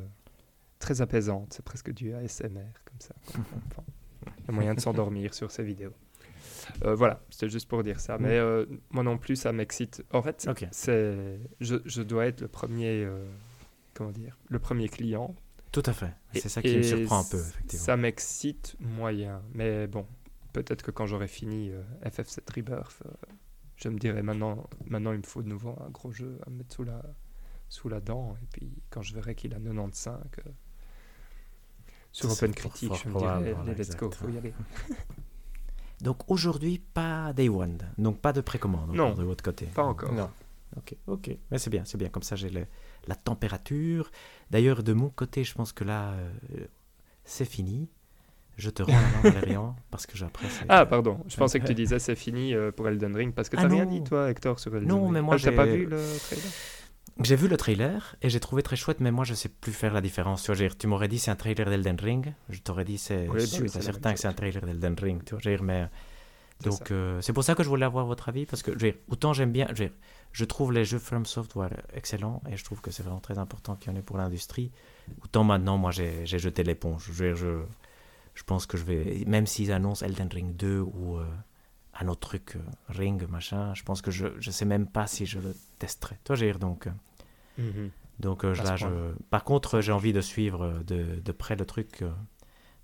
très 0.79 1.01
apaisante. 1.01 1.53
C'est 1.53 1.63
presque 1.63 1.91
du 1.91 2.13
ASMR 2.13 2.73
comme 2.85 2.99
ça. 2.99 3.15
Enfin, 3.71 3.83
il 4.39 4.45
y 4.47 4.49
a 4.49 4.51
moyen 4.51 4.73
de 4.75 4.79
s'endormir 4.79 5.33
sur 5.33 5.49
ces 5.49 5.63
vidéos. 5.63 5.93
Euh, 6.85 6.93
voilà, 6.93 7.21
c'était 7.31 7.49
juste 7.49 7.67
pour 7.67 7.81
dire 7.83 7.99
ça. 7.99 8.17
Mm. 8.17 8.21
Mais 8.21 8.37
euh, 8.37 8.65
moi 8.91 9.03
non 9.03 9.17
plus, 9.17 9.35
ça 9.35 9.51
m'excite. 9.51 10.03
En 10.11 10.21
fait, 10.21 10.47
c'est, 10.71 11.39
je, 11.59 11.77
je 11.85 12.01
dois 12.03 12.25
être 12.27 12.41
le 12.41 12.47
premier, 12.47 13.03
euh, 13.03 13.25
comment 14.01 14.11
dire, 14.11 14.37
le 14.49 14.59
premier 14.59 14.89
client. 14.89 15.35
Tout 15.71 15.83
à 15.85 15.93
fait. 15.93 16.11
C'est 16.33 16.49
ça 16.49 16.61
qui 16.61 16.75
me 16.75 16.83
surprend 16.83 17.19
un 17.19 17.23
peu, 17.23 17.39
effectivement. 17.39 17.85
Ça 17.85 17.97
m'excite 17.97 18.75
moyen. 18.79 19.41
Mais 19.53 19.87
bon, 19.87 20.05
peut-être 20.53 20.81
que 20.83 20.91
quand 20.91 21.05
j'aurai 21.05 21.27
fini 21.27 21.69
euh, 21.71 21.81
FF7 22.03 22.39
Rebirth, 22.55 23.01
euh, 23.05 23.11
je 23.77 23.89
me 23.89 23.97
dirai 23.97 24.21
maintenant, 24.21 24.67
maintenant 24.85 25.11
il 25.13 25.19
me 25.19 25.23
faut 25.23 25.41
de 25.41 25.47
nouveau 25.47 25.77
un 25.85 25.89
gros 25.89 26.11
jeu 26.11 26.39
à 26.45 26.49
me 26.49 26.57
mettre 26.57 26.75
sous 26.75 26.83
la, 26.83 27.01
sous 27.69 27.87
la 27.89 28.01
dent. 28.01 28.35
Et 28.41 28.47
puis 28.51 28.71
quand 28.89 29.01
je 29.01 29.13
verrai 29.13 29.35
qu'il 29.35 29.53
a 29.53 29.59
95 29.59 30.19
euh, 30.45 30.49
sur 32.11 32.29
Ça, 32.31 32.43
Open 32.45 32.53
Critique, 32.55 32.89
fort 32.89 32.97
je 32.97 33.07
me 33.07 33.13
dirai, 33.13 33.53
voilà, 33.53 33.71
allez, 33.71 33.75
let's 33.75 33.95
go, 33.95 34.11
faut 34.11 34.29
y 34.29 34.37
aller. 34.37 34.53
Donc 36.01 36.29
aujourd'hui, 36.29 36.79
pas 36.79 37.31
Day 37.33 37.47
One. 37.49 37.77
Donc 37.97 38.19
pas 38.19 38.33
de 38.33 38.41
précommande 38.41 38.93
Non. 38.93 39.13
de 39.13 39.23
votre 39.23 39.43
côté. 39.43 39.67
Pas 39.67 39.83
encore. 39.83 40.11
Non. 40.11 40.29
Ok, 40.75 40.95
ok. 41.07 41.37
Mais 41.49 41.57
c'est 41.59 41.69
bien, 41.69 41.83
c'est 41.85 41.97
bien. 41.97 42.09
Comme 42.09 42.23
ça, 42.23 42.35
j'ai 42.35 42.49
le- 42.49 42.65
la 43.07 43.15
température. 43.15 44.11
D'ailleurs, 44.51 44.83
de 44.83 44.93
mon 44.93 45.09
côté, 45.09 45.43
je 45.43 45.53
pense 45.53 45.73
que 45.73 45.83
là, 45.83 46.11
euh, 46.13 46.65
c'est 47.25 47.45
fini. 47.45 47.89
Je 48.57 48.69
te 48.69 48.83
rends 48.83 48.99
la 49.01 49.09
main, 49.09 49.21
Valérian, 49.23 49.75
parce 49.91 50.05
que 50.05 50.17
c'est... 50.17 50.25
Ah, 50.69 50.85
pardon, 50.85 51.19
je 51.27 51.35
pensais 51.37 51.59
que 51.59 51.65
tu 51.65 51.73
disais 51.75 51.99
c'est 51.99 52.15
fini 52.15 52.53
euh, 52.53 52.71
pour 52.71 52.87
Elden 52.87 53.15
Ring 53.15 53.33
parce 53.33 53.49
que 53.49 53.55
Ah 53.55 53.61
t'as 53.61 53.67
rien 53.67 53.85
non. 53.85 53.91
dit, 53.91 54.03
toi, 54.03 54.29
Hector, 54.29 54.59
sur 54.59 54.75
Elden 54.75 54.89
Non, 54.89 55.03
Ring. 55.05 55.11
mais 55.13 55.21
moi, 55.21 55.35
Ah, 55.35 55.37
t'as 55.37 55.51
pas 55.51 55.65
j'ai- 55.65 55.77
vu 55.77 55.85
le 55.85 56.19
trailer? 56.21 56.51
J'ai 57.23 57.35
vu 57.35 57.47
le 57.47 57.57
trailer 57.57 58.15
et 58.21 58.29
j'ai 58.29 58.39
trouvé 58.39 58.63
très 58.63 58.75
chouette, 58.75 58.99
mais 58.99 59.11
moi, 59.11 59.25
je 59.25 59.33
sais 59.33 59.49
plus 59.49 59.73
faire 59.73 59.93
la 59.93 60.01
différence. 60.01 60.43
Tu, 60.43 60.53
vois, 60.53 60.69
tu 60.69 60.87
m'aurais 60.87 61.07
dit 61.07 61.19
c'est 61.19 61.31
un 61.31 61.35
trailer 61.35 61.69
d'Elden 61.69 61.97
Ring. 61.99 62.33
Je 62.49 62.59
t'aurais 62.61 62.85
dit 62.85 62.97
c'est 62.97 63.27
Oui, 63.27 63.41
bah 63.41 63.45
sûr 63.45 63.63
oui, 63.63 63.69
certain 63.69 64.13
que 64.13 64.19
c'est 64.19 64.27
un 64.27 64.33
trailer 64.33 64.61
d'Elden 64.65 64.95
Ring. 64.99 65.23
Tu 65.23 65.35
vois, 65.35 65.57
mais... 65.61 65.87
C'est 66.61 66.69
Donc, 66.69 66.91
euh, 66.91 67.21
c'est 67.21 67.33
pour 67.33 67.43
ça 67.43 67.55
que 67.55 67.63
je 67.63 67.69
voulais 67.69 67.85
avoir 67.85 68.05
votre 68.05 68.29
avis, 68.29 68.45
parce 68.45 68.61
que 68.61 68.73
je 68.73 68.77
dire, 68.77 68.93
autant 69.07 69.33
j'aime 69.33 69.51
bien, 69.51 69.65
je, 69.69 69.83
veux 69.83 69.89
dire, 69.89 69.97
je 70.31 70.45
trouve 70.45 70.71
les 70.71 70.85
jeux 70.85 70.99
From 70.99 71.25
Software 71.25 71.81
excellents, 71.93 72.41
et 72.49 72.57
je 72.57 72.63
trouve 72.63 72.81
que 72.81 72.91
c'est 72.91 73.03
vraiment 73.03 73.19
très 73.19 73.37
important 73.37 73.75
qu'il 73.75 73.91
y 73.91 73.95
en 73.95 73.99
ait 73.99 74.03
pour 74.03 74.17
l'industrie, 74.17 74.71
autant 75.23 75.43
maintenant, 75.43 75.77
moi, 75.77 75.91
j'ai 75.91 76.25
j'ai 76.25 76.39
jeté 76.39 76.63
l'éponge. 76.63 77.09
Je, 78.33 78.43
pense 78.45 78.65
que 78.65 78.77
je 78.77 78.83
vais, 78.83 79.23
même 79.27 79.45
s'ils 79.45 79.71
annoncent 79.71 80.05
Elden 80.05 80.29
Ring 80.31 80.55
2 80.55 80.79
ou 80.79 81.17
euh, 81.17 81.25
un 81.99 82.07
autre 82.07 82.21
truc, 82.21 82.55
euh, 82.55 82.59
Ring, 82.89 83.27
machin, 83.27 83.73
je 83.73 83.83
pense 83.83 84.01
que 84.01 84.11
je 84.11 84.27
ne 84.27 84.51
sais 84.51 84.65
même 84.65 84.87
pas 84.87 85.07
si 85.07 85.25
je 85.25 85.39
le 85.39 85.55
testerai. 85.79 86.17
Toi, 86.23 86.35
dire, 86.35 86.59
donc... 86.59 86.87
Mhm. 87.57 87.91
donc 88.19 88.43
là, 88.43 88.77
je... 88.77 88.87
par 89.29 89.43
contre, 89.43 89.81
j'ai 89.81 89.91
envie 89.91 90.13
de 90.13 90.21
suivre 90.21 90.81
de, 90.87 91.19
de 91.19 91.31
près 91.31 91.55
le 91.55 91.65
truc 91.65 92.03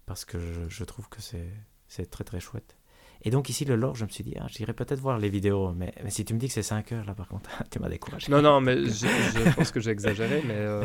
parce 0.06 0.26
que 0.26 0.40
je, 0.40 0.68
je 0.68 0.84
trouve 0.84 1.08
que 1.10 1.22
c'est 1.22 2.12
très 2.12 2.24
très 2.24 2.40
chouette. 2.40 2.78
Et 3.24 3.30
donc 3.30 3.50
ici, 3.50 3.66
le 3.66 3.76
lore, 3.76 3.96
je 3.96 4.06
me 4.06 4.10
suis 4.10 4.24
dit, 4.24 4.36
ah, 4.40 4.46
j'irai 4.48 4.74
peut-être 4.74 5.00
voir 5.00 5.18
les 5.18 5.30
vidéos, 5.30 5.74
mais, 5.74 5.94
mais 6.04 6.10
si 6.10 6.24
tu 6.24 6.34
me 6.34 6.40
dis 6.40 6.48
que 6.48 6.54
c'est 6.54 6.64
5 6.64 6.92
heures 6.92 7.06
là, 7.06 7.14
par 7.14 7.28
contre, 7.28 7.50
tu 7.72 7.80
m'as 7.80 7.90
découragé. 7.90 8.32
Non, 8.32 8.42
non, 8.42 8.62
mais 8.62 8.86
je, 8.86 9.08
je 9.08 9.56
pense 9.56 9.72
que 9.72 9.80
j'ai 9.80 9.92
exagéré, 9.92 10.44
mais 10.46 10.56
euh, 10.56 10.84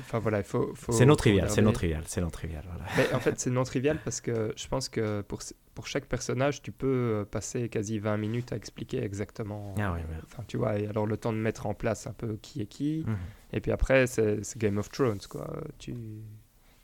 enfin 0.00 0.18
voilà, 0.18 0.38
il 0.38 0.44
faut. 0.44 0.72
faut 0.74 0.92
c'est 0.92 1.06
non 1.06 1.16
trivial, 1.16 1.50
c'est 1.50 1.62
non 1.62 1.72
trivial, 1.72 2.02
c'est 2.06 2.20
non 2.20 2.30
trivial. 2.30 2.64
Voilà. 2.66 2.84
Mais 2.96 3.14
en 3.14 3.20
fait, 3.20 3.38
c'est 3.38 3.50
non 3.50 3.64
trivial 3.64 3.98
parce 4.04 4.20
que 4.20 4.52
je 4.56 4.66
pense 4.68 4.88
que 4.88 5.20
pour, 5.22 5.40
pour 5.74 5.86
chaque 5.86 6.06
personnage, 6.06 6.62
tu 6.62 6.72
peux 6.72 6.86
euh, 6.86 7.24
passer 7.24 7.68
quasi 7.68 7.98
20 7.98 8.16
minutes 8.16 8.52
à 8.52 8.56
expliquer 8.56 9.02
exactement. 9.02 9.74
Ah 9.78 9.92
oui, 9.94 10.00
oui. 10.08 10.16
Enfin, 10.26 10.44
tu 10.46 10.56
vois, 10.56 10.78
et 10.78 10.86
alors 10.86 11.06
le 11.06 11.16
temps 11.16 11.32
de 11.32 11.38
mettre 11.38 11.66
en 11.66 11.74
place 11.74 12.06
un 12.06 12.12
peu 12.12 12.36
qui 12.40 12.62
est 12.62 12.66
qui. 12.66 13.04
Mhm. 13.06 13.16
Et 13.52 13.60
puis 13.60 13.70
après, 13.70 14.06
c'est 14.06 14.40
Game 14.56 14.78
of 14.78 14.88
Thrones, 14.90 15.20
quoi. 15.28 15.62
Tu, 15.78 15.94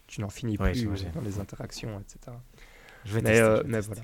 tu 0.06 0.20
n'en 0.20 0.28
finis 0.28 0.56
Ouais, 0.58 0.72
plus 0.72 0.84
dans 1.14 1.20
les 1.20 1.38
interactions, 1.38 2.00
etc. 2.00 2.36
Je 3.04 3.14
vais 3.14 3.22
Mais, 3.22 3.30
tester, 3.30 3.42
euh, 3.42 3.56
je 3.58 3.62
vais 3.62 3.68
mais 3.68 3.80
voilà. 3.80 4.02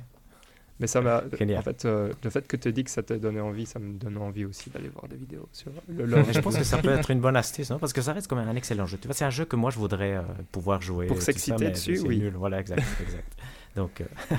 Mais 0.79 0.87
ça 0.87 1.01
m'a. 1.01 1.23
En 1.25 1.63
fait, 1.63 1.85
euh, 1.87 2.13
le 2.23 2.29
fait 2.31 2.47
que 2.47 2.57
tu 2.57 2.71
dis 2.73 2.85
que 2.85 2.91
ça 2.91 3.03
t'a 3.03 3.17
donné 3.19 3.41
envie, 3.41 3.65
ça 3.65 3.79
me 3.79 3.95
donne 3.95 4.19
envie 4.19 4.45
aussi 4.45 4.69
d'aller 4.69 4.89
voir 4.89 5.09
des 5.09 5.17
vidéos 5.17 5.49
sur 5.53 5.71
le 5.89 6.05
lore. 6.05 6.25
Je 6.31 6.39
pense 6.41 6.57
que 6.59 6.65
ça 6.65 6.79
peut 6.79 6.91
être 6.99 7.11
une 7.11 7.21
bonne 7.21 7.37
astuce, 7.37 7.71
non? 7.71 7.79
Parce 7.79 7.95
que 7.95 8.03
ça 8.03 8.13
reste 8.13 8.29
quand 8.29 8.37
même 8.37 8.49
un 8.49 8.57
excellent 8.57 8.85
jeu. 8.85 8.99
Tu 8.99 9.09
vois, 9.09 9.15
c'est 9.15 9.25
un 9.25 9.31
jeu 9.31 9.47
que 9.47 9.57
moi 9.57 9.71
je 9.71 9.79
voudrais 9.79 10.17
euh, 10.17 10.23
pouvoir 10.53 10.83
jouer. 10.83 11.07
Pour 11.07 11.23
s'exciter 11.23 11.71
dessus, 11.71 11.99
oui. 12.01 12.19
nul. 12.19 12.35
Voilà, 12.37 12.61
exact, 12.61 12.83
exact. 13.03 13.37
Donc, 13.75 14.03
euh, 14.03 14.05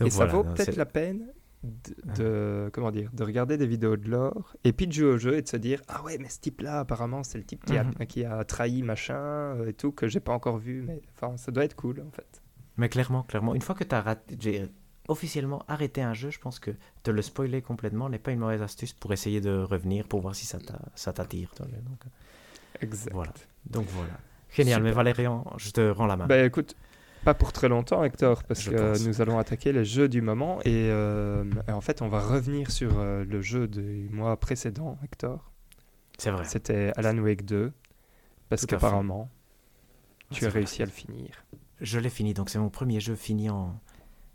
donc 0.00 0.08
Et 0.08 0.10
ça 0.10 0.26
vaut 0.26 0.44
peut-être 0.44 0.76
la 0.76 0.86
peine 0.86 1.28
de, 1.62 2.14
de- 2.16 2.70
comment 2.72 2.90
dire 2.90 3.08
de 3.12 3.22
regarder 3.22 3.56
des 3.56 3.66
vidéos 3.68 3.96
de 3.96 4.08
lore 4.10 4.54
et 4.64 4.72
puis 4.72 4.86
de 4.88 4.92
jouer 4.92 5.10
au 5.12 5.16
jeu 5.18 5.36
et 5.36 5.42
de 5.42 5.48
se 5.48 5.56
dire 5.56 5.80
ah 5.86 6.02
ouais 6.02 6.18
mais 6.18 6.28
ce 6.28 6.40
type 6.40 6.60
là 6.60 6.80
apparemment 6.80 7.22
c'est 7.22 7.38
le 7.38 7.44
type 7.44 7.64
qui, 7.64 7.74
Mhm. 7.74 7.92
a, 8.00 8.04
qui 8.06 8.24
a 8.24 8.42
trahi 8.42 8.82
machin 8.82 9.54
et 9.68 9.72
tout 9.72 9.92
que 9.92 10.08
j'ai 10.08 10.18
pas 10.18 10.32
encore 10.32 10.58
vu 10.58 10.82
mais 10.84 11.00
enfin 11.14 11.36
ça 11.36 11.52
doit 11.52 11.64
être 11.64 11.76
cool 11.76 12.00
en 12.00 12.10
fait 12.10 12.42
Mais 12.78 12.88
clairement, 12.88 13.22
clairement, 13.22 13.54
une 13.54 13.62
fois 13.62 13.76
que 13.76 13.84
tu 13.84 13.94
as 13.94 14.00
raté, 14.00 14.34
officiellement 15.08 15.64
arrêté 15.68 16.00
un 16.02 16.14
jeu, 16.14 16.30
je 16.30 16.38
pense 16.38 16.58
que 16.58 16.70
te 17.02 17.10
le 17.10 17.22
spoiler 17.22 17.60
complètement 17.62 18.08
n'est 18.08 18.18
pas 18.18 18.30
une 18.32 18.38
mauvaise 18.40 18.62
astuce 18.62 18.92
pour 18.92 19.12
essayer 19.12 19.40
de 19.40 19.58
revenir, 19.58 20.06
pour 20.06 20.20
voir 20.20 20.34
si 20.34 20.46
ça 20.46 20.58
t'a- 20.58 20.78
ça 20.94 21.12
t'attire. 21.12 21.50
Donc, 21.58 21.68
euh, 21.74 22.08
exact 22.80 23.12
Voilà. 23.12 23.32
donc 23.68 23.86
voilà. 23.88 24.12
Génial, 24.50 24.76
Super. 24.76 24.84
mais 24.84 24.92
Valérian, 24.92 25.44
je 25.56 25.70
te 25.70 25.80
rends 25.90 26.06
la 26.06 26.16
main. 26.16 26.26
bah 26.26 26.42
écoute 26.44 26.76
pas 27.24 27.34
pour 27.34 27.52
très 27.52 27.68
longtemps 27.68 28.02
Hector 28.02 28.42
parce 28.44 28.60
Je 28.62 28.70
que 28.72 28.76
pense. 28.76 29.06
nous 29.06 29.20
allons 29.20 29.38
attaquer 29.38 29.72
les 29.72 29.84
jeux 29.84 30.08
du 30.08 30.20
moment 30.20 30.58
et, 30.64 30.88
euh, 30.90 31.44
en 31.68 31.80
fait 31.80 32.02
on 32.02 32.08
va 32.08 32.20
revenir 32.20 32.70
sur 32.72 32.98
euh, 32.98 33.24
le 33.24 33.40
jeu 33.40 33.68
du 33.68 34.08
mois 34.10 34.36
précédent 34.40 34.98
Hector 35.04 35.52
c'est 36.18 36.32
vrai. 36.32 36.44
c'était 36.44 36.92
Alan 36.96 37.16
Wake 37.18 37.44
2 37.44 37.72
parce 38.48 38.66
qu'apparemment 38.66 39.30
tu 40.32 40.44
as 40.46 40.50
réussi 40.50 40.82
à 40.82 40.86
le 40.86 40.90
finir 40.90 41.44
Je 41.80 41.98
l'ai 42.00 42.10
fini, 42.10 42.34
donc 42.34 42.50
c'est 42.50 42.58
mon 42.58 42.70
premier 42.70 42.98
jeu 43.00 43.14
fini 43.14 43.48
en 43.50 43.78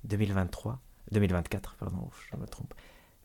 2023. 0.08 0.80
2024, 1.12 1.76
pardon, 1.76 2.10
je 2.32 2.38
me 2.38 2.46
trompe. 2.46 2.74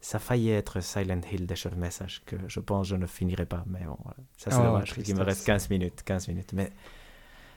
Ça 0.01 0.19
faillit 0.19 0.51
être 0.51 0.81
Silent 0.81 1.21
Hill 1.31 1.47
des 1.47 1.57
Chefs 1.57 1.77
Message 1.77 2.23
que 2.27 2.37
je 2.49 2.61
pense 2.61 2.87
je 2.89 2.97
ne 2.97 3.07
finirai 3.07 3.47
pas, 3.47 3.65
mais 3.67 3.85
bon, 3.85 3.97
voilà. 4.03 4.17
ça 4.37 4.51
c'est 4.51 4.57
Oh, 4.59 4.63
dommage, 4.65 4.95
il 5.07 5.15
me 5.17 5.23
reste 5.23 5.47
15 5.47 5.71
minutes, 5.71 6.03
15 6.05 6.29
minutes, 6.29 6.53
mais 6.53 6.71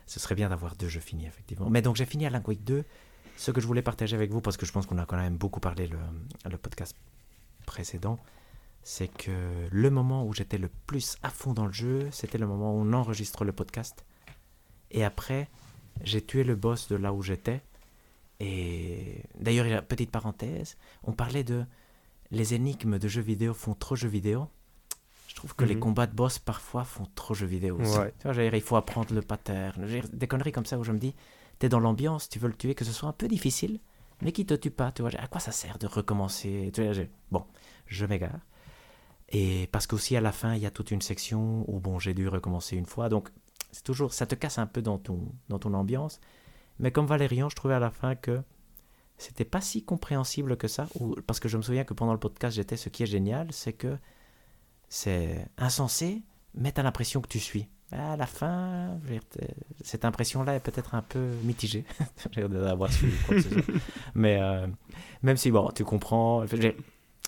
ce 0.06 0.20
serait 0.20 0.36
bien 0.36 0.50
d'avoir 0.50 0.76
deux 0.76 0.88
jeux 0.88 1.00
finis, 1.00 1.26
effectivement. 1.26 1.70
Mais 1.70 1.82
donc 1.82 1.96
j'ai 1.96 2.06
fini 2.06 2.26
Alan 2.26 2.42
Wake 2.46 2.64
2, 2.64 2.84
ce 3.38 3.52
que 3.52 3.62
je 3.62 3.68
voulais 3.68 3.82
partager 3.82 4.16
avec 4.16 4.32
vous, 4.32 4.42
parce 4.42 4.58
que 4.58 4.66
je 4.66 4.72
pense 4.72 4.86
qu'on 4.86 4.98
a 5.00 5.06
quand 5.06 5.18
même 5.18 5.38
beaucoup 5.38 5.60
parlé 5.60 5.88
le, 5.88 5.98
le 6.50 6.58
podcast 6.58 6.96
précédent, 7.66 8.20
c'est 8.84 9.08
que 9.08 9.68
le 9.72 9.90
moment 9.90 10.24
où 10.26 10.34
j'étais 10.34 10.60
le 10.60 10.70
plus 10.86 11.18
à 11.24 11.30
fond 11.30 11.54
dans 11.54 11.66
le 11.66 11.74
jeu, 11.74 12.08
c'était 12.12 12.38
le 12.38 12.46
moment 12.48 12.76
où 12.76 12.80
on 12.82 12.94
enregistre 12.94 13.44
le 13.44 13.52
podcast, 13.54 14.06
et 14.92 15.04
après, 15.04 15.50
j'ai 16.04 16.24
tué 16.24 16.44
le 16.44 16.56
boss 16.56 16.88
de 16.90 16.96
là 16.96 17.12
où 17.14 17.22
j'étais. 17.24 17.62
Et 18.40 19.24
d'ailleurs, 19.40 19.84
petite 19.86 20.12
parenthèse, 20.12 20.78
on 21.04 21.14
parlait 21.14 21.44
de 21.44 21.66
les 22.32 22.54
énigmes 22.54 22.98
de 23.00 23.08
jeux 23.08 23.22
vidéo 23.22 23.54
font 23.54 23.74
trop 23.76 23.96
jeux 23.96 24.10
vidéo. 24.10 24.48
Je 25.28 25.36
trouve 25.36 25.56
que 25.56 25.66
les 25.66 25.76
Mhm. 25.76 25.82
combats 25.82 26.08
de 26.08 26.16
boss 26.16 26.40
parfois 26.40 26.84
font 26.84 27.08
trop 27.16 27.34
jeux 27.34 27.46
vidéo 27.46 27.78
aussi. 27.80 27.98
Ouais. 27.98 28.14
Tu 28.20 28.28
vois, 28.32 28.44
il 28.44 28.62
faut 28.62 28.76
apprendre 28.78 29.14
le 29.14 29.22
pattern. 29.22 29.86
Des 30.14 30.28
conneries 30.28 30.52
comme 30.52 30.66
ça 30.66 30.78
où 30.80 30.84
je 30.84 30.92
me 30.92 30.98
dis, 30.98 31.14
t'es 31.60 31.70
dans 31.70 31.80
l'ambiance, 31.80 32.30
tu 32.30 32.40
veux 32.40 32.48
le 32.48 32.56
tuer, 32.56 32.74
que 32.76 32.84
ce 32.86 32.92
soit 32.92 33.08
un 33.10 33.14
peu 33.14 33.28
difficile, 33.28 33.80
mais 34.22 34.32
qui 34.32 34.46
te 34.46 34.54
tue 34.54 34.72
pas. 34.72 34.92
Tu 34.92 35.02
vois, 35.02 35.12
à 35.18 35.28
quoi 35.28 35.40
ça 35.40 35.52
sert 35.52 35.78
de 35.78 35.88
recommencer 35.88 36.72
Tu 36.74 36.84
vois, 36.84 36.94
j'ai- 36.94 37.10
Bon, 37.32 37.46
je 37.86 38.06
m'égare. 38.06 38.40
Et 39.30 39.68
parce 39.72 39.88
qu'aussi 39.88 40.16
à 40.16 40.22
la 40.22 40.32
fin, 40.32 40.56
il 40.56 40.62
y 40.62 40.66
a 40.66 40.72
toute 40.72 40.92
une 40.92 41.02
section 41.02 41.66
où 41.70 41.80
bon, 41.80 42.00
j'ai 42.00 42.14
dû 42.14 42.28
recommencer 42.28 42.76
une 42.78 42.86
fois. 42.86 43.10
Donc, 43.10 43.30
c'est 43.72 43.84
toujours, 43.84 44.14
ça 44.14 44.26
te 44.26 44.36
casse 44.36 44.58
un 44.58 44.68
peu 44.68 44.82
dans 44.82 44.98
ton, 44.98 45.20
dans 45.50 45.60
ton 45.60 45.74
ambiance. 45.74 46.20
Mais 46.80 46.92
comme 46.92 47.06
Valérian, 47.06 47.50
je 47.50 47.56
trouvais 47.56 47.74
à 47.74 47.80
la 47.80 47.92
fin 47.92 48.16
que 48.16 48.42
c'était 49.18 49.46
pas 49.46 49.62
si 49.62 49.84
compréhensible 49.84 50.58
que 50.58 50.68
ça. 50.68 50.88
Ou, 51.00 51.16
parce 51.26 51.40
que 51.40 51.48
je 51.48 51.58
me 51.58 51.62
souviens 51.62 51.84
que 51.84 51.94
pendant 51.94 52.14
le 52.14 52.20
podcast, 52.20 52.56
j'étais 52.56 52.78
ce 52.78 52.90
qui 52.90 53.04
est 53.04 53.08
génial, 53.08 53.52
c'est 53.52 53.74
que 53.74 53.98
c'est 54.90 55.48
insensé, 55.58 56.24
mais 56.54 56.72
t'as 56.72 56.84
l'impression 56.84 57.22
que 57.22 57.28
tu 57.28 57.40
suis. 57.40 57.68
À 57.92 58.18
la 58.18 58.26
fin, 58.26 58.98
cette 59.82 60.06
impression-là 60.06 60.56
est 60.56 60.60
peut-être 60.60 60.96
un 60.96 61.04
peu 61.04 61.30
mitigée, 61.44 61.86
d'avoir 62.36 62.92
suivi 62.92 63.16
quoi 63.26 63.36
que. 63.36 63.80
Mais 64.16 64.42
euh, 64.42 64.68
même 65.22 65.38
si, 65.38 65.52
bon, 65.52 65.70
tu 65.70 65.86
comprends, 65.86 66.44
dire, 66.46 66.74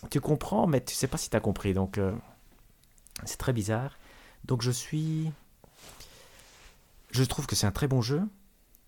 tu 0.09 0.19
comprends, 0.19 0.65
mais 0.65 0.83
tu 0.83 0.95
sais 0.95 1.07
pas 1.07 1.17
si 1.17 1.29
tu 1.29 1.37
as 1.37 1.39
compris. 1.39 1.73
Donc, 1.73 1.99
euh, 1.99 2.11
c'est 3.23 3.37
très 3.37 3.53
bizarre. 3.53 3.97
Donc, 4.45 4.61
je 4.63 4.71
suis. 4.71 5.31
Je 7.11 7.23
trouve 7.23 7.45
que 7.45 7.55
c'est 7.55 7.67
un 7.67 7.71
très 7.71 7.87
bon 7.87 8.01
jeu. 8.01 8.23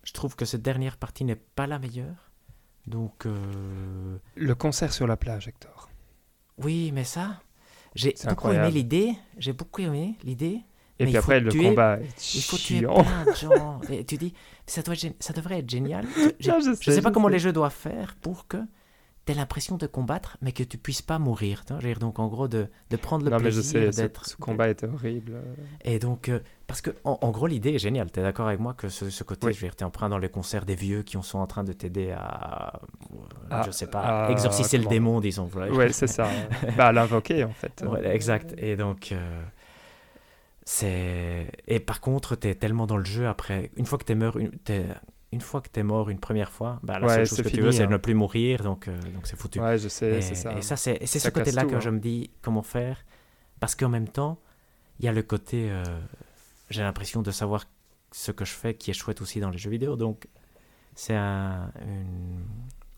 Je 0.04 0.12
trouve 0.12 0.34
que 0.36 0.44
cette 0.44 0.62
dernière 0.62 0.96
partie 0.96 1.24
n'est 1.24 1.36
pas 1.36 1.66
la 1.66 1.78
meilleure. 1.78 2.30
Donc, 2.86 3.26
euh, 3.26 4.16
le 4.36 4.54
concert 4.54 4.92
sur 4.92 5.06
la 5.06 5.16
plage 5.16 5.48
Hector 5.48 5.88
oui, 6.62 6.90
mais 6.92 7.04
ça, 7.04 7.40
j'ai 7.94 8.10
beaucoup 8.12 8.28
incroyable. 8.30 8.66
aimé 8.66 8.74
l'idée. 8.74 9.14
J'ai 9.38 9.54
beaucoup 9.54 9.80
aimé 9.80 10.16
l'idée. 10.24 10.60
Et 10.98 11.04
Mais 11.04 11.06
puis 11.06 11.16
après, 11.16 11.40
le 11.40 11.50
tuer- 11.50 11.68
combat 11.70 11.98
est 12.00 12.34
Il 12.34 12.42
faut 12.42 12.58
tuer 12.58 12.80
chiant. 12.80 13.02
plein 13.02 13.24
de 13.24 13.34
gens. 13.34 13.80
Et 13.90 14.04
tu 14.04 14.18
dis, 14.18 14.34
ça, 14.66 14.82
doit 14.82 14.92
être 14.94 15.16
ça 15.20 15.32
devrait 15.32 15.60
être 15.60 15.70
génial. 15.70 16.06
Je 16.38 16.50
je 16.82 16.90
sais, 16.92 17.00
pas 17.00 17.10
comment 17.10 17.28
les 17.28 17.38
jeux 17.38 17.54
doivent 17.54 17.72
faire 17.74 18.14
pour 18.20 18.46
que 18.46 18.58
tu 19.32 19.36
as 19.38 19.40
l'impression 19.40 19.76
de 19.76 19.86
combattre, 19.86 20.36
mais 20.42 20.52
que 20.52 20.62
tu 20.62 20.78
puisses 20.78 21.02
pas 21.02 21.18
mourir. 21.18 21.64
Tu 21.64 21.74
dire, 21.78 21.98
donc 21.98 22.18
en 22.18 22.28
gros, 22.28 22.48
de, 22.48 22.68
de 22.90 22.96
prendre 22.96 23.24
le 23.24 23.30
Non, 23.30 23.38
mais 23.38 23.50
je 23.50 23.60
plaisir 23.60 23.92
sais, 23.92 24.02
d'être. 24.02 24.24
ce, 24.24 24.32
ce 24.32 24.36
combat 24.36 24.68
était 24.68 24.86
horrible. 24.86 25.40
Et 25.84 25.98
donc, 25.98 26.28
euh, 26.28 26.40
parce 26.66 26.80
que 26.80 26.90
en, 27.04 27.18
en 27.20 27.30
gros, 27.30 27.46
l'idée 27.46 27.70
est 27.74 27.78
géniale. 27.78 28.10
Tu 28.12 28.20
es 28.20 28.22
d'accord 28.22 28.46
avec 28.48 28.60
moi 28.60 28.74
que 28.74 28.88
ce, 28.88 29.10
ce 29.10 29.24
côté, 29.24 29.46
Oui. 29.48 29.52
je 29.54 29.60
veux 29.60 29.66
dire, 29.68 29.76
tu 29.76 29.82
es 29.82 29.86
en 29.86 29.90
train 29.90 30.08
dans 30.08 30.18
les 30.18 30.28
concerts 30.28 30.64
des 30.64 30.74
vieux 30.74 31.02
qui 31.02 31.16
sont 31.22 31.38
en 31.38 31.46
train 31.46 31.64
de 31.64 31.72
t'aider 31.72 32.10
à, 32.12 32.80
À- 33.50 33.62
je 33.66 33.70
sais 33.70 33.86
pas, 33.88 34.26
à- 34.26 34.30
exorciser 34.30 34.78
le 34.78 34.86
démon, 34.86 35.20
disons. 35.20 35.44
voilà. 35.44 35.72
Ouais, 35.72 35.92
c'est 35.92 36.06
ça. 36.06 36.28
bah, 36.76 36.86
à 36.88 36.92
l'invoquer, 36.92 37.44
en 37.44 37.52
fait. 37.52 37.84
Ouais, 37.86 38.06
exact. 38.14 38.54
Et 38.58 38.76
donc, 38.76 39.10
euh, 39.12 39.42
c'est. 40.64 41.50
Et 41.66 41.80
par 41.80 42.00
contre, 42.00 42.36
t'es 42.36 42.54
tellement 42.54 42.86
dans 42.86 42.96
le 42.96 43.04
jeu 43.04 43.26
après. 43.26 43.70
Une 43.76 43.86
fois 43.86 43.98
que 43.98 44.04
t'es 44.04 44.14
mort, 44.14 44.36
une, 44.38 44.50
t'es- 44.50 44.86
une 45.32 45.40
fois 45.40 45.60
que 45.60 45.68
t'es 45.68 45.82
mort 45.82 46.10
une 46.10 46.18
première 46.18 46.50
fois, 46.50 46.80
bah, 46.82 46.98
la 46.98 47.06
Ouais, 47.06 47.14
seule 47.16 47.26
chose 47.26 47.42
que 47.42 47.48
tu 47.48 47.60
veux, 47.60 47.72
c'est 47.72 47.82
hein. 47.84 47.86
de 47.86 47.92
ne 47.92 47.96
plus 47.98 48.14
mourir. 48.14 48.62
Donc, 48.62 48.88
euh, 48.88 48.98
donc 49.14 49.26
c'est 49.26 49.36
foutu. 49.36 49.60
Ouais, 49.60 49.78
je 49.78 49.88
sais, 49.88 50.18
et, 50.18 50.22
c'est 50.22 50.34
ça. 50.34 50.52
et 50.56 50.62
ça, 50.62 50.76
c'est 50.76 50.96
et 51.00 51.06
c'est 51.06 51.18
Ça 51.20 51.28
ce 51.28 51.34
côté-là 51.34 51.64
que 51.64 51.78
je 51.80 51.88
hein. 51.88 51.92
me 51.92 52.00
dis 52.00 52.30
comment 52.42 52.62
faire? 52.62 53.04
Parce 53.60 53.74
qu'en 53.76 53.88
même 53.88 54.08
temps, 54.08 54.38
il 54.98 55.04
y 55.04 55.08
a 55.08 55.12
le 55.12 55.22
côté. 55.22 55.70
euh, 55.70 55.84
J'ai 56.70 56.82
l'impression 56.82 57.22
de 57.22 57.30
savoir 57.30 57.64
ce 58.12 58.32
que 58.32 58.44
je 58.44 58.52
fais 58.52 58.74
qui 58.74 58.90
est 58.90 58.94
chouette 58.94 59.20
aussi 59.20 59.38
dans 59.40 59.50
les 59.50 59.58
jeux 59.58 59.70
vidéo. 59.70 59.94
Donc, 59.96 60.26
c'est 60.96 61.14
un, 61.14 61.70
une- 61.86 62.44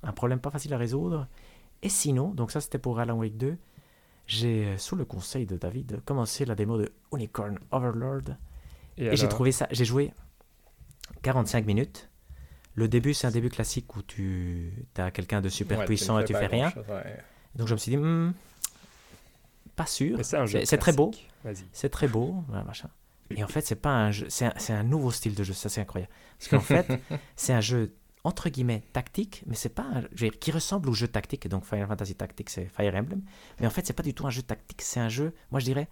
un 0.03 0.13
problème 0.13 0.41
pas 0.41 0.51
facile 0.51 0.73
à 0.75 0.79
résoudre. 0.79 1.29
Et 1.83 1.89
sinon, 1.89 2.29
donc 2.31 2.51
ça 2.53 2.61
c'était 2.61 2.79
pour 2.79 2.99
Alan 3.01 3.17
Wake 3.19 3.37
2, 3.37 3.57
j'ai, 4.27 4.67
euh, 4.67 4.79
sous 4.79 4.95
le 4.97 5.05
conseil 5.05 5.47
de 5.47 5.57
David, 5.57 6.01
commencé 6.05 6.45
la 6.45 6.55
démo 6.55 6.79
de 6.79 6.93
Unicorn 7.13 7.59
Overlord. 7.73 8.37
Et, 8.97 9.07
Et 9.07 9.17
j'ai 9.17 9.29
trouvé 9.29 9.53
ça, 9.53 9.67
j'ai 9.71 9.85
joué 9.85 10.13
45 11.23 11.67
minutes. 11.67 12.09
Le 12.75 12.89
début, 12.89 13.13
c'est 13.15 13.27
un 13.27 13.31
début 13.31 13.51
classique 13.51 13.95
où 13.97 14.03
tu 14.03 14.73
as 14.97 15.11
quelqu'un 15.11 15.41
de 15.41 15.49
super 15.49 15.81
Ouais, 15.81 15.85
puissant 15.85 16.19
et 16.19 16.25
tu 16.25 16.33
fais 16.33 16.47
rien. 16.47 16.73
ouais. 16.89 17.19
Donc 17.55 17.69
je 17.69 17.75
me 17.75 17.79
suis 17.79 17.91
dit, 17.91 17.99
Hmm, 17.99 18.33
pas 19.77 19.87
sûr. 19.87 20.19
C'est 20.25 20.79
très 20.79 20.93
beau. 20.93 21.11
C'est 21.73 21.91
très 21.91 22.09
beau, 22.09 22.45
voilà, 22.49 22.65
machin. 22.65 22.89
Et 23.37 23.43
en 23.43 23.49
fait, 23.49 23.63
c'est 23.63 23.77
pas 23.77 23.91
un 23.91 24.11
jeu, 24.11 24.27
c'est 24.29 24.73
un, 24.73 24.83
nouveau 24.83 25.11
style 25.11 25.35
de 25.35 25.43
jeu, 25.43 25.55
ça 25.55 25.69
c'est 25.69 25.81
incroyable. 25.81 26.13
Parce 26.39 26.51
qu'en 26.51 26.61
fait, 26.61 27.01
c'est 27.37 27.53
un 27.53 27.61
jeu 27.61 27.95
entre 28.25 28.49
guillemets 28.51 28.83
tactique, 28.93 29.43
mais 29.47 29.55
c'est 29.57 29.71
pas 29.71 29.83
un, 29.83 30.03
je 30.15 30.25
veux 30.25 30.31
dire, 30.31 30.39
qui 30.39 30.53
ressemble 30.53 30.89
au 30.89 30.93
jeu 30.93 31.09
tactique. 31.09 31.49
Donc 31.49 31.65
Final 31.65 31.87
Fantasy 31.89 32.15
Tactics, 32.15 32.51
c'est 32.51 32.67
Fire 32.67 32.95
Emblem. 32.95 33.23
Mais 33.61 33.67
en 33.67 33.71
fait, 33.71 33.87
c'est 33.87 33.95
pas 33.95 34.03
du 34.03 34.15
tout 34.15 34.27
un 34.27 34.31
jeu 34.31 34.43
tactique, 34.43 34.83
c'est 34.83 35.01
un 35.01 35.09
jeu, 35.09 35.35
moi 35.51 35.61
je 35.61 35.65
dirais, 35.65 35.89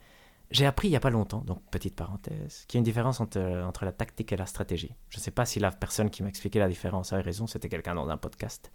j'ai 0.51 0.67
appris 0.67 0.89
il 0.89 0.91
y 0.91 0.97
a 0.97 1.01
pas 1.01 1.11
longtemps, 1.11 1.43
donc 1.43 1.63
petite 1.71 1.95
parenthèse, 1.95 2.65
qu'il 2.67 2.77
y 2.77 2.79
a 2.79 2.81
une 2.81 2.85
différence 2.85 3.21
entre, 3.21 3.41
entre 3.65 3.85
la 3.85 3.93
tactique 3.93 4.33
et 4.33 4.37
la 4.37 4.47
stratégie. 4.47 4.95
Je 5.09 5.19
sais 5.21 5.31
pas 5.31 5.47
si 5.47 5.61
la 5.61 5.71
personne 5.71 6.11
qui 6.11 6.23
m'a 6.23 6.29
expliqué 6.29 6.59
la 6.59 6.69
différence 6.69 7.13
avait 7.13 7.23
raison, 7.23 7.47
c'était 7.47 7.69
quelqu'un 7.69 7.95
dans 7.95 8.09
un 8.09 8.17
podcast. 8.17 8.73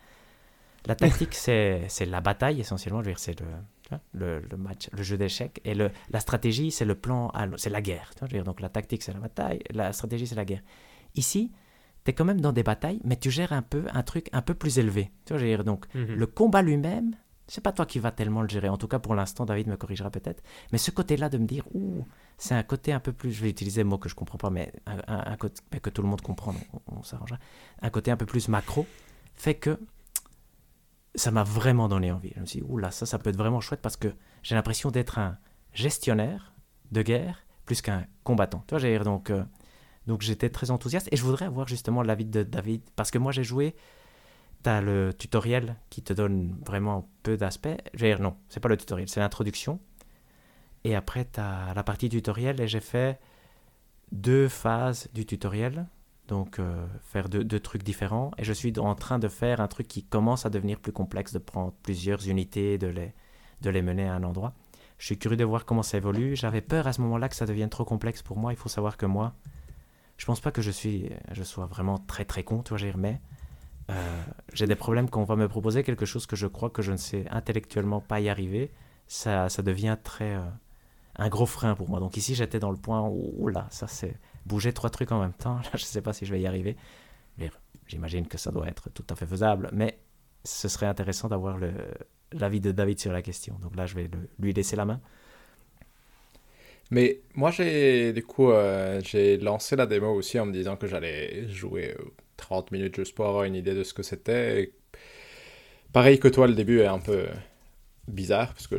La 0.85 0.95
tactique, 0.95 1.33
c'est 1.33 1.87
la 2.05 2.21
bataille 2.21 2.59
essentiellement, 2.59 2.99
je 3.01 3.05
veux 3.05 3.11
dire, 3.11 3.19
c'est 3.19 3.39
le, 3.39 3.47
vois, 3.89 3.99
le, 4.13 4.39
le 4.39 4.57
match, 4.57 4.89
le 4.93 5.01
jeu 5.01 5.17
d'échecs. 5.17 5.59
Et 5.65 5.73
le, 5.73 5.89
la 6.11 6.19
stratégie, 6.19 6.69
c'est 6.69 6.85
le 6.85 6.93
plan, 6.95 7.31
c'est 7.57 7.71
la 7.71 7.81
guerre. 7.81 8.11
je 8.19 8.25
veux 8.25 8.29
dire. 8.29 8.43
donc 8.43 8.61
la 8.61 8.69
tactique, 8.69 9.01
c'est 9.01 9.13
la 9.13 9.19
bataille, 9.19 9.61
la 9.71 9.91
stratégie, 9.93 10.27
c'est 10.27 10.35
la 10.35 10.45
guerre. 10.45 10.61
Ici, 11.15 11.51
tu 12.03 12.11
es 12.11 12.13
quand 12.13 12.23
même 12.25 12.39
dans 12.39 12.51
des 12.53 12.61
batailles, 12.61 13.01
mais 13.03 13.15
tu 13.17 13.31
gères 13.31 13.51
un 13.51 13.63
peu 13.63 13.85
un 13.91 14.03
truc 14.03 14.29
un 14.31 14.43
peu 14.43 14.53
plus 14.53 14.77
élevé. 14.77 15.09
Tu 15.25 15.33
vois, 15.33 15.39
je 15.39 15.45
veux 15.45 15.49
dire, 15.49 15.63
donc 15.63 15.87
Mhm. 15.95 16.13
le 16.13 16.27
combat 16.27 16.61
lui-même, 16.61 17.15
c'est 17.47 17.61
pas 17.61 17.71
toi 17.71 17.85
qui 17.85 17.99
vas 17.99 18.11
tellement 18.11 18.41
le 18.41 18.47
gérer. 18.47 18.69
En 18.69 18.77
tout 18.77 18.87
cas, 18.87 18.99
pour 18.99 19.15
l'instant, 19.15 19.45
David 19.45 19.67
me 19.67 19.77
corrigera 19.77 20.09
peut-être. 20.09 20.43
Mais 20.71 20.77
ce 20.77 20.91
côté-là 20.91 21.29
de 21.29 21.37
me 21.37 21.45
dire, 21.45 21.63
ouh, 21.73 22.05
c'est 22.37 22.55
un 22.55 22.63
côté 22.63 22.91
un 22.91 22.99
peu 22.99 23.13
plus, 23.13 23.31
je 23.31 23.41
vais 23.41 23.49
utiliser 23.49 23.81
un 23.81 23.85
mot 23.85 23.97
que 23.97 24.09
je 24.09 24.15
comprends 24.15 24.37
pas, 24.37 24.49
mais 24.49 24.73
un, 24.85 25.35
côté 25.37 25.61
que 25.79 25.89
tout 25.89 26.01
le 26.01 26.07
monde 26.07 26.21
comprend, 26.21 26.53
on, 26.87 26.97
on 26.97 27.03
s'arrangera. 27.03 27.37
Un 27.81 27.89
côté 27.89 28.11
un 28.11 28.17
peu 28.17 28.25
plus 28.25 28.47
macro 28.47 28.87
fait 29.35 29.55
que 29.55 29.79
ça 31.15 31.31
m'a 31.31 31.43
vraiment 31.43 31.87
donné 31.87 32.11
envie. 32.11 32.31
Je 32.35 32.41
me 32.41 32.45
suis 32.45 32.59
dit, 32.61 32.65
ouh 32.67 32.77
là, 32.77 32.91
ça, 32.91 33.05
ça 33.05 33.19
peut 33.19 33.29
être 33.29 33.37
vraiment 33.37 33.61
chouette 33.61 33.81
parce 33.81 33.97
que 33.97 34.09
j'ai 34.43 34.55
l'impression 34.55 34.91
d'être 34.91 35.17
un 35.17 35.37
gestionnaire 35.73 36.53
de 36.91 37.01
guerre 37.01 37.45
plus 37.65 37.81
qu'un 37.81 38.05
combattant. 38.23 38.63
Tu 38.67 38.71
vois, 38.71 38.79
j'ai 38.79 38.97
donc, 38.99 39.29
euh, 39.29 39.43
donc 40.07 40.21
j'étais 40.21 40.49
très 40.49 40.71
enthousiaste 40.71 41.07
et 41.11 41.17
je 41.17 41.23
voudrais 41.23 41.45
avoir 41.45 41.67
justement 41.67 42.01
l'avis 42.01 42.25
de 42.25 42.43
David 42.43 42.81
parce 42.95 43.11
que 43.11 43.17
moi 43.17 43.31
j'ai 43.31 43.43
joué. 43.43 43.75
Tu 44.65 44.71
le 44.81 45.13
tutoriel 45.13 45.75
qui 45.91 46.01
te 46.01 46.11
donne 46.11 46.57
vraiment 46.65 47.07
peu 47.21 47.37
d'aspects. 47.37 47.77
Je 47.93 48.03
veux 48.03 48.09
dire, 48.09 48.19
non, 48.19 48.35
c'est 48.49 48.59
pas 48.59 48.67
le 48.67 48.77
tutoriel, 48.77 49.07
c'est 49.07 49.19
l'introduction. 49.19 49.79
Et 50.83 50.95
après, 50.95 51.23
tu 51.31 51.39
as 51.39 51.71
la 51.75 51.83
partie 51.83 52.09
tutoriel 52.09 52.59
et 52.59 52.67
j'ai 52.67 52.79
fait 52.79 53.19
deux 54.11 54.47
phases 54.47 55.07
du 55.13 55.23
tutoriel. 55.27 55.85
Donc, 56.27 56.57
euh, 56.57 56.83
faire 57.03 57.29
deux, 57.29 57.59
trucs 57.59 57.83
différents. 57.83 58.31
Et 58.39 58.43
je 58.43 58.53
suis 58.53 58.73
en 58.79 58.95
train 58.95 59.19
de 59.19 59.27
faire 59.27 59.61
un 59.61 59.67
truc 59.67 59.87
qui 59.87 60.03
commence 60.03 60.47
à 60.47 60.49
devenir 60.49 60.79
plus 60.79 60.91
complexe, 60.91 61.31
de 61.31 61.37
prendre 61.37 61.71
plusieurs 61.83 62.27
unités, 62.27 62.79
de 62.79 62.87
les, 62.87 63.13
de 63.61 63.69
les 63.69 63.83
mener 63.83 64.07
à 64.09 64.15
un 64.15 64.23
endroit. 64.23 64.55
Je 64.97 65.05
suis 65.05 65.19
curieux 65.19 65.37
de 65.37 65.43
voir 65.43 65.65
comment 65.65 65.83
ça 65.83 65.97
évolue. 65.97 66.35
J'avais 66.35 66.61
peur 66.61 66.87
à 66.87 66.93
ce 66.93 67.01
moment-là 67.01 67.29
que 67.29 67.35
ça 67.35 67.45
devienne 67.45 67.69
trop 67.69 67.85
complexe 67.85 68.23
pour 68.23 68.37
moi. 68.37 68.51
Il 68.51 68.55
faut 68.57 68.69
savoir 68.69 68.97
que 68.97 69.05
moi, 69.05 69.35
je 70.17 70.25
pense 70.25 70.39
pas 70.39 70.49
que 70.49 70.63
je, 70.63 70.71
suis, 70.71 71.11
je 71.33 71.43
sois 71.43 71.67
vraiment 71.67 71.99
très 71.99 72.25
très 72.25 72.43
con, 72.43 72.63
tu 72.63 72.69
vois, 72.69 72.79
j'ai- 72.79 72.93
mais 72.97 73.21
euh, 73.91 74.23
j'ai 74.53 74.67
des 74.67 74.75
problèmes 74.75 75.09
quand 75.09 75.21
on 75.21 75.25
va 75.25 75.35
me 75.35 75.47
proposer 75.47 75.83
quelque 75.83 76.05
chose 76.05 76.25
que 76.27 76.35
je 76.35 76.47
crois 76.47 76.69
que 76.69 76.81
je 76.81 76.91
ne 76.91 76.97
sais 76.97 77.25
intellectuellement 77.29 78.01
pas 78.01 78.19
y 78.19 78.29
arriver. 78.29 78.71
Ça, 79.07 79.49
ça 79.49 79.61
devient 79.63 79.97
très. 80.03 80.35
euh, 80.35 80.41
un 81.17 81.29
gros 81.29 81.45
frein 81.45 81.75
pour 81.75 81.89
moi. 81.89 81.99
Donc 81.99 82.17
ici, 82.17 82.35
j'étais 82.35 82.59
dans 82.59 82.71
le 82.71 82.77
point 82.77 83.01
où, 83.01 83.33
où 83.37 83.47
là, 83.47 83.67
ça 83.71 83.87
c'est 83.87 84.15
bouger 84.45 84.73
trois 84.73 84.89
trucs 84.89 85.11
en 85.11 85.19
même 85.21 85.33
temps. 85.33 85.55
Là, 85.63 85.69
je 85.75 85.83
sais 85.85 86.01
pas 86.01 86.13
si 86.13 86.25
je 86.25 86.33
vais 86.33 86.41
y 86.41 86.47
arriver. 86.47 86.77
J'imagine 87.87 88.27
que 88.27 88.37
ça 88.37 88.51
doit 88.51 88.67
être 88.67 88.89
tout 88.89 89.05
à 89.09 89.15
fait 89.15 89.27
faisable, 89.27 89.69
mais 89.71 89.99
ce 90.43 90.67
serait 90.67 90.87
intéressant 90.87 91.27
d'avoir 91.29 91.57
l'avis 92.31 92.59
de 92.59 92.71
David 92.71 92.99
sur 92.99 93.11
la 93.11 93.21
question. 93.21 93.57
Donc 93.61 93.75
là, 93.75 93.85
je 93.85 93.95
vais 93.95 94.09
lui 94.39 94.53
laisser 94.53 94.75
la 94.75 94.85
main. 94.85 94.99
Mais 96.91 97.21
moi, 97.33 97.51
j'ai 97.51 98.13
du 98.13 98.23
coup, 98.23 98.51
euh, 98.51 99.01
j'ai 99.03 99.37
lancé 99.37 99.75
la 99.75 99.85
démo 99.87 100.13
aussi 100.13 100.39
en 100.39 100.45
me 100.45 100.51
disant 100.53 100.75
que 100.77 100.87
j'allais 100.87 101.47
jouer 101.49 101.95
euh, 101.99 102.03
30 102.37 102.71
minutes 102.71 102.95
juste 102.95 103.15
pour 103.15 103.27
avoir 103.27 103.43
une 103.43 103.55
idée 103.55 103.73
de 103.73 103.83
ce 103.83 103.93
que 103.93 104.03
c'était. 104.03 104.71
Pareil 105.93 106.19
que 106.19 106.27
toi, 106.27 106.47
le 106.47 106.53
début 106.53 106.81
est 106.81 106.87
un 106.87 106.99
peu 106.99 107.25
bizarre 108.07 108.53
parce 108.53 108.67
que 108.67 108.75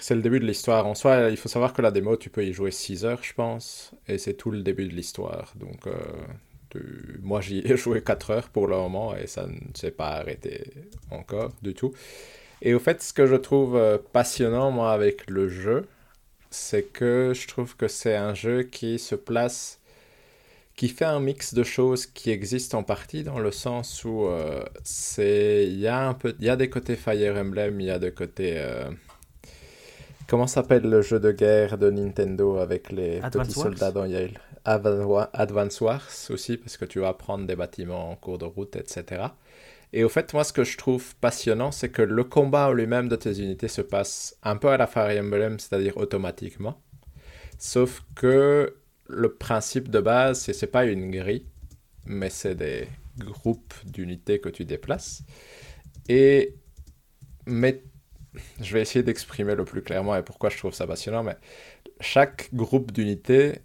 c'est 0.00 0.14
le 0.14 0.22
début 0.22 0.40
de 0.40 0.46
l'histoire. 0.46 0.86
En 0.86 0.94
soi, 0.94 1.28
il 1.30 1.36
faut 1.36 1.48
savoir 1.48 1.72
que 1.72 1.82
la 1.82 1.90
démo, 1.90 2.16
tu 2.16 2.30
peux 2.30 2.44
y 2.44 2.52
jouer 2.52 2.70
6 2.70 3.04
heures, 3.04 3.22
je 3.22 3.32
pense, 3.32 3.92
et 4.06 4.18
c'est 4.18 4.34
tout 4.34 4.50
le 4.50 4.62
début 4.62 4.86
de 4.86 4.94
l'histoire. 4.94 5.52
Donc, 5.56 5.86
euh, 5.86 6.80
moi, 7.22 7.40
j'y 7.40 7.58
ai 7.60 7.76
joué 7.76 8.02
4 8.02 8.30
heures 8.30 8.48
pour 8.48 8.66
le 8.66 8.76
moment 8.76 9.16
et 9.16 9.26
ça 9.26 9.46
ne 9.46 9.58
s'est 9.74 9.90
pas 9.90 10.10
arrêté 10.10 10.70
encore 11.10 11.52
du 11.62 11.74
tout. 11.74 11.92
Et 12.60 12.74
au 12.74 12.78
fait, 12.78 13.02
ce 13.02 13.12
que 13.12 13.26
je 13.26 13.36
trouve 13.36 13.76
euh, 13.76 13.98
passionnant, 14.12 14.70
moi, 14.70 14.92
avec 14.92 15.30
le 15.30 15.48
jeu, 15.48 15.86
c'est 16.50 16.82
que 16.82 17.32
je 17.34 17.46
trouve 17.46 17.76
que 17.76 17.88
c'est 17.88 18.16
un 18.16 18.34
jeu 18.34 18.62
qui 18.62 18.98
se 18.98 19.14
place, 19.14 19.77
qui 20.78 20.88
fait 20.88 21.04
un 21.06 21.20
mix 21.20 21.54
de 21.54 21.64
choses 21.64 22.06
qui 22.06 22.30
existent 22.30 22.78
en 22.78 22.84
partie 22.84 23.24
dans 23.24 23.40
le 23.40 23.52
sens 23.52 24.04
où 24.04 24.26
euh, 24.26 24.64
c'est, 24.84 25.66
il 25.68 25.78
y 25.80 25.88
a 25.88 26.08
un 26.08 26.14
peu, 26.14 26.34
il 26.40 26.46
y 26.46 26.50
a 26.50 26.56
des 26.56 26.70
côtés 26.70 26.96
Fire 26.96 27.36
Emblem, 27.36 27.80
il 27.80 27.86
y 27.88 27.90
a 27.90 28.00
des 28.00 28.12
côtés, 28.12 28.54
euh, 28.58 28.90
comment 30.28 30.46
s'appelle 30.46 30.82
le 30.88 31.02
jeu 31.02 31.18
de 31.20 31.32
guerre 31.32 31.78
de 31.78 31.90
Nintendo 31.90 32.58
avec 32.58 32.90
les 32.92 33.20
Advance 33.22 33.48
petits 33.48 33.58
Wars 33.58 33.72
soldats 33.72 33.92
dans 33.92 34.04
Yale? 34.04 34.40
Adva- 34.64 35.30
Advance 35.32 35.80
Wars 35.80 36.06
aussi 36.30 36.56
parce 36.56 36.76
que 36.76 36.84
tu 36.84 37.00
vas 37.00 37.14
prendre 37.14 37.46
des 37.46 37.56
bâtiments 37.56 38.10
en 38.10 38.16
cours 38.16 38.38
de 38.38 38.44
route, 38.44 38.76
etc. 38.76 39.34
Et 39.92 40.04
au 40.04 40.08
fait, 40.10 40.34
moi, 40.34 40.44
ce 40.44 40.52
que 40.52 40.64
je 40.64 40.76
trouve 40.76 41.16
passionnant, 41.16 41.72
c'est 41.72 41.88
que 41.90 42.02
le 42.02 42.24
combat 42.24 42.70
lui-même 42.72 43.08
de 43.08 43.16
tes 43.16 43.40
unités 43.40 43.68
se 43.68 43.80
passe 43.82 44.36
un 44.42 44.56
peu 44.56 44.68
à 44.68 44.76
la 44.76 44.86
Fire 44.86 45.18
Emblem, 45.22 45.58
c'est-à-dire 45.58 45.96
automatiquement. 45.96 46.80
Sauf 47.58 48.02
que 48.16 48.76
le 49.08 49.34
principe 49.34 49.90
de 49.90 50.00
base, 50.00 50.40
c'est 50.40 50.52
c'est 50.52 50.66
pas 50.68 50.84
une 50.86 51.10
grille, 51.10 51.46
mais 52.06 52.30
c'est 52.30 52.54
des 52.54 52.88
groupes 53.18 53.74
d'unités 53.86 54.40
que 54.40 54.48
tu 54.48 54.64
déplaces. 54.64 55.22
Et 56.08 56.54
mais 57.46 57.82
je 58.60 58.72
vais 58.74 58.82
essayer 58.82 59.02
d'exprimer 59.02 59.54
le 59.54 59.64
plus 59.64 59.82
clairement 59.82 60.16
et 60.16 60.22
pourquoi 60.22 60.50
je 60.50 60.58
trouve 60.58 60.74
ça 60.74 60.86
passionnant. 60.86 61.22
Mais 61.22 61.36
chaque 62.00 62.50
groupe 62.54 62.92
d'unités 62.92 63.60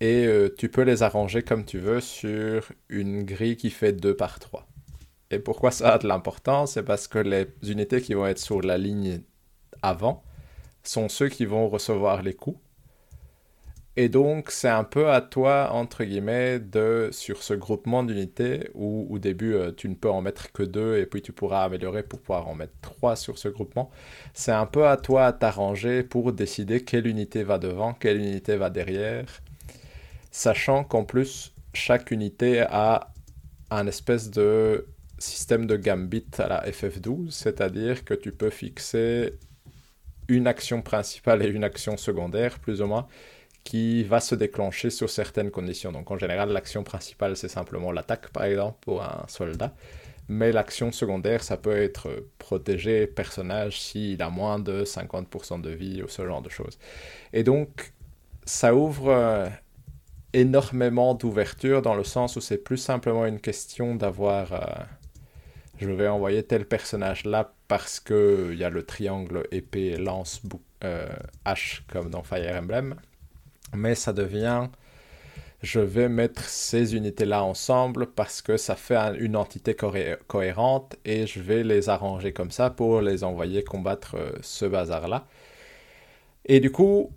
et 0.00 0.26
euh, 0.26 0.48
tu 0.56 0.68
peux 0.68 0.82
les 0.82 1.02
arranger 1.02 1.42
comme 1.42 1.64
tu 1.64 1.78
veux 1.78 2.00
sur 2.00 2.70
une 2.88 3.24
grille 3.24 3.56
qui 3.56 3.70
fait 3.70 3.92
2 3.92 4.16
par 4.16 4.38
3. 4.38 4.66
Et 5.30 5.38
pourquoi 5.38 5.70
ça 5.70 5.94
a 5.94 5.98
de 5.98 6.06
l'importance? 6.08 6.74
C'est 6.74 6.82
parce 6.84 7.08
que 7.08 7.18
les 7.18 7.46
unités 7.68 8.00
qui 8.00 8.14
vont 8.14 8.26
être 8.26 8.38
sur 8.38 8.62
la 8.62 8.78
ligne 8.78 9.20
avant 9.82 10.22
sont 10.84 11.08
ceux 11.08 11.28
qui 11.28 11.46
vont 11.46 11.68
recevoir 11.68 12.22
les 12.22 12.34
coups. 12.34 12.58
Et 13.98 14.10
donc, 14.10 14.50
c'est 14.50 14.68
un 14.68 14.84
peu 14.84 15.10
à 15.10 15.22
toi, 15.22 15.70
entre 15.72 16.04
guillemets, 16.04 16.60
de, 16.60 17.08
sur 17.12 17.42
ce 17.42 17.54
groupement 17.54 18.02
d'unités, 18.02 18.68
où 18.74 19.06
au 19.10 19.18
début, 19.18 19.54
euh, 19.54 19.72
tu 19.74 19.88
ne 19.88 19.94
peux 19.94 20.10
en 20.10 20.20
mettre 20.20 20.52
que 20.52 20.62
deux, 20.62 20.98
et 20.98 21.06
puis 21.06 21.22
tu 21.22 21.32
pourras 21.32 21.64
améliorer 21.64 22.02
pour 22.02 22.20
pouvoir 22.20 22.46
en 22.48 22.54
mettre 22.54 22.74
trois 22.82 23.16
sur 23.16 23.38
ce 23.38 23.48
groupement. 23.48 23.90
C'est 24.34 24.52
un 24.52 24.66
peu 24.66 24.86
à 24.86 24.98
toi 24.98 25.26
à 25.26 25.32
t'arranger 25.32 26.02
pour 26.02 26.34
décider 26.34 26.84
quelle 26.84 27.06
unité 27.06 27.42
va 27.42 27.58
devant, 27.58 27.94
quelle 27.94 28.18
unité 28.18 28.56
va 28.56 28.68
derrière, 28.68 29.24
sachant 30.30 30.84
qu'en 30.84 31.04
plus, 31.04 31.54
chaque 31.72 32.10
unité 32.10 32.60
a 32.60 33.14
un 33.70 33.86
espèce 33.86 34.30
de 34.30 34.86
système 35.18 35.66
de 35.66 35.76
gambit 35.76 36.26
à 36.38 36.48
la 36.48 36.66
FF12, 36.66 37.30
c'est-à-dire 37.30 38.04
que 38.04 38.12
tu 38.12 38.32
peux 38.32 38.50
fixer 38.50 39.32
une 40.28 40.46
action 40.46 40.82
principale 40.82 41.42
et 41.42 41.48
une 41.48 41.64
action 41.64 41.96
secondaire, 41.96 42.58
plus 42.58 42.82
ou 42.82 42.86
moins, 42.86 43.06
qui 43.66 44.04
va 44.04 44.20
se 44.20 44.36
déclencher 44.36 44.90
sur 44.90 45.10
certaines 45.10 45.50
conditions. 45.50 45.90
Donc 45.90 46.08
en 46.12 46.16
général, 46.16 46.50
l'action 46.50 46.84
principale, 46.84 47.36
c'est 47.36 47.48
simplement 47.48 47.90
l'attaque, 47.90 48.28
par 48.28 48.44
exemple, 48.44 48.78
pour 48.80 49.02
un 49.02 49.24
soldat. 49.26 49.74
Mais 50.28 50.52
l'action 50.52 50.92
secondaire, 50.92 51.42
ça 51.42 51.56
peut 51.56 51.76
être 51.76 52.28
protéger 52.38 53.08
personnage 53.08 53.80
s'il 53.80 54.22
a 54.22 54.30
moins 54.30 54.60
de 54.60 54.84
50% 54.84 55.60
de 55.60 55.70
vie 55.70 56.00
ou 56.02 56.08
ce 56.08 56.24
genre 56.24 56.42
de 56.42 56.48
choses. 56.48 56.78
Et 57.32 57.42
donc, 57.42 57.92
ça 58.44 58.72
ouvre 58.72 59.08
euh, 59.08 59.48
énormément 60.32 61.14
d'ouverture 61.14 61.82
dans 61.82 61.96
le 61.96 62.04
sens 62.04 62.36
où 62.36 62.40
c'est 62.40 62.58
plus 62.58 62.78
simplement 62.78 63.26
une 63.26 63.40
question 63.40 63.96
d'avoir... 63.96 64.52
Euh, 64.52 64.84
je 65.78 65.90
vais 65.90 66.08
envoyer 66.08 66.44
tel 66.44 66.66
personnage 66.66 67.24
là 67.24 67.52
parce 67.66 67.98
qu'il 67.98 68.54
y 68.54 68.62
a 68.64 68.70
le 68.70 68.84
triangle 68.84 69.46
épée, 69.50 69.96
lance, 69.96 70.40
euh, 70.84 71.08
hache 71.44 71.84
comme 71.88 72.10
dans 72.10 72.22
Fire 72.22 72.56
Emblem 72.56 72.94
mais 73.74 73.94
ça 73.94 74.12
devient 74.12 74.68
je 75.62 75.80
vais 75.80 76.08
mettre 76.08 76.44
ces 76.44 76.94
unités-là 76.94 77.42
ensemble 77.42 78.06
parce 78.06 78.42
que 78.42 78.56
ça 78.56 78.76
fait 78.76 78.96
une 79.18 79.36
entité 79.36 79.74
cohérente 79.74 80.96
et 81.04 81.26
je 81.26 81.40
vais 81.40 81.62
les 81.62 81.88
arranger 81.88 82.32
comme 82.32 82.50
ça 82.50 82.70
pour 82.70 83.00
les 83.00 83.24
envoyer 83.24 83.64
combattre 83.64 84.16
euh, 84.16 84.32
ce 84.42 84.64
bazar-là. 84.66 85.26
Et 86.44 86.60
du 86.60 86.70
coup, 86.70 87.10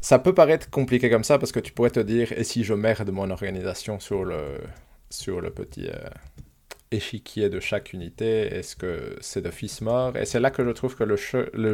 ça 0.00 0.18
peut 0.18 0.34
paraître 0.34 0.70
compliqué 0.70 1.10
comme 1.10 1.24
ça 1.24 1.38
parce 1.38 1.52
que 1.52 1.60
tu 1.60 1.72
pourrais 1.72 1.90
te 1.90 2.00
dire, 2.00 2.32
et 2.32 2.44
si 2.44 2.64
je 2.64 2.74
merde 2.74 3.10
mon 3.10 3.30
organisation 3.30 3.98
sur 3.98 4.24
le, 4.24 4.60
petit... 5.50 5.88
Euh, 5.88 6.08
échiquier 6.90 7.48
de 7.48 7.60
chaque 7.60 7.92
unité? 7.92 8.42
Est-ce 8.54 8.76
que 8.76 9.16
c'est 9.20 9.42
d'office 9.42 9.80
mort 9.80 10.16
Et 10.16 10.24
c'est 10.24 10.40
là 10.40 10.50
que 10.50 10.64
je 10.64 10.70
trouve 10.70 10.96
que 10.96 11.04
le 11.04 11.16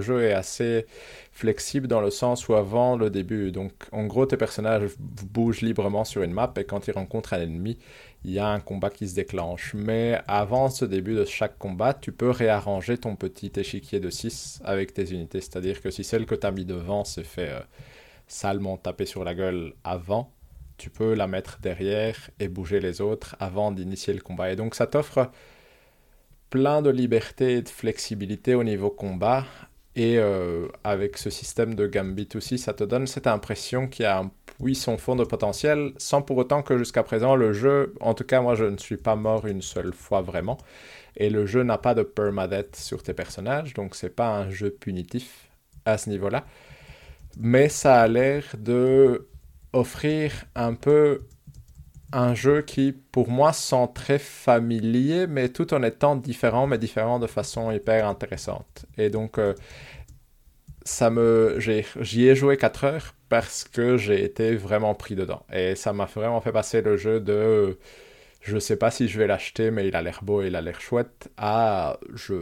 jeu, 0.00 0.22
est 0.22 0.32
assez 0.32 0.86
flexible 1.32 1.88
dans 1.88 2.00
le 2.00 2.10
sens 2.10 2.48
où 2.48 2.54
avant 2.54 2.96
le 2.96 3.10
début, 3.10 3.52
donc 3.52 3.72
en 3.92 4.06
gros 4.06 4.26
tes 4.26 4.36
personnages 4.36 4.90
bougent 4.98 5.62
librement 5.62 6.04
sur 6.04 6.22
une 6.22 6.32
map 6.32 6.52
et 6.56 6.64
quand 6.64 6.86
ils 6.86 6.92
rencontrent 6.92 7.34
un 7.34 7.40
ennemi, 7.40 7.78
il 8.24 8.32
y 8.32 8.38
a 8.38 8.48
un 8.48 8.60
combat 8.60 8.90
qui 8.90 9.08
se 9.08 9.14
déclenche. 9.14 9.74
Mais 9.74 10.20
avant 10.26 10.68
ce 10.68 10.84
début 10.84 11.14
de 11.14 11.24
chaque 11.24 11.58
combat, 11.58 11.94
tu 11.94 12.12
peux 12.12 12.30
réarranger 12.30 12.98
ton 12.98 13.16
petit 13.16 13.52
échiquier 13.56 14.00
de 14.00 14.10
6 14.10 14.60
avec 14.64 14.92
tes 14.94 15.12
unités. 15.12 15.40
C'est-à-dire 15.40 15.80
que 15.80 15.90
si 15.90 16.04
celle 16.04 16.26
que 16.26 16.34
tu 16.34 16.46
as 16.46 16.50
mis 16.50 16.64
devant 16.64 17.04
s'est 17.04 17.24
fait 17.24 17.50
euh, 17.50 17.60
salement 18.26 18.76
taper 18.76 19.06
sur 19.06 19.24
la 19.24 19.34
gueule 19.34 19.74
avant, 19.84 20.32
tu 20.78 20.90
peux 20.90 21.14
la 21.14 21.26
mettre 21.26 21.58
derrière 21.60 22.30
et 22.40 22.48
bouger 22.48 22.80
les 22.80 23.00
autres 23.00 23.36
avant 23.40 23.72
d'initier 23.72 24.14
le 24.14 24.20
combat. 24.20 24.52
Et 24.52 24.56
donc 24.56 24.74
ça 24.74 24.86
t'offre 24.86 25.30
plein 26.50 26.82
de 26.82 26.90
liberté 26.90 27.54
et 27.54 27.62
de 27.62 27.68
flexibilité 27.68 28.54
au 28.54 28.64
niveau 28.64 28.90
combat. 28.90 29.44
Et 29.96 30.18
euh, 30.18 30.68
avec 30.84 31.16
ce 31.16 31.30
système 31.30 31.74
de 31.74 31.86
Gambit 31.86 32.28
aussi, 32.34 32.58
ça 32.58 32.74
te 32.74 32.84
donne 32.84 33.06
cette 33.06 33.26
impression 33.26 33.88
qu'il 33.88 34.02
y 34.02 34.06
a 34.06 34.18
un 34.18 34.30
puissant 34.58 34.98
fond 34.98 35.16
de 35.16 35.24
potentiel, 35.24 35.92
sans 35.96 36.20
pour 36.20 36.36
autant 36.36 36.62
que 36.62 36.76
jusqu'à 36.76 37.02
présent 37.02 37.34
le 37.34 37.52
jeu, 37.54 37.94
en 38.00 38.12
tout 38.12 38.24
cas 38.24 38.42
moi 38.42 38.54
je 38.54 38.64
ne 38.64 38.76
suis 38.76 38.98
pas 38.98 39.16
mort 39.16 39.46
une 39.46 39.62
seule 39.62 39.92
fois 39.94 40.20
vraiment, 40.20 40.58
et 41.16 41.30
le 41.30 41.46
jeu 41.46 41.62
n'a 41.62 41.78
pas 41.78 41.94
de 41.94 42.02
permadeath 42.02 42.76
sur 42.76 43.02
tes 43.02 43.14
personnages, 43.14 43.72
donc 43.74 43.94
c'est 43.94 44.14
pas 44.14 44.36
un 44.36 44.50
jeu 44.50 44.70
punitif 44.70 45.48
à 45.86 45.98
ce 45.98 46.10
niveau-là. 46.10 46.44
Mais 47.38 47.68
ça 47.68 48.00
a 48.00 48.08
l'air 48.08 48.44
de 48.58 49.28
offrir 49.76 50.44
un 50.54 50.74
peu 50.74 51.22
un 52.12 52.34
jeu 52.34 52.62
qui, 52.62 52.92
pour 52.92 53.28
moi, 53.28 53.52
sent 53.52 53.88
très 53.94 54.18
familier, 54.18 55.26
mais 55.26 55.48
tout 55.48 55.74
en 55.74 55.82
étant 55.82 56.16
différent, 56.16 56.66
mais 56.66 56.78
différent 56.78 57.18
de 57.18 57.26
façon 57.26 57.70
hyper 57.70 58.06
intéressante. 58.08 58.86
Et 58.96 59.10
donc, 59.10 59.38
euh, 59.38 59.54
j'y 62.00 62.26
ai, 62.26 62.34
joué 62.34 62.56
4 62.56 62.84
heures 62.84 63.14
parce 63.28 63.64
que 63.64 63.96
j'ai 63.96 64.24
été 64.24 64.56
vraiment 64.56 64.94
pris 64.94 65.14
dedans. 65.14 65.44
Et 65.52 65.74
ça 65.74 65.92
m'a 65.92 66.06
vraiment 66.06 66.40
fait 66.40 66.52
passer 66.52 66.80
le 66.80 66.96
jeu 66.96 67.20
de 67.20 67.78
je 68.40 68.58
sais 68.58 68.76
pas 68.76 68.90
si 68.92 69.08
je 69.08 69.18
vais 69.18 69.26
l'acheter, 69.26 69.70
mais 69.72 69.88
il 69.88 69.96
a 69.96 70.02
l'air 70.02 70.20
beau, 70.22 70.42
il 70.42 70.54
a 70.56 70.62
l'air 70.62 70.80
chouette, 70.80 71.30
à 71.36 71.98
je. 72.14 72.34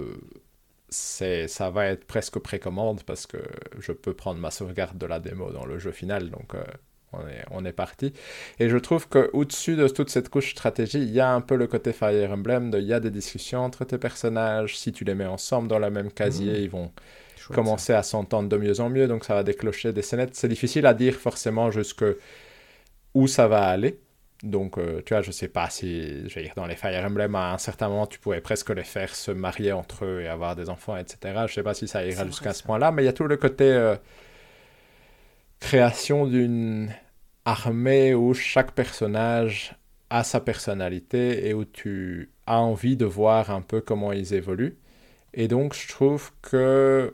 Ça 0.91 1.71
va 1.71 1.87
être 1.87 2.05
presque 2.05 2.39
précommande 2.39 3.03
parce 3.05 3.27
que 3.27 3.39
je 3.81 3.91
peux 3.93 4.15
prendre 4.15 4.39
ma 4.41 4.53
sauvegarde 4.53 4.97
de 4.97 5.07
la 5.07 5.19
démo 5.19 5.51
dans 5.51 5.67
le 5.67 5.79
jeu 5.79 5.91
final, 5.91 6.31
donc 6.31 6.55
euh, 6.55 6.63
on 7.51 7.65
est, 7.65 7.73
parti. 7.73 8.13
Et 8.61 8.69
je 8.69 8.77
trouve 8.77 9.09
qu'au-dessus 9.09 9.77
de 9.77 9.89
toute 9.89 10.11
cette 10.11 10.29
couche 10.29 10.53
stratégie, 10.53 10.99
il 10.99 11.11
y 11.11 11.21
a 11.21 11.31
un 11.31 11.41
peu 11.41 11.57
le 11.57 11.67
côté 11.67 11.93
Fire 11.93 12.31
Emblem, 12.31 12.71
il 12.75 12.85
y 12.85 12.93
a 12.93 13.01
des 13.01 13.11
discussions 13.11 13.61
entre 13.61 13.85
tes 13.85 13.99
personnages, 13.99 14.79
si 14.79 14.93
tu 14.93 15.05
les 15.05 15.15
mets 15.15 15.27
ensemble 15.27 15.69
dans 15.69 15.79
la 15.79 15.91
même 15.91 16.11
casier, 16.13 16.53
mmh. 16.53 16.63
ils 16.63 16.71
vont 16.71 16.93
commencer 17.53 17.93
à 17.93 18.03
s'entendre 18.03 18.49
de 18.49 18.57
mieux 18.57 18.81
en 18.81 18.89
mieux, 18.89 19.07
donc 19.07 19.25
ça 19.25 19.35
va 19.35 19.43
déclencher 19.43 19.93
des 19.93 20.03
scénettes. 20.03 20.35
C'est 20.35 20.49
difficile 20.49 20.87
à 20.87 20.95
dire 20.95 21.15
forcément 21.15 21.71
jusque 21.71 22.05
où 23.15 23.27
ça 23.27 23.49
va 23.49 23.67
aller. 23.67 23.99
Donc, 24.43 24.77
euh, 24.77 25.01
tu 25.07 25.15
vois, 25.15 25.23
je 25.23 25.31
sais 25.31 25.49
pas 25.49 25.71
si, 25.71 26.29
je 26.29 26.35
vais 26.35 26.43
dire, 26.43 26.53
dans 26.55 26.67
les 26.67 26.77
Fire 26.77 27.03
Emblem, 27.05 27.35
à 27.35 27.55
un 27.55 27.59
certain 27.59 27.89
moment, 27.89 28.07
tu 28.07 28.19
pourrais 28.19 28.43
presque 28.43 28.71
les 28.71 28.85
faire 28.85 29.15
se 29.15 29.31
marier 29.31 29.73
entre 29.73 30.05
eux 30.05 30.21
et 30.21 30.29
avoir 30.29 30.55
des 30.55 30.69
enfants, 30.69 30.97
etc. 30.97 31.45
Je 31.47 31.55
sais 31.55 31.63
pas 31.63 31.73
si 31.73 31.89
ça 31.89 32.05
ira 32.05 32.27
jusqu'à 32.27 32.53
ce 32.53 32.63
point-là, 32.63 32.93
mais 32.93 33.03
il 33.03 33.07
y 33.07 33.09
a 33.09 33.15
tout 33.15 33.25
le 33.25 33.37
côté 33.39 33.65
euh, 33.65 33.97
création 35.61 36.27
d'une 36.27 36.93
armée 37.45 38.15
où 38.15 38.35
chaque 38.35 38.73
personnage 38.73 39.75
a 40.11 40.25
sa 40.25 40.41
personnalité 40.41 41.49
et 41.49 41.55
où 41.55 41.65
tu 41.65 42.31
as 42.47 42.61
envie 42.61 42.97
de 42.97 43.05
voir 43.05 43.51
un 43.51 43.61
peu 43.61 43.81
comment 43.81 44.13
ils 44.13 44.35
évoluent. 44.35 44.77
Et 45.35 45.49
donc 45.49 45.75
je 45.75 45.89
trouve 45.89 46.31
que 46.43 47.13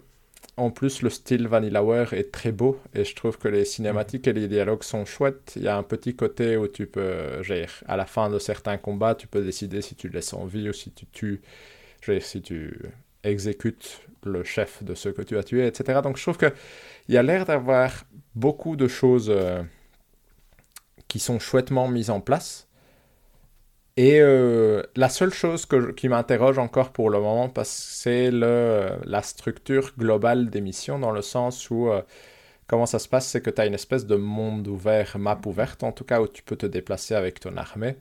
en 0.57 0.70
plus 0.70 1.01
le 1.03 1.09
style 1.09 1.49
Vanillaware 1.49 2.12
est 2.12 2.31
très 2.31 2.53
beau 2.53 2.78
et 2.95 3.05
je 3.05 3.14
trouve 3.14 3.39
que 3.39 3.49
les 3.49 3.64
cinématiques 3.64 4.28
et 4.28 4.33
les 4.33 4.47
dialogues 4.47 4.83
sont 4.83 5.05
chouettes. 5.05 5.55
Il 5.57 5.62
y 5.62 5.68
a 5.68 5.76
un 5.76 5.83
petit 5.83 6.14
côté 6.14 6.57
où 6.57 6.68
tu 6.68 6.87
peux, 6.87 7.43
gérer 7.43 7.66
à 7.87 7.97
la 7.97 8.05
fin 8.05 8.28
de 8.28 8.39
certains 8.39 8.76
combats, 8.76 9.14
tu 9.14 9.26
peux 9.26 9.43
décider 9.43 9.81
si 9.81 9.95
tu 9.95 10.09
laisses 10.09 10.35
en 10.35 10.45
vie 10.45 10.68
ou 10.68 10.72
si 10.72 10.91
tu 10.91 11.07
tues, 11.07 11.41
si 12.20 12.43
tu 12.43 12.78
exécutes 13.24 14.03
le 14.24 14.45
chef 14.45 14.83
de 14.83 14.95
ceux 14.95 15.12
que 15.12 15.22
tu 15.22 15.39
as 15.39 15.45
tués, 15.45 15.66
etc. 15.66 16.01
Donc 16.03 16.18
je 16.18 16.22
trouve 16.22 16.37
qu'il 16.37 16.53
y 17.09 17.16
a 17.16 17.22
l'air 17.22 17.47
d'avoir 17.47 18.05
beaucoup 18.35 18.76
de 18.76 18.87
choses 18.87 19.31
euh, 19.31 19.62
qui 21.11 21.18
sont 21.18 21.40
chouettement 21.40 21.88
mises 21.88 22.08
en 22.08 22.20
place. 22.20 22.68
Et 23.96 24.20
euh, 24.20 24.82
la 24.96 25.08
seule 25.08 25.34
chose 25.34 25.66
que 25.66 25.90
qui 25.90 26.08
m'interroge 26.08 26.58
encore 26.58 26.92
pour 26.92 27.11
le 27.11 27.20
moment, 27.20 27.52
c'est 27.64 28.30
la 28.30 29.22
structure 29.22 29.92
globale 29.98 30.48
des 30.48 30.61
missions, 30.61 30.98
dans 30.98 31.11
le 31.11 31.20
sens 31.20 31.68
où 31.68 31.88
euh, 31.88 32.00
comment 32.68 32.86
ça 32.86 33.00
se 33.00 33.08
passe, 33.08 33.26
c'est 33.26 33.42
que 33.42 33.50
tu 33.50 33.61
as 33.61 33.66
une 33.66 33.74
espèce 33.74 34.06
de 34.06 34.14
monde 34.14 34.68
ouvert, 34.68 35.18
map 35.18 35.40
ouverte 35.44 35.82
en 35.82 35.92
tout 35.92 36.04
cas, 36.04 36.20
où 36.20 36.28
tu 36.28 36.42
peux 36.44 36.56
te 36.56 36.66
déplacer 36.66 37.14
avec 37.14 37.40
ton 37.40 37.56
armée. 37.56 37.96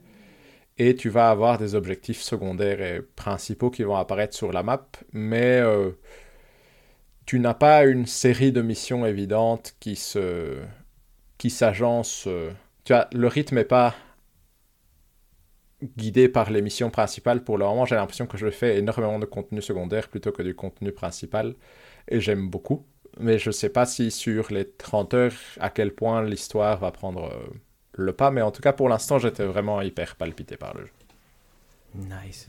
Et 0.78 0.94
tu 0.94 1.10
vas 1.10 1.30
avoir 1.30 1.58
des 1.58 1.74
objectifs 1.74 2.22
secondaires 2.22 2.80
et 2.80 3.02
principaux 3.16 3.70
qui 3.70 3.82
vont 3.82 3.96
apparaître 3.96 4.34
sur 4.36 4.52
la 4.52 4.62
map, 4.62 4.86
mais 5.12 5.58
euh, 5.60 5.90
tu 7.26 7.40
n'as 7.40 7.54
pas 7.54 7.84
une 7.84 8.06
série 8.06 8.52
de 8.52 8.62
missions 8.62 9.04
évidentes 9.04 9.74
qui 9.80 9.96
se 9.96 10.56
qui 11.38 11.50
s'agencent 11.50 12.28
tu 12.84 12.92
vois, 12.92 13.08
le 13.12 13.26
rythme 13.28 13.56
n'est 13.56 13.64
pas 13.64 13.94
guidé 15.96 16.28
par 16.28 16.50
les 16.50 16.62
missions 16.62 16.90
principales 16.90 17.42
pour 17.44 17.58
le 17.58 17.64
moment. 17.64 17.86
J'ai 17.86 17.94
l'impression 17.94 18.26
que 18.26 18.36
je 18.36 18.50
fais 18.50 18.78
énormément 18.78 19.18
de 19.18 19.26
contenu 19.26 19.62
secondaire 19.62 20.08
plutôt 20.08 20.32
que 20.32 20.42
du 20.42 20.54
contenu 20.54 20.92
principal. 20.92 21.54
Et 22.08 22.20
j'aime 22.20 22.48
beaucoup. 22.48 22.86
Mais 23.18 23.38
je 23.38 23.48
ne 23.48 23.52
sais 23.52 23.70
pas 23.70 23.86
si 23.86 24.10
sur 24.10 24.52
les 24.52 24.70
30 24.70 25.14
heures, 25.14 25.32
à 25.58 25.70
quel 25.70 25.94
point 25.94 26.22
l'histoire 26.22 26.78
va 26.78 26.92
prendre 26.92 27.24
euh, 27.24 27.48
le 27.94 28.12
pas. 28.12 28.30
Mais 28.30 28.42
en 28.42 28.50
tout 28.50 28.62
cas, 28.62 28.72
pour 28.72 28.88
l'instant, 28.88 29.18
j'étais 29.18 29.44
vraiment 29.44 29.80
hyper 29.82 30.16
palpité 30.16 30.56
par 30.56 30.74
le 30.76 30.86
jeu. 30.86 30.92
Nice. 31.94 32.48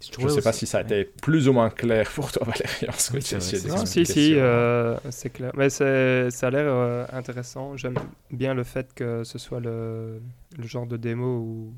Je 0.00 0.24
ne 0.24 0.28
sais 0.28 0.42
pas 0.42 0.52
si 0.52 0.64
ça 0.66 0.78
a 0.78 0.82
été 0.82 1.04
plus 1.04 1.48
ou 1.48 1.52
moins 1.52 1.70
clair 1.70 2.08
pour 2.14 2.30
toi, 2.30 2.46
Valérie. 2.46 2.86
non, 2.86 3.84
si, 3.84 4.06
si, 4.06 4.34
euh, 4.36 4.96
c'est 5.10 5.30
clair. 5.30 5.50
Mais 5.56 5.70
ça 5.70 5.84
a 5.86 6.50
l'air 6.50 6.66
euh, 6.68 7.04
intéressant. 7.12 7.76
J'aime 7.76 7.96
bien 8.30 8.54
le 8.54 8.62
fait 8.62 8.94
que 8.94 9.24
ce 9.24 9.38
soit 9.38 9.58
le, 9.60 10.20
le 10.56 10.66
genre 10.66 10.86
de 10.86 10.96
démo 10.96 11.38
où, 11.38 11.74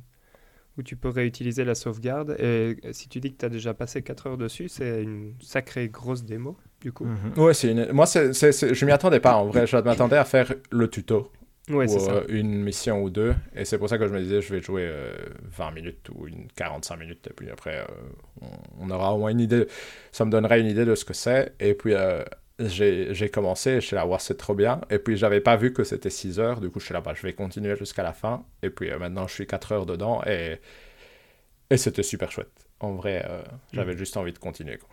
où 0.76 0.82
tu 0.82 0.96
peux 0.96 1.08
réutiliser 1.08 1.64
la 1.64 1.74
sauvegarde. 1.74 2.36
Et 2.38 2.76
si 2.92 3.08
tu 3.08 3.20
dis 3.20 3.32
que 3.32 3.38
tu 3.38 3.46
as 3.46 3.48
déjà 3.50 3.72
passé 3.72 4.02
4 4.02 4.26
heures 4.26 4.38
dessus, 4.38 4.68
c'est 4.68 5.02
une 5.02 5.32
sacrée 5.40 5.88
grosse 5.88 6.22
démo, 6.22 6.58
du 6.82 6.92
coup. 6.92 7.06
Ouais, 7.38 7.54
c'est 7.54 7.70
une... 7.70 7.90
moi, 7.92 8.04
c'est, 8.04 8.32
je 8.34 8.84
m'y 8.84 8.92
attendais 8.92 9.20
pas 9.20 9.36
en 9.36 9.46
vrai. 9.46 9.66
Je 9.66 9.78
m'attendais 9.78 10.18
à 10.18 10.26
faire 10.26 10.52
le 10.70 10.88
tuto 10.88 11.32
ou 11.70 11.80
euh, 11.82 12.24
une 12.28 12.62
mission 12.62 13.02
ou 13.02 13.10
deux. 13.10 13.34
Et 13.54 13.64
c'est 13.64 13.78
pour 13.78 13.88
ça 13.88 13.98
que 13.98 14.06
je 14.06 14.12
me 14.12 14.20
disais, 14.20 14.40
je 14.40 14.52
vais 14.52 14.60
jouer 14.60 14.90
20 15.56 15.68
euh, 15.68 15.70
minutes 15.72 16.08
ou 16.14 16.26
une 16.26 16.48
45 16.56 16.96
minutes. 16.96 17.26
Et 17.28 17.32
puis 17.32 17.50
après, 17.50 17.78
euh, 17.78 18.46
on, 18.80 18.90
aura 18.90 19.14
au 19.14 19.18
moins 19.18 19.30
une 19.30 19.40
idée. 19.40 19.66
Ça 20.12 20.24
me 20.24 20.30
donnerait 20.30 20.60
une 20.60 20.66
idée 20.66 20.84
de 20.84 20.94
ce 20.94 21.04
que 21.04 21.14
c'est. 21.14 21.54
Et 21.60 21.74
puis, 21.74 21.94
j'ai 22.58 23.30
commencé 23.32 23.80
je 23.80 23.86
suis 23.86 23.96
là, 23.96 24.06
ouais, 24.06 24.18
c'est 24.20 24.36
trop 24.36 24.54
bien. 24.54 24.80
Et 24.90 24.98
puis, 24.98 25.16
j'avais 25.16 25.40
pas 25.40 25.56
vu 25.56 25.72
que 25.72 25.84
c'était 25.84 26.10
6 26.10 26.40
heures. 26.40 26.60
Du 26.60 26.70
coup, 26.70 26.80
je 26.80 26.86
suis 26.86 26.94
là, 26.94 27.00
bah, 27.00 27.12
je 27.14 27.22
vais 27.22 27.32
continuer 27.32 27.76
jusqu'à 27.76 28.02
la 28.02 28.12
fin. 28.12 28.44
Et 28.62 28.70
puis, 28.70 28.90
maintenant, 28.98 29.26
je 29.26 29.34
suis 29.34 29.46
4 29.46 29.72
heures 29.72 29.86
dedans. 29.86 30.22
Et 30.26 30.58
Et 31.70 31.76
c'était 31.76 32.02
super 32.02 32.32
chouette. 32.32 32.66
En 32.80 32.94
vrai, 32.94 33.24
euh, 33.28 33.42
j'avais 33.72 33.96
juste 33.96 34.16
envie 34.16 34.32
de 34.32 34.38
continuer. 34.38 34.78
Quoi. 34.78 34.88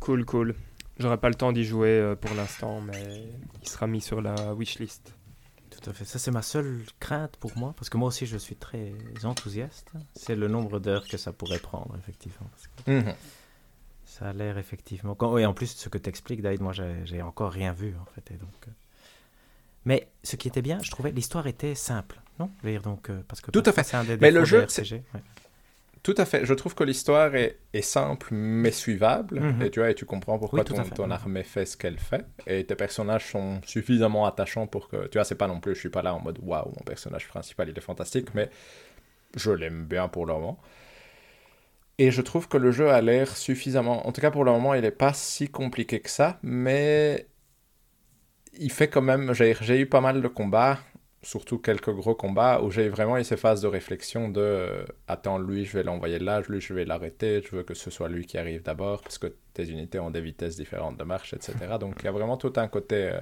Cool, 0.00 0.24
cool. 0.24 0.54
J'aurais 1.00 1.18
pas 1.18 1.28
le 1.28 1.34
temps 1.34 1.50
d'y 1.52 1.64
jouer 1.64 1.88
euh, 1.88 2.14
pour 2.14 2.34
l'instant, 2.34 2.80
mais 2.80 3.24
il 3.62 3.68
sera 3.68 3.86
mis 3.86 4.00
sur 4.00 4.20
la 4.20 4.54
wishlist. 4.54 5.14
Tout 5.70 5.88
à 5.90 5.92
fait. 5.94 6.04
Ça, 6.04 6.18
c'est 6.18 6.30
ma 6.30 6.42
seule 6.42 6.82
crainte 7.00 7.36
pour 7.38 7.56
moi, 7.56 7.72
parce 7.76 7.88
que 7.88 7.96
moi 7.96 8.08
aussi, 8.08 8.26
je 8.26 8.36
suis 8.36 8.54
très 8.56 8.92
enthousiaste. 9.24 9.92
C'est 10.14 10.36
le 10.36 10.46
nombre 10.48 10.78
d'heures 10.78 11.06
que 11.08 11.16
ça 11.16 11.32
pourrait 11.32 11.58
prendre, 11.58 11.96
effectivement. 11.98 12.46
parce 12.50 12.66
que 12.66 12.90
Mhm. 13.10 13.14
Ça 14.04 14.28
a 14.28 14.32
l'air 14.32 14.58
effectivement. 14.58 15.14
Quand... 15.14 15.38
Et 15.38 15.46
en 15.46 15.54
plus, 15.54 15.68
ce 15.68 15.88
que 15.88 15.96
tu 15.96 16.08
expliques, 16.10 16.42
David, 16.42 16.60
moi, 16.60 16.72
j'ai 17.04 17.22
encore 17.22 17.52
rien 17.52 17.72
vu, 17.72 17.94
en 18.00 18.04
fait. 18.14 18.34
Et 18.34 18.36
donc, 18.36 18.50
euh, 18.68 18.70
Mais 19.86 20.08
ce 20.22 20.36
qui 20.36 20.48
était 20.48 20.60
bien, 20.62 20.78
je 20.82 20.90
trouvais, 20.90 21.12
l'histoire 21.12 21.46
était 21.46 21.74
simple, 21.74 22.20
non? 22.38 22.50
Je 22.60 22.66
veux 22.66 22.72
dire, 22.72 22.82
donc, 22.82 23.08
euh, 23.08 23.22
parce 23.28 23.40
que 23.40 23.50
Tout 23.50 23.62
à 23.64 23.72
fait. 23.72 23.84
c'est 23.84 23.96
un 23.96 24.04
des 24.04 24.16
Mais 24.18 24.30
le 24.32 24.44
jeu, 24.44 24.66
ouais. 24.66 25.20
Tout 26.02 26.14
à 26.16 26.24
fait. 26.24 26.46
Je 26.46 26.54
trouve 26.54 26.74
que 26.74 26.82
l'histoire 26.84 27.34
est, 27.34 27.58
est 27.74 27.82
simple 27.82 28.28
mais 28.32 28.70
suivable. 28.70 29.40
Mhm. 29.40 29.62
Et 29.62 29.70
tu 29.70 29.80
vois, 29.80 29.90
et 29.90 29.94
tu 29.94 30.06
comprends 30.06 30.38
pourquoi 30.38 30.60
Oui, 30.60 30.64
ton, 30.64 30.82
fait. 30.82 30.94
ton 30.94 31.10
armée 31.10 31.42
fait 31.42 31.66
ce 31.66 31.76
qu'elle 31.76 31.98
fait. 31.98 32.24
Et 32.46 32.64
tes 32.64 32.74
personnages 32.74 33.26
sont 33.30 33.60
suffisamment 33.66 34.24
attachants 34.26 34.66
pour 34.66 34.88
que. 34.88 35.08
Tu 35.08 35.18
vois, 35.18 35.24
c'est 35.24 35.34
pas 35.34 35.46
non 35.46 35.60
plus, 35.60 35.74
je 35.74 35.80
suis 35.80 35.90
pas 35.90 36.02
là 36.02 36.14
en 36.14 36.20
mode 36.20 36.38
waouh, 36.42 36.68
mon 36.68 36.84
personnage 36.84 37.28
principal 37.28 37.68
il 37.68 37.76
est 37.76 37.82
fantastique, 37.82 38.28
mais 38.34 38.48
je 39.36 39.50
l'aime 39.50 39.84
bien 39.84 40.08
pour 40.08 40.24
le 40.26 40.32
moment. 40.32 40.58
Et 41.98 42.10
je 42.10 42.22
trouve 42.22 42.48
que 42.48 42.56
le 42.56 42.70
jeu 42.70 42.88
a 42.88 43.02
l'air 43.02 43.36
suffisamment. 43.36 44.06
En 44.06 44.12
tout 44.12 44.22
cas, 44.22 44.30
pour 44.30 44.44
le 44.44 44.52
moment, 44.52 44.72
il 44.72 44.80
n'est 44.80 44.90
pas 44.90 45.12
si 45.12 45.48
compliqué 45.50 46.00
que 46.00 46.08
ça, 46.08 46.38
mais 46.42 47.26
il 48.58 48.72
fait 48.72 48.88
quand 48.88 49.02
même. 49.02 49.34
J'ai 49.34 49.78
eu 49.78 49.86
pas 49.86 50.00
mal 50.00 50.22
de 50.22 50.28
combats, 50.28 50.78
surtout 51.22 51.58
quelques 51.58 51.90
gros 51.90 52.14
combats, 52.14 52.62
où 52.62 52.70
j'ai 52.70 52.88
vraiment 52.88 53.18
eu 53.18 53.24
ces 53.24 53.36
phases 53.36 53.60
de 53.60 53.68
réflexion 53.68 54.28
de 54.28 54.40
euh, 54.40 54.84
Attends, 55.08 55.38
lui, 55.38 55.64
je 55.64 55.76
vais 55.76 55.82
l'envoyer 55.82 56.18
là, 56.18 56.40
lui, 56.48 56.60
je 56.60 56.72
vais 56.72 56.84
l'arrêter, 56.84 57.42
je 57.42 57.56
veux 57.56 57.62
que 57.62 57.74
ce 57.74 57.90
soit 57.90 58.08
lui 58.08 58.26
qui 58.26 58.38
arrive 58.38 58.62
d'abord, 58.62 59.02
parce 59.02 59.18
que 59.18 59.34
tes 59.54 59.68
unités 59.68 59.98
ont 59.98 60.10
des 60.10 60.20
vitesses 60.20 60.56
différentes 60.56 60.96
de 60.96 61.04
marche, 61.04 61.34
etc. 61.34 61.54
Donc 61.80 61.96
il 62.00 62.04
y 62.06 62.08
a 62.08 62.12
vraiment 62.12 62.36
tout 62.36 62.52
un 62.56 62.68
côté. 62.68 63.10
euh, 63.12 63.20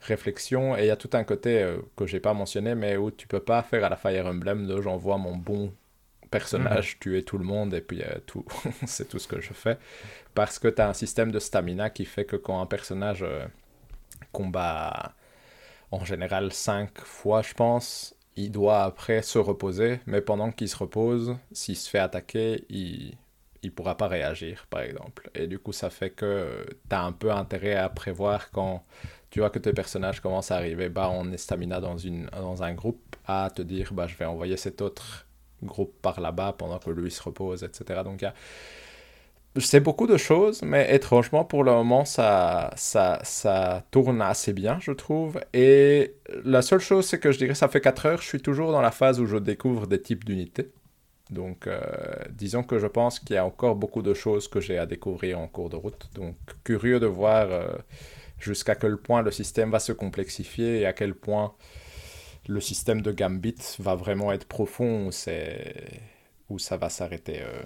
réflexion 0.00 0.76
et 0.76 0.82
il 0.82 0.86
y 0.86 0.90
a 0.90 0.96
tout 0.96 1.10
un 1.12 1.24
côté 1.24 1.62
euh, 1.62 1.78
que 1.96 2.06
j'ai 2.06 2.20
pas 2.20 2.34
mentionné 2.34 2.74
mais 2.74 2.96
où 2.96 3.10
tu 3.10 3.26
peux 3.26 3.40
pas 3.40 3.62
faire 3.62 3.84
à 3.84 3.88
la 3.88 3.96
Fire 3.96 4.26
Emblem 4.26 4.66
de 4.66 4.80
j'envoie 4.80 5.18
mon 5.18 5.36
bon 5.36 5.72
personnage 6.30 6.98
tuer 6.98 7.22
tout 7.22 7.38
le 7.38 7.44
monde 7.44 7.74
et 7.74 7.80
puis 7.80 8.02
euh, 8.02 8.18
tout 8.26 8.44
c'est 8.86 9.08
tout 9.08 9.18
ce 9.18 9.28
que 9.28 9.40
je 9.40 9.52
fais 9.52 9.78
parce 10.34 10.58
que 10.58 10.68
tu 10.68 10.82
as 10.82 10.88
un 10.88 10.92
système 10.92 11.30
de 11.30 11.38
stamina 11.38 11.90
qui 11.90 12.04
fait 12.04 12.24
que 12.24 12.36
quand 12.36 12.60
un 12.60 12.66
personnage 12.66 13.22
euh, 13.22 13.46
combat 14.32 15.14
en 15.90 16.04
général 16.04 16.52
5 16.52 16.98
fois 17.00 17.42
je 17.42 17.54
pense 17.54 18.14
il 18.36 18.50
doit 18.50 18.82
après 18.82 19.22
se 19.22 19.38
reposer 19.38 20.00
mais 20.06 20.20
pendant 20.20 20.52
qu'il 20.52 20.68
se 20.68 20.76
repose 20.76 21.36
s'il 21.52 21.76
se 21.76 21.88
fait 21.88 21.98
attaquer 21.98 22.64
il 22.68 23.16
il 23.62 23.72
pourra 23.72 23.96
pas 23.96 24.06
réagir 24.06 24.66
par 24.70 24.82
exemple 24.82 25.30
et 25.34 25.46
du 25.46 25.58
coup 25.58 25.72
ça 25.72 25.90
fait 25.90 26.10
que 26.10 26.66
tu 26.88 26.94
as 26.94 27.02
un 27.02 27.12
peu 27.12 27.32
intérêt 27.32 27.74
à 27.74 27.88
prévoir 27.88 28.50
quand 28.50 28.84
tu 29.36 29.40
vois 29.40 29.50
que 29.50 29.58
tes 29.58 29.74
personnages 29.74 30.20
commencent 30.20 30.50
à 30.50 30.56
arriver 30.56 30.88
bas 30.88 31.10
en 31.10 31.36
stamina 31.36 31.78
dans, 31.78 31.98
une, 31.98 32.24
dans 32.32 32.62
un 32.62 32.72
groupe, 32.72 33.16
à 33.26 33.50
te 33.54 33.60
dire 33.60 33.92
bah, 33.92 34.06
je 34.06 34.16
vais 34.16 34.24
envoyer 34.24 34.56
cet 34.56 34.80
autre 34.80 35.26
groupe 35.62 35.94
par 36.00 36.20
là-bas 36.22 36.54
pendant 36.56 36.78
que 36.78 36.88
lui 36.88 37.10
se 37.10 37.22
repose, 37.22 37.62
etc. 37.62 38.00
Donc 38.02 38.22
il 38.22 38.24
y 38.24 38.28
a... 38.28 38.34
C'est 39.58 39.80
beaucoup 39.80 40.06
de 40.06 40.16
choses, 40.16 40.62
mais 40.62 40.94
étrangement, 40.94 41.44
pour 41.44 41.64
le 41.64 41.72
moment, 41.72 42.04
ça, 42.04 42.72
ça, 42.76 43.20
ça 43.22 43.84
tourne 43.90 44.20
assez 44.20 44.52
bien, 44.52 44.78
je 44.80 44.92
trouve. 44.92 45.40
Et 45.54 46.14
la 46.44 46.60
seule 46.62 46.80
chose, 46.80 47.06
c'est 47.06 47.18
que 47.18 47.32
je 47.32 47.38
dirais, 47.38 47.54
ça 47.54 47.68
fait 47.68 47.80
4 47.80 48.06
heures, 48.06 48.22
je 48.22 48.26
suis 48.26 48.40
toujours 48.42 48.72
dans 48.72 48.82
la 48.82 48.90
phase 48.90 49.20
où 49.20 49.26
je 49.26 49.36
découvre 49.36 49.86
des 49.86 50.02
types 50.02 50.24
d'unités. 50.24 50.72
Donc, 51.30 51.66
euh, 51.66 51.80
disons 52.30 52.62
que 52.62 52.78
je 52.78 52.86
pense 52.86 53.18
qu'il 53.18 53.34
y 53.34 53.38
a 53.38 53.44
encore 53.44 53.76
beaucoup 53.76 54.02
de 54.02 54.14
choses 54.14 54.48
que 54.48 54.60
j'ai 54.60 54.78
à 54.78 54.86
découvrir 54.86 55.40
en 55.40 55.48
cours 55.48 55.70
de 55.70 55.76
route. 55.76 56.08
Donc, 56.14 56.36
curieux 56.62 57.00
de 57.00 57.06
voir 57.06 57.50
euh, 57.50 57.68
jusqu'à 58.38 58.74
quel 58.74 58.96
point 58.96 59.22
le 59.22 59.30
système 59.30 59.70
va 59.70 59.80
se 59.80 59.92
complexifier 59.92 60.80
et 60.80 60.86
à 60.86 60.92
quel 60.92 61.14
point 61.14 61.54
le 62.48 62.60
système 62.60 63.02
de 63.02 63.12
Gambit 63.12 63.56
va 63.80 63.94
vraiment 63.96 64.32
être 64.32 64.46
profond 64.46 65.08
ou, 65.08 65.10
ou 66.50 66.58
ça 66.58 66.76
va 66.76 66.88
s'arrêter 66.88 67.42
euh, 67.42 67.62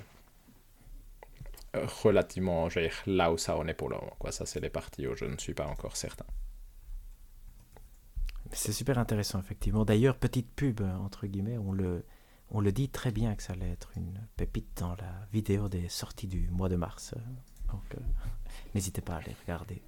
relativement, 1.74 2.68
dire, 2.68 2.92
là 3.06 3.32
où 3.32 3.38
ça 3.38 3.56
en 3.56 3.66
est 3.66 3.74
pour 3.74 3.88
le 3.88 3.96
moment. 3.96 4.16
Quoi. 4.18 4.32
Ça, 4.32 4.46
c'est 4.46 4.60
les 4.60 4.70
parties 4.70 5.06
où 5.06 5.14
je 5.14 5.24
ne 5.24 5.36
suis 5.36 5.54
pas 5.54 5.66
encore 5.66 5.96
certain. 5.96 6.26
C'est 8.52 8.72
super 8.72 8.98
intéressant, 8.98 9.38
effectivement. 9.38 9.84
D'ailleurs, 9.84 10.16
petite 10.16 10.50
pub, 10.50 10.80
entre 10.80 11.26
guillemets, 11.26 11.58
on 11.58 11.72
le, 11.72 12.04
on 12.50 12.60
le 12.60 12.72
dit 12.72 12.88
très 12.88 13.12
bien 13.12 13.34
que 13.36 13.42
ça 13.42 13.52
allait 13.52 13.70
être 13.70 13.90
une 13.96 14.18
pépite 14.36 14.78
dans 14.78 14.96
la 14.96 15.26
vidéo 15.32 15.68
des 15.68 15.88
sorties 15.88 16.26
du 16.26 16.48
mois 16.50 16.68
de 16.68 16.76
mars. 16.76 17.14
Donc, 17.70 17.82
euh, 17.94 18.00
n'hésitez 18.74 19.00
pas 19.00 19.14
à 19.14 19.16
aller 19.18 19.36
regarder. 19.46 19.82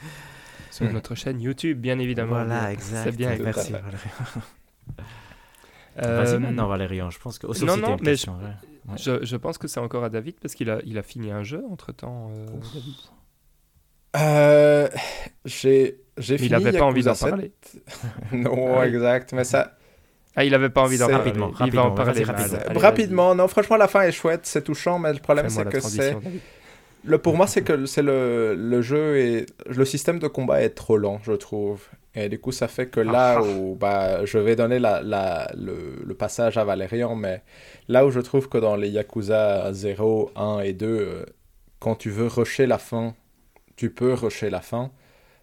Sur 0.70 0.92
notre 0.92 1.14
chaîne 1.14 1.40
YouTube, 1.40 1.80
bien 1.80 1.98
évidemment. 1.98 2.44
Voilà, 2.44 2.72
exact. 2.72 3.04
C'est 3.04 3.16
bien. 3.16 3.36
Merci, 3.38 3.72
fait. 3.72 3.80
Valérian. 3.80 4.10
Euh, 6.00 6.22
Vas-y 6.22 6.38
maintenant, 6.38 6.68
Valérian. 6.68 7.10
Je 7.10 7.18
pense 7.18 7.40
que. 7.40 7.48
Oh, 7.48 7.52
sauf 7.52 7.68
non, 7.68 7.76
non, 7.76 7.96
une 7.96 8.04
mais 8.04 8.12
question, 8.12 8.38
ouais. 8.38 8.54
Ouais. 8.88 8.94
Je, 8.98 9.24
je 9.24 9.36
pense 9.36 9.58
que 9.58 9.68
c'est 9.68 9.80
encore 9.80 10.04
à 10.04 10.08
David 10.10 10.36
parce 10.40 10.54
qu'il 10.54 10.70
a, 10.70 10.78
il 10.84 10.98
a 10.98 11.02
fini 11.02 11.30
un 11.30 11.42
jeu 11.42 11.62
entre 11.70 11.92
temps. 11.92 12.30
David. 12.74 12.94
Euh, 14.16 14.88
j'ai, 15.44 16.00
j'ai 16.16 16.38
fini 16.38 16.48
il 16.48 16.52
n'avait 16.52 16.78
pas 16.78 16.84
envie 16.86 17.02
d'en 17.02 17.10
Yakuza 17.10 17.26
7. 17.26 17.30
parler. 17.30 17.52
non, 18.32 18.78
Ah 18.78 18.86
exact. 18.86 19.32
Mais 19.32 19.44
ça, 19.44 19.76
Ah, 20.34 20.44
il 20.44 20.54
avait 20.54 20.70
pas 20.70 20.82
envie 20.82 20.98
d'en 20.98 21.08
parler. 21.08 21.24
Rapidement, 21.24 21.48
il 21.48 21.72
va 21.72 21.82
en 21.84 21.90
rapidement, 21.90 21.90
parler. 21.94 22.24
rapidement. 22.24 22.58
Allez, 22.66 22.78
rapidement, 22.80 23.34
non, 23.34 23.48
franchement, 23.48 23.76
la 23.76 23.88
fin 23.88 24.02
est 24.02 24.12
chouette, 24.12 24.46
c'est 24.46 24.62
touchant, 24.62 24.98
mais 24.98 25.12
le 25.12 25.18
problème, 25.18 25.48
c'est 25.50 25.68
que 25.68 25.80
c'est. 25.80 26.16
Le, 27.04 27.18
pour 27.18 27.36
moi, 27.36 27.46
c'est 27.46 27.62
que 27.62 27.86
c'est 27.86 28.02
le, 28.02 28.54
le 28.56 28.82
jeu 28.82 29.18
et 29.18 29.46
le 29.66 29.84
système 29.84 30.18
de 30.18 30.26
combat 30.26 30.62
est 30.62 30.70
trop 30.70 30.96
lent, 30.96 31.20
je 31.22 31.32
trouve. 31.32 31.82
Et 32.18 32.28
du 32.28 32.38
coup, 32.40 32.52
ça 32.52 32.68
fait 32.68 32.86
que 32.88 33.00
là 33.00 33.38
Ah. 33.38 33.42
où 33.42 33.74
bah, 33.76 34.24
je 34.24 34.38
vais 34.38 34.56
donner 34.56 34.78
la, 34.78 35.02
la, 35.02 35.50
le, 35.56 36.02
le 36.04 36.14
passage 36.14 36.56
à 36.58 36.64
Valérian, 36.64 37.14
mais 37.14 37.42
là 37.88 38.06
où 38.06 38.10
je 38.10 38.20
trouve 38.20 38.48
que 38.48 38.58
dans 38.58 38.76
les 38.76 38.88
Yakuza 38.90 39.72
0, 39.72 40.30
1 40.36 40.60
et 40.60 40.72
2, 40.72 40.86
euh, 40.86 41.24
quand 41.80 41.94
tu 41.96 42.10
veux 42.10 42.26
rusher 42.26 42.66
la 42.66 42.78
fin, 42.78 43.14
tu 43.76 43.90
peux 43.90 44.12
rusher 44.14 44.50
la 44.50 44.60
fin. 44.60 44.90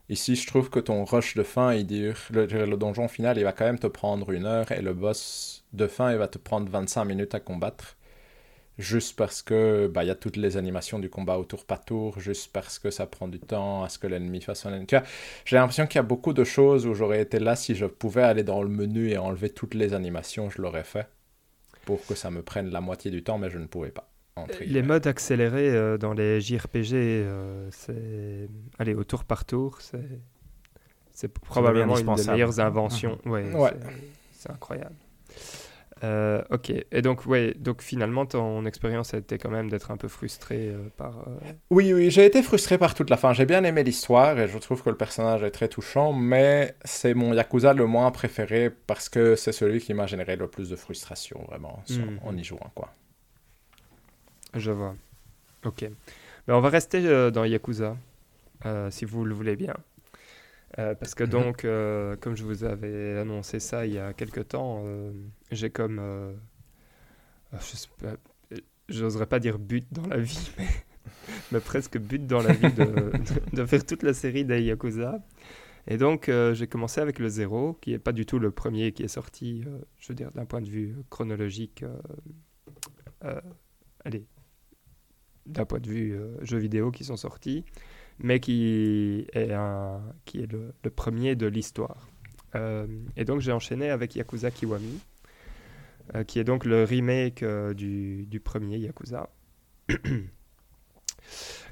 Ici, 0.09 0.35
je 0.35 0.45
trouve 0.47 0.69
que 0.69 0.79
ton 0.79 1.03
rush 1.05 1.35
de 1.35 1.43
fin, 1.43 1.73
il 1.73 1.87
dure. 1.87 2.17
Le, 2.31 2.45
le 2.45 2.77
donjon 2.77 3.07
final, 3.07 3.37
il 3.37 3.43
va 3.43 3.53
quand 3.53 3.65
même 3.65 3.79
te 3.79 3.87
prendre 3.87 4.31
une 4.31 4.45
heure 4.45 4.71
et 4.71 4.81
le 4.81 4.93
boss 4.93 5.65
de 5.73 5.87
fin, 5.87 6.11
il 6.11 6.17
va 6.17 6.27
te 6.27 6.37
prendre 6.37 6.69
25 6.69 7.05
minutes 7.05 7.35
à 7.35 7.39
combattre 7.39 7.97
juste 8.77 9.15
parce 9.15 9.41
que 9.41 9.87
bah 9.87 10.03
il 10.03 10.07
y 10.07 10.11
a 10.11 10.15
toutes 10.15 10.35
les 10.37 10.57
animations 10.57 10.99
du 10.99 11.09
combat 11.09 11.37
au 11.37 11.43
tour 11.45 11.65
par 11.65 11.83
tour, 11.85 12.19
juste 12.19 12.51
parce 12.51 12.77
que 12.79 12.89
ça 12.91 13.05
prend 13.07 13.27
du 13.27 13.39
temps 13.39 13.83
à 13.83 13.89
ce 13.89 13.97
que 13.99 14.07
l'ennemi 14.07 14.41
fasse 14.41 14.61
son 14.61 14.69
ennemi. 14.73 14.87
J'ai 15.45 15.55
l'impression 15.55 15.87
qu'il 15.87 15.95
y 15.97 15.99
a 15.99 16.03
beaucoup 16.03 16.33
de 16.33 16.43
choses 16.43 16.85
où 16.85 16.93
j'aurais 16.93 17.21
été 17.21 17.39
là 17.39 17.55
si 17.55 17.75
je 17.75 17.85
pouvais 17.85 18.23
aller 18.23 18.43
dans 18.43 18.61
le 18.61 18.69
menu 18.69 19.09
et 19.09 19.17
enlever 19.17 19.49
toutes 19.49 19.73
les 19.73 19.93
animations, 19.93 20.49
je 20.49 20.61
l'aurais 20.61 20.83
fait 20.83 21.07
pour 21.85 22.05
que 22.05 22.15
ça 22.15 22.31
me 22.31 22.41
prenne 22.41 22.69
la 22.71 22.81
moitié 22.81 23.11
du 23.11 23.23
temps, 23.23 23.37
mais 23.37 23.49
je 23.49 23.59
ne 23.59 23.65
pouvais 23.67 23.91
pas. 23.91 24.09
Les 24.65 24.81
modes 24.81 25.07
accélérés 25.07 25.69
euh, 25.69 25.97
dans 25.97 26.13
les 26.13 26.41
JRPG, 26.41 26.93
euh, 26.93 27.69
c'est. 27.71 28.49
Allez, 28.79 28.93
au 28.93 29.05
tour 29.05 29.23
par 29.23 29.45
tour, 29.45 29.79
c'est. 29.79 30.19
C'est 31.13 31.29
probablement 31.29 31.97
une 31.97 32.15
des 32.15 32.25
meilleures 32.27 32.59
inventions. 32.59 33.17
Ouais, 33.25 33.49
Ouais. 33.53 33.71
c'est 34.33 34.49
incroyable. 34.51 34.95
Euh, 36.03 36.43
ok, 36.49 36.71
et 36.91 37.01
donc, 37.01 37.25
ouais, 37.25 37.53
donc 37.57 37.81
finalement, 37.81 38.25
ton 38.25 38.65
expérience 38.65 39.13
a 39.13 39.17
été 39.17 39.37
quand 39.37 39.49
même 39.49 39.69
d'être 39.69 39.91
un 39.91 39.97
peu 39.97 40.09
frustré 40.09 40.67
euh, 40.69 40.89
par. 40.97 41.19
euh, 41.27 41.37
Oui, 41.69 41.93
oui, 41.93 42.11
j'ai 42.11 42.25
été 42.25 42.43
frustré 42.43 42.77
par 42.77 42.93
toute 42.95 43.09
la 43.09 43.15
fin. 43.15 43.31
J'ai 43.31 43.45
bien 43.45 43.63
aimé 43.63 43.81
l'histoire 43.83 44.37
et 44.37 44.47
je 44.49 44.57
trouve 44.57 44.83
que 44.83 44.89
le 44.89 44.97
personnage 44.97 45.41
est 45.43 45.51
très 45.51 45.69
touchant, 45.69 46.11
mais 46.11 46.75
c'est 46.83 47.13
mon 47.13 47.33
Yakuza 47.33 47.73
le 47.73 47.85
moins 47.85 48.11
préféré 48.11 48.69
parce 48.69 49.07
que 49.07 49.37
c'est 49.37 49.53
celui 49.53 49.79
qui 49.79 49.93
m'a 49.93 50.05
généré 50.05 50.35
le 50.35 50.47
plus 50.49 50.69
de 50.69 50.75
frustration, 50.75 51.41
vraiment, 51.47 51.81
sur- 51.85 52.05
Mhm. 52.05 52.19
en 52.25 52.35
y 52.35 52.43
jouant, 52.43 52.71
quoi. 52.75 52.93
Je 54.53 54.71
vois. 54.71 54.95
Ok. 55.65 55.85
Mais 56.47 56.53
on 56.53 56.59
va 56.61 56.69
rester 56.69 57.31
dans 57.31 57.45
Yakuza, 57.45 57.97
si 58.89 59.05
vous 59.05 59.23
le 59.25 59.33
voulez 59.33 59.55
bien. 59.55 59.75
Parce 60.75 61.15
que 61.15 61.23
Mhm. 61.23 61.29
donc, 61.29 61.61
comme 62.21 62.35
je 62.35 62.43
vous 62.43 62.63
avais 62.65 63.17
annoncé 63.17 63.59
ça 63.61 63.85
il 63.85 63.93
y 63.93 63.97
a 63.99 64.13
quelque 64.13 64.41
temps, 64.41 64.83
j'ai 65.55 65.69
comme... 65.69 65.99
euh, 65.99 66.33
J'oserais 68.87 69.25
pas 69.25 69.39
dire 69.39 69.57
but 69.57 69.87
dans 69.91 70.05
la 70.07 70.17
vie, 70.17 70.51
mais, 71.51 71.59
presque 71.65 71.97
but 71.97 72.25
dans 72.27 72.41
la 72.41 72.53
vie 72.53 72.71
de, 73.53 73.65
faire 73.65 73.85
toute 73.85 74.03
la 74.03 74.13
série 74.13 74.45
des 74.45 74.61
Yakuza. 74.61 75.19
Et 75.87 75.97
donc, 75.97 76.29
euh, 76.29 76.53
j'ai 76.53 76.67
commencé 76.67 77.01
avec 77.01 77.19
le 77.19 77.29
zéro, 77.29 77.73
qui 77.81 77.93
est 77.93 77.99
pas 77.99 78.11
du 78.11 78.25
tout 78.25 78.39
le 78.39 78.51
premier 78.51 78.91
qui 78.91 79.03
est 79.03 79.07
sorti, 79.07 79.63
euh, 79.65 79.79
je 79.97 80.09
veux 80.09 80.15
dire, 80.15 80.31
d'un 80.31 80.45
point 80.45 80.61
de 80.61 80.69
vue 80.69 80.95
chronologique. 81.09 81.83
euh, 83.23 83.41
allez, 84.03 84.25
d'un 85.47 85.65
point 85.65 85.79
de 85.79 85.89
vue 85.89 86.19
jeux 86.41 86.57
vidéo 86.57 86.91
qui 86.91 87.03
sont 87.03 87.17
sortis, 87.17 87.65
mais 88.19 88.39
qui 88.39 89.27
est, 89.33 89.51
un, 89.51 90.01
qui 90.25 90.41
est 90.41 90.51
le, 90.51 90.73
premier 90.89 91.35
de 91.35 91.47
l'histoire. 91.47 92.07
Et 93.17 93.25
donc 93.25 93.41
j'ai 93.41 93.51
enchaîné 93.51 93.89
avec 93.89 94.15
Yakuza 94.15 94.49
Kiwami, 94.49 95.01
euh, 96.13 96.23
qui 96.23 96.39
est 96.39 96.43
donc 96.43 96.65
le 96.65 96.83
remake 96.83 97.43
euh, 97.43 97.73
du, 97.73 98.25
du 98.27 98.39
premier 98.39 98.77
Yakuza, 98.77 99.29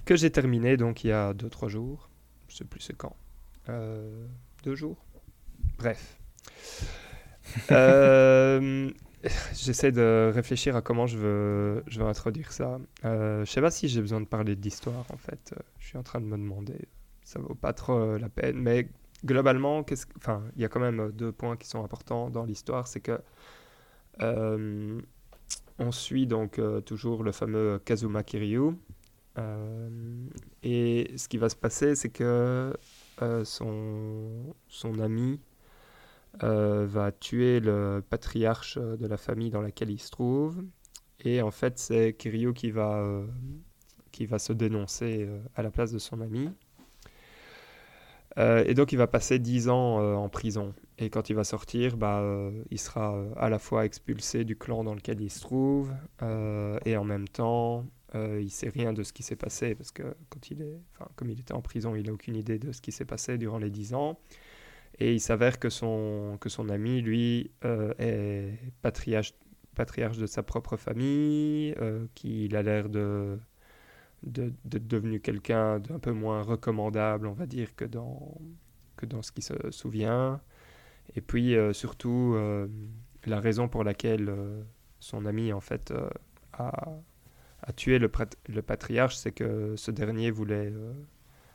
que 0.06 0.16
j'ai 0.16 0.32
terminé 0.32 0.78
donc 0.78 1.04
il 1.04 1.08
y 1.08 1.12
a 1.12 1.34
2-3 1.34 1.70
jours, 1.70 2.10
je 2.48 2.58
sais 2.58 2.66
plus 2.66 2.80
c'est 2.80 2.98
quand, 2.98 3.16
euh, 3.70 4.26
deux 4.64 4.76
jours, 4.76 5.06
bref. 5.78 6.20
Euh, 7.72 8.90
J'essaie 9.54 9.92
de 9.92 10.32
réfléchir 10.34 10.76
à 10.76 10.82
comment 10.82 11.08
je 11.08 11.18
veux, 11.18 11.84
je 11.88 12.00
veux 12.00 12.06
introduire 12.06 12.52
ça. 12.52 12.80
Euh, 13.06 13.46
je 13.46 13.52
sais 13.52 13.62
pas 13.62 13.72
si 13.72 13.88
j'ai 13.88 14.02
besoin 14.02 14.20
de 14.20 14.26
parler 14.26 14.56
d'histoire 14.56 15.06
en 15.12 15.18
fait. 15.18 15.54
Euh, 15.54 15.62
Je 15.80 15.88
suis 15.88 15.98
en 15.98 16.04
train 16.04 16.20
de 16.20 16.26
me 16.26 16.38
demander. 16.38 16.88
Ça 17.24 17.40
vaut 17.40 17.56
pas 17.56 17.74
trop 17.74 17.98
euh, 17.98 18.20
la 18.20 18.30
peine. 18.30 18.58
Mais 18.58 18.90
globalement, 19.26 19.86
enfin, 20.18 20.44
il 20.56 20.62
y 20.62 20.66
a 20.66 20.70
quand 20.70 20.82
même 20.82 21.00
euh, 21.00 21.12
deux 21.12 21.32
points 21.32 21.56
qui 21.56 21.68
sont 21.68 21.84
importants 21.84 22.30
dans 22.30 22.44
l'histoire. 22.44 22.88
C'est 22.88 23.00
que 23.00 23.14
euh, 23.14 23.18
on 24.20 25.92
suit 25.92 26.28
donc 26.28 26.60
euh, 26.60 26.82
toujours 26.82 27.24
le 27.24 27.32
fameux 27.32 27.80
Kazuma 27.84 28.24
Kiryu. 28.24 28.76
Euh, 29.40 29.90
et 30.62 31.12
ce 31.18 31.28
qui 31.28 31.38
va 31.38 31.50
se 31.50 31.56
passer, 31.56 31.96
c'est 31.96 32.10
que 32.10 32.74
euh, 33.22 33.46
son, 33.46 34.54
son 34.68 35.00
ami 35.00 35.40
euh, 36.44 36.86
va 36.88 37.12
tuer 37.12 37.60
le 37.60 38.04
patriarche 38.08 38.78
euh, 38.82 38.98
de 38.98 39.08
la 39.08 39.18
famille 39.18 39.50
dans 39.50 39.62
laquelle 39.62 39.90
il 39.90 40.00
se 40.00 40.12
trouve. 40.12 40.64
Et 41.20 41.42
en 41.42 41.52
fait, 41.52 41.80
c'est 41.80 42.14
Kiryu 42.14 42.54
qui 42.54 42.72
va, 42.72 42.98
euh, 43.00 43.26
qui 44.12 44.26
va 44.26 44.40
se 44.40 44.54
dénoncer 44.54 45.26
euh, 45.28 45.40
à 45.56 45.64
la 45.64 45.72
place 45.72 45.92
de 45.92 46.00
son 46.00 46.22
ami. 46.22 46.50
Euh, 48.38 48.64
et 48.66 48.74
donc, 48.74 48.92
il 48.92 48.98
va 48.98 49.08
passer 49.08 49.40
10 49.40 49.70
ans 49.70 50.00
euh, 50.02 50.16
en 50.16 50.30
prison. 50.30 50.74
Et 51.04 51.10
quand 51.10 51.30
il 51.30 51.36
va 51.36 51.44
sortir, 51.44 51.98
bah, 51.98 52.22
euh, 52.22 52.64
il 52.72 52.80
sera 52.80 53.14
euh, 53.14 53.30
à 53.36 53.50
la 53.50 53.60
fois 53.60 53.84
expulsé 53.84 54.46
du 54.46 54.56
clan 54.56 54.86
dans 54.86 54.96
lequel 54.96 55.20
il 55.20 55.30
se 55.30 55.42
trouve, 55.42 55.94
euh, 56.22 56.80
et 56.86 56.96
en 56.96 57.04
même 57.04 57.28
temps, 57.28 57.86
euh, 58.16 58.40
il 58.42 58.50
sait 58.50 58.70
rien 58.70 58.94
de 58.94 59.04
ce 59.04 59.12
qui 59.12 59.22
s'est 59.22 59.36
passé, 59.36 59.76
parce 59.76 59.92
que 59.92 60.16
quand 60.30 60.50
il 60.50 60.62
est, 60.62 60.80
comme 61.18 61.30
il 61.30 61.42
était 61.42 61.54
en 61.54 61.62
prison, 61.62 61.94
il 61.94 62.06
n'a 62.06 62.14
aucune 62.14 62.38
idée 62.38 62.58
de 62.58 62.72
ce 62.72 62.80
qui 62.80 62.94
s'est 62.94 63.04
passé 63.04 63.38
durant 63.38 63.58
les 63.58 63.70
10 63.70 63.96
ans. 63.96 64.18
Et 65.00 65.14
il 65.14 65.20
s'avère 65.20 65.60
que 65.60 65.70
son, 65.70 66.38
que 66.40 66.48
son 66.48 66.70
ami, 66.70 67.02
lui, 67.02 67.52
est 68.00 68.58
patriarche, 68.82 69.34
patriarche 69.76 70.18
de 70.20 70.28
sa 70.28 70.44
propre 70.44 70.78
famille, 70.78 71.76
qu'il 72.16 72.56
a 72.56 72.62
l'air 72.62 72.88
de, 72.90 73.40
de, 74.22 74.54
de 74.66 74.78
devenu 74.78 75.20
quelqu'un 75.20 75.80
d'un 75.80 76.00
peu 76.00 76.12
moins 76.14 76.44
recommandable, 76.44 77.28
on 77.28 77.34
va 77.34 77.48
dire, 77.48 77.76
que 77.76 77.86
dans, 77.86 78.38
que 78.96 79.06
dans 79.06 79.22
ce 79.22 79.32
qu'il 79.34 79.44
se 79.44 79.72
souvient. 79.72 80.40
Et 81.16 81.22
puis, 81.22 81.56
euh, 81.56 81.74
surtout, 81.74 82.34
euh, 82.36 82.68
la 83.26 83.40
raison 83.40 83.68
pour 83.68 83.84
laquelle 83.84 84.30
euh, 84.30 84.64
son 85.00 85.26
ami, 85.26 85.54
en 85.54 85.60
fait, 85.60 85.94
a, 86.54 86.90
a 87.62 87.74
tué 87.74 88.00
le, 88.00 88.10
patriarche, 88.10 89.16
c'est 89.16 89.32
que 89.32 89.76
ce 89.76 89.92
dernier 89.92 90.32
voulait 90.32 90.74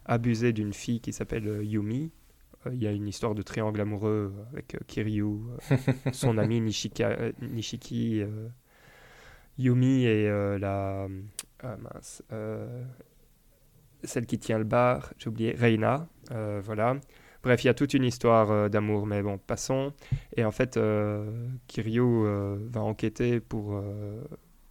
abuser 0.04 0.52
d'une 0.52 0.72
fille 0.72 1.00
qui 1.00 1.12
s'appelle 1.12 1.64
Yumi. 1.64 2.12
Il 2.72 2.82
y 2.82 2.86
a 2.86 2.92
une 2.92 3.06
histoire 3.06 3.34
de 3.34 3.42
triangle 3.42 3.80
amoureux 3.80 4.34
avec 4.52 4.76
Kiryu, 4.86 5.38
son 6.12 6.36
ami 6.38 6.60
Nishika, 6.62 7.16
Nishiki, 7.40 8.22
Yumi 9.56 10.04
et 10.04 10.28
la 10.58 11.08
ah, 11.62 11.76
mince, 11.76 12.22
celle 14.02 14.26
qui 14.26 14.38
tient 14.38 14.58
le 14.58 14.64
bar, 14.64 15.14
j'ai 15.18 15.28
oublié, 15.28 15.52
Reina, 15.52 16.06
voilà. 16.60 16.96
Bref, 17.42 17.62
il 17.64 17.68
y 17.68 17.70
a 17.70 17.74
toute 17.74 17.94
une 17.94 18.04
histoire 18.04 18.50
euh, 18.50 18.68
d'amour, 18.68 19.06
mais 19.06 19.22
bon, 19.22 19.38
passons. 19.38 19.92
Et 20.36 20.44
en 20.44 20.50
fait, 20.50 20.76
euh, 20.76 21.48
Kiryu 21.68 22.00
euh, 22.02 22.56
va 22.70 22.82
enquêter 22.82 23.40
pour, 23.40 23.80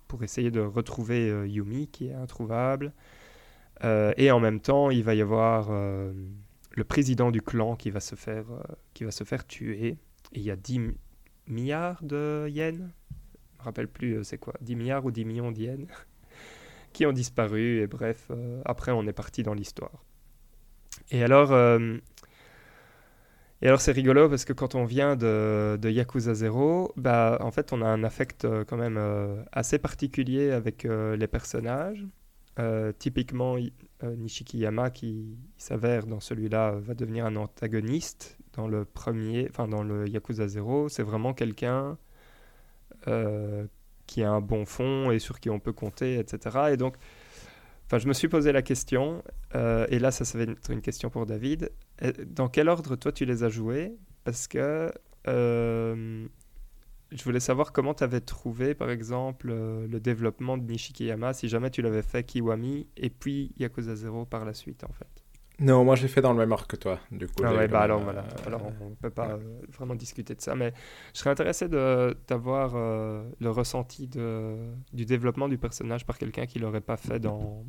pour 0.07 0.23
essayer 0.23 0.51
de 0.51 0.59
retrouver 0.61 1.29
Yumi, 1.47 1.87
qui 1.87 2.07
est 2.07 2.13
introuvable. 2.13 2.93
Et 4.17 4.31
en 4.31 4.39
même 4.39 4.59
temps, 4.59 4.89
il 4.89 5.03
va 5.03 5.15
y 5.15 5.21
avoir 5.21 5.69
le 5.71 6.83
président 6.83 7.31
du 7.31 7.41
clan 7.41 7.75
qui 7.75 7.89
va 7.91 7.99
se 7.99 8.15
faire, 8.15 8.45
qui 8.93 9.03
va 9.03 9.11
se 9.11 9.23
faire 9.23 9.45
tuer. 9.45 9.97
Et 10.33 10.39
il 10.39 10.41
y 10.41 10.51
a 10.51 10.55
10 10.55 10.79
mi- 10.79 10.97
milliards 11.47 12.03
de 12.03 12.47
yens, 12.49 12.77
je 12.77 13.59
me 13.59 13.63
rappelle 13.63 13.87
plus 13.87 14.23
c'est 14.23 14.37
quoi, 14.37 14.53
10 14.61 14.75
milliards 14.75 15.05
ou 15.05 15.11
10 15.11 15.25
millions 15.25 15.51
de 15.51 15.59
yens, 15.59 15.87
qui 16.93 17.05
ont 17.05 17.13
disparu. 17.13 17.81
Et 17.81 17.87
bref, 17.87 18.31
après, 18.65 18.91
on 18.91 19.03
est 19.07 19.13
parti 19.13 19.43
dans 19.43 19.53
l'histoire. 19.53 20.03
Et 21.11 21.23
alors, 21.23 21.51
et 23.61 23.67
alors 23.67 23.81
c'est 23.81 23.91
rigolo 23.91 24.29
parce 24.29 24.45
que 24.45 24.53
quand 24.53 24.75
on 24.75 24.85
vient 24.85 25.15
de, 25.15 25.77
de 25.81 25.89
Yakuza 25.89 26.33
0, 26.33 26.93
bah, 26.95 27.37
en 27.41 27.51
fait, 27.51 27.73
on 27.73 27.81
a 27.81 27.87
un 27.87 28.03
affect 28.03 28.45
euh, 28.45 28.63
quand 28.65 28.77
même 28.77 28.97
euh, 28.97 29.43
assez 29.51 29.79
particulier 29.79 30.51
avec 30.51 30.85
euh, 30.85 31.15
les 31.15 31.27
personnages. 31.27 32.05
Typiquement, 32.99 33.57
i- 33.57 33.73
euh, 34.03 34.15
Nishiki 34.15 34.59
Yama, 34.59 34.89
qui 34.89 35.37
s'avère 35.57 36.05
dans 36.07 36.19
celui-là, 36.19 36.71
va 36.79 36.93
devenir 36.93 37.25
un 37.25 37.35
antagoniste 37.35 38.37
dans 38.53 38.67
le 38.67 38.85
premier, 38.85 39.47
enfin 39.49 39.67
dans 39.67 39.83
le 39.83 40.07
Yakuza 40.07 40.47
0. 40.47 40.89
C'est 40.89 41.03
vraiment 41.03 41.33
quelqu'un 41.33 41.97
qui 44.05 44.23
a 44.23 44.31
un 44.31 44.41
bon 44.41 44.65
fond 44.65 45.11
et 45.11 45.19
sur 45.19 45.39
qui 45.39 45.49
on 45.49 45.59
peut 45.59 45.73
compter, 45.73 46.19
etc. 46.19 46.71
Et 46.71 46.77
donc, 46.77 46.95
enfin, 47.87 47.97
je 47.97 48.07
me 48.07 48.13
suis 48.13 48.27
posé 48.27 48.51
la 48.51 48.61
question, 48.61 49.23
euh, 49.55 49.87
et 49.89 49.99
là, 49.99 50.11
ça, 50.11 50.25
ça 50.25 50.37
va 50.37 50.43
être 50.45 50.71
une 50.71 50.81
question 50.81 51.09
pour 51.09 51.25
David. 51.25 51.71
Euh, 52.03 52.11
Dans 52.25 52.49
quel 52.49 52.69
ordre, 52.69 52.95
toi, 52.95 53.11
tu 53.11 53.25
les 53.25 53.43
as 53.43 53.49
joués? 53.49 53.97
Parce 54.23 54.47
que 54.47 54.91
euh, 55.27 56.27
je 57.11 57.23
voulais 57.23 57.39
savoir 57.39 57.71
comment 57.71 57.93
tu 57.93 58.03
avais 58.03 58.21
trouvé, 58.21 58.75
par 58.75 58.89
exemple, 58.89 59.47
le 59.47 59.99
développement 59.99 60.57
de 60.57 60.63
Nishikiyama, 60.63 61.33
si 61.33 61.47
jamais 61.49 61.69
tu 61.71 61.81
l'avais 61.81 62.03
fait 62.03 62.23
Kiwami, 62.23 62.87
et 62.97 63.09
puis 63.09 63.53
Yakuza 63.57 63.95
0 63.95 64.25
par 64.25 64.45
la 64.45 64.53
suite, 64.53 64.83
en 64.83 64.91
fait. 64.91 65.23
Non, 65.59 65.83
moi 65.83 65.95
j'ai 65.95 66.07
fait 66.07 66.21
dans 66.21 66.33
le 66.33 66.37
même 66.37 66.51
ordre 66.51 66.67
que 66.67 66.75
toi, 66.75 66.99
du 67.11 67.27
coup. 67.27 67.43
Ah 67.43 67.53
ouais, 67.55 67.67
bah 67.67 67.81
le 67.83 67.83
alors 67.83 68.01
même, 68.01 68.03
voilà. 68.03 68.23
euh, 68.23 68.45
Alors 68.45 68.61
on 68.79 68.89
ne 68.91 68.95
peut 68.95 69.09
pas 69.09 69.29
ouais. 69.29 69.33
euh, 69.35 69.61
vraiment 69.69 69.95
discuter 69.95 70.35
de 70.35 70.41
ça, 70.41 70.55
mais 70.55 70.73
je 71.13 71.19
serais 71.19 71.31
intéressé 71.31 71.67
d'avoir 71.67 72.73
euh, 72.75 73.23
le 73.39 73.49
ressenti 73.49 74.07
de, 74.07 74.55
du 74.93 75.05
développement 75.05 75.47
du 75.49 75.57
personnage 75.57 76.05
par 76.05 76.17
quelqu'un 76.19 76.45
qui 76.45 76.59
l'aurait 76.59 76.81
pas 76.81 76.97
fait 76.97 77.19
dans, 77.19 77.65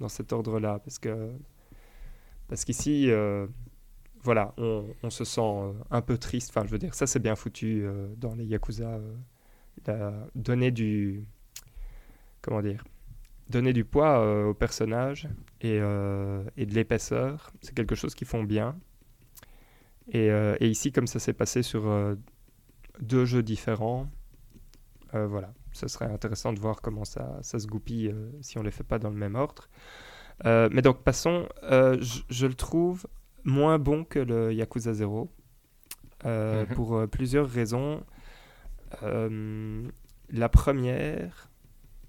dans 0.00 0.08
cet 0.08 0.32
ordre-là, 0.32 0.80
parce 0.84 0.98
que 0.98 1.32
parce 2.48 2.64
qu'ici, 2.64 3.10
euh, 3.10 3.46
voilà, 4.22 4.54
on, 4.58 4.84
on 5.02 5.10
se 5.10 5.24
sent 5.24 5.42
un 5.90 6.02
peu 6.02 6.18
triste. 6.18 6.50
Enfin, 6.50 6.64
je 6.66 6.70
veux 6.72 6.78
dire, 6.78 6.94
ça 6.94 7.06
c'est 7.06 7.20
bien 7.20 7.36
foutu 7.36 7.84
dans 8.18 8.34
les 8.34 8.44
Yakuza. 8.46 9.00
donner 10.34 10.70
du 10.70 11.24
comment 12.42 12.62
dire 12.62 12.84
donner 13.48 13.72
du 13.72 13.84
poids 13.84 14.18
euh, 14.20 14.46
au 14.46 14.54
personnage 14.54 15.28
et, 15.60 15.78
euh, 15.80 16.42
et 16.56 16.66
de 16.66 16.74
l'épaisseur, 16.74 17.52
c'est 17.62 17.74
quelque 17.74 17.94
chose 17.94 18.14
qu'ils 18.14 18.26
font 18.26 18.44
bien. 18.44 18.76
Et, 20.12 20.30
euh, 20.30 20.56
et 20.60 20.68
ici, 20.68 20.92
comme 20.92 21.06
ça 21.06 21.18
s'est 21.18 21.32
passé 21.32 21.62
sur 21.62 21.82
deux 23.00 23.24
jeux 23.24 23.42
différents, 23.42 24.08
voilà, 25.12 25.54
ce 25.72 25.88
serait 25.88 26.12
intéressant 26.12 26.52
de 26.52 26.60
voir 26.60 26.82
comment 26.82 27.04
ça, 27.06 27.38
ça 27.40 27.58
se 27.58 27.66
goupille 27.66 28.14
si 28.42 28.58
on 28.58 28.62
les 28.62 28.70
fait 28.70 28.84
pas 28.84 28.98
dans 28.98 29.08
le 29.08 29.16
même 29.16 29.34
ordre. 29.34 29.68
Mais 30.44 30.82
donc 30.82 31.02
passons, 31.02 31.48
je, 31.62 32.46
le 32.46 32.54
trouve 32.54 33.06
moins 33.44 33.78
bon 33.78 34.04
que 34.04 34.18
le 34.18 34.52
Yakuza 34.52 34.92
0 34.92 35.30
euh, 36.24 36.66
Mhm. 36.66 36.74
pour 36.74 37.08
plusieurs 37.08 37.48
raisons. 37.48 38.04
La 39.02 40.48
première 40.48 41.50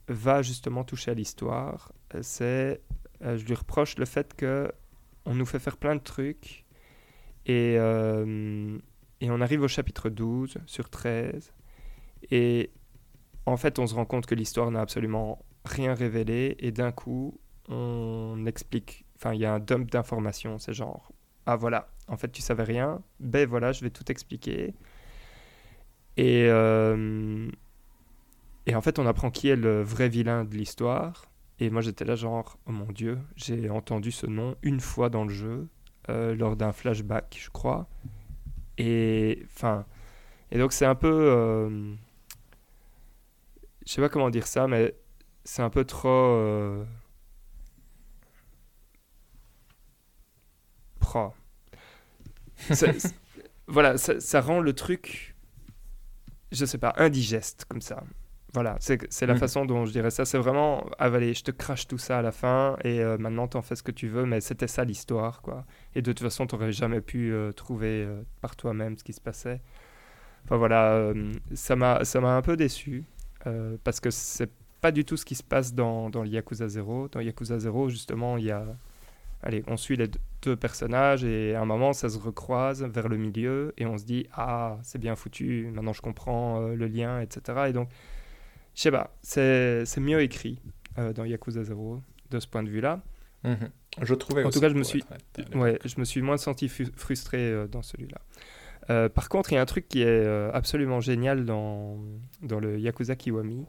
va 0.07 0.41
justement 0.41 0.83
toucher 0.83 1.11
à 1.11 1.13
l'histoire. 1.13 1.91
Euh, 2.15 2.19
C'est, 2.21 2.81
euh, 3.23 3.37
je 3.37 3.45
lui 3.45 3.53
reproche 3.53 3.97
le 3.97 4.05
fait 4.05 4.33
que 4.35 4.71
on 5.25 5.35
nous 5.35 5.45
fait 5.45 5.59
faire 5.59 5.77
plein 5.77 5.95
de 5.95 6.01
trucs 6.01 6.65
et, 7.45 7.75
euh, 7.77 8.77
et 9.19 9.29
on 9.29 9.41
arrive 9.41 9.61
au 9.61 9.67
chapitre 9.67 10.09
12 10.09 10.57
sur 10.65 10.89
13 10.89 11.53
et 12.31 12.71
en 13.45 13.57
fait 13.57 13.79
on 13.79 13.87
se 13.87 13.95
rend 13.95 14.05
compte 14.05 14.25
que 14.25 14.35
l'histoire 14.35 14.71
n'a 14.71 14.81
absolument 14.81 15.43
rien 15.65 15.93
révélé 15.93 16.55
et 16.59 16.71
d'un 16.71 16.91
coup 16.93 17.39
on 17.67 18.45
explique, 18.45 19.05
enfin 19.17 19.33
il 19.33 19.41
y 19.41 19.45
a 19.45 19.53
un 19.53 19.59
dump 19.59 19.91
d'informations, 19.91 20.59
c'est 20.59 20.73
genre 20.73 21.11
ah 21.45 21.57
voilà, 21.57 21.89
en 22.07 22.15
fait 22.15 22.31
tu 22.31 22.41
savais 22.41 22.63
rien, 22.63 23.01
ben 23.19 23.47
voilà 23.47 23.73
je 23.73 23.81
vais 23.83 23.89
tout 23.89 24.09
expliquer 24.09 24.73
et 26.15 26.47
et 28.67 28.75
en 28.75 28.81
fait 28.81 28.99
on 28.99 29.07
apprend 29.07 29.31
qui 29.31 29.49
est 29.49 29.57
le 29.57 29.83
vrai 29.83 30.09
vilain 30.09 30.45
de 30.45 30.55
l'histoire 30.55 31.25
et 31.59 31.71
moi 31.71 31.81
j'étais 31.81 32.05
là 32.05 32.15
genre 32.15 32.57
oh 32.67 32.73
mon 32.73 32.91
dieu 32.91 33.19
j'ai 33.37 33.69
entendu 33.69 34.11
ce 34.11 34.27
nom 34.27 34.55
une 34.63 34.81
fois 34.81 35.09
dans 35.09 35.25
le 35.25 35.33
jeu 35.33 35.67
euh, 36.09 36.35
lors 36.35 36.57
d'un 36.57 36.73
flashback 36.73 37.37
je 37.41 37.49
crois 37.49 37.87
et 38.77 39.43
enfin 39.55 39.85
et 40.51 40.59
donc 40.59 40.73
c'est 40.73 40.85
un 40.85 40.95
peu 40.95 41.09
euh, 41.11 41.93
je 43.85 43.91
sais 43.93 44.01
pas 44.01 44.09
comment 44.09 44.29
dire 44.29 44.47
ça 44.47 44.67
mais 44.67 44.95
c'est 45.43 45.61
un 45.61 45.69
peu 45.69 45.85
trop 45.85 46.09
euh, 46.09 46.83
pro. 50.99 51.33
Ça- 52.71 52.87
voilà 53.67 53.97
ça, 53.97 54.19
ça 54.19 54.41
rend 54.41 54.59
le 54.59 54.73
truc 54.73 55.35
je 56.51 56.65
sais 56.65 56.77
pas, 56.77 56.93
indigeste 56.97 57.65
comme 57.67 57.81
ça. 57.81 58.03
Voilà, 58.53 58.77
c'est 58.79 59.25
la 59.25 59.33
Mhm. 59.33 59.39
façon 59.39 59.65
dont 59.65 59.85
je 59.85 59.91
dirais 59.91 60.09
ça. 60.09 60.23
C'est 60.25 60.37
vraiment, 60.37 60.85
ah, 60.99 61.05
allez, 61.05 61.33
je 61.33 61.43
te 61.43 61.51
crache 61.51 61.85
tout 61.87 61.97
ça 61.97 62.19
à 62.19 62.21
la 62.21 62.31
fin 62.31 62.77
et 62.83 63.01
euh, 63.01 63.17
maintenant 63.17 63.47
t'en 63.47 63.61
fais 63.61 63.75
ce 63.75 63.83
que 63.83 63.91
tu 63.91 64.07
veux, 64.07 64.25
mais 64.25 64.39
c'était 64.41 64.67
ça 64.67 64.83
l'histoire, 64.85 65.41
quoi. 65.41 65.65
Et 65.95 66.01
de 66.01 66.11
toute 66.13 66.21
façon, 66.23 66.47
t'aurais 66.47 66.71
jamais 66.71 67.01
pu 67.01 67.33
euh, 67.33 67.51
trouver 67.51 68.05
euh, 68.05 68.21
par 68.41 68.55
toi-même 68.55 68.97
ce 68.97 69.03
qui 69.03 69.13
se 69.13 69.21
passait. 69.21 69.59
Enfin 70.45 70.55
voilà, 70.55 71.11
ça 71.55 71.75
m'a 71.75 71.99
un 72.37 72.41
peu 72.41 72.55
déçu 72.55 73.03
parce 73.83 73.99
que 73.99 74.09
c'est 74.11 74.49
pas 74.79 74.91
du 74.91 75.03
tout 75.03 75.17
ce 75.17 75.25
qui 75.25 75.35
se 75.35 75.43
passe 75.43 75.73
dans, 75.73 76.09
dans 76.09 76.23
le 76.23 76.29
Yakuza 76.29 76.67
0. 76.69 77.09
Dans 77.09 77.19
Yakuza 77.19 77.59
0, 77.59 77.89
justement, 77.89 78.37
il 78.37 78.45
y 78.45 78.51
a. 78.51 78.63
Allez, 79.43 79.63
on 79.67 79.75
suit 79.77 79.97
les 79.97 80.07
deux- 80.41 80.55
personnages 80.55 81.23
et 81.25 81.53
à 81.53 81.61
un 81.61 81.65
moment, 81.65 81.91
ça 81.93 82.07
se 82.09 82.17
recroise 82.17 82.81
vers 82.83 83.07
le 83.09 83.17
milieu 83.17 83.73
et 83.77 83.85
on 83.85 83.97
se 83.97 84.05
dit 84.05 84.27
Ah, 84.33 84.77
c'est 84.83 84.97
bien 84.99 85.15
foutu, 85.17 85.69
maintenant 85.73 85.93
je 85.93 86.01
comprends 86.01 86.59
le 86.61 86.87
lien, 86.87 87.19
etc. 87.19 87.67
Et 87.69 87.73
donc, 87.73 87.89
je 88.77 88.81
sais 88.83 88.91
pas, 88.91 89.17
c'est 89.23 89.83
c'est 89.85 89.99
mieux 89.99 90.21
écrit 90.21 90.61
euh, 90.99 91.11
dans 91.11 91.25
Yakuza 91.25 91.63
0 91.63 91.99
de 92.29 92.39
ce 92.39 92.47
point 92.47 92.61
de 92.63 92.69
vue-là. 92.69 93.01
Mhm. 93.43 93.69
Je 94.03 94.13
trouvais 94.13 94.43
En 94.43 94.47
aussi, 94.49 94.59
tout 94.59 94.61
cas, 94.61 94.69
je 94.69 94.75
me 94.75 94.83
suis- 94.83 95.03
honnête, 95.09 95.55
Ouais, 95.55 95.79
je 95.83 95.99
me 95.99 96.05
suis 96.05 96.21
moins 96.21 96.37
senti 96.37 96.69
frustré 96.69 97.39
euh, 97.39 97.67
dans 97.67 97.81
celui-là. 97.81 98.19
Euh, 98.91 99.09
par 99.09 99.27
contre, 99.29 99.51
il 99.51 99.55
y 99.55 99.57
a 99.57 99.61
un 99.61 99.65
truc 99.65 99.89
qui 99.89 100.01
est 100.03 100.25
absolument 100.53 100.99
génial 101.01 101.43
dans, 101.45 101.97
dans 102.43 102.59
le 102.59 102.79
Yakuza 102.79 103.15
Kiwami. 103.17 103.65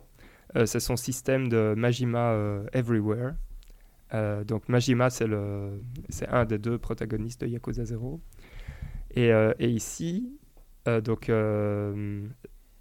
C'est 0.67 0.81
son 0.81 0.97
système 0.97 1.49
de 1.49 1.75
Majima 1.77 2.35
Everywhere. 2.73 3.33
Donc 4.47 4.69
Majima, 4.69 5.11
c'est 5.11 5.27
le- 5.27 5.83
c'est 6.09 6.29
un 6.29 6.45
des 6.45 6.59
deux 6.59 6.79
protagonistes 6.79 7.41
de 7.43 7.47
Yakuza 7.49 7.85
0. 7.85 8.21
Et, 9.15 9.31
et 9.59 9.69
ici, 9.69 10.39
donc 11.05 11.31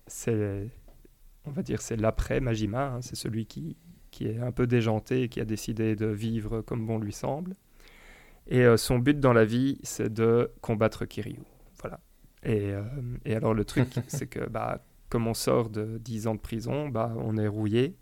c'est, 0.08 0.68
on 1.48 1.52
va 1.52 1.64
dire, 1.64 1.82
c'est 1.82 1.96
l'après 1.96 2.40
Majima. 2.40 2.94
hein, 2.96 3.02
c'est 3.02 3.16
celui 3.16 3.46
qui, 3.46 3.78
qui 4.12 4.28
est 4.28 4.40
un 4.40 4.52
peu 4.52 4.68
déjanté 4.68 5.24
et 5.24 5.30
qui 5.30 5.40
a 5.40 5.46
décidé 5.46 5.96
de 5.96 6.08
vivre 6.08 6.62
comme 6.62 6.86
bon 6.86 7.00
lui 7.00 7.14
semble. 7.14 7.56
Et 8.48 8.62
euh, 8.62 8.78
son 8.78 9.00
but 9.00 9.20
dans 9.20 9.34
la 9.34 9.46
vie, 9.46 9.80
c'est 9.84 10.12
de 10.12 10.52
combattre 10.62 11.06
Kiryu. 11.06 11.40
Voilà. 11.82 12.00
Et, 12.44 12.72
euh, 12.72 12.84
et 13.26 13.36
alors 13.36 13.54
le 13.54 13.66
truc, 13.66 13.90
c'est 14.08 14.28
que 14.28 14.48
bah, 14.50 14.86
comme 15.10 15.28
on 15.28 15.34
sort 15.34 15.70
de 15.70 15.98
10 15.98 16.28
ans 16.28 16.36
de 16.36 16.40
prison, 16.40 16.90
bah, 16.90 17.14
on 17.18 17.38
est 17.38 17.48
rouillé. 17.48 17.96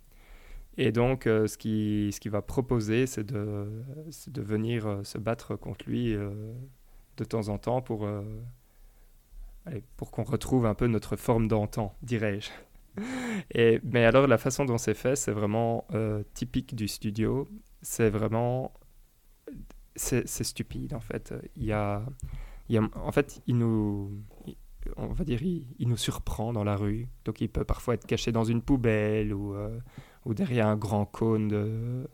Et 0.77 0.91
donc, 0.91 1.25
euh, 1.25 1.47
ce 1.47 1.57
qu'il 1.57 2.11
ce 2.13 2.19
qu'il 2.19 2.31
va 2.31 2.41
proposer, 2.41 3.07
c'est 3.07 3.23
de, 3.23 3.67
de 4.27 4.41
venir 4.41 4.99
se 5.03 5.17
battre 5.17 5.55
contre 5.55 5.85
lui 5.87 6.13
de 7.17 7.23
temps 7.23 7.47
en 7.47 7.57
temps 7.57 7.81
pour, 7.81 8.07
allez, 9.65 9.83
pour 9.95 10.11
qu'on 10.11 10.23
retrouve 10.23 10.65
un 10.65 10.73
peu 10.75 10.87
notre 10.87 11.15
forme 11.15 11.47
d'antan, 11.47 11.95
dirais-je. 12.03 12.49
Mais 13.55 14.05
alors, 14.05 14.27
la 14.27 14.37
façon 14.37 14.65
dont 14.65 14.77
c'est 14.77 14.93
fait, 14.93 15.15
c'est 15.15 15.31
vraiment 15.31 15.85
euh, 15.93 16.23
typique 16.33 16.75
du 16.75 16.87
studio. 16.87 17.47
C'est 17.81 18.09
vraiment 18.09 18.73
c'est 19.95 20.25
stupide 20.43 20.93
en 20.93 20.99
fait. 20.99 21.33
Il 21.55 21.63
y 21.63 21.71
a, 21.71 22.03
en 22.95 23.11
fait, 23.11 23.41
il 23.47 23.57
nous, 23.57 24.11
on 24.97 25.07
va 25.07 25.23
dire, 25.23 25.41
il, 25.41 25.87
nous 25.87 25.97
surprend 25.97 26.53
dans 26.53 26.63
la 26.63 26.75
rue. 26.75 27.07
Donc, 27.25 27.41
il 27.41 27.49
peut 27.49 27.63
parfois 27.63 27.93
être 27.93 28.05
caché 28.05 28.31
dans 28.31 28.43
une 28.43 28.61
poubelle 28.61 29.33
ou, 29.33 29.55
euh, 29.55 29.79
derrière 30.25 30.67
un 30.67 30.75
grand 30.75 31.05
cône 31.05 31.47
de, 31.47 32.07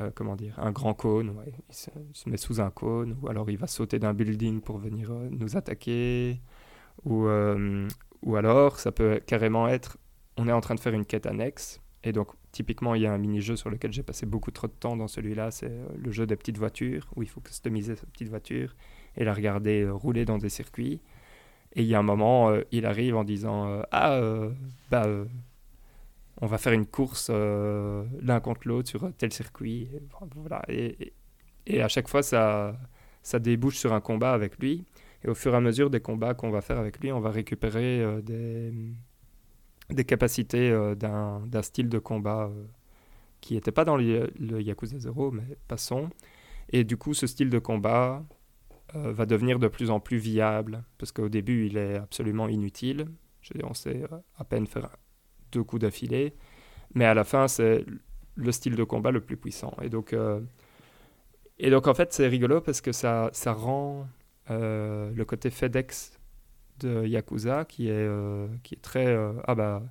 euh, 0.00 0.10
comment 0.14 0.36
dire, 0.36 0.58
un 0.58 0.72
grand 0.72 0.94
cône. 0.94 1.34
Il, 1.68 1.74
se, 1.74 1.90
il 2.10 2.16
se 2.16 2.28
met 2.28 2.36
sous 2.36 2.60
un 2.60 2.70
cône 2.70 3.16
ou 3.22 3.28
alors 3.28 3.50
il 3.50 3.58
va 3.58 3.66
sauter 3.66 3.98
d'un 3.98 4.14
building 4.14 4.60
pour 4.60 4.78
venir 4.78 5.10
nous 5.30 5.56
attaquer. 5.56 6.40
Ou, 7.04 7.26
ou 8.22 8.36
alors, 8.36 8.78
ça 8.78 8.92
peut 8.92 9.20
carrément 9.26 9.68
être, 9.68 9.98
on 10.36 10.48
est 10.48 10.52
en 10.52 10.60
train 10.60 10.74
de 10.74 10.80
faire 10.80 10.94
une 10.94 11.04
quête 11.06 11.26
annexe. 11.26 11.80
Et 12.04 12.12
donc, 12.12 12.28
typiquement, 12.52 12.94
il 12.94 13.02
y 13.02 13.06
a 13.06 13.12
un 13.12 13.18
mini-jeu 13.18 13.56
sur 13.56 13.70
lequel 13.70 13.92
j'ai 13.92 14.02
passé 14.02 14.26
beaucoup 14.26 14.50
trop 14.50 14.66
de 14.66 14.72
temps 14.72 14.96
dans 14.96 15.08
celui-là. 15.08 15.50
C'est 15.50 15.70
euh, 15.70 15.86
le 15.96 16.10
jeu 16.12 16.26
des 16.26 16.36
petites 16.36 16.58
voitures, 16.58 17.06
où 17.16 17.22
il 17.22 17.28
faut 17.28 17.40
customiser 17.40 17.96
sa 17.96 18.06
petite 18.06 18.28
voiture 18.28 18.74
et 19.16 19.24
la 19.24 19.34
regarder 19.34 19.82
euh, 19.82 19.92
rouler 19.92 20.24
dans 20.24 20.38
des 20.38 20.48
circuits. 20.48 21.00
Et 21.74 21.82
il 21.82 21.88
y 21.88 21.94
a 21.94 22.00
un 22.00 22.02
moment, 22.02 22.50
euh, 22.50 22.62
il 22.72 22.86
arrive 22.86 23.16
en 23.16 23.24
disant 23.24 23.82
Ah, 23.92 24.20
bah, 24.90 25.06
on 26.40 26.46
va 26.46 26.58
faire 26.58 26.72
une 26.72 26.86
course 26.86 27.30
l'un 27.30 28.40
contre 28.40 28.66
l'autre 28.68 28.88
sur 28.88 29.10
tel 29.16 29.32
circuit. 29.32 29.88
Et- 30.68 31.12
et 31.66 31.82
à 31.82 31.88
chaque 31.88 32.08
fois, 32.08 32.22
ça, 32.22 32.76
ça 33.22 33.38
débouche 33.38 33.76
sur 33.78 33.92
un 33.92 34.00
combat 34.00 34.32
avec 34.32 34.58
lui. 34.58 34.84
Et 35.24 35.28
au 35.28 35.34
fur 35.34 35.54
et 35.54 35.56
à 35.56 35.60
mesure 35.60 35.90
des 35.90 36.00
combats 36.00 36.34
qu'on 36.34 36.50
va 36.50 36.60
faire 36.60 36.78
avec 36.78 36.98
lui, 37.00 37.12
on 37.12 37.20
va 37.20 37.30
récupérer 37.30 38.00
euh, 38.00 38.20
des, 39.90 40.04
capacités 40.04 40.70
euh, 40.70 40.94
d'un 40.94 41.62
style 41.62 41.88
de 41.88 41.98
combat 41.98 42.50
euh, 42.50 42.64
qui 43.40 43.54
n'était 43.54 43.72
pas 43.72 43.84
dans 43.84 43.96
le, 43.96 44.32
le 44.38 44.60
Yakuza 44.60 44.98
0, 44.98 45.30
mais 45.30 45.56
passons. 45.68 46.10
Et 46.70 46.84
du 46.84 46.96
coup, 46.96 47.14
ce 47.14 47.26
style 47.26 47.50
de 47.50 47.58
combat 47.58 48.24
va 48.94 49.24
devenir 49.24 49.58
de 49.58 49.68
plus 49.68 49.90
en 49.90 50.00
plus 50.00 50.18
viable, 50.18 50.84
parce 50.98 51.12
qu'au 51.12 51.30
début, 51.30 51.66
il 51.66 51.78
est 51.78 51.96
absolument 51.96 52.46
inutile. 52.46 53.06
On 53.64 53.72
sait 53.72 54.02
à 54.36 54.44
peine 54.44 54.66
faire 54.66 54.96
deux 55.50 55.64
coups 55.64 55.80
d'affilée, 55.80 56.34
mais 56.94 57.06
à 57.06 57.14
la 57.14 57.24
fin, 57.24 57.48
c'est 57.48 57.86
le 58.34 58.52
style 58.52 58.76
de 58.76 58.84
combat 58.84 59.10
le 59.10 59.22
plus 59.22 59.38
puissant. 59.38 59.74
Et 59.80 59.88
donc, 59.88 60.14
et 61.58 61.70
donc 61.70 61.86
en 61.86 61.94
fait, 61.94 62.12
c'est 62.12 62.28
rigolo 62.28 62.60
parce 62.60 62.82
que 62.82 62.92
ça, 62.92 63.30
ça 63.32 63.54
rend 63.54 64.06
le 64.50 65.22
côté 65.24 65.50
FedEx 65.50 66.18
de 66.80 67.06
Yakuza, 67.06 67.64
qui 67.64 67.88
est, 67.88 67.92
euh, 67.92 68.48
qui 68.62 68.74
est 68.74 68.82
très... 68.82 69.06
euh, 69.06 69.32
ah 69.46 69.54
bah, 69.54 69.82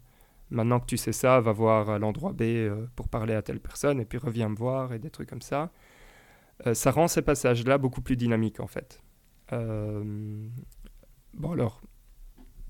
maintenant 0.49 0.79
que 0.79 0.85
tu 0.85 0.97
sais 0.97 1.13
ça, 1.13 1.39
va 1.39 1.51
voir 1.53 1.89
à 1.89 1.99
l'endroit 1.99 2.33
B 2.33 2.41
euh, 2.43 2.85
pour 2.95 3.07
parler 3.09 3.33
à 3.33 3.41
telle 3.41 3.59
personne, 3.59 3.99
et 4.01 4.05
puis 4.05 4.17
reviens 4.17 4.49
me 4.49 4.55
voir, 4.55 4.93
et 4.93 4.99
des 4.99 5.09
trucs 5.09 5.29
comme 5.29 5.41
ça. 5.41 5.71
Euh, 6.67 6.73
ça 6.73 6.91
rend 6.91 7.07
ces 7.07 7.21
passages-là 7.21 7.77
beaucoup 7.77 8.01
plus 8.01 8.17
dynamiques, 8.17 8.59
en 8.59 8.67
fait. 8.67 9.01
Euh, 9.53 10.47
bon, 11.33 11.51
alors, 11.51 11.81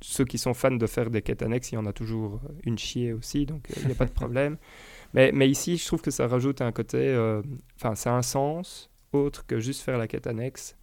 ceux 0.02 0.26
qui 0.26 0.38
sont 0.38 0.54
fans 0.54 0.72
de 0.72 0.88
faire 0.88 1.10
des 1.12 1.22
quêtes 1.22 1.42
annexes, 1.44 1.72
il 1.72 1.76
y 1.76 1.78
en 1.78 1.86
a 1.86 1.94
toujours 1.94 2.42
une 2.66 2.78
chier 2.78 3.14
aussi, 3.14 3.46
donc 3.46 3.70
euh, 3.72 3.76
il 3.82 3.88
n'y 3.88 3.92
a 3.94 3.96
pas 3.96 4.06
de 4.06 4.12
problème. 4.12 4.58
Mais, 5.14 5.32
mais 5.34 5.50
ici, 5.50 5.76
je 5.76 5.86
trouve 5.86 6.02
que 6.02 6.12
ça 6.12 6.26
rajoute 6.28 6.62
un 6.62 6.72
côté... 6.72 6.98
euh, 6.98 7.42
Enfin, 7.76 7.96
ça 7.96 8.14
a 8.14 8.18
un 8.18 8.22
sens 8.22 8.90
autre 9.12 9.46
que 9.46 9.60
juste 9.60 9.82
faire 9.82 9.98
la 9.98 10.08
quête 10.08 10.26
annexe, 10.26 10.78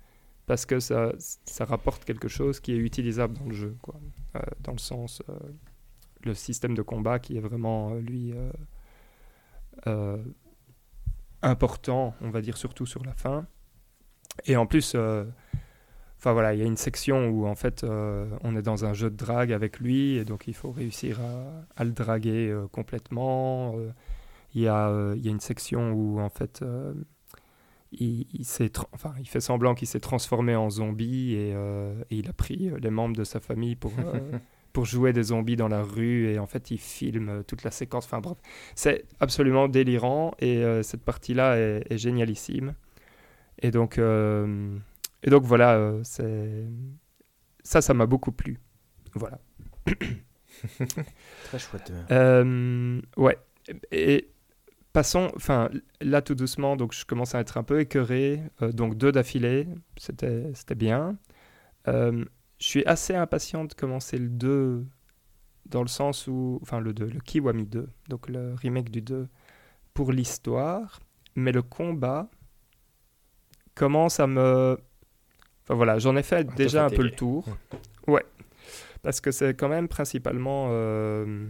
parce 0.49 0.67
que 0.67 0.81
ça, 0.81 1.13
ça 1.45 1.65
rapporte 1.65 2.05
quelque 2.05 2.27
chose 2.27 2.59
qui 2.59 2.73
est 2.73 2.79
utilisable 2.79 3.39
dans 3.39 3.45
le 3.45 3.55
jeu, 3.55 3.77
quoi. 3.83 3.95
Euh, 4.35 4.41
dans 4.61 4.73
le 4.73 4.79
sens... 4.79 5.23
euh, 5.29 5.35
le 6.25 6.35
système 6.35 6.75
de 6.75 6.83
combat 6.83 7.21
qui 7.21 7.37
est 7.37 7.41
vraiment, 7.41 7.93
euh, 7.93 8.01
lui, 8.01 8.35
euh, 9.87 10.17
important, 11.43 12.15
on 12.21 12.31
va 12.31 12.41
dire 12.41 12.57
surtout 12.57 12.87
sur 12.87 13.05
la 13.05 13.15
fin. 13.15 13.47
Et 14.45 14.57
en 14.57 14.67
plus, 14.67 14.97
voilà, 16.25 16.55
il 16.55 16.59
y 16.59 16.63
a 16.63 16.67
une 16.67 16.77
section 16.77 17.29
où 17.29 17.47
en 17.47 17.55
fait 17.55 17.85
on 17.85 18.57
est 18.57 18.63
dans 18.63 18.85
un 18.85 18.95
jeu 18.95 19.11
de 19.11 19.17
drague 19.17 19.53
avec 19.53 19.79
lui, 19.79 20.17
et 20.17 20.25
donc 20.25 20.49
il 20.49 20.55
faut 20.55 20.73
réussir 20.73 21.21
à, 21.77 21.85
le 21.85 21.93
draguer 21.93 22.53
complètement. 22.73 23.77
Il 24.55 24.63
y, 24.63 24.65
y 24.65 24.69
a 24.69 24.91
une 25.25 25.41
section 25.41 25.93
où 25.93 26.21
en 26.21 26.31
fait 26.31 26.65
il, 27.93 28.27
il, 28.33 28.45
s'est 28.45 28.67
tra- 28.67 28.89
enfin, 28.93 29.15
il 29.19 29.29
fait 29.29 29.41
semblant 29.41 29.75
qu'il 29.75 29.89
s'est 29.89 30.01
transformé 30.01 30.55
en 30.55 30.71
zombie 30.71 31.35
et, 31.35 31.53
euh, 31.55 31.95
et 32.11 32.17
il 32.17 32.29
a 32.29 32.33
pris 32.33 32.69
euh, 32.69 32.79
les 32.79 32.91
membres 32.91 33.17
de 33.17 33.25
sa 33.25 33.41
famille 33.41 33.77
pour, 33.77 33.93
euh, 33.99 34.39
pour 34.73 34.85
jouer 34.85 35.13
des 35.13 35.25
zombies 35.25 35.57
dans 35.57 35.69
la 35.69 35.83
rue 35.83 36.29
et 36.29 36.39
en 36.39 36.47
fait 36.47 36.71
il 36.71 36.79
filme 36.79 37.43
toute 37.45 37.63
la 37.63 37.71
séquence. 37.71 38.05
Enfin 38.05 38.21
bref, 38.21 38.39
c'est 38.75 39.05
absolument 39.21 39.69
délirant 39.69 40.33
et 40.39 40.59
euh, 40.59 40.83
cette 40.83 41.03
partie-là 41.03 41.57
est, 41.57 41.85
est 41.91 41.99
génialissime. 41.99 42.75
Et 43.61 43.73
donc, 43.73 43.99
et 43.99 45.31
donc 45.31 45.43
voilà, 45.43 45.93
c'est 46.05 46.65
ça, 47.65 47.81
ça 47.81 47.93
m'a 47.93 48.07
beaucoup 48.07 48.31
plu. 48.31 48.61
Voilà. 49.15 49.41
Très 51.45 51.59
chouette. 51.59 51.93
Ouais. 53.17 53.37
Et 53.91 54.29
passons, 54.93 55.31
enfin 55.37 55.71
là 56.01 56.23
tout 56.23 56.35
doucement, 56.35 56.77
donc 56.77 56.93
je 56.93 57.05
commence 57.05 57.35
à 57.35 57.41
être 57.41 57.57
un 57.57 57.63
peu 57.63 57.81
écœuré. 57.81 58.43
Euh, 58.63 58.73
donc 58.73 58.97
deux 58.97 59.13
d'affilée, 59.13 59.69
c'était 59.97 60.75
bien. 60.77 61.17
Euh, 61.87 62.25
je 62.59 62.67
suis 62.67 62.85
assez 62.87 63.15
impatient 63.15 63.65
de 63.65 63.75
commencer 63.75 64.19
le 64.19 64.29
2 64.29 64.85
dans 65.67 65.83
le 65.83 65.89
sens 65.89 66.27
où, 66.27 66.59
enfin 66.63 66.81
le 66.81 66.93
2, 66.93 67.07
le 67.07 67.21
Kiwami 67.21 67.67
2, 67.67 67.89
donc 68.09 68.29
le 68.29 68.55
remake 68.55 68.91
du 68.91 69.03
2 69.03 69.29
pour 69.95 70.13
l'histoire, 70.13 71.01
mais 71.35 71.53
le 71.53 71.63
combat 71.63 72.29
commence 73.75 74.19
à 74.21 74.27
me... 74.27 74.79
Enfin 75.65 75.75
voilà, 75.75 75.99
j'en 75.99 76.17
ai 76.17 76.23
fait 76.23 76.45
déjà 76.55 76.87
un 76.87 76.91
peu 76.91 77.03
le 77.03 77.11
tour. 77.11 77.45
Ouais, 78.07 78.25
parce 79.03 79.21
que 79.21 79.31
c'est 79.31 79.55
quand 79.55 79.69
même 79.69 79.87
principalement 79.87 80.69
euh, 80.71 81.47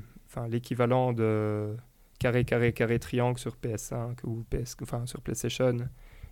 l'équivalent 0.49 1.13
de 1.13 1.77
carré, 2.19 2.45
carré, 2.45 2.73
carré, 2.73 2.99
triangle 2.99 3.39
sur 3.39 3.57
PS5 3.57 4.25
ou 4.25 4.45
PS, 4.51 4.77
enfin, 4.83 5.07
sur 5.07 5.21
PlayStation 5.23 5.77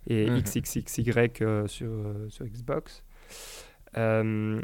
et 0.07 0.29
Mhm. 0.29 0.41
XXXY 0.41 1.11
euh, 1.41 1.67
sur, 1.67 1.89
euh, 1.91 2.29
sur 2.29 2.45
Xbox. 2.45 3.03
Euh, 3.97 4.61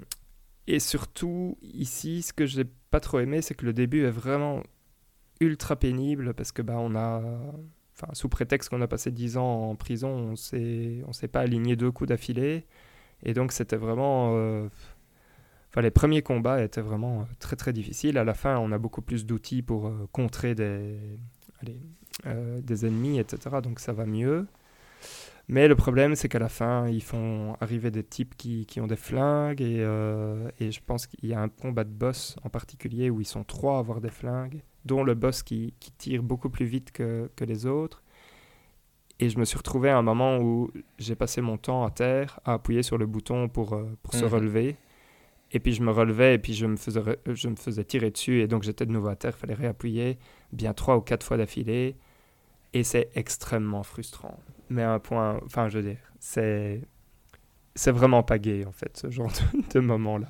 et 0.68 0.80
surtout, 0.80 1.58
ici, 1.62 2.22
ce 2.22 2.34
que 2.34 2.46
j'ai 2.46 2.66
pas 2.92 3.00
trop 3.00 3.20
aimé, 3.20 3.42
c'est 3.42 3.54
que 3.56 3.66
le 3.66 3.74
début 3.74 4.04
est 4.06 4.12
vraiment 4.12 4.64
ultra 5.42 5.76
pénible 5.76 6.34
parce 6.34 6.52
que 6.52 6.62
bah, 6.62 6.78
on 6.78 6.96
a, 6.96 7.22
enfin, 7.94 8.14
sous 8.14 8.30
prétexte 8.30 8.70
qu'on 8.70 8.82
a 8.82 8.88
passé 8.88 9.12
10 9.12 9.38
ans 9.38 9.70
en 9.72 9.76
prison, 9.76 10.10
on 10.10 10.32
on 10.34 11.14
s'est 11.14 11.28
pas 11.32 11.42
aligné 11.42 11.76
deux 11.76 11.92
coups 11.92 12.10
d'affilée. 12.10 12.66
Et 13.24 13.34
donc, 13.34 13.52
c'était 13.54 13.78
vraiment. 13.78 14.68
Enfin, 15.74 15.82
les 15.82 15.92
premiers 15.92 16.22
combats 16.22 16.64
étaient 16.64 16.82
vraiment 16.82 17.22
euh, 17.22 17.24
très 17.40 17.56
très 17.56 17.74
difficiles. 17.74 18.18
À 18.20 18.24
la 18.24 18.36
fin, 18.36 18.58
on 18.60 18.72
a 18.72 18.78
beaucoup 18.78 19.02
plus 19.02 19.26
d'outils 19.26 19.64
pour 19.64 19.88
euh, 19.88 20.08
contrer 20.12 20.54
des, 20.56 20.98
allez, 21.62 21.80
euh, 22.28 22.62
des 22.62 22.86
ennemis, 22.86 23.18
etc. 23.20 23.58
Donc 23.64 23.80
ça 23.80 23.92
va 23.92 24.06
mieux. 24.06 24.46
Mais 25.50 25.68
le 25.68 25.76
problème, 25.76 26.16
c'est 26.16 26.30
qu'à 26.30 26.40
la 26.40 26.48
fin, 26.48 26.88
ils 26.88 27.04
font 27.04 27.58
arriver 27.60 27.92
des 27.92 28.04
types 28.04 28.36
qui, 28.38 28.66
qui 28.66 28.80
ont 28.80 28.88
des 28.88 28.96
flingues. 28.96 29.62
Et, 29.62 29.80
euh, 29.80 30.48
et 30.60 30.72
je 30.72 30.80
pense 30.86 31.06
qu'il 31.08 31.28
y 31.28 31.34
a 31.34 31.42
un 31.42 31.50
combat 31.50 31.84
de 31.84 31.90
boss 31.90 32.38
en 32.44 32.50
particulier 32.50 33.10
où 33.10 33.20
ils 33.20 33.26
sont 33.26 33.44
trois 33.44 33.76
à 33.78 33.80
avoir 33.80 34.00
des 34.00 34.10
flingues, 34.12 34.62
dont 34.86 35.04
le 35.04 35.16
boss 35.16 35.44
qui, 35.44 35.74
qui 35.80 35.92
tire 35.92 36.24
beaucoup 36.24 36.50
plus 36.50 36.66
vite 36.66 36.92
que, 36.92 37.30
que 37.36 37.44
les 37.46 37.66
autres. 37.66 38.04
Et 39.20 39.30
je 39.30 39.38
me 39.38 39.46
suis 39.46 39.58
retrouvé 39.58 39.90
à 39.90 39.98
un 39.98 40.02
moment 40.02 40.38
où 40.38 40.72
j'ai 40.98 41.16
passé 41.16 41.42
mon 41.42 41.58
temps 41.58 41.84
à 41.84 41.92
terre 41.92 42.40
à 42.46 42.54
appuyer 42.54 42.84
sur 42.84 42.98
le 42.98 43.06
bouton 43.06 43.50
pour, 43.50 43.80
pour 44.02 44.14
se 44.14 44.26
Mhm. 44.26 44.32
relever. 44.32 44.78
Et 45.54 45.60
puis 45.60 45.74
je 45.74 45.84
me 45.84 45.92
relevais 45.92 46.36
et 46.36 46.40
puis 46.40 46.54
je 46.54 46.66
me 46.66 46.76
faisais, 46.78 47.02
je 47.28 47.48
me 47.48 47.56
faisais 47.56 47.84
tirer 47.86 48.12
dessus 48.12 48.42
et 48.42 48.48
donc 48.48 48.64
j'étais 48.64 48.86
de 48.86 48.92
nouveau 48.92 49.10
à 49.10 49.16
terre, 49.16 49.34
il 49.38 49.40
fallait 49.40 49.54
réappuyer 49.54 50.18
bien 50.52 50.74
trois 50.74 50.98
ou 50.98 51.02
quatre 51.02 51.26
fois 51.26 51.38
d'affilée. 51.38 51.96
Et 52.74 52.84
c'est 52.84 53.10
extrêmement 53.16 53.84
frustrant. 53.84 54.40
Mais 54.70 54.84
à 54.84 54.94
un 54.94 55.00
point, 55.00 55.40
enfin 55.46 55.70
je 55.70 55.78
veux 55.80 55.84
dire, 55.90 56.00
c'est, 56.20 56.82
c'est 57.76 57.92
vraiment 57.92 58.24
pas 58.24 58.40
gay 58.40 58.66
en 58.66 58.72
fait, 58.72 58.98
ce 58.98 59.12
genre 59.12 59.32
de, 59.54 59.62
de 59.76 59.80
moment-là. 59.82 60.30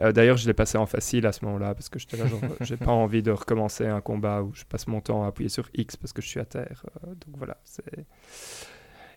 Euh, 0.00 0.12
D'ailleurs, 0.12 0.36
je 0.36 0.46
l'ai 0.46 0.54
passé 0.54 0.78
en 0.78 0.86
facile 0.86 1.26
à 1.26 1.32
ce 1.32 1.44
moment-là 1.44 1.74
parce 1.74 1.88
que 1.88 1.98
j'étais 1.98 2.16
là, 2.16 2.26
genre, 2.26 2.40
j'ai 2.60 2.76
pas 2.76 2.90
envie 2.92 3.22
de 3.22 3.30
recommencer 3.30 3.86
un 3.86 4.00
combat 4.00 4.42
où 4.42 4.52
je 4.54 4.64
passe 4.64 4.86
mon 4.86 5.00
temps 5.00 5.24
à 5.24 5.28
appuyer 5.28 5.48
sur 5.48 5.68
X 5.74 5.96
parce 5.96 6.12
que 6.12 6.22
je 6.22 6.28
suis 6.28 6.40
à 6.40 6.44
terre. 6.44 6.84
Euh, 7.04 7.08
donc 7.08 7.36
voilà. 7.36 7.58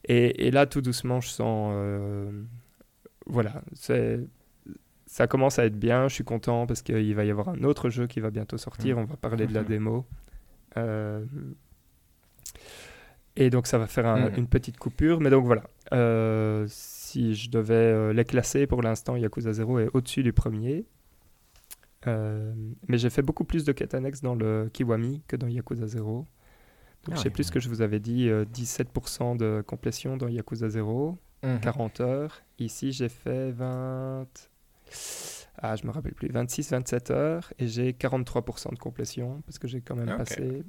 Et, 0.05 0.47
et 0.47 0.51
là, 0.51 0.65
tout 0.65 0.81
doucement, 0.81 1.21
je 1.21 1.29
sens. 1.29 1.71
euh, 1.75 2.31
Voilà, 3.25 3.61
c'est. 3.73 4.19
Ça 5.11 5.25
commence 5.25 5.57
à 5.57 5.65
être 5.65 5.77
bien, 5.77 6.07
je 6.07 6.13
suis 6.13 6.23
content 6.23 6.67
parce 6.67 6.83
qu'il 6.83 7.15
va 7.15 7.25
y 7.25 7.31
avoir 7.31 7.49
un 7.49 7.63
autre 7.63 7.89
jeu 7.89 8.05
qui 8.05 8.19
va 8.19 8.29
bientôt 8.29 8.57
sortir, 8.57 8.99
on 8.99 9.05
va 9.05 9.15
parler 9.17 9.47
de 9.47 9.53
la 9.55 9.63
démo. 9.63 10.05
Euh, 10.77 11.25
Et 13.35 13.49
donc 13.49 13.67
ça 13.67 13.77
va 13.77 13.87
faire 13.87 14.05
un- 14.05 14.29
Mhm. 14.29 14.37
une 14.37 14.47
petite 14.47 14.77
coupure, 14.77 15.21
mais 15.21 15.29
donc 15.29 15.45
voilà. 15.45 15.63
Euh, 15.93 16.65
si 16.67 17.35
je 17.35 17.49
devais 17.49 17.73
euh, 17.73 18.11
les 18.13 18.25
classer 18.25 18.67
pour 18.67 18.81
l'instant, 18.81 19.15
Yakuza 19.15 19.53
0 19.53 19.79
est 19.79 19.89
au-dessus 19.93 20.23
du 20.23 20.33
premier. 20.33 20.85
Euh, 22.07 22.53
mais 22.87 22.97
j'ai 22.97 23.09
fait 23.09 23.21
beaucoup 23.21 23.45
plus 23.45 23.63
de 23.63 23.71
quêtes 23.71 23.93
annexes 23.93 24.21
dans 24.21 24.35
le 24.35 24.69
Kiwami 24.73 25.21
que 25.27 25.35
dans 25.37 25.47
Yakuza 25.47 25.87
0. 25.87 26.17
Donc 26.17 26.27
Ah 27.11 27.15
je 27.15 27.21
sais 27.21 27.29
plus 27.29 27.45
ce 27.45 27.51
que 27.51 27.59
je 27.59 27.69
vous 27.69 27.81
avais 27.81 27.99
dit, 27.99 28.29
euh, 28.29 28.43
17% 28.45 29.35
de 29.35 29.63
complétion 29.65 30.17
dans 30.17 30.27
Yakuza 30.27 30.67
0, 30.69 31.17
Mhm. 31.43 31.59
40 31.61 32.01
heures. 32.01 32.41
Ici 32.57 32.91
j'ai 32.91 33.09
fait 33.09 33.51
20... 33.51 34.27
Ah, 35.61 35.75
je 35.75 35.85
me 35.85 35.91
rappelle 35.91 36.13
plus, 36.13 36.29
26-27 36.29 37.11
heures 37.11 37.53
et 37.59 37.67
j'ai 37.67 37.91
43% 37.93 38.71
de 38.73 38.77
complétion 38.79 39.41
parce 39.45 39.59
que 39.59 39.67
j'ai 39.67 39.81
quand 39.81 39.95
même 39.95 40.09
Ok. 40.09 40.17
passé... 40.17 40.63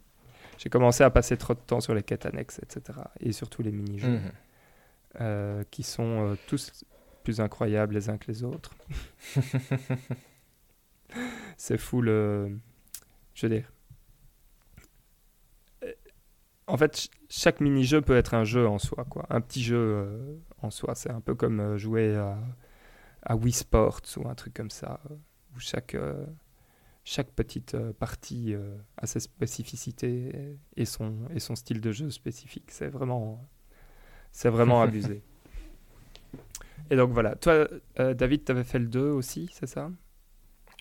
J'ai 0.59 0.69
commencé 0.69 1.03
à 1.05 1.11
passer 1.11 1.37
trop 1.39 1.55
de 1.55 1.61
temps 1.61 1.81
sur 1.81 1.95
les 1.95 2.03
quêtes 2.03 2.27
annexes, 2.27 2.59
etc. 2.63 2.99
Et 3.21 3.33
surtout 3.33 3.63
les 3.63 3.73
mini-jeux 3.73 4.09
Mhm. 4.09 4.31
euh, 5.21 5.65
qui 5.71 5.83
sont 5.83 6.27
euh, 6.33 6.35
tous 6.47 6.85
plus 7.25 7.41
incroyables 7.41 7.95
les 7.95 8.11
uns 8.11 8.19
que 8.19 8.27
les 8.31 8.43
autres. 8.45 8.75
c'est 11.57 11.79
fou 11.79 12.03
le. 12.03 12.59
Je 13.35 13.47
veux 13.47 13.55
dire. 13.55 13.73
Euh, 15.85 15.93
En 16.67 16.77
fait, 16.77 16.95
ch- 16.97 17.11
chaque 17.29 17.61
mini-jeu 17.61 18.01
peut 18.03 18.17
être 18.17 18.35
un 18.35 18.45
jeu 18.45 18.67
en 18.69 18.79
soi, 18.79 19.05
quoi. 19.09 19.27
Un 19.31 19.41
petit 19.41 19.63
jeu 19.63 19.77
euh, 19.79 20.37
en 20.63 20.71
soi. 20.71 20.95
C'est 20.95 21.11
un 21.11 21.21
peu 21.21 21.35
comme 21.35 21.77
jouer 21.79 22.17
à, 22.17 22.39
à 23.23 23.37
Wii 23.37 23.53
Sports 23.53 24.01
ou 24.17 24.29
un 24.29 24.35
truc 24.35 24.55
comme 24.55 24.71
ça, 24.71 25.01
euh, 25.11 25.15
où 25.57 25.61
chaque, 25.61 25.95
euh, 25.95 26.25
chaque 27.05 27.31
petite 27.33 27.75
euh, 27.75 27.93
partie 27.93 28.55
a 28.97 29.07
ses 29.07 29.21
spécificités 29.21 30.57
et 30.77 30.85
son, 30.85 31.15
et 31.35 31.41
son 31.41 31.55
style 31.57 31.81
de 31.81 31.93
jeu 31.93 32.11
spécifique. 32.11 32.71
C'est 32.71 32.89
vraiment, 32.89 33.45
c'est 34.33 34.51
vraiment 34.51 34.83
abusé. 34.87 35.23
Et 36.91 36.97
donc 36.97 37.13
voilà. 37.13 37.37
Toi, 37.37 37.69
euh, 38.01 38.15
David, 38.15 38.45
tu 38.45 38.53
avais 38.53 38.65
fait 38.65 38.79
le 38.79 38.87
2 38.87 39.01
aussi, 39.11 39.49
c'est 39.53 39.67
ça? 39.69 39.91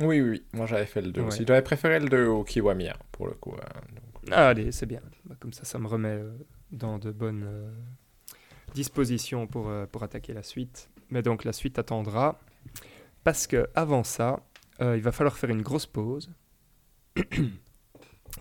Oui, 0.02 0.22
oui, 0.22 0.30
oui. 0.30 0.44
Moi 0.54 0.66
j'avais 0.66 0.86
fait 0.86 1.02
le 1.02 1.12
2 1.12 1.22
Ouais. 1.22 1.28
aussi. 1.28 1.46
J'avais 1.48 1.62
préféré 1.62 2.00
le 2.00 2.08
2 2.10 2.26
au 2.28 2.44
Kiwami, 2.44 2.88
hein, 2.90 2.96
pour 3.12 3.28
le 3.28 3.34
coup. 3.34 3.54
hein, 3.54 3.82
donc. 3.94 4.32
Ah, 4.32 4.48
allez, 4.50 4.72
c'est 4.72 4.86
bien. 4.86 5.02
Bah, 5.26 5.36
Comme 5.40 5.54
ça, 5.54 5.66
ça 5.66 5.78
me 5.78 5.88
remet 5.88 6.10
euh, 6.10 6.32
dans 6.72 6.98
de 7.00 7.12
bonnes 7.12 7.44
euh, 7.46 7.72
dispositions 8.74 9.46
pour, 9.48 9.68
euh, 9.70 9.86
pour 9.86 10.04
attaquer 10.04 10.34
la 10.34 10.44
suite. 10.44 10.90
Mais 11.10 11.22
donc, 11.22 11.44
la 11.44 11.54
suite 11.54 11.80
attendra. 11.80 12.40
Parce 13.24 13.48
que 13.48 13.70
avant 13.76 14.04
ça, 14.04 14.42
euh, 14.82 14.96
il 14.96 15.04
va 15.04 15.12
falloir 15.12 15.38
faire 15.38 15.50
une 15.50 15.62
grosse 15.62 15.86
pause. 15.86 16.32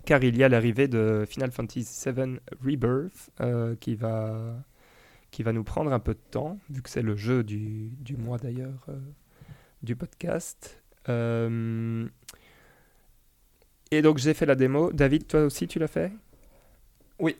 car 0.05 0.23
il 0.23 0.37
y 0.37 0.43
a 0.43 0.49
l'arrivée 0.49 0.87
de 0.87 1.25
Final 1.27 1.51
Fantasy 1.51 2.09
VII 2.09 2.39
Rebirth 2.63 3.31
euh, 3.41 3.75
qui, 3.75 3.95
va, 3.95 4.55
qui 5.31 5.43
va 5.43 5.51
nous 5.51 5.63
prendre 5.63 5.91
un 5.91 5.99
peu 5.99 6.13
de 6.13 6.21
temps, 6.31 6.59
vu 6.69 6.81
que 6.81 6.89
c'est 6.89 7.01
le 7.01 7.15
jeu 7.15 7.43
du, 7.43 7.89
du 7.99 8.15
mois 8.15 8.37
d'ailleurs 8.37 8.85
euh, 8.89 8.99
du 9.83 9.95
podcast. 9.95 10.81
Et 13.91 14.01
donc 14.03 14.19
j'ai 14.19 14.35
fait 14.35 14.45
la 14.45 14.53
démo. 14.55 14.91
David, 14.91 15.25
toi 15.27 15.41
aussi 15.41 15.67
tu 15.67 15.79
l'as 15.79 15.87
fait? 15.87 16.11
Oui. 17.17 17.35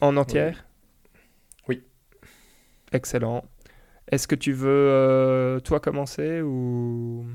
En 0.00 0.16
entière? 0.16 0.64
Oui. 1.68 1.82
Excellent. 2.92 3.44
Est-ce 4.08 4.28
que 4.28 4.34
tu 4.34 4.52
veux 4.52 4.68
euh, 4.70 5.60
toi 5.60 5.80
commencer 5.80 6.40
ou? 6.40 7.26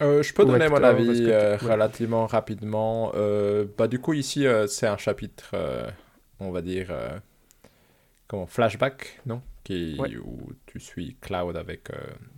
Euh, 0.00 0.22
je 0.22 0.32
peux 0.32 0.44
Ou 0.44 0.46
donner 0.46 0.68
mon 0.68 0.82
avis 0.82 1.26
euh, 1.26 1.58
ouais. 1.58 1.72
relativement 1.72 2.26
rapidement. 2.26 3.12
Bah, 3.76 3.88
du 3.88 3.98
coup, 3.98 4.14
ici, 4.14 4.46
c'est 4.68 4.86
un 4.86 4.96
chapitre, 4.96 5.54
on 6.40 6.50
va 6.50 6.62
dire, 6.62 6.92
comment, 8.26 8.46
flashback, 8.46 9.20
non? 9.26 9.42
Qui, 9.64 9.96
Ouais. 9.98 10.16
Où 10.16 10.52
tu 10.66 10.80
suis 10.80 11.16
Cloud 11.20 11.56
avec 11.56 11.88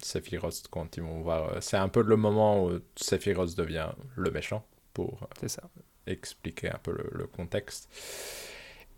Sephiroth 0.02 0.64
quand 0.70 0.97
ils 0.97 1.02
vont 1.02 1.20
voir. 1.20 1.62
c'est 1.62 1.76
un 1.76 1.88
peu 1.88 2.02
le 2.02 2.16
moment 2.16 2.64
où 2.64 2.80
Sephiroth 2.97 3.56
devient 3.56 3.90
le 4.16 4.30
méchant, 4.30 4.64
pour 4.94 5.28
ça 5.47 5.62
expliquer 6.06 6.70
un 6.70 6.78
peu 6.82 6.92
le, 6.92 7.09
le 7.12 7.26
contexte. 7.26 7.88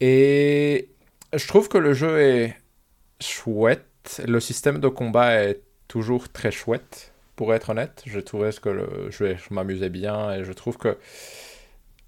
Et 0.00 0.88
je 1.32 1.46
trouve 1.46 1.68
que 1.68 1.78
le 1.78 1.92
jeu 1.92 2.18
est 2.20 2.56
chouette. 3.20 3.86
Le 4.26 4.40
système 4.40 4.80
de 4.80 4.88
combat 4.88 5.42
est 5.44 5.60
toujours 5.88 6.28
très 6.30 6.50
chouette, 6.50 7.12
pour 7.36 7.54
être 7.54 7.70
honnête. 7.70 8.02
Je 8.06 8.20
trouvais 8.20 8.50
que 8.52 8.68
le 8.68 9.10
je 9.10 9.24
m'amusais 9.54 9.88
bien 9.90 10.32
et 10.32 10.44
je 10.44 10.52
trouve 10.52 10.76
que 10.76 10.98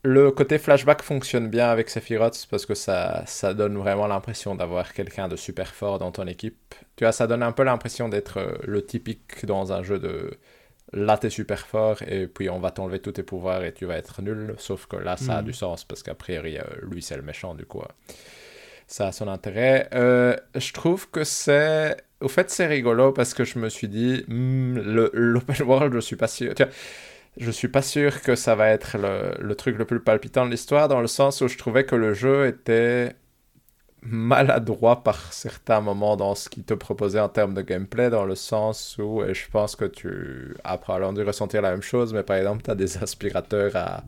le 0.02 0.30
côté 0.30 0.58
flashback 0.58 1.02
fonctionne 1.02 1.48
bien 1.48 1.70
avec 1.70 1.88
Sephiroth 1.88 2.46
parce 2.50 2.66
que 2.66 2.74
ça, 2.74 3.22
ça 3.26 3.54
donne 3.54 3.78
vraiment 3.78 4.06
l'impression 4.06 4.54
d'avoir 4.54 4.92
quelqu'un 4.92 5.28
de 5.28 5.36
super 5.36 5.74
fort 5.74 5.98
dans 5.98 6.12
ton 6.12 6.26
équipe. 6.26 6.74
Tu 6.96 7.04
vois, 7.04 7.12
ça 7.12 7.26
donne 7.26 7.42
un 7.42 7.52
peu 7.52 7.62
l'impression 7.64 8.08
d'être 8.10 8.38
euh, 8.38 8.52
le 8.64 8.84
typique 8.84 9.46
dans 9.46 9.72
un 9.72 9.82
jeu 9.82 9.98
de 9.98 10.38
là 10.92 11.16
t'es 11.18 11.30
super 11.30 11.66
fort 11.66 12.02
et 12.06 12.26
puis 12.28 12.50
on 12.50 12.60
va 12.60 12.70
t'enlever 12.70 13.00
tous 13.00 13.12
tes 13.12 13.22
pouvoirs 13.22 13.64
et 13.64 13.72
tu 13.72 13.86
vas 13.86 13.96
être 13.96 14.20
nul. 14.22 14.54
Sauf 14.58 14.86
que 14.86 14.96
là 14.96 15.16
ça 15.16 15.38
a 15.38 15.42
Mhm. 15.42 15.46
du 15.46 15.52
sens 15.54 15.84
parce 15.84 16.02
qu'a 16.02 16.14
priori 16.14 16.58
euh, 16.58 16.62
lui 16.82 17.02
c'est 17.02 17.16
le 17.16 17.22
méchant 17.22 17.54
du 17.54 17.64
coup. 17.64 17.82
Ça 18.86 19.08
a 19.08 19.12
son 19.12 19.28
intérêt. 19.28 19.88
Euh, 19.94 20.36
je 20.54 20.72
trouve 20.72 21.10
que 21.10 21.24
c'est. 21.24 21.96
Au 22.20 22.28
fait, 22.28 22.50
c'est 22.50 22.66
rigolo 22.66 23.12
parce 23.12 23.34
que 23.34 23.44
je 23.44 23.58
me 23.58 23.68
suis 23.68 23.88
dit, 23.88 24.24
hmm, 24.28 24.78
l'open 25.12 25.62
world, 25.66 25.94
je 25.94 26.00
suis 26.00 26.16
pas 26.16 26.28
sûr. 26.28 26.54
Tu 26.54 26.62
vois, 26.64 26.72
je 27.38 27.50
suis 27.50 27.68
pas 27.68 27.82
sûr 27.82 28.22
que 28.22 28.34
ça 28.36 28.54
va 28.54 28.68
être 28.70 28.98
le, 28.98 29.34
le 29.40 29.54
truc 29.56 29.78
le 29.78 29.84
plus 29.86 30.00
palpitant 30.00 30.46
de 30.46 30.50
l'histoire, 30.50 30.88
dans 30.88 31.00
le 31.00 31.08
sens 31.08 31.40
où 31.42 31.48
je 31.48 31.58
trouvais 31.58 31.84
que 31.86 31.96
le 31.96 32.14
jeu 32.14 32.46
était 32.48 33.14
maladroit 34.02 35.02
par 35.04 35.32
certains 35.32 35.80
moments 35.80 36.16
dans 36.16 36.34
ce 36.34 36.48
qu'il 36.50 36.64
te 36.64 36.74
proposait 36.74 37.20
en 37.20 37.28
termes 37.30 37.54
de 37.54 37.62
gameplay, 37.62 38.10
dans 38.10 38.26
le 38.26 38.34
sens 38.36 38.98
où, 38.98 39.22
et 39.24 39.34
je 39.34 39.48
pense 39.50 39.76
que 39.76 39.86
tu 39.86 40.56
as 40.64 40.78
probablement 40.78 41.12
dû 41.14 41.22
ressentir 41.22 41.62
la 41.62 41.72
même 41.72 41.82
chose, 41.82 42.14
mais 42.14 42.22
par 42.22 42.36
exemple, 42.36 42.62
tu 42.64 42.70
as 42.70 42.74
des 42.76 42.98
aspirateurs 43.02 43.76
à, 43.76 44.04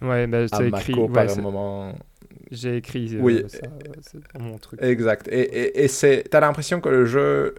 Ouais, 0.00 0.26
bah, 0.26 0.46
à 0.50 0.64
écrit. 0.64 1.08
par 1.08 1.24
ouais, 1.24 1.28
c'est- 1.28 1.42
moment. 1.42 1.94
J'ai 2.50 2.76
écrit 2.76 3.16
euh, 3.16 3.20
Oui. 3.20 3.44
ça, 3.48 3.58
c'est 4.02 4.38
mon 4.38 4.58
truc. 4.58 4.80
Exact. 4.82 5.28
Et, 5.28 5.40
et, 5.40 5.84
et 5.84 5.88
c'est, 5.88 6.24
t'as 6.30 6.40
l'impression 6.40 6.80
que 6.80 6.88
le 6.88 7.04
jeu 7.06 7.56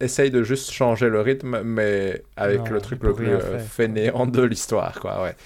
essaye 0.00 0.30
de 0.30 0.42
juste 0.42 0.70
changer 0.72 1.08
le 1.08 1.20
rythme, 1.20 1.62
mais 1.62 2.22
avec 2.36 2.58
Non, 2.60 2.70
le 2.70 2.80
truc 2.80 3.02
le 3.02 3.14
plus 3.14 3.28
euh, 3.28 3.58
fainéant 3.58 4.26
de 4.26 4.42
l'histoire, 4.42 5.00
quoi, 5.00 5.22
ouais. 5.22 5.36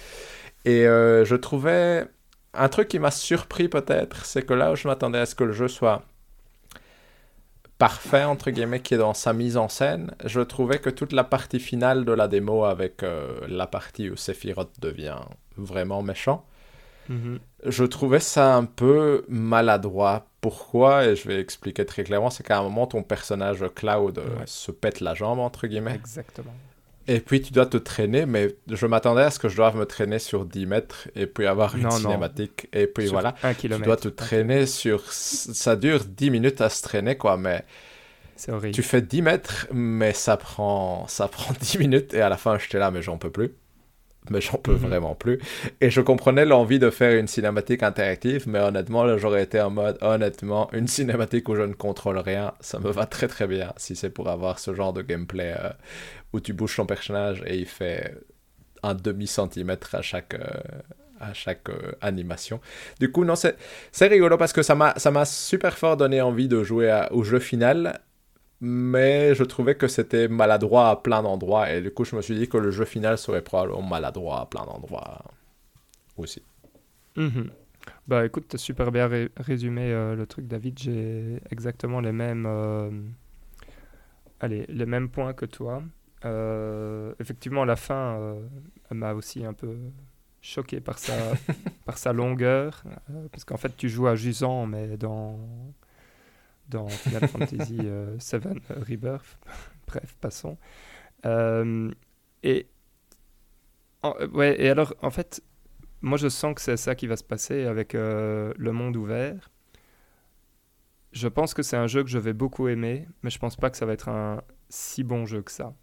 Et 0.65 0.86
euh, 0.86 1.24
je 1.24 1.36
trouvais... 1.36 2.07
Un 2.52 2.69
truc 2.69 2.89
qui 2.89 2.98
m'a 2.98 3.12
surpris 3.12 3.69
peut-être, 3.69 4.24
c'est 4.24 4.43
que 4.43 4.52
là 4.55 4.73
où 4.73 4.77
je 4.77 4.89
m'attendais 4.89 5.19
à 5.20 5.27
ce 5.27 5.36
que 5.36 5.44
le 5.44 5.52
jeu 5.52 5.69
soit 5.69 6.02
parfait, 7.78 8.24
entre 8.24 8.51
guillemets, 8.51 8.81
qui 8.81 8.94
est 8.94 8.98
dans 8.98 9.15
sa 9.15 9.32
mise 9.32 9.57
en 9.57 9.69
scène, 9.69 10.15
je 10.24 10.40
trouvais 10.40 10.78
que 10.81 10.90
toute 10.90 11.12
la 11.12 11.24
partie 11.24 11.61
finale 11.61 12.05
de 12.05 12.12
la 12.12 12.28
démo 12.28 12.65
avec 12.65 13.02
euh, 13.02 13.40
la 13.48 13.66
partie 13.66 14.11
où 14.11 14.16
Sephiroth 14.16 14.81
devient 14.81 15.19
vraiment 15.57 16.02
méchant, 16.02 16.44
Mhm. 17.09 17.40
Je 17.66 17.85
trouvais 17.85 18.20
ça 18.20 18.55
un 18.55 18.65
peu 18.65 19.24
maladroit. 19.28 20.27
Pourquoi? 20.41 21.05
Et 21.07 21.16
je 21.16 21.28
vais 21.28 21.39
expliquer 21.41 21.85
très 21.85 22.05
clairement, 22.05 22.31
c'est 22.31 22.43
qu'à 22.43 22.59
un 22.59 22.62
moment, 22.62 22.87
ton 22.87 23.03
personnage 23.03 23.65
Cloud 23.74 24.19
euh, 24.19 24.23
Ouais. 24.39 24.45
se 24.47 24.70
pète 24.70 25.01
la 25.01 25.15
jambe, 25.15 25.39
entre 25.39 25.66
guillemets. 25.66 25.95
Exactement. 25.95 26.55
Et 27.09 27.19
puis 27.20 27.43
tu 27.43 27.53
dois 27.53 27.66
te 27.66 27.77
traîner, 27.77 28.24
mais 28.24 28.55
je 28.69 28.87
m'attendais 28.87 29.23
à 29.23 29.31
ce 29.31 29.39
que 29.39 29.49
je 29.49 29.57
doive 29.57 29.77
me 29.77 29.85
traîner 29.85 30.19
sur 30.19 30.45
10 30.45 30.66
mètres 30.66 31.09
et 31.16 31.27
puis 31.27 31.47
avoir 31.47 31.74
une 31.77 31.82
Non, 31.82 31.89
non. 31.91 31.97
cinématique. 31.97 32.69
Et 32.73 32.87
puis 32.87 33.05
Sur 33.05 33.15
voilà, 33.15 33.35
Un 33.43 33.53
tu 33.53 33.62
kilomètre. 33.62 33.85
dois 33.87 33.97
te 33.97 34.09
traîner 34.09 34.66
sur... 34.66 35.03
Ça 35.11 35.77
dure 35.77 36.05
10 36.05 36.31
minutes 36.31 36.61
à 36.61 36.69
se 36.69 36.82
traîner, 36.82 37.16
quoi, 37.16 37.37
mais 37.37 37.65
C'est 38.37 38.53
horrible. 38.53 38.74
tu 38.74 38.82
fais 38.82 39.03
10 39.03 39.23
mètres, 39.23 39.66
mais 39.73 40.12
ça 40.12 40.37
prend, 40.37 41.07
ça 41.09 41.27
prend 41.27 41.53
10 41.61 41.78
minutes 41.78 42.15
et 42.15 42.20
à 42.20 42.28
la 42.28 42.37
fin, 42.37 42.59
j'étais 42.59 42.78
là, 42.78 42.91
mais 42.91 43.03
j'en 43.03 43.19
peux 43.19 43.31
plus. 43.31 43.53
Mais 44.30 44.40
j'en 44.40 44.59
peux 44.59 44.72
Mhm. 44.72 44.78
vraiment 44.78 45.14
plus. 45.14 45.38
Et 45.80 45.90
je 45.90 46.01
comprenais 46.01 46.44
l'envie 46.44 46.78
de 46.78 46.90
faire 46.90 47.18
une 47.18 47.26
cinématique 47.26 47.82
interactive, 47.82 48.47
mais 48.48 48.59
honnêtement, 48.60 49.05
là, 49.05 49.16
j'aurais 49.16 49.42
été 49.42 49.60
en 49.60 49.70
mode, 49.70 49.97
honnêtement, 50.02 50.68
une 50.72 50.86
cinématique 50.88 51.48
où 51.48 51.56
je 51.56 51.62
ne 51.62 51.72
contrôle 51.72 52.18
rien, 52.18 52.52
ça 52.60 52.78
me 52.78 52.90
va 52.90 53.06
très 53.06 53.28
très 53.28 53.47
bien 53.47 53.72
si 53.76 53.97
c'est 53.97 54.10
pour 54.10 54.28
avoir 54.28 54.59
ce 54.59 54.74
genre 54.74 54.92
de 54.92 55.02
gameplay 55.02 55.55
euh, 55.59 55.70
où 56.32 56.40
tu 56.40 56.52
bouges 56.52 56.76
ton 56.76 56.86
personnage 56.86 57.42
et 57.47 57.56
il 57.59 57.66
fait 57.66 58.14
un 58.82 58.94
demi-centimètre 58.94 59.94
à 59.94 60.02
chaque, 60.02 60.34
euh, 60.34 60.40
à 61.20 61.34
chaque 61.34 61.68
euh, 61.70 61.92
animation. 62.01 62.60
Du 62.98 63.10
coup, 63.12 63.24
non, 63.24 63.34
c'est 63.36 63.56
rigolo 64.06 64.36
parce 64.38 64.52
que 64.52 64.62
ça 64.62 64.74
m'a 64.74 64.94
ça 64.97 65.10
m'a 65.10 65.24
super 65.24 65.76
fort 65.78 65.97
donné 65.97 66.20
envie 66.20 66.48
de 66.48 66.62
jouer 66.62 66.90
à- 66.90 67.12
au 67.12 67.22
jeu 67.24 67.38
final, 67.40 68.01
mais 68.61 69.35
je 69.35 69.45
trouvais 69.45 69.74
que 69.77 69.89
c'était 69.89 70.28
maladroit 70.28 70.91
à 70.91 70.97
plein 70.97 71.23
d'endroits 71.23 71.70
et 71.73 71.82
du 71.82 71.91
coup, 71.93 72.05
je 72.05 72.16
me 72.16 72.23
suis 72.23 72.37
dit 72.37 72.49
que 72.49 72.59
le 72.59 72.70
jeu 72.70 72.85
final 72.85 73.19
serait 73.19 73.43
probablement 73.43 73.82
maladroit 73.82 74.41
à 74.43 74.47
plein 74.47 74.65
d'endroits 74.66 75.24
aussi. 76.16 76.43
Mhm. 77.16 77.51
Bah 78.09 78.27
écoute, 78.27 78.47
t'as 78.49 78.59
super 78.59 78.93
bien 78.93 79.09
ré- 79.09 79.31
résumé 79.37 79.93
euh, 79.93 80.15
le 80.16 80.27
truc, 80.27 80.47
David. 80.49 80.78
J'ai 80.78 81.41
exactement 81.51 82.01
les 82.01 82.12
mêmes, 82.12 82.47
euh, 82.47 82.91
allez, 84.41 84.65
les 84.69 84.87
mêmes 84.87 85.09
points 85.09 85.32
que 85.32 85.47
toi. 85.47 85.82
Euh, 86.24 87.15
effectivement, 87.19 87.65
la 87.65 87.77
fin 87.77 88.37
m'a 88.91 89.15
aussi 89.15 89.45
un 89.45 89.53
peu 89.55 89.77
choqué 90.43 90.81
par 90.81 90.99
sa, 90.99 91.39
par 91.85 91.99
sa 91.99 92.12
longueur, 92.12 92.82
parce 93.32 93.45
qu'en 93.45 93.57
fait, 93.57 93.77
tu 93.77 93.89
joues 93.89 94.07
à 94.07 94.16
Jusant, 94.16 94.66
mais 94.66 94.97
dans 94.97 95.39
dans 96.70 96.88
Final 96.88 97.28
Fantasy 97.28 97.78
euh, 97.82 98.16
VII 98.16 98.40
Rebirth. 98.88 99.38
Bref, 99.86 100.16
passons. 100.20 100.56
Euh, 101.26 101.90
et 102.42 102.66
en- 104.02 104.14
euh, 104.20 104.28
ouais, 104.28 104.60
et 104.62 104.68
alors, 104.70 104.94
en 105.02 105.10
fait, 105.10 105.42
moi, 106.01 106.16
je 106.16 106.28
sens 106.28 106.55
que 106.55 106.60
c'est 106.60 106.76
ça 106.76 106.94
qui 106.94 107.06
va 107.06 107.16
se 107.16 107.24
passer 107.24 107.64
avec 107.66 107.92
le 107.92 108.55
monde 108.72 108.97
ouvert. 108.97 109.51
Je 111.12 111.26
pense 111.28 111.55
que 111.55 111.62
c'est 111.62 111.76
un 111.76 111.88
jeu 111.88 112.05
que 112.05 112.09
je 112.09 112.18
vais 112.18 112.32
beaucoup 112.32 112.68
aimer, 112.68 113.06
mais 113.22 113.30
je 113.30 113.38
pense 113.38 113.56
pas 113.56 113.68
que 113.68 113.76
ça 113.76 113.84
va 113.84 113.92
être 113.92 114.09
un 114.09 114.42
si 114.68 115.02
bon 115.02 115.26
jeu 115.26 115.42
que 115.42 115.51
ça. 115.51 115.74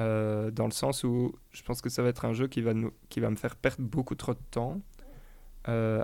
Euh, 0.00 0.50
dans 0.50 0.64
le 0.64 0.70
sens 0.72 1.04
où 1.04 1.34
je 1.50 1.62
pense 1.62 1.82
que 1.82 1.90
ça 1.90 2.02
va 2.02 2.08
être 2.08 2.24
un 2.24 2.32
jeu 2.32 2.46
qui 2.48 2.62
va, 2.62 2.72
nous, 2.72 2.92
qui 3.10 3.20
va 3.20 3.30
me 3.30 3.36
faire 3.36 3.56
perdre 3.56 3.82
beaucoup 3.82 4.14
trop 4.14 4.32
de 4.34 4.40
temps. 4.50 4.80
Euh, 5.68 6.02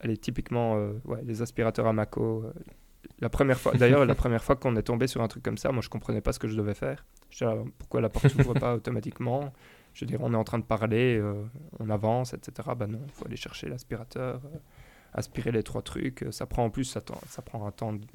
allez, 0.00 0.16
typiquement, 0.16 0.76
euh, 0.76 0.92
ouais, 1.04 1.22
les 1.24 1.42
aspirateurs 1.42 1.86
à 1.88 1.92
Mako. 1.92 2.44
La 3.20 3.28
première 3.28 3.58
fois, 3.58 3.72
d'ailleurs, 3.74 4.04
la 4.04 4.14
première 4.14 4.44
fois 4.44 4.56
qu'on 4.56 4.76
est 4.76 4.82
tombé 4.82 5.06
sur 5.06 5.22
un 5.22 5.28
truc 5.28 5.42
comme 5.42 5.58
ça, 5.58 5.72
moi, 5.72 5.82
je 5.82 5.88
comprenais 5.88 6.20
pas 6.20 6.32
ce 6.32 6.38
que 6.38 6.48
je 6.48 6.56
devais 6.56 6.74
faire. 6.74 7.04
Je 7.30 7.44
disais, 7.44 7.64
pourquoi 7.78 8.00
la 8.00 8.08
porte 8.08 8.28
s'ouvre 8.28 8.54
pas 8.54 8.74
automatiquement? 8.74 9.52
Je 9.94 10.04
veux 10.04 10.06
dire, 10.08 10.20
on 10.22 10.32
est 10.34 10.36
en 10.36 10.44
train 10.44 10.58
de 10.58 10.64
parler, 10.64 11.16
euh, 11.18 11.42
on 11.78 11.88
avance, 11.88 12.34
etc. 12.34 12.68
Bah 12.76 12.86
non, 12.86 13.00
il 13.06 13.12
faut 13.12 13.24
aller 13.26 13.36
chercher 13.36 13.68
l'aspirateur, 13.68 14.42
euh, 14.44 14.58
aspirer 15.14 15.50
les 15.52 15.62
trois 15.62 15.80
trucs. 15.82 16.26
Ça 16.30 16.44
prend 16.46 16.64
en 16.66 16.70
plus, 16.70 16.84
ça, 16.84 17.02
ça 17.26 17.40
prend 17.42 17.66
un 17.66 17.70
temps 17.72 17.94
de- 17.94 18.06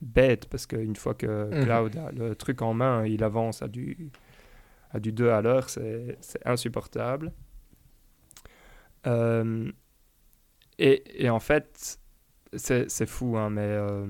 bête 0.00 0.46
parce 0.48 0.64
qu'une 0.66 0.96
fois 0.96 1.14
que 1.14 1.50
Mhm. 1.52 1.64
Cloud 1.64 1.96
a 1.96 2.12
le 2.12 2.34
truc 2.36 2.62
en 2.62 2.72
main, 2.72 3.04
il 3.04 3.22
avance 3.24 3.60
à 3.62 3.68
du, 3.68 4.10
à 4.92 5.00
du 5.00 5.12
2 5.12 5.28
à 5.30 5.42
l'heure, 5.42 5.68
c'est 5.68 6.16
c'est 6.20 6.46
insupportable. 6.46 7.32
Euh, 9.06 9.70
et, 10.78 11.24
et 11.24 11.30
en 11.30 11.40
fait, 11.40 11.98
c'est 12.56 13.06
fou, 13.06 13.36
hein, 13.36 13.50
mais. 13.50 13.62
euh, 13.62 14.06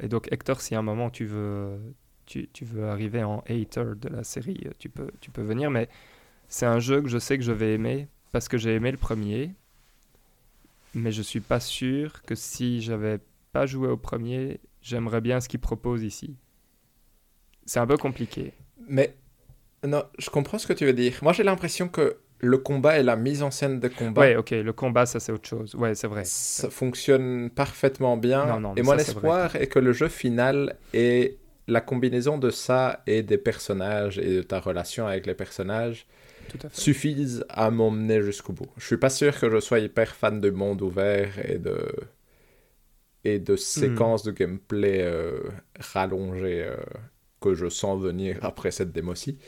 et 0.00 0.08
donc, 0.08 0.30
Hector, 0.32 0.60
si 0.60 0.74
à 0.74 0.78
un 0.78 0.82
moment 0.82 1.10
tu 1.10 1.24
veux, 1.26 1.78
tu, 2.26 2.48
tu 2.52 2.64
veux 2.64 2.86
arriver 2.88 3.22
en 3.24 3.40
hater 3.48 3.84
de 3.96 4.08
la 4.08 4.24
série, 4.24 4.62
euh, 4.66 4.70
tu 4.78 4.88
peux, 4.88 5.10
tu 5.20 5.30
peux 5.30 5.42
venir, 5.42 5.70
mais 5.70 5.88
c'est 6.48 6.66
un 6.66 6.80
jeu 6.80 7.02
que 7.02 7.08
je 7.08 7.18
sais 7.18 7.38
que 7.38 7.44
je 7.44 7.52
vais 7.52 7.74
aimer 7.74 8.08
parce 8.32 8.48
que 8.48 8.58
j'ai 8.58 8.74
aimé 8.74 8.90
le 8.90 8.98
premier, 8.98 9.54
mais 10.94 11.12
je 11.12 11.22
suis 11.22 11.40
pas 11.40 11.60
sûr 11.60 12.22
que 12.22 12.34
si 12.34 12.80
j'avais 12.80 13.18
pas 13.52 13.66
joué 13.66 13.88
au 13.88 13.96
premier, 13.96 14.60
j'aimerais 14.82 15.20
bien 15.20 15.40
ce 15.40 15.48
qu'il 15.48 15.60
propose 15.60 16.02
ici. 16.02 16.36
C'est 17.66 17.80
un 17.80 17.86
peu 17.86 17.96
compliqué. 17.96 18.52
Mais 18.88 19.14
non, 19.86 20.04
je 20.18 20.30
comprends 20.30 20.58
ce 20.58 20.66
que 20.66 20.72
tu 20.72 20.86
veux 20.86 20.92
dire. 20.92 21.18
Moi, 21.22 21.32
j'ai 21.32 21.42
l'impression 21.44 21.88
que 21.88 22.18
le 22.40 22.58
combat 22.58 22.98
et 22.98 23.02
la 23.02 23.16
mise 23.16 23.42
en 23.42 23.50
scène 23.50 23.80
de 23.80 23.88
combat 23.88 24.22
Ouais, 24.22 24.36
ok, 24.36 24.50
le 24.50 24.72
combat, 24.72 25.06
ça 25.06 25.20
c'est 25.20 25.32
autre 25.32 25.48
chose. 25.48 25.74
Ouais, 25.74 25.94
c'est 25.94 26.06
vrai. 26.06 26.22
ça 26.24 26.70
fonctionne 26.70 27.50
parfaitement 27.50 28.16
bien. 28.16 28.46
Non, 28.46 28.60
non, 28.60 28.74
et 28.76 28.82
mon 28.82 28.92
ça, 28.92 29.02
espoir 29.02 29.56
est 29.56 29.66
que 29.66 29.78
le 29.78 29.92
jeu 29.92 30.08
final 30.08 30.76
est 30.92 31.36
la 31.66 31.80
combinaison 31.80 32.38
de 32.38 32.50
ça 32.50 33.02
et 33.06 33.22
des 33.22 33.38
personnages 33.38 34.18
et 34.18 34.36
de 34.36 34.42
ta 34.42 34.60
relation 34.60 35.06
avec 35.06 35.26
les 35.26 35.34
personnages 35.34 36.06
Tout 36.48 36.58
à 36.62 36.68
fait. 36.70 36.80
suffisent 36.80 37.44
à 37.50 37.70
m'emmener 37.70 38.22
jusqu'au 38.22 38.52
bout. 38.52 38.68
Je 38.78 38.86
suis 38.86 38.96
pas 38.96 39.10
sûr 39.10 39.38
que 39.38 39.50
je 39.50 39.60
sois 39.60 39.80
hyper 39.80 40.14
fan 40.14 40.40
de 40.40 40.50
monde 40.50 40.80
ouvert 40.82 41.38
et 41.44 41.58
de 41.58 41.76
et 43.24 43.38
de 43.38 43.56
séquences 43.56 44.22
de 44.22 44.30
gameplay 44.32 45.02
euh, 45.02 45.40
rallongées 45.78 46.64
euh, 46.64 46.76
que 47.40 47.54
je 47.54 47.68
sens 47.68 48.00
venir 48.00 48.38
après 48.42 48.70
cette 48.70 48.92
démo-ci. 48.92 49.38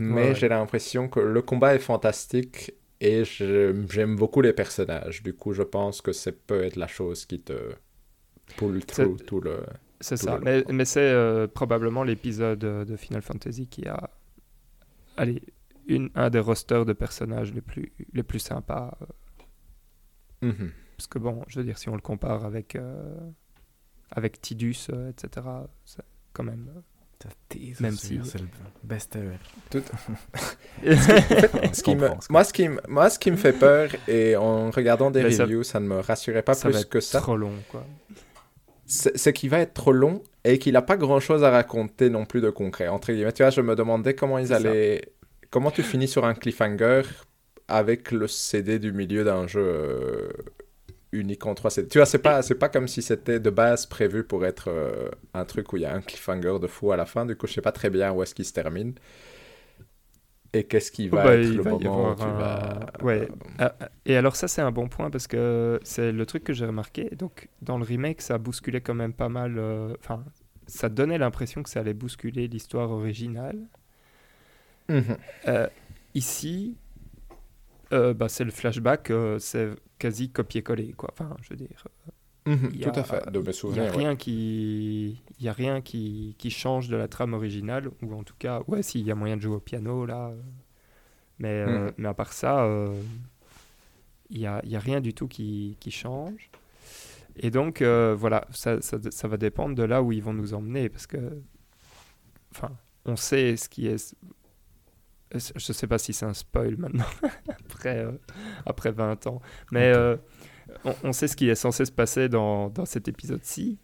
Mais 0.00 0.30
Ouais, 0.30 0.34
j'ai 0.34 0.48
l'impression 0.48 1.08
que 1.08 1.20
le 1.20 1.42
combat 1.42 1.74
est 1.74 1.78
fantastique 1.78 2.72
et 3.00 3.24
j'aime 3.24 4.16
beaucoup 4.16 4.40
les 4.42 4.52
personnages. 4.52 5.22
Du 5.22 5.34
coup, 5.34 5.52
je 5.52 5.62
pense 5.62 6.00
que 6.02 6.12
c'est 6.12 6.32
peut 6.46 6.64
être 6.64 6.76
la 6.76 6.86
chose 6.88 7.26
qui 7.26 7.40
te 7.40 7.74
pull 8.56 8.84
through 8.84 9.18
tout 9.26 9.40
le... 9.40 9.64
C'est 10.00 10.16
ça. 10.16 10.38
Mais, 10.42 10.64
c'est 10.84 11.00
euh, 11.00 11.46
probablement 11.48 12.04
l'épisode 12.04 12.62
euh, 12.64 12.84
de 12.84 12.96
Final 12.96 13.22
Fantasy 13.22 13.66
qui 13.68 13.86
a. 13.88 14.10
Allez, 15.16 15.42
une, 15.88 16.10
un 16.14 16.30
des 16.30 16.38
rosters 16.38 16.84
de 16.86 16.92
personnages 16.92 17.52
les 17.52 17.60
plus, 17.60 17.92
les 18.12 18.22
plus 18.22 18.38
sympas. 18.40 18.96
euh, 19.02 19.06
Mhm. 20.42 20.72
Parce 20.96 21.06
que 21.06 21.18
bon, 21.18 21.44
je 21.48 21.58
veux 21.60 21.64
dire, 21.64 21.78
si 21.78 21.88
on 21.88 21.94
le 21.94 22.00
compare 22.00 22.44
avec, 22.44 22.74
euh, 22.76 23.30
avec 24.10 24.40
Tidus, 24.40 24.88
euh, 24.90 25.10
etc., 25.10 25.46
c'est 25.84 26.02
quand 26.32 26.44
même. 26.44 26.82
Même 27.80 27.96
si- 27.96 28.20
C'est 28.24 28.38
le 28.40 28.46
best 28.84 29.16
ever. 29.16 29.38
Ce 31.72 31.82
qui 31.82 31.94
me- 31.96 32.08
comprends, 32.08 32.20
ce 32.20 32.32
moi, 32.32 32.44
ce 32.44 32.52
qui 32.52 32.68
me- 32.68 32.80
moi, 32.88 33.10
ce 33.10 33.18
qui 33.18 33.30
me 33.30 33.36
fait 33.36 33.52
peur, 33.52 33.90
et 34.06 34.36
en 34.36 34.70
regardant 34.70 35.10
des 35.10 35.22
Mais 35.22 35.30
ça- 35.32 35.44
reviews, 35.44 35.62
ça 35.64 35.80
ne 35.80 35.86
me 35.86 35.98
rassurait 36.00 36.42
pas 36.42 36.54
ça 36.54 36.68
va 36.68 36.72
plus 36.74 36.82
être 36.82 36.88
que 36.88 37.00
ça, 37.00 37.20
trop 37.20 37.36
long, 37.36 37.52
quoi. 37.70 37.84
c'est 38.86 39.32
qu'il 39.32 39.50
va 39.50 39.60
être 39.60 39.74
trop 39.74 39.92
long 39.92 40.22
et 40.44 40.58
qu'il 40.58 40.72
n'a 40.74 40.82
pas 40.82 40.96
grand-chose 40.96 41.44
à 41.44 41.50
raconter 41.50 42.10
non 42.10 42.24
plus 42.24 42.40
de 42.40 42.50
concret. 42.50 42.88
Entre 42.88 43.12
guillemets, 43.12 43.32
tu 43.32 43.42
vois, 43.42 43.50
je 43.50 43.60
me 43.60 43.74
demandais 43.74 44.14
comment 44.14 44.38
ils 44.38 44.48
ça. 44.48 44.56
allaient... 44.56 45.02
Comment 45.50 45.70
tu 45.70 45.82
finis 45.82 46.08
sur 46.08 46.24
un 46.26 46.34
cliffhanger 46.34 47.02
avec 47.68 48.12
le 48.12 48.28
CD 48.28 48.78
du 48.78 48.92
milieu 48.92 49.24
d'un 49.24 49.46
jeu 49.46 49.62
euh, 49.64 50.28
unique 51.12 51.46
en 51.46 51.54
3 51.54 51.70
CD. 51.70 51.88
Tu 51.88 51.98
vois, 51.98 52.06
c'est 52.06 52.18
pas, 52.18 52.42
c'est 52.42 52.54
pas 52.56 52.68
comme 52.68 52.88
si 52.88 53.02
c'était 53.02 53.40
de 53.40 53.50
base 53.50 53.86
prévu 53.86 54.24
pour 54.24 54.44
être 54.46 54.68
euh, 54.68 55.10
un 55.34 55.44
truc 55.44 55.72
où 55.72 55.76
il 55.76 55.82
y 55.82 55.86
a 55.86 55.94
un 55.94 56.00
cliffhanger 56.02 56.58
de 56.60 56.66
fou 56.66 56.92
à 56.92 56.96
la 56.96 57.06
fin. 57.06 57.26
Du 57.26 57.36
coup, 57.36 57.46
je 57.46 57.54
sais 57.54 57.62
pas 57.62 57.72
très 57.72 57.90
bien 57.90 58.12
où 58.12 58.22
est-ce 58.22 58.34
qu'il 58.34 58.44
se 58.44 58.52
termine. 58.52 58.94
Et 60.52 60.64
qu'est-ce 60.66 60.90
qui 60.92 61.08
va 61.08 61.22
bah, 61.22 61.34
être 61.34 61.54
le 61.54 61.62
va 61.62 61.70
moment 61.70 62.08
où 62.08 62.14
avoir 62.14 62.14
tu 62.14 62.30
un- 62.30 62.32
vas... 62.32 62.90
ouais. 63.00 63.28
Ah, 63.58 63.74
ah, 63.80 63.88
et 64.06 64.16
alors 64.16 64.36
ça 64.36 64.46
c'est 64.48 64.60
un 64.62 64.70
bon 64.70 64.88
point 64.88 65.10
parce 65.10 65.26
que 65.26 65.80
c'est 65.82 66.12
le 66.12 66.26
truc 66.26 66.44
que 66.44 66.52
j'ai 66.52 66.66
remarqué. 66.66 67.10
Donc 67.16 67.48
dans 67.62 67.78
le 67.78 67.84
remake 67.84 68.20
ça 68.22 68.38
bousculait 68.38 68.80
quand 68.80 68.94
même 68.94 69.12
pas 69.14 69.28
mal. 69.28 69.58
euh, 69.58 69.94
Enfin, 70.00 70.24
ça 70.66 70.88
donnait 70.88 71.18
l'impression 71.18 71.62
que 71.62 71.70
ça 71.70 71.80
allait 71.80 71.94
bousculer 71.94 72.46
l'histoire 72.48 72.90
originale. 72.90 73.58
Mhm. 74.88 75.18
Euh, 75.46 75.68
ici, 76.14 76.76
euh, 77.92 78.14
bah, 78.14 78.28
c'est 78.28 78.44
le 78.44 78.50
flashback, 78.50 79.10
euh, 79.10 79.38
c'est 79.38 79.70
quasi 79.98 80.30
copier-coller 80.30 80.92
quoi. 80.94 81.10
Enfin, 81.12 81.36
je 81.42 81.50
veux 81.50 81.56
dire, 81.56 81.84
Mhm, 82.46 82.70
il 82.72 82.80
y 82.80 82.84
Tout 82.84 82.90
a- 82.90 82.92
à 82.96 83.04
fait, 83.04 83.24
de 83.30 83.38
mes 83.40 83.52
il 83.66 83.74
y 83.74 83.80
a 83.80 83.86
ouais. 83.90 83.90
rien 83.90 84.16
qui, 84.16 85.22
il 85.38 85.44
y 85.44 85.48
a 85.48 85.52
rien 85.52 85.80
qui, 85.82 86.34
qui 86.38 86.50
change 86.50 86.88
de 86.88 86.96
la 86.96 87.08
trame 87.08 87.34
originale 87.34 87.90
ou 88.02 88.14
en 88.14 88.22
tout 88.24 88.34
cas, 88.38 88.62
ouais, 88.68 88.82
s'il 88.82 89.02
y 89.06 89.10
a 89.10 89.14
moyen 89.14 89.36
de 89.36 89.42
jouer 89.42 89.56
au 89.56 89.60
piano 89.60 90.06
là, 90.06 90.28
euh, 90.30 90.42
mais 91.38 91.48
euh, 91.50 91.90
Mhm. 91.90 91.94
mais 91.96 92.08
à 92.08 92.14
part 92.14 92.32
ça, 92.32 92.64
euh, 92.64 92.94
il 94.30 94.38
y 94.38 94.46
a, 94.46 94.56
a 94.72 94.78
rien 94.78 95.00
du 95.00 95.14
tout 95.14 95.28
qui, 95.28 95.76
qui 95.80 95.90
change. 95.90 96.50
Et 97.36 97.50
donc, 97.50 97.82
euh, 97.82 98.14
voilà, 98.18 98.46
ça, 98.52 98.80
ça, 98.82 98.98
ça 99.10 99.28
va 99.28 99.36
dépendre 99.36 99.74
de 99.74 99.82
là 99.84 100.02
où 100.02 100.12
ils 100.12 100.22
vont 100.22 100.34
nous 100.34 100.54
emmener, 100.54 100.88
parce 100.88 101.06
que, 101.06 101.42
enfin, 102.52 102.70
on 103.04 103.16
sait 103.16 103.56
ce 103.56 103.68
qui 103.68 103.86
est... 103.86 104.14
Je 105.34 105.72
sais 105.72 105.86
pas 105.86 105.98
si 105.98 106.12
c'est 106.12 106.26
un 106.26 106.34
spoil 106.34 106.76
maintenant, 106.78 107.04
après, 107.66 107.98
euh, 107.98 108.12
après 108.64 108.92
20 108.92 109.26
ans, 109.26 109.42
mais 109.72 109.92
euh, 109.94 110.16
on, 110.84 110.94
on 111.04 111.12
sait 111.12 111.28
ce 111.28 111.36
qui 111.36 111.48
est 111.48 111.54
censé 111.54 111.84
se 111.84 111.92
passer 111.92 112.28
dans, 112.28 112.70
dans 112.70 112.86
cet 112.86 113.08
épisode-ci. 113.08 113.78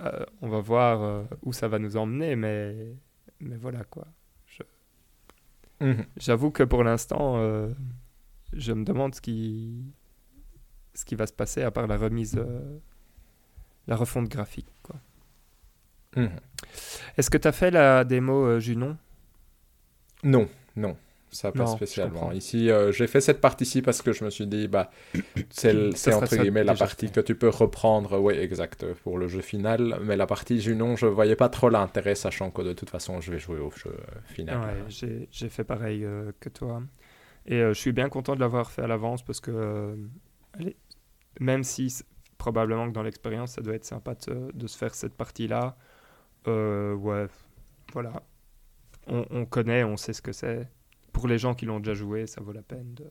Euh, 0.00 0.24
on 0.40 0.48
va 0.48 0.60
voir 0.60 1.02
euh, 1.02 1.22
où 1.42 1.52
ça 1.52 1.68
va 1.68 1.78
nous 1.78 1.96
emmener, 1.96 2.34
mais, 2.34 2.96
mais 3.40 3.56
voilà 3.56 3.84
quoi. 3.84 4.06
Mhm. 5.82 6.06
J'avoue 6.16 6.50
que 6.52 6.62
pour 6.62 6.84
l'instant, 6.84 7.38
euh, 7.38 7.68
je 8.52 8.72
me 8.72 8.84
demande 8.84 9.14
ce 9.16 9.20
qui, 9.20 9.84
ce 10.94 11.04
qui 11.04 11.16
va 11.16 11.26
se 11.26 11.32
passer 11.32 11.62
à 11.62 11.72
part 11.72 11.88
la 11.88 11.96
remise, 11.96 12.36
euh, 12.38 12.78
la 13.88 13.96
refonte 13.96 14.28
graphique. 14.28 14.72
Quoi. 14.82 14.96
Mhm. 16.16 16.30
Est-ce 17.16 17.30
que 17.30 17.38
tu 17.38 17.48
as 17.48 17.52
fait 17.52 17.72
la 17.72 18.04
démo 18.04 18.44
euh, 18.46 18.60
Junon? 18.60 18.96
Non, 20.22 20.48
non, 20.76 20.96
ça 21.30 21.52
pas 21.52 21.64
Non, 21.64 21.66
spécialement. 21.66 22.32
Ici, 22.32 22.70
euh, 22.70 22.92
j'ai 22.92 23.06
fait 23.06 23.20
cette 23.20 23.40
partie-ci 23.40 23.82
parce 23.82 24.02
que 24.02 24.12
je 24.12 24.24
me 24.24 24.30
suis 24.30 24.46
dit, 24.46 24.68
bah, 24.68 24.90
c'est 25.50 26.12
entre 26.14 26.36
guillemets 26.36 26.64
la 26.64 26.74
partie 26.74 27.08
fait. 27.08 27.12
que 27.14 27.20
tu 27.20 27.34
peux 27.34 27.48
reprendre, 27.48 28.18
oui, 28.20 28.34
exact, 28.34 28.84
pour 29.04 29.18
le 29.18 29.28
jeu 29.28 29.40
final. 29.42 29.98
Mais 30.02 30.16
la 30.16 30.26
partie 30.26 30.60
Junon, 30.60 30.96
je 30.96 31.06
voyais 31.06 31.36
pas 31.36 31.48
trop 31.48 31.68
l'intérêt, 31.68 32.14
sachant 32.14 32.50
que 32.50 32.62
de 32.62 32.72
toute 32.72 32.90
façon, 32.90 33.20
je 33.20 33.30
vais 33.32 33.38
jouer 33.38 33.58
au 33.60 33.70
jeu 33.70 33.96
final. 34.26 34.58
Ouais, 34.58 34.84
j'ai 34.88 35.28
j'ai 35.30 35.48
fait 35.48 35.64
pareil 35.64 36.04
euh, 36.04 36.32
que 36.40 36.48
toi. 36.48 36.82
Et 37.46 37.56
euh, 37.62 37.74
je 37.74 37.80
suis 37.80 37.92
bien 37.92 38.08
content 38.10 38.34
de 38.36 38.40
l'avoir 38.40 38.70
fait 38.72 38.82
à 38.82 38.86
l'avance 38.88 39.24
parce 39.24 39.40
que, 39.40 39.96
allez, 40.54 40.76
même 41.40 41.64
si 41.64 42.02
probablement 42.38 42.88
que 42.88 42.94
dans 42.94 43.02
l'expérience, 43.04 43.52
ça 43.52 43.62
doit 43.62 43.74
être 43.74 43.84
sympa 43.86 44.14
de, 44.16 44.22
se- 44.22 44.52
de 44.52 44.66
se 44.68 44.78
faire 44.78 44.94
cette 44.94 45.14
partie-là, 45.16 45.76
ouais, 46.46 47.26
voilà. 47.92 48.22
On, 49.06 49.26
on 49.30 49.44
connaît, 49.44 49.84
on 49.84 49.96
sait 49.96 50.12
ce 50.12 50.22
que 50.22 50.32
c'est. 50.32 50.68
Pour 51.12 51.28
les 51.28 51.38
gens 51.38 51.54
qui 51.54 51.66
l'ont 51.66 51.78
déjà 51.80 51.94
joué, 51.94 52.26
ça 52.26 52.40
vaut 52.40 52.52
la 52.52 52.62
peine 52.62 52.94
de, 52.94 53.10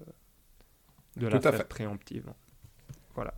de 1.17 1.27
la 1.27 1.39
faire 1.41 1.55
fait. 1.55 1.63
préemptivement. 1.67 2.35
Voilà. 3.15 3.33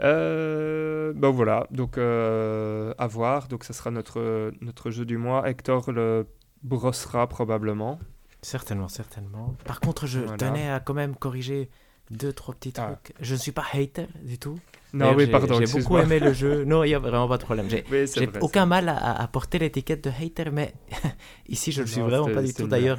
Euh, 0.00 1.12
ben 1.14 1.30
voilà, 1.30 1.66
donc 1.70 1.96
euh, 1.98 2.92
à 2.98 3.06
voir. 3.06 3.48
Donc 3.48 3.64
ça 3.64 3.72
sera 3.72 3.90
notre, 3.90 4.52
notre 4.60 4.90
jeu 4.90 5.04
du 5.04 5.16
mois. 5.16 5.48
Hector 5.48 5.90
le 5.90 6.26
brossera 6.62 7.26
probablement. 7.28 7.98
Certainement, 8.42 8.88
certainement. 8.88 9.54
Par 9.64 9.80
contre, 9.80 10.06
je 10.06 10.20
Voilà. 10.20 10.36
tenais 10.36 10.70
à 10.70 10.80
quand 10.80 10.94
même 10.94 11.16
corriger 11.16 11.70
deux, 12.10 12.32
trois 12.32 12.54
petits 12.54 12.74
Ah. 12.76 12.92
trucs. 13.02 13.14
Je 13.20 13.34
ne 13.34 13.38
suis 13.38 13.52
pas 13.52 13.64
hater 13.72 14.06
du 14.22 14.38
tout. 14.38 14.58
Non, 14.92 15.14
oui, 15.14 15.26
pardon. 15.26 15.60
J'ai 15.60 15.66
beaucoup 15.66 15.98
aimé 15.98 16.18
le 16.18 16.32
jeu. 16.32 16.64
Non, 16.64 16.84
il 16.84 16.88
n'y 16.88 16.94
a 16.94 16.98
vraiment 16.98 17.28
pas 17.28 17.38
de 17.38 17.42
problème. 17.44 17.68
J'ai 17.68 17.84
Oui, 17.90 18.06
aucun 18.40 18.66
mal 18.66 18.88
à, 18.88 19.20
à 19.20 19.28
porter 19.28 19.58
l'étiquette 19.58 20.02
de 20.04 20.10
hater, 20.10 20.50
mais 20.52 20.74
ici, 21.48 21.72
je 21.72 21.80
ne 21.80 21.84
le 21.86 21.90
suis 21.90 22.00
Non, 22.00 22.06
vraiment 22.06 22.26
pas 22.30 22.42
du 22.42 22.52
tout. 22.54 22.66
D'ailleurs, 22.66 22.98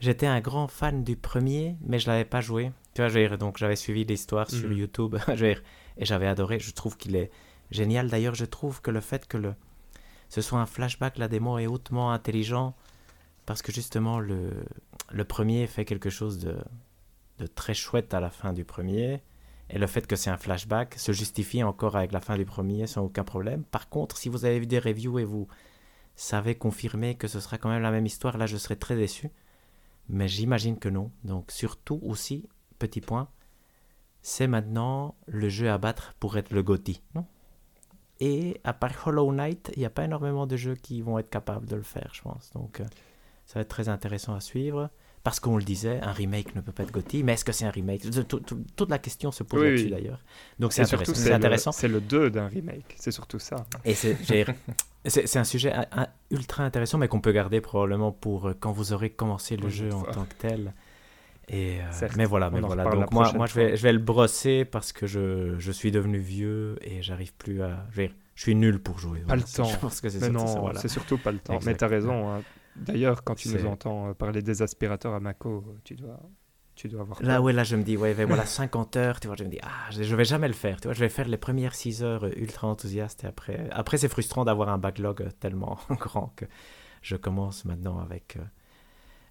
j'étais 0.00 0.26
un 0.26 0.40
grand 0.40 0.68
fan 0.68 1.02
du 1.04 1.16
premier, 1.16 1.76
mais 1.86 1.98
je 1.98 2.06
l'avais 2.08 2.24
pas 2.24 2.40
joué. 2.40 2.70
Tu 2.94 3.00
vois, 3.02 3.08
je 3.08 3.18
veux 3.18 3.28
dire, 3.28 3.38
donc 3.38 3.58
j'avais 3.58 3.76
suivi 3.76 4.04
l'histoire 4.04 4.50
sur 4.50 4.68
Mhm. 4.68 4.76
YouTube 4.76 5.16
je 5.28 5.32
veux 5.32 5.36
dire, 5.54 5.62
et 5.98 6.04
j'avais 6.04 6.26
adoré. 6.26 6.58
Je 6.60 6.72
trouve 6.72 6.96
qu'il 6.96 7.16
est 7.16 7.30
génial. 7.70 8.08
D'ailleurs, 8.08 8.34
je 8.34 8.44
trouve 8.44 8.80
que 8.80 8.90
le 8.92 9.00
fait 9.00 9.26
que 9.26 9.36
le, 9.36 9.54
ce 10.28 10.40
soit 10.40 10.60
un 10.60 10.66
flashback, 10.66 11.18
la 11.18 11.28
démo 11.28 11.58
est 11.58 11.66
hautement 11.66 12.12
intelligent 12.12 12.76
parce 13.46 13.62
que 13.62 13.72
justement, 13.72 14.20
le, 14.20 14.50
le 15.10 15.24
premier 15.24 15.66
fait 15.66 15.84
quelque 15.84 16.10
chose 16.10 16.38
de, 16.38 16.56
de 17.40 17.46
très 17.46 17.74
chouette 17.74 18.14
à 18.14 18.20
la 18.20 18.30
fin 18.30 18.52
du 18.52 18.64
premier. 18.64 19.20
Et 19.70 19.78
le 19.78 19.86
fait 19.86 20.06
que 20.06 20.16
c'est 20.16 20.30
un 20.30 20.36
flashback 20.36 20.94
se 20.94 21.12
justifie 21.12 21.62
encore 21.62 21.96
avec 21.96 22.12
la 22.12 22.20
fin 22.20 22.36
du 22.36 22.44
premier 22.44 22.86
sans 22.86 23.02
aucun 23.02 23.24
problème. 23.24 23.64
Par 23.64 23.88
contre, 23.88 24.16
si 24.16 24.28
vous 24.28 24.44
avez 24.44 24.60
vu 24.60 24.66
des 24.66 24.78
reviews 24.78 25.18
et 25.18 25.24
vous 25.24 25.48
savez 26.16 26.54
confirmer 26.54 27.16
que 27.16 27.28
ce 27.28 27.40
sera 27.40 27.58
quand 27.58 27.70
même 27.70 27.82
la 27.82 27.90
même 27.90 28.06
histoire, 28.06 28.36
là 28.36 28.46
je 28.46 28.56
serais 28.56 28.76
très 28.76 28.96
déçu. 28.96 29.30
Mais 30.08 30.28
j'imagine 30.28 30.78
que 30.78 30.88
non. 30.88 31.10
Donc 31.24 31.50
surtout 31.50 31.98
aussi, 32.02 32.48
petit 32.78 33.00
point, 33.00 33.28
c'est 34.20 34.46
maintenant 34.46 35.14
le 35.26 35.48
jeu 35.48 35.70
à 35.70 35.78
battre 35.78 36.14
pour 36.20 36.36
être 36.36 36.52
le. 36.52 36.64
Non? 37.14 37.26
Et 38.20 38.60
à 38.64 38.72
part 38.72 39.06
Hollow 39.06 39.32
Knight, 39.32 39.72
il 39.76 39.80
n'y 39.80 39.86
a 39.86 39.90
pas 39.90 40.04
énormément 40.04 40.46
de 40.46 40.56
jeux 40.56 40.76
qui 40.76 41.02
vont 41.02 41.18
être 41.18 41.30
capables 41.30 41.66
de 41.66 41.76
le 41.76 41.82
faire, 41.82 42.10
je 42.12 42.22
pense. 42.22 42.50
Donc 42.52 42.80
euh, 42.80 42.84
ça 43.44 43.54
va 43.54 43.62
être 43.62 43.68
très 43.68 43.88
intéressant 43.88 44.34
à 44.34 44.40
suivre. 44.40 44.90
Parce 45.24 45.40
qu'on 45.40 45.56
le 45.56 45.64
disait, 45.64 46.00
un 46.02 46.12
remake 46.12 46.54
ne 46.54 46.60
peut 46.60 46.70
pas 46.70 46.82
être 46.82 46.92
GOTY, 46.92 47.22
mais 47.24 47.32
est-ce 47.32 47.46
que 47.46 47.52
c'est 47.52 47.64
un 47.64 47.70
remake? 47.70 48.02
Tout- 48.28 48.40
tout- 48.40 48.62
Toute 48.76 48.90
la 48.90 48.98
question 48.98 49.32
se 49.32 49.42
pose 49.42 49.64
là-dessus 49.64 49.88
d'ailleurs. 49.88 50.20
Donc 50.60 50.72
c'est 50.74 50.82
intéressant. 50.82 51.14
c'est 51.14 51.28
le- 51.30 51.34
intéressant. 51.34 51.72
C'est 51.72 51.88
le 51.88 52.00
2 52.02 52.28
d'un 52.30 52.46
remake. 52.46 52.94
C'est 52.98 53.10
surtout 53.10 53.38
ça. 53.38 53.64
Et 53.86 53.94
c'est 53.94 54.16
un 55.38 55.44
sujet 55.44 55.72
ultra 56.30 56.64
intéressant, 56.64 56.98
mais 56.98 57.08
qu'on 57.08 57.20
peut 57.20 57.32
garder 57.32 57.60
probablement 57.62 58.12
pour 58.12 58.48
euh, 58.48 58.54
quand 58.60 58.72
vous 58.72 58.92
aurez 58.92 59.08
commencé 59.10 59.56
le 59.56 59.70
jeu 59.70 59.90
en 59.94 60.02
tant 60.02 60.24
que 60.24 60.34
tel. 60.38 60.74
Et, 61.48 61.78
euh, 61.80 62.08
mais 62.16 62.24
voilà, 62.26 62.50
mais 62.50 62.60
Donc 62.60 62.74
moi, 63.12 63.24
je, 63.24 63.32
vais, 63.54 63.68
fois. 63.68 63.74
je 63.76 63.82
vais 63.82 63.92
le 63.92 63.98
brosser 63.98 64.64
parce 64.66 64.92
que 64.92 65.06
je, 65.06 65.54
je 65.58 65.72
suis 65.72 65.90
devenu 65.90 66.18
vieux 66.18 66.76
et 66.82 67.02
j'arrive 67.02 67.34
plus 67.34 67.62
à. 67.62 67.86
Je, 67.92 68.02
suis 68.34 68.54
nul 68.54 68.78
pour 68.78 68.98
jouer. 68.98 69.20
Pas 69.20 69.36
le 69.36 69.42
temps. 69.42 69.64
Je 69.64 69.76
pense 69.78 70.00
que 70.02 70.08
c'est 70.10 70.20
Mais 70.20 70.38
surtout 70.38 70.60
voilà. 70.60 70.80
c'est 70.80 70.88
surtout 70.88 71.16
pas 71.18 71.32
le 71.32 71.38
temps. 71.38 71.58
Mais 71.64 71.74
t'as 71.74 71.86
raison. 71.88 72.30
hein. 72.30 72.42
D'ailleurs, 72.76 73.24
quand 73.24 73.34
tu 73.34 73.48
nous 73.48 73.66
entends 73.66 74.08
euh, 74.08 74.14
parler 74.14 74.42
des 74.42 74.62
aspirateurs 74.62 75.14
à 75.14 75.20
Mako, 75.20 75.64
tu 75.84 75.94
dois, 75.94 76.20
tu 76.74 76.88
dois 76.88 77.02
avoir. 77.02 77.22
Là, 77.22 77.40
ouais, 77.40 77.52
là, 77.52 77.62
je 77.64 77.76
me 77.76 77.82
dis, 77.82 77.96
ouais, 77.96 78.14
ouais, 78.14 78.24
voilà, 78.24 78.46
50 78.46 78.96
heures, 78.96 79.20
tu 79.20 79.28
vois, 79.28 79.36
je 79.36 79.44
me 79.44 79.48
dis, 79.48 79.60
ah, 79.62 79.90
je, 79.90 80.02
je 80.02 80.16
vais 80.16 80.24
jamais 80.24 80.48
le 80.48 80.54
faire, 80.54 80.80
tu 80.80 80.88
vois, 80.88 80.94
je 80.94 81.00
vais 81.00 81.08
faire 81.08 81.28
les 81.28 81.36
premières 81.36 81.74
6 81.74 82.02
heures 82.02 82.24
euh, 82.24 82.30
ultra 82.36 82.66
enthousiaste 82.66 83.24
et 83.24 83.26
après, 83.26 83.68
après 83.70 83.96
c'est 83.96 84.08
frustrant 84.08 84.44
d'avoir 84.44 84.68
un 84.68 84.78
backlog 84.78 85.22
euh, 85.22 85.30
tellement 85.40 85.78
grand 85.90 86.32
que 86.36 86.46
je 87.02 87.16
commence 87.16 87.64
maintenant 87.64 87.98
avec 87.98 88.36
euh, 88.36 88.40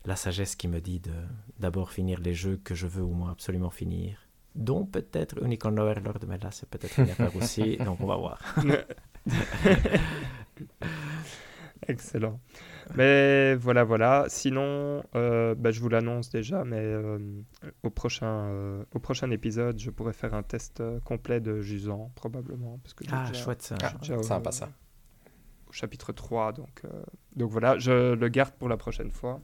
la 0.06 0.16
sagesse 0.16 0.56
qui 0.56 0.68
me 0.68 0.80
dit 0.80 1.00
de 1.00 1.12
d'abord 1.60 1.92
finir 1.92 2.20
les 2.20 2.34
jeux 2.34 2.60
que 2.64 2.76
je 2.76 2.88
veux 2.88 3.04
au 3.04 3.12
moins 3.12 3.32
absolument 3.32 3.70
finir, 3.72 4.28
dont 4.56 4.86
peut-être 4.86 5.44
Unicorn 5.44 5.78
Overlord, 5.80 6.20
mais 6.28 6.38
là, 6.38 6.50
c'est 6.52 6.70
peut-être 6.70 7.00
une 7.00 7.10
affaire 7.10 7.36
aussi, 7.36 7.78
donc 7.86 8.00
on 8.00 8.08
va 8.08 8.16
voir. 8.16 8.40
Excellent. 11.88 12.40
Mais 12.96 13.56
voilà, 13.56 13.84
voilà. 13.84 14.26
Sinon, 14.28 15.04
euh, 15.16 15.56
bah, 15.56 15.72
je 15.72 15.80
vous 15.80 15.90
l'annonce 15.90 16.30
déjà, 16.30 16.64
mais 16.64 16.80
euh, 16.80 17.20
au, 17.84 17.90
prochain, 17.90 18.28
euh, 18.50 18.84
au 18.94 19.00
prochain 19.00 19.30
épisode, 19.32 19.80
je 19.80 19.90
pourrais 19.90 20.14
faire 20.14 20.34
un 20.34 20.44
test 20.44 20.82
complet 21.06 21.40
de 21.40 21.62
Jusant, 21.62 22.12
probablement. 22.16 22.80
Parce 22.84 22.94
que 22.94 23.04
Ah, 23.12 23.28
déjà- 23.30 23.44
chouette 23.44 23.62
ça. 23.62 23.76
Ah, 23.82 23.94
déjà 24.02 24.18
au- 24.18 24.24
sympa 24.24 24.52
ça. 24.52 24.70
Au 25.68 25.72
chapitre 25.72 26.12
3, 26.14 26.52
donc, 26.54 26.82
euh, 26.86 27.04
donc 27.36 27.50
voilà, 27.52 27.78
je 27.80 28.14
le 28.14 28.28
garde 28.30 28.54
pour 28.56 28.70
la 28.70 28.78
prochaine 28.78 29.12
fois. 29.12 29.42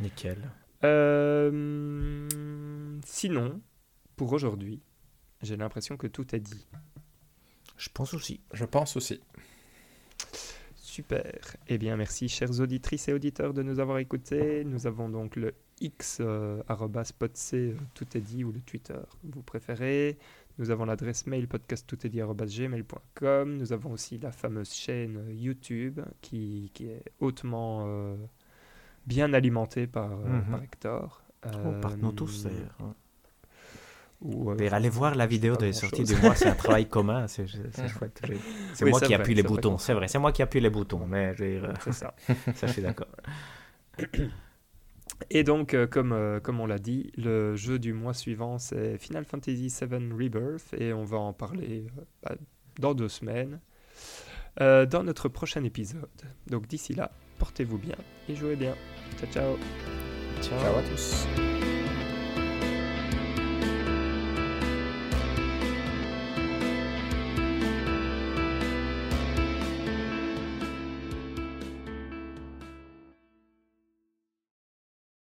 Nickel. 0.00 0.38
Euh, 0.84 2.28
sinon, 3.04 3.60
pour 4.16 4.32
aujourd'hui, 4.32 4.80
j'ai 5.42 5.56
l'impression 5.56 5.96
que 5.96 6.06
tout 6.06 6.34
est 6.34 6.40
dit. 6.40 6.66
Je 7.76 7.88
pense 7.92 8.14
aussi. 8.14 8.40
Je 8.52 8.64
pense 8.64 8.96
aussi. 8.96 9.20
Super. 10.98 11.38
Eh 11.68 11.78
bien, 11.78 11.96
merci, 11.96 12.28
chères 12.28 12.58
auditrices 12.58 13.06
et 13.06 13.12
auditeurs, 13.12 13.54
de 13.54 13.62
nous 13.62 13.78
avoir 13.78 13.98
écoutés. 13.98 14.64
Nous 14.64 14.88
avons 14.88 15.08
donc 15.08 15.36
le 15.36 15.54
X, 15.80 16.18
euh, 16.20 16.60
euh, 16.68 17.72
tout 17.94 18.16
est 18.16 18.20
dit, 18.20 18.42
ou 18.42 18.50
le 18.50 18.58
Twitter, 18.62 18.98
vous 19.22 19.42
préférez. 19.42 20.18
Nous 20.58 20.72
avons 20.72 20.86
l'adresse 20.86 21.28
mail 21.28 21.46
podcasttoutestdit@gmail.com. 21.46 23.56
Nous 23.56 23.72
avons 23.72 23.92
aussi 23.92 24.18
la 24.18 24.32
fameuse 24.32 24.72
chaîne 24.72 25.24
YouTube 25.30 26.00
qui, 26.20 26.72
qui 26.74 26.86
est 26.86 27.04
hautement 27.20 27.84
euh, 27.86 28.16
bien 29.06 29.32
alimentée 29.34 29.86
par, 29.86 30.14
euh, 30.14 30.24
Mhm. 30.26 30.50
par 30.50 30.62
Hector. 30.64 31.22
Oh, 31.46 31.74
par 31.80 31.96
nous 31.96 32.10
tous 32.10 32.42
d'ailleurs. 32.42 32.76
Ou, 34.20 34.50
euh, 34.50 34.68
allez 34.72 34.88
voir 34.88 35.14
la 35.14 35.26
vidéo 35.26 35.56
de 35.56 35.70
sortie 35.72 36.04
du 36.04 36.16
mois, 36.16 36.34
c'est 36.34 36.48
un 36.48 36.54
travail 36.56 36.88
commun, 36.88 37.26
c'est 37.28 37.46
chouette. 37.46 38.20
C'est 38.74 38.84
Oui, 38.84 38.90
moi 38.90 39.00
qui 39.00 39.06
vrai, 39.06 39.14
appuie 39.14 39.34
les 39.34 39.42
vrai 39.42 39.48
boutons, 39.48 39.78
c'est 39.78 39.94
vrai, 39.94 40.08
c'est 40.08 40.18
moi 40.18 40.32
qui 40.32 40.42
appuie 40.42 40.60
les 40.60 40.70
boutons, 40.70 41.06
mais 41.06 41.34
dire, 41.34 41.72
C'est 41.84 41.92
ça. 41.92 42.14
ça 42.54 42.66
je 42.66 42.72
suis 42.72 42.82
d'accord. 42.82 43.08
Et 45.30 45.42
donc, 45.42 45.74
euh, 45.74 45.86
comme, 45.86 46.12
euh, 46.12 46.40
comme 46.40 46.60
on 46.60 46.66
l'a 46.66 46.78
dit, 46.78 47.10
le 47.16 47.56
jeu 47.56 47.78
du 47.78 47.92
mois 47.92 48.14
suivant, 48.14 48.58
c'est 48.58 48.98
Final 48.98 49.24
Fantasy 49.24 49.68
VII 49.68 50.12
Rebirth, 50.12 50.74
et 50.76 50.92
on 50.92 51.04
va 51.04 51.18
en 51.18 51.32
parler 51.32 51.86
euh, 51.98 52.02
bah, 52.22 52.34
dans 52.78 52.94
deux 52.94 53.08
semaines, 53.08 53.60
euh, 54.60 54.86
dans 54.86 55.02
notre 55.02 55.28
prochain 55.28 55.64
épisode. 55.64 56.08
Donc 56.46 56.66
d'ici 56.66 56.94
là, 56.94 57.10
portez-vous 57.38 57.78
bien 57.78 57.96
et 58.28 58.34
jouez 58.34 58.56
bien. 58.56 58.74
Ciao, 59.18 59.30
ciao 59.30 59.56
Ciao. 60.40 60.60
Ciao 60.60 60.76
à 60.76 60.82
tous. 60.82 61.26